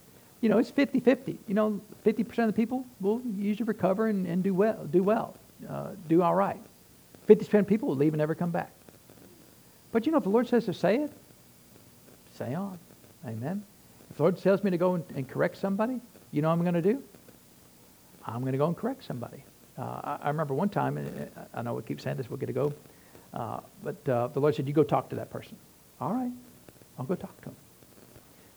you 0.41 0.49
know, 0.49 0.57
it's 0.57 0.73
50-50. 0.73 1.37
You 1.47 1.55
know, 1.55 1.81
50% 2.05 2.39
of 2.39 2.47
the 2.47 2.53
people 2.55 2.87
will 3.01 3.21
usually 3.37 3.67
recover 3.67 4.07
and, 4.07 4.27
and 4.27 4.43
do 4.43 4.55
well, 4.55 4.87
do 4.91 5.03
well, 5.03 5.37
uh, 5.69 5.91
do 6.09 6.23
all 6.23 6.35
right. 6.35 6.61
50% 7.29 7.61
of 7.61 7.67
people 7.67 7.89
will 7.89 7.97
leave 7.97 8.13
and 8.13 8.19
never 8.19 8.35
come 8.35 8.51
back. 8.51 8.73
But 9.93 10.07
you 10.07 10.13
know, 10.13 10.19
if 10.19 10.25
the 10.25 10.31
Lord 10.31 10.49
says 10.49 10.65
to 10.67 10.75
say 10.75 10.97
it, 10.97 11.13
say 12.35 12.55
on. 12.55 12.79
Amen. 13.27 13.63
If 14.11 14.17
the 14.17 14.23
Lord 14.25 14.39
tells 14.39 14.65
me 14.65 14.71
to 14.71 14.79
go 14.79 14.95
and, 14.95 15.05
and 15.15 15.29
correct 15.29 15.57
somebody, 15.57 16.01
you 16.33 16.43
know 16.43 16.49
what 16.49 16.55
I'm 16.55 16.63
going 16.63 16.75
to 16.75 16.83
do? 16.83 17.03
I'm 18.27 18.41
going 18.41 18.53
to 18.53 18.59
go 18.59 18.67
and 18.67 18.77
correct 18.77 19.05
somebody. 19.05 19.45
Uh, 19.79 19.83
I, 19.83 20.19
I, 20.23 20.29
remember 20.29 20.55
one 20.55 20.69
time, 20.69 20.99
and 20.99 21.31
I 21.55 21.63
know 21.63 21.75
we 21.75 21.83
keep 21.83 22.01
saying 22.01 22.17
this, 22.17 22.29
we'll 22.29 22.39
get 22.39 22.47
to 22.47 22.53
go, 22.53 22.73
uh, 23.33 23.61
but 23.83 24.09
uh, 24.09 24.29
the 24.29 24.41
Lord 24.41 24.55
said, 24.55 24.69
You 24.69 24.75
go 24.75 24.83
talk 24.83 25.09
to 25.11 25.17
that 25.17 25.31
person. 25.31 25.57
All 26.01 26.13
right, 26.13 26.31
I'll 26.99 27.07
go 27.07 27.15
talk 27.15 27.41
to 27.43 27.49
him. 27.49 27.57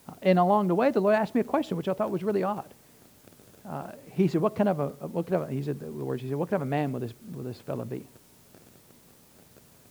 Uh, 0.10 0.14
and 0.22 0.40
along 0.40 0.68
the 0.68 0.76
way, 0.76 0.92
the 0.92 1.00
Lord 1.00 1.16
asked 1.16 1.34
me 1.34 1.42
a 1.42 1.46
question, 1.46 1.78
which 1.78 1.88
I 1.88 1.94
thought 1.94 2.12
was 2.12 2.24
really 2.24 2.44
odd. 2.44 2.74
Uh, 3.68 3.92
he 4.12 4.28
said, 4.28 4.42
"What 4.42 4.56
kind 4.56 4.70
of 4.70 4.80
a 4.80 4.88
what 5.08 5.28
kind 5.28 5.44
of 5.44 5.50
a, 5.50 5.52
he 5.52 5.64
said 5.64 5.80
the 5.80 5.92
words? 5.92 6.22
He 6.22 6.30
said, 6.30 6.38
"What 6.38 6.50
kind 6.50 6.62
of 6.62 6.68
a 6.68 6.70
man 6.70 6.92
will 6.92 7.00
this 7.00 7.14
will 7.34 7.44
this 7.44 7.60
fellow 7.62 7.86
be?" 7.86 8.08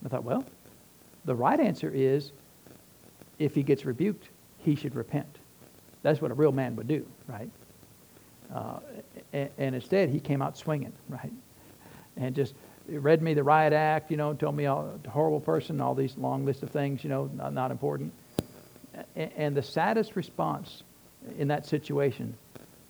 I 0.05 0.09
thought, 0.09 0.25
well, 0.25 0.45
the 1.25 1.35
right 1.35 1.59
answer 1.59 1.91
is, 1.91 2.31
if 3.39 3.55
he 3.55 3.63
gets 3.63 3.85
rebuked, 3.85 4.29
he 4.59 4.75
should 4.75 4.95
repent. 4.95 5.39
That's 6.03 6.21
what 6.21 6.31
a 6.31 6.35
real 6.35 6.53
man 6.53 6.77
would 6.77 6.89
do, 6.89 7.07
right? 7.27 7.51
Uh, 8.55 8.79
and, 9.33 9.49
and, 9.57 9.75
instead, 9.75 10.11
he 10.11 10.21
came 10.21 10.43
out 10.43 10.59
swinging, 10.59 10.93
right? 11.09 11.33
And 12.17 12.35
just 12.35 12.55
read 12.87 13.23
me 13.23 13.33
the 13.33 13.43
riot 13.43 13.73
act, 13.73 14.11
you 14.11 14.19
know, 14.19 14.35
told 14.35 14.55
me 14.55 14.65
a 14.65 14.75
horrible 15.09 15.41
person, 15.41 15.81
all 15.81 15.95
these 15.95 16.17
long 16.19 16.45
list 16.45 16.63
of 16.63 16.71
things, 16.71 17.03
you 17.03 17.09
know, 17.09 17.31
not, 17.35 17.55
not 17.55 17.71
important. 17.71 18.13
And, 19.17 19.33
and 19.37 19.57
the 19.57 19.63
saddest 19.63 20.15
response 20.15 20.83
in 21.39 21.49
that 21.49 21.65
situation, 21.65 22.37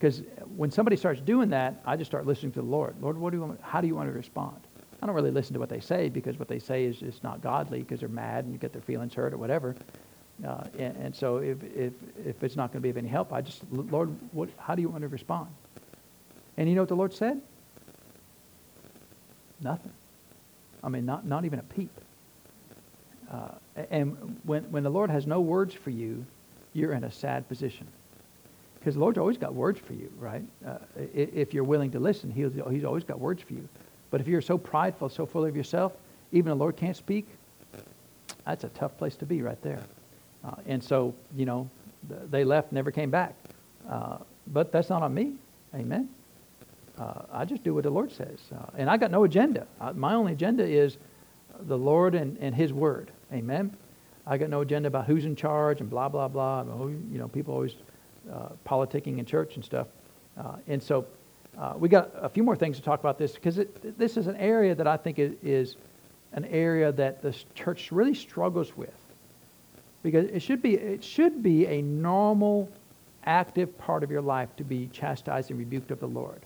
because 0.05 0.23
when 0.55 0.71
somebody 0.71 0.97
starts 0.97 1.23
doing 1.23 1.49
that, 1.49 1.81
I 1.87 1.97
just 1.97 2.11
start 2.11 2.27
listening 2.27 2.53
to 2.53 2.61
the 2.61 2.67
Lord. 2.67 2.95
Lord, 3.01 3.17
what 3.17 3.31
do 3.31 3.39
you 3.39 3.43
want, 3.43 3.59
how 3.63 3.81
do 3.81 3.87
you 3.87 3.95
want 3.95 4.11
to 4.11 4.13
respond? 4.13 4.59
I 5.01 5.07
don't 5.07 5.15
really 5.15 5.31
listen 5.31 5.55
to 5.55 5.59
what 5.59 5.71
they 5.71 5.81
say 5.81 6.11
because 6.11 6.39
what 6.39 6.47
they 6.47 6.59
say 6.59 6.85
is 6.85 6.99
just 6.99 7.25
not 7.25 7.41
godly 7.41 7.79
because 7.79 8.01
they're 8.01 8.11
mad 8.11 8.45
and 8.45 8.53
you 8.53 8.59
get 8.59 8.75
their 8.75 8.83
feelings 8.83 9.15
hurt 9.15 9.33
or 9.33 9.39
whatever. 9.39 9.75
Uh, 10.47 10.65
and, 10.79 10.95
and, 10.99 11.17
so 11.17 11.39
if, 11.39 11.57
if, 11.65 11.95
if 12.23 12.45
it's 12.45 12.55
not 12.55 12.71
going 12.71 12.83
to 12.83 12.83
be 12.83 12.91
of 12.91 12.99
any 12.99 13.09
help, 13.09 13.33
I 13.33 13.41
just, 13.41 13.63
Lord, 13.73 14.15
what, 14.33 14.51
how 14.59 14.75
do 14.75 14.83
you 14.83 14.91
want 14.91 15.01
to 15.01 15.09
respond? 15.09 15.49
And 16.59 16.69
you 16.69 16.75
know 16.75 16.83
what 16.83 16.91
the 16.91 16.97
Lord 16.97 17.15
said? 17.15 17.41
Nothing. 19.63 19.93
I 20.83 20.91
mean, 20.91 21.07
not, 21.07 21.25
not 21.25 21.47
even 21.47 21.61
a 21.61 21.63
peep. 21.63 21.99
Uh, 23.33 23.53
and 23.89 24.39
when, 24.45 24.65
when 24.65 24.83
the 24.83 24.91
Lord 24.91 25.09
has 25.09 25.27
no 25.27 25.41
words 25.41 25.73
for 25.73 25.89
you, 25.89 26.27
you're 26.75 26.93
in 26.93 27.05
a 27.05 27.11
sad 27.11 27.49
position. 27.49 27.87
Because 28.85 28.97
the 28.97 29.01
Lord's 29.01 29.17
always 29.17 29.39
got 29.39 29.55
words 29.55 29.81
for 29.81 29.95
you, 29.95 30.13
right? 30.19 30.43
Uh, 30.67 30.77
if 31.15 31.55
you're 31.55 31.65
willing 31.65 31.91
to 31.93 31.99
listen, 31.99 32.31
he's, 32.31 32.53
he's 32.71 32.85
always 32.85 33.03
got 33.03 33.19
words 33.19 33.43
for 33.43 33.55
you. 33.55 33.67
But 34.11 34.21
if 34.21 34.29
you're 34.29 34.43
so 34.43 34.59
prideful, 34.59 35.09
so 35.09 35.25
full 35.25 35.47
of 35.47 35.57
yourself, 35.57 35.95
even 36.33 36.51
the 36.51 36.55
Lord 36.55 36.77
can't 36.77 36.95
speak, 36.95 37.27
that's 38.45 38.63
a 38.63 38.69
tough 38.69 38.95
place 38.99 39.17
to 39.17 39.25
be 39.25 39.41
right 39.41 39.61
there. 39.63 39.81
Uh, 40.45 40.57
and 40.67 40.85
so, 40.85 41.15
you 41.35 41.47
know, 41.47 41.71
they 42.31 42.45
left, 42.45 42.73
never 42.73 42.91
came 42.91 43.11
back. 43.11 43.35
Uh, 43.89 44.19
but 44.49 44.71
that's 44.71 44.91
not 44.91 45.03
on 45.03 45.15
me. 45.15 45.33
Amen. 45.75 46.11
Uh, 46.99 47.23
I 47.33 47.47
just 47.47 47.65
do 47.65 47.73
what 47.73 47.85
the 47.85 47.91
Lord 47.91 48.13
says. 48.13 48.39
Uh, 48.55 48.67
and 48.77 48.91
I 48.91 48.99
got 48.99 49.11
no 49.11 49.25
agenda. 49.25 49.67
My 49.95 50.13
only 50.13 50.35
agenda 50.35 50.63
is 50.63 50.99
the 51.61 51.79
Lord 51.79 52.15
and, 52.15 52.37
and 52.37 52.55
His 52.55 52.75
Word. 52.75 53.13
Amen. 53.33 53.75
I 54.27 54.37
got 54.37 54.51
no 54.51 54.61
agenda 54.61 54.89
about 54.89 55.07
who's 55.07 55.25
in 55.25 55.37
charge 55.37 55.81
and 55.81 55.89
blah, 55.89 56.11
blah, 56.11 56.29
blah. 56.29 56.65
You 56.65 57.19
know, 57.19 57.29
people 57.29 57.55
always 57.55 57.77
uh, 58.33 58.49
politicking 58.67 59.19
in 59.19 59.25
church 59.25 59.57
and 59.57 59.65
stuff. 59.65 59.89
and 60.67 60.83
so 60.83 61.07
uh, 61.59 61.75
we 61.77 61.89
got 61.89 62.11
a 62.15 62.29
few 62.29 62.43
more 62.43 62.57
things 62.57 62.77
to 62.77 62.83
talk 62.83 63.01
about 63.01 63.19
this 63.19 63.33
because 63.33 63.61
this 63.97 64.17
is 64.17 64.27
an 64.27 64.37
area 64.37 64.75
that 64.75 64.87
I 64.87 64.97
think 64.97 65.19
is 65.19 65.77
an 66.33 66.45
area 66.47 66.91
that 66.93 67.23
the 67.23 67.37
church 67.55 67.93
really 67.93 68.15
struggles 68.15 68.77
with 68.77 68.95
because 70.03 70.27
it 70.27 70.41
should 70.41 70.61
be 70.61 70.75
it 70.75 71.03
should 71.03 71.43
be 71.43 71.67
a 71.67 71.81
normal 71.83 72.69
active 73.25 73.77
part 73.79 74.03
of 74.03 74.11
your 74.11 74.21
life 74.21 74.55
to 74.57 74.65
be 74.65 74.89
chastised 74.89 75.51
and 75.51 75.59
rebuked 75.59 75.91
of 75.91 76.01
the 76.01 76.09
Lord. 76.09 76.43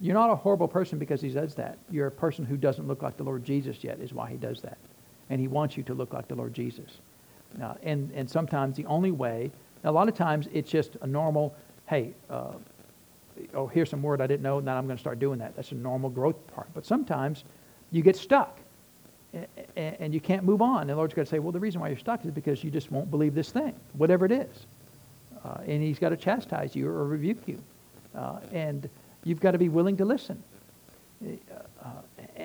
You're 0.00 0.14
not 0.14 0.30
a 0.30 0.36
horrible 0.36 0.68
person 0.68 0.98
because 0.98 1.20
he 1.20 1.28
does 1.28 1.54
that. 1.56 1.76
You're 1.90 2.06
a 2.06 2.12
person 2.12 2.46
who 2.46 2.56
doesn't 2.56 2.88
look 2.88 3.02
like 3.02 3.18
the 3.18 3.22
Lord 3.22 3.44
Jesus 3.44 3.84
yet 3.84 4.00
is 4.00 4.14
why 4.14 4.30
he 4.30 4.38
does 4.38 4.62
that. 4.62 4.78
And 5.28 5.38
he 5.40 5.46
wants 5.46 5.76
you 5.76 5.82
to 5.84 5.94
look 5.94 6.14
like 6.14 6.26
the 6.26 6.34
Lord 6.34 6.54
Jesus. 6.54 6.90
Uh, 7.62 7.74
and, 7.82 8.10
and 8.14 8.30
sometimes 8.30 8.76
the 8.76 8.86
only 8.86 9.10
way, 9.10 9.50
a 9.84 9.92
lot 9.92 10.08
of 10.08 10.14
times 10.14 10.48
it's 10.52 10.70
just 10.70 10.96
a 11.02 11.06
normal, 11.06 11.54
hey, 11.86 12.12
uh, 12.28 12.52
oh, 13.54 13.66
here's 13.66 13.90
some 13.90 14.02
word 14.02 14.20
I 14.20 14.26
didn't 14.26 14.42
know, 14.42 14.58
and 14.58 14.66
then 14.66 14.76
I'm 14.76 14.86
going 14.86 14.96
to 14.96 15.00
start 15.00 15.18
doing 15.18 15.38
that. 15.38 15.56
That's 15.56 15.72
a 15.72 15.76
normal 15.76 16.10
growth 16.10 16.46
part. 16.48 16.68
But 16.74 16.84
sometimes 16.84 17.44
you 17.90 18.02
get 18.02 18.16
stuck 18.16 18.58
and 19.76 20.12
you 20.12 20.20
can't 20.20 20.44
move 20.44 20.60
on. 20.60 20.82
And 20.82 20.90
the 20.90 20.96
Lord's 20.96 21.14
got 21.14 21.22
to 21.22 21.30
say, 21.30 21.38
well, 21.38 21.52
the 21.52 21.60
reason 21.60 21.80
why 21.80 21.88
you're 21.88 21.98
stuck 21.98 22.24
is 22.24 22.30
because 22.30 22.64
you 22.64 22.70
just 22.70 22.90
won't 22.90 23.10
believe 23.10 23.34
this 23.34 23.50
thing, 23.50 23.74
whatever 23.94 24.26
it 24.26 24.32
is. 24.32 24.66
Uh, 25.44 25.58
and 25.66 25.82
He's 25.82 25.98
got 25.98 26.10
to 26.10 26.16
chastise 26.16 26.74
you 26.74 26.88
or 26.88 27.04
rebuke 27.06 27.46
you. 27.46 27.62
Uh, 28.14 28.40
and 28.52 28.88
you've 29.24 29.40
got 29.40 29.52
to 29.52 29.58
be 29.58 29.68
willing 29.68 29.96
to 29.96 30.04
listen. 30.04 30.42
Uh, 31.22 31.88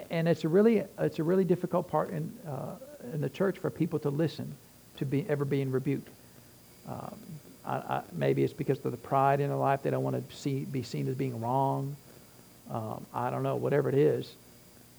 and 0.09 0.27
it's 0.27 0.43
a 0.43 0.47
really, 0.47 0.83
it's 0.99 1.19
a 1.19 1.23
really 1.23 1.43
difficult 1.43 1.87
part 1.87 2.11
in, 2.11 2.31
uh, 2.47 2.75
in 3.13 3.21
the 3.21 3.29
church 3.29 3.57
for 3.57 3.69
people 3.69 3.99
to 3.99 4.09
listen 4.09 4.53
to 4.97 5.05
be 5.05 5.25
ever 5.27 5.45
being 5.45 5.71
rebuked. 5.71 6.09
Um, 6.87 7.15
I, 7.65 7.75
I, 7.75 8.01
maybe 8.13 8.43
it's 8.43 8.53
because 8.53 8.83
of 8.85 8.91
the 8.91 8.97
pride 8.97 9.39
in 9.39 9.49
their 9.49 9.57
life. 9.57 9.81
They 9.83 9.89
don't 9.89 10.03
want 10.03 10.29
to 10.29 10.35
see, 10.35 10.65
be 10.65 10.83
seen 10.83 11.07
as 11.07 11.15
being 11.15 11.39
wrong. 11.41 11.95
Um, 12.69 13.05
I 13.13 13.29
don't 13.29 13.43
know, 13.43 13.55
whatever 13.55 13.89
it 13.89 13.95
is. 13.95 14.31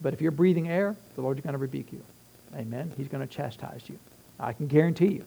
But 0.00 0.12
if 0.12 0.20
you're 0.20 0.30
breathing 0.30 0.68
air, 0.68 0.96
the 1.14 1.22
Lord's 1.22 1.40
going 1.40 1.52
to 1.52 1.58
rebuke 1.58 1.92
you. 1.92 2.02
Amen. 2.54 2.92
He's 2.96 3.08
going 3.08 3.26
to 3.26 3.32
chastise 3.32 3.82
you. 3.88 3.98
I 4.38 4.52
can 4.52 4.66
guarantee 4.66 5.12
you. 5.12 5.24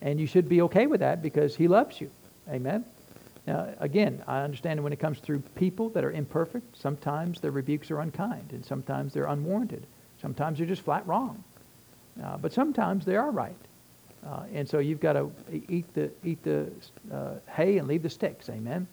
And 0.00 0.20
you 0.20 0.26
should 0.26 0.48
be 0.48 0.62
okay 0.62 0.86
with 0.86 1.00
that 1.00 1.22
because 1.22 1.56
He 1.56 1.68
loves 1.68 2.00
you. 2.00 2.10
Amen. 2.48 2.84
Now, 3.46 3.68
again, 3.78 4.22
I 4.26 4.42
understand 4.42 4.82
when 4.82 4.92
it 4.92 4.98
comes 4.98 5.18
through 5.18 5.40
people 5.54 5.88
that 5.90 6.04
are 6.04 6.12
imperfect, 6.12 6.76
sometimes 6.76 7.40
their 7.40 7.50
rebukes 7.50 7.90
are 7.90 8.00
unkind 8.00 8.52
and 8.52 8.64
sometimes 8.64 9.12
they're 9.12 9.26
unwarranted. 9.26 9.86
Sometimes 10.20 10.58
they're 10.58 10.66
just 10.66 10.82
flat 10.82 11.06
wrong. 11.06 11.42
Uh, 12.22 12.36
but 12.36 12.52
sometimes 12.52 13.04
they 13.04 13.16
are 13.16 13.30
right. 13.30 13.56
Uh, 14.26 14.44
and 14.54 14.68
so 14.68 14.78
you've 14.78 15.00
got 15.00 15.14
to 15.14 15.30
eat 15.68 15.92
the, 15.94 16.10
eat 16.24 16.42
the 16.42 16.70
uh, 17.12 17.34
hay 17.50 17.78
and 17.78 17.88
leave 17.88 18.02
the 18.02 18.10
sticks. 18.10 18.48
Amen. 18.48 18.86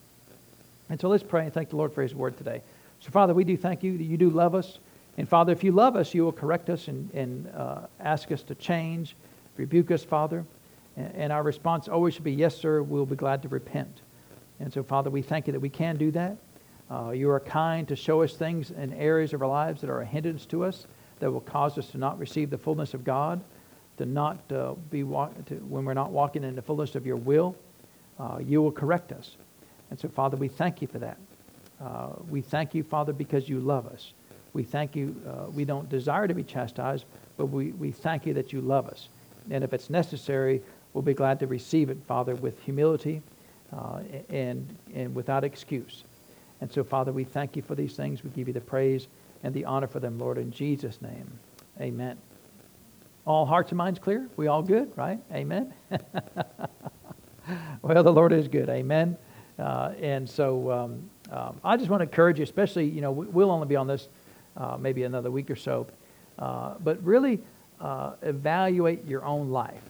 And 0.89 0.99
so 0.99 1.07
let's 1.07 1.23
pray 1.23 1.43
and 1.43 1.53
thank 1.53 1.69
the 1.69 1.75
Lord 1.75 1.93
for 1.93 2.01
his 2.01 2.15
word 2.15 2.37
today. 2.37 2.61
So, 2.99 3.11
Father, 3.11 3.33
we 3.33 3.43
do 3.43 3.55
thank 3.55 3.83
you 3.83 3.97
that 3.97 4.03
you 4.03 4.17
do 4.17 4.29
love 4.29 4.55
us. 4.55 4.79
And, 5.17 5.29
Father, 5.29 5.51
if 5.51 5.63
you 5.63 5.71
love 5.71 5.95
us, 5.95 6.13
you 6.13 6.23
will 6.23 6.31
correct 6.31 6.69
us 6.69 6.87
and, 6.87 7.13
and 7.13 7.47
uh, 7.55 7.81
ask 7.99 8.31
us 8.31 8.41
to 8.43 8.55
change, 8.55 9.15
rebuke 9.55 9.91
us, 9.91 10.03
Father. 10.03 10.43
And, 10.97 11.15
and 11.15 11.33
our 11.33 11.43
response 11.43 11.87
always 11.87 12.15
should 12.15 12.23
be, 12.23 12.33
yes, 12.33 12.57
sir, 12.57 12.81
we'll 12.81 13.05
be 13.05 13.15
glad 13.15 13.43
to 13.43 13.49
repent. 13.49 14.01
And 14.59 14.73
so, 14.73 14.81
Father, 14.81 15.09
we 15.09 15.21
thank 15.21 15.45
you 15.45 15.53
that 15.53 15.59
we 15.59 15.69
can 15.69 15.97
do 15.97 16.11
that. 16.11 16.37
Uh, 16.89 17.11
you 17.11 17.29
are 17.29 17.39
kind 17.39 17.87
to 17.87 17.95
show 17.95 18.23
us 18.23 18.33
things 18.33 18.71
in 18.71 18.93
areas 18.93 19.33
of 19.33 19.43
our 19.43 19.47
lives 19.47 19.81
that 19.81 19.91
are 19.91 20.01
a 20.01 20.05
hindrance 20.05 20.47
to 20.47 20.65
us, 20.65 20.87
that 21.19 21.31
will 21.31 21.41
cause 21.41 21.77
us 21.77 21.87
to 21.91 21.99
not 21.99 22.17
receive 22.17 22.49
the 22.49 22.57
fullness 22.57 22.95
of 22.95 23.03
God 23.03 23.41
to 23.99 24.05
not 24.05 24.39
uh, 24.51 24.73
be 24.89 25.03
walk, 25.03 25.45
to, 25.45 25.55
when 25.55 25.85
we're 25.85 25.93
not 25.93 26.11
walking 26.11 26.43
in 26.43 26.55
the 26.55 26.61
fullness 26.61 26.95
of 26.95 27.05
your 27.05 27.17
will, 27.17 27.55
uh, 28.17 28.39
you 28.41 28.61
will 28.61 28.71
correct 28.71 29.11
us. 29.11 29.35
And 29.91 29.99
so, 29.99 30.07
Father, 30.07 30.37
we 30.37 30.47
thank 30.47 30.81
you 30.81 30.87
for 30.87 30.99
that. 30.99 31.17
Uh, 31.81 32.09
we 32.29 32.41
thank 32.41 32.73
you, 32.73 32.81
Father, 32.81 33.11
because 33.11 33.49
you 33.49 33.59
love 33.59 33.85
us. 33.87 34.13
We 34.53 34.63
thank 34.63 34.95
you. 34.95 35.21
Uh, 35.27 35.49
we 35.51 35.65
don't 35.65 35.89
desire 35.89 36.27
to 36.27 36.33
be 36.33 36.43
chastised, 36.43 37.05
but 37.37 37.47
we, 37.47 37.71
we 37.73 37.91
thank 37.91 38.25
you 38.25 38.33
that 38.33 38.53
you 38.53 38.61
love 38.61 38.87
us. 38.87 39.09
And 39.51 39.63
if 39.63 39.73
it's 39.73 39.89
necessary, 39.89 40.61
we'll 40.93 41.01
be 41.01 41.13
glad 41.13 41.39
to 41.41 41.47
receive 41.47 41.89
it, 41.89 41.97
Father, 42.07 42.35
with 42.35 42.61
humility 42.63 43.21
uh, 43.73 43.99
and, 44.29 44.75
and 44.95 45.13
without 45.13 45.43
excuse. 45.43 46.05
And 46.61 46.71
so, 46.71 46.85
Father, 46.85 47.11
we 47.11 47.25
thank 47.25 47.57
you 47.57 47.61
for 47.61 47.75
these 47.75 47.95
things. 47.95 48.23
We 48.23 48.29
give 48.29 48.47
you 48.47 48.53
the 48.53 48.61
praise 48.61 49.07
and 49.43 49.53
the 49.53 49.65
honor 49.65 49.87
for 49.87 49.99
them, 49.99 50.17
Lord, 50.17 50.37
in 50.37 50.51
Jesus' 50.51 51.01
name. 51.01 51.29
Amen. 51.81 52.17
All 53.25 53.45
hearts 53.45 53.71
and 53.71 53.77
minds 53.77 53.99
clear? 53.99 54.27
We 54.37 54.47
all 54.47 54.61
good, 54.61 54.91
right? 54.95 55.19
Amen. 55.31 55.73
well, 57.81 58.03
the 58.03 58.11
Lord 58.11 58.33
is 58.33 58.47
good. 58.47 58.69
Amen. 58.69 59.17
Uh, 59.57 59.93
and 60.01 60.29
so 60.29 60.71
um, 60.71 61.09
um, 61.31 61.59
I 61.63 61.77
just 61.77 61.89
want 61.89 62.01
to 62.01 62.05
encourage 62.05 62.39
you, 62.39 62.43
especially, 62.43 62.85
you 62.85 63.01
know, 63.01 63.11
we'll 63.11 63.51
only 63.51 63.67
be 63.67 63.75
on 63.75 63.87
this 63.87 64.07
uh, 64.57 64.77
maybe 64.79 65.03
another 65.03 65.29
week 65.29 65.51
or 65.51 65.55
so, 65.55 65.87
uh, 66.39 66.75
but 66.83 67.03
really 67.03 67.39
uh, 67.81 68.13
evaluate 68.21 69.05
your 69.05 69.23
own 69.25 69.49
life. 69.49 69.81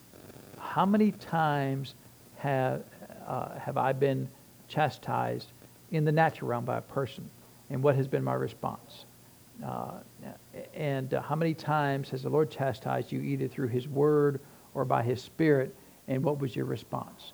How 0.57 0.85
many 0.85 1.11
times 1.11 1.95
have, 2.37 2.83
uh, 3.27 3.57
have 3.59 3.77
I 3.77 3.93
been 3.93 4.27
chastised 4.67 5.47
in 5.91 6.03
the 6.03 6.11
natural 6.11 6.49
realm 6.49 6.65
by 6.65 6.77
a 6.77 6.81
person? 6.81 7.29
And 7.69 7.83
what 7.83 7.95
has 7.95 8.07
been 8.07 8.23
my 8.23 8.33
response? 8.33 9.05
And 10.73 11.13
uh, 11.13 11.21
how 11.21 11.35
many 11.35 11.53
times 11.53 12.09
has 12.09 12.23
the 12.23 12.29
Lord 12.29 12.49
chastised 12.49 13.11
you 13.11 13.21
either 13.21 13.47
through 13.47 13.67
His 13.67 13.87
Word 13.87 14.39
or 14.73 14.85
by 14.85 15.03
His 15.03 15.21
Spirit? 15.21 15.75
And 16.07 16.23
what 16.23 16.39
was 16.39 16.55
your 16.55 16.65
response? 16.65 17.33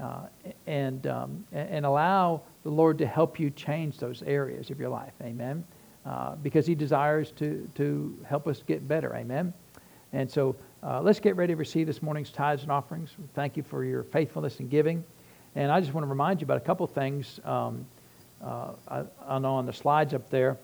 Uh, 0.00 0.26
and, 0.66 1.06
um, 1.06 1.44
and 1.52 1.84
allow 1.84 2.42
the 2.62 2.70
Lord 2.70 2.98
to 2.98 3.06
help 3.06 3.40
you 3.40 3.50
change 3.50 3.98
those 3.98 4.22
areas 4.22 4.70
of 4.70 4.78
your 4.78 4.90
life. 4.90 5.14
Amen. 5.22 5.64
uh, 6.06 6.36
because 6.36 6.66
He 6.66 6.74
desires 6.74 7.32
to, 7.32 7.68
to 7.74 8.16
help 8.28 8.46
us 8.46 8.62
get 8.66 8.86
better. 8.86 9.14
Amen. 9.16 9.52
And 10.12 10.30
so 10.30 10.56
uh, 10.82 11.00
let's 11.00 11.20
get 11.20 11.36
ready 11.36 11.52
to 11.52 11.56
receive 11.56 11.86
this 11.86 12.02
morning's 12.02 12.30
tithes 12.30 12.62
and 12.62 12.72
offerings. 12.72 13.10
Thank 13.34 13.56
you 13.56 13.62
for 13.62 13.84
your 13.84 14.02
faithfulness 14.02 14.60
in 14.60 14.68
giving. 14.68 15.04
And 15.54 15.70
I 15.70 15.80
just 15.80 15.92
want 15.92 16.04
to 16.04 16.08
remind 16.08 16.40
you 16.40 16.44
about 16.44 16.56
a 16.56 16.62
couple 16.64 16.86
things. 16.86 17.40
Um, 17.44 17.86
uh, 18.42 18.72
I, 18.88 19.02
I, 19.26 19.38
know 19.38 19.54
on 19.54 19.66
the 19.66 19.72
slides 19.72 20.14
up 20.14 20.30
there, 20.30 20.56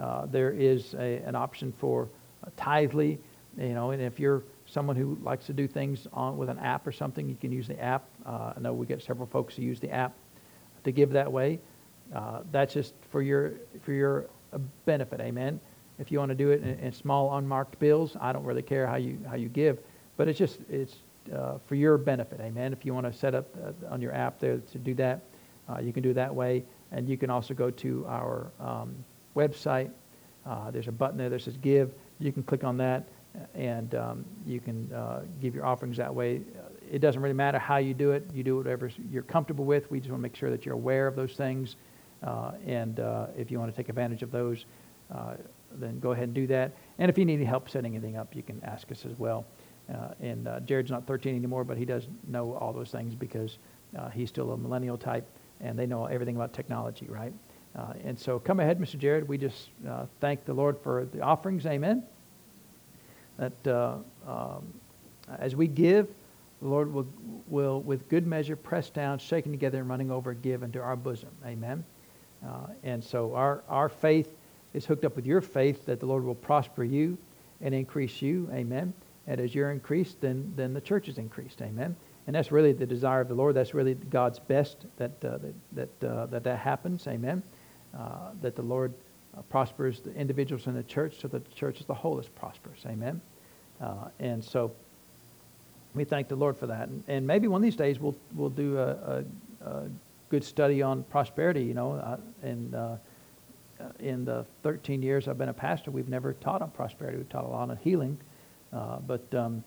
uh, 0.00 0.26
there 0.26 0.50
is 0.50 0.94
a, 0.94 1.22
an 1.24 1.34
option 1.34 1.72
for 1.78 2.08
Tithely. 2.56 3.18
You 3.58 3.74
know, 3.74 3.90
and 3.90 4.02
if 4.02 4.18
you're 4.18 4.42
someone 4.66 4.96
who 4.96 5.18
likes 5.22 5.46
to 5.46 5.52
do 5.52 5.68
things 5.68 6.06
on 6.12 6.38
with 6.38 6.48
an 6.48 6.58
app 6.58 6.86
or 6.86 6.92
something, 6.92 7.28
you 7.28 7.36
can 7.36 7.52
use 7.52 7.68
the 7.68 7.78
app. 7.80 8.04
Uh, 8.24 8.54
I 8.56 8.60
know 8.60 8.72
we 8.72 8.86
get 8.86 9.02
several 9.02 9.26
folks 9.26 9.56
who 9.56 9.62
use 9.62 9.80
the 9.80 9.90
app 9.90 10.14
to 10.84 10.92
give 10.92 11.10
that 11.10 11.30
way. 11.30 11.60
Uh, 12.14 12.40
that's 12.50 12.74
just 12.74 12.94
for 13.10 13.22
your 13.22 13.52
for 13.82 13.92
your 13.92 14.26
benefit. 14.84 15.20
Amen. 15.20 15.60
If 15.98 16.10
you 16.10 16.18
want 16.18 16.30
to 16.30 16.34
do 16.34 16.50
it 16.50 16.62
in, 16.62 16.78
in, 16.78 16.92
small 16.92 17.36
unmarked 17.36 17.78
bills, 17.78 18.16
I 18.20 18.32
don't 18.32 18.44
really 18.44 18.62
care 18.62 18.86
how 18.86 18.96
you 18.96 19.18
how 19.28 19.36
you 19.36 19.48
give, 19.48 19.78
but 20.16 20.28
it's 20.28 20.38
just 20.38 20.58
it's 20.68 20.96
uh, 21.34 21.58
for 21.66 21.74
your 21.74 21.98
benefit. 21.98 22.40
Amen. 22.40 22.72
If 22.72 22.84
you 22.84 22.92
want 22.94 23.06
to 23.06 23.12
set 23.12 23.34
up 23.34 23.46
uh, 23.62 23.92
on 23.92 24.00
your 24.00 24.12
app 24.12 24.40
there 24.40 24.58
to 24.58 24.78
do 24.78 24.94
that, 24.94 25.20
uh, 25.68 25.78
you 25.80 25.92
can 25.92 26.02
do 26.02 26.12
that 26.14 26.34
way, 26.34 26.64
and 26.90 27.08
you 27.08 27.16
can 27.16 27.30
also 27.30 27.54
go 27.54 27.70
to 27.70 28.04
our 28.08 28.50
um, 28.58 28.94
website. 29.36 29.90
Uh, 30.46 30.70
there's 30.70 30.88
a 30.88 30.92
button 30.92 31.16
there 31.16 31.30
that 31.30 31.42
says 31.42 31.56
Give. 31.58 31.92
You 32.18 32.32
can 32.32 32.42
click 32.42 32.64
on 32.64 32.76
that, 32.78 33.04
and 33.54 33.94
um, 33.94 34.24
you 34.46 34.60
can 34.60 34.92
uh, 34.92 35.22
give 35.40 35.54
your 35.54 35.66
offerings 35.66 35.96
that 35.96 36.14
way. 36.14 36.42
It 36.90 37.00
doesn't 37.00 37.22
really 37.22 37.34
matter 37.34 37.58
how 37.58 37.78
you 37.78 37.94
do 37.94 38.12
it. 38.12 38.28
You 38.34 38.42
do 38.42 38.56
whatever 38.56 38.90
you're 39.10 39.22
comfortable 39.22 39.64
with. 39.64 39.90
We 39.90 39.98
just 39.98 40.10
want 40.10 40.20
to 40.20 40.22
make 40.22 40.36
sure 40.36 40.50
that 40.50 40.66
you're 40.66 40.74
aware 40.74 41.06
of 41.06 41.16
those 41.16 41.32
things 41.34 41.76
uh, 42.22 42.52
and 42.66 43.00
uh, 43.00 43.26
if 43.36 43.50
you 43.50 43.58
want 43.58 43.72
to 43.72 43.76
take 43.76 43.88
advantage 43.88 44.22
of 44.22 44.30
those, 44.30 44.64
uh, 45.12 45.34
then 45.72 45.98
go 46.00 46.12
ahead 46.12 46.24
and 46.24 46.34
do 46.34 46.46
that. 46.46 46.72
And 46.98 47.10
if 47.10 47.18
you 47.18 47.24
need 47.24 47.34
any 47.34 47.44
help 47.44 47.68
setting 47.68 47.94
anything 47.94 48.16
up, 48.16 48.34
you 48.34 48.42
can 48.42 48.62
ask 48.64 48.90
us 48.92 49.04
as 49.04 49.18
well. 49.18 49.44
and 50.20 50.48
Jared's 50.64 50.90
not 50.90 51.06
13 51.06 51.34
anymore, 51.34 51.64
but 51.64 51.76
he 51.76 51.84
does 51.84 52.06
know 52.28 52.54
all 52.54 52.72
those 52.72 52.90
things 52.90 53.14
because 53.14 53.58
he's 54.12 54.28
still 54.28 54.52
a 54.52 54.56
millennial 54.56 54.96
type, 54.96 55.28
and 55.60 55.78
they 55.78 55.86
know 55.86 56.06
everything 56.06 56.36
about 56.36 56.52
technology, 56.52 57.06
right? 57.08 57.32
Uh, 57.76 57.94
and 58.04 58.18
so 58.18 58.38
come 58.38 58.60
ahead, 58.60 58.78
Mr. 58.78 58.98
Jared. 58.98 59.26
We 59.26 59.38
just 59.38 59.70
uh, 59.88 60.06
thank 60.20 60.44
the 60.44 60.52
Lord 60.52 60.78
for 60.82 61.06
the 61.06 61.20
offerings. 61.20 61.64
Amen. 61.66 62.02
That 63.38 63.66
uh, 63.66 63.96
um, 64.26 64.74
as 65.38 65.56
we 65.56 65.66
give, 65.66 66.08
the 66.60 66.68
Lord 66.68 66.92
will, 66.92 67.06
will, 67.48 67.80
with 67.80 68.08
good 68.08 68.26
measure, 68.26 68.56
press 68.56 68.90
down, 68.90 69.18
shaken 69.18 69.50
together, 69.50 69.78
and 69.78 69.88
running 69.88 70.10
over, 70.10 70.34
give 70.34 70.62
into 70.62 70.80
our 70.80 70.96
bosom. 70.96 71.30
Amen. 71.44 71.84
Uh, 72.46 72.66
and 72.82 73.02
so 73.02 73.34
our, 73.34 73.62
our 73.68 73.88
faith 73.88 74.34
is 74.74 74.84
hooked 74.84 75.04
up 75.04 75.16
with 75.16 75.26
your 75.26 75.40
faith 75.40 75.86
that 75.86 76.00
the 76.00 76.06
Lord 76.06 76.24
will 76.24 76.34
prosper 76.34 76.84
you 76.84 77.16
and 77.60 77.74
increase 77.74 78.22
you. 78.22 78.48
Amen. 78.52 78.92
And 79.26 79.40
as 79.40 79.54
you're 79.54 79.70
increased, 79.70 80.20
then, 80.20 80.52
then 80.56 80.74
the 80.74 80.80
church 80.80 81.08
is 81.08 81.18
increased. 81.18 81.62
Amen. 81.62 81.96
And 82.26 82.36
that's 82.36 82.52
really 82.52 82.72
the 82.72 82.86
desire 82.86 83.20
of 83.20 83.28
the 83.28 83.34
Lord. 83.34 83.54
That's 83.54 83.74
really 83.74 83.94
God's 83.94 84.38
best 84.38 84.86
that 84.96 85.24
uh, 85.24 85.38
that, 85.72 85.98
that, 86.00 86.08
uh, 86.08 86.26
that, 86.26 86.44
that 86.44 86.58
happens. 86.58 87.06
Amen. 87.06 87.42
Uh, 87.96 88.30
that 88.40 88.56
the 88.56 88.62
Lord 88.62 88.94
uh, 89.36 89.42
prospers 89.42 90.00
the 90.00 90.14
individuals 90.14 90.66
in 90.66 90.74
the 90.74 90.82
church 90.82 91.20
so 91.20 91.28
that 91.28 91.44
the 91.44 91.54
church 91.54 91.78
as 91.78 91.88
a 91.90 91.94
whole 91.94 92.18
is 92.18 92.26
prosperous. 92.26 92.86
Amen. 92.86 93.20
Uh, 93.82 94.08
and 94.18 94.42
so 94.42 94.72
we 95.94 96.04
thank 96.04 96.28
the 96.28 96.36
Lord 96.36 96.56
for 96.56 96.66
that. 96.68 96.88
And, 96.88 97.04
and, 97.06 97.26
maybe 97.26 97.48
one 97.48 97.58
of 97.58 97.62
these 97.62 97.76
days 97.76 98.00
we'll, 98.00 98.16
we'll 98.34 98.48
do 98.48 98.78
a, 98.78 99.24
a, 99.62 99.68
a 99.68 99.90
good 100.30 100.42
study 100.42 100.80
on 100.80 101.02
prosperity. 101.04 101.64
You 101.64 101.74
know, 101.74 102.18
and 102.42 102.74
uh, 102.74 102.96
in 103.98 104.24
the 104.24 104.46
13 104.62 105.02
years 105.02 105.28
I've 105.28 105.36
been 105.36 105.50
a 105.50 105.54
pastor, 105.54 105.90
we've 105.90 106.08
never 106.08 106.32
taught 106.32 106.62
on 106.62 106.70
prosperity. 106.70 107.18
We've 107.18 107.28
taught 107.28 107.44
a 107.44 107.48
lot 107.48 107.68
on 107.68 107.76
healing, 107.76 108.18
uh, 108.72 109.00
but 109.00 109.34
um, 109.34 109.62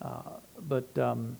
uh, 0.00 0.22
but 0.68 0.96
um, 0.98 1.36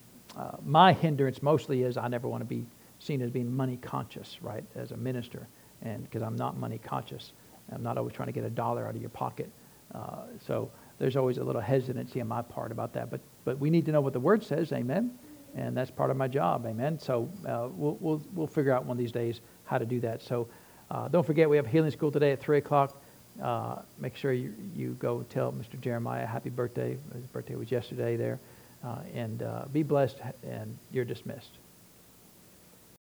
my 0.65 0.93
hindrance 0.93 1.41
mostly 1.41 1.85
is 1.85 1.97
I 1.97 2.09
never 2.09 2.27
want 2.27 2.41
to 2.41 2.47
be 2.47 2.67
seen 2.99 3.23
as 3.23 3.31
being 3.31 3.55
money 3.55 3.77
conscious, 3.77 4.39
right, 4.43 4.65
as 4.75 4.91
a 4.91 4.97
minister, 4.97 5.47
and 5.83 6.03
because 6.05 6.23
I'm 6.23 6.37
not 6.37 6.57
money 6.57 6.79
conscious, 6.79 7.33
I'm 7.73 7.83
not 7.83 7.99
always 7.99 8.15
trying 8.15 8.29
to 8.29 8.33
get 8.33 8.45
a 8.45 8.51
dollar 8.51 8.87
out 8.87 8.95
of 8.95 9.01
your 9.01 9.11
pocket. 9.11 9.51
Uh, 9.95 10.25
so 10.47 10.71
there's 10.99 11.17
always 11.17 11.39
a 11.39 11.45
little 11.45 11.61
hesitancy 11.61 12.21
on 12.21 12.29
my 12.29 12.43
part 12.43 12.73
about 12.73 12.93
that. 12.95 13.11
But 13.11 13.21
but 13.45 13.59
we 13.59 13.71
need 13.71 13.87
to 13.87 13.93
know 13.93 14.01
what 14.01 14.13
the 14.13 14.21
Word 14.21 14.45
says. 14.45 14.73
Amen 14.73 15.19
and 15.55 15.77
that's 15.77 15.91
part 15.91 16.11
of 16.11 16.17
my 16.17 16.29
job. 16.29 16.67
Amen. 16.67 16.99
So 16.99 17.29
uh, 17.47 17.69
we'll, 17.73 17.97
we'll, 18.01 18.23
we'll 18.35 18.47
figure 18.47 18.73
out 18.73 18.85
one 18.85 18.97
of 18.97 18.99
these 18.99 19.13
days 19.13 19.41
how 19.65 19.79
to 19.79 19.87
do 19.87 20.01
that. 20.01 20.23
So 20.23 20.49
uh, 20.91 21.09
don't 21.09 21.27
forget, 21.27 21.49
we 21.49 21.57
have 21.57 21.67
healing 21.67 21.91
school 21.91 22.11
today 22.11 22.33
at 22.33 22.41
3 22.41 22.59
o'clock. 22.59 23.03
Uh, 23.43 23.83
make 23.99 24.17
sure 24.17 24.33
you, 24.33 24.55
you 24.75 24.97
go 24.99 25.23
tell 25.29 25.53
Mr. 25.53 25.81
Jeremiah 25.81 26.27
happy 26.27 26.51
birthday. 26.51 26.97
His 27.15 27.27
birthday 27.27 27.57
was 27.57 27.71
yesterday 27.71 28.17
there. 28.17 28.39
Uh, 28.83 28.99
and 29.15 29.43
uh, 29.43 29.67
be 29.73 29.83
blessed, 29.83 30.17
and 30.43 30.77
you're 30.91 31.05
dismissed. 31.05 31.60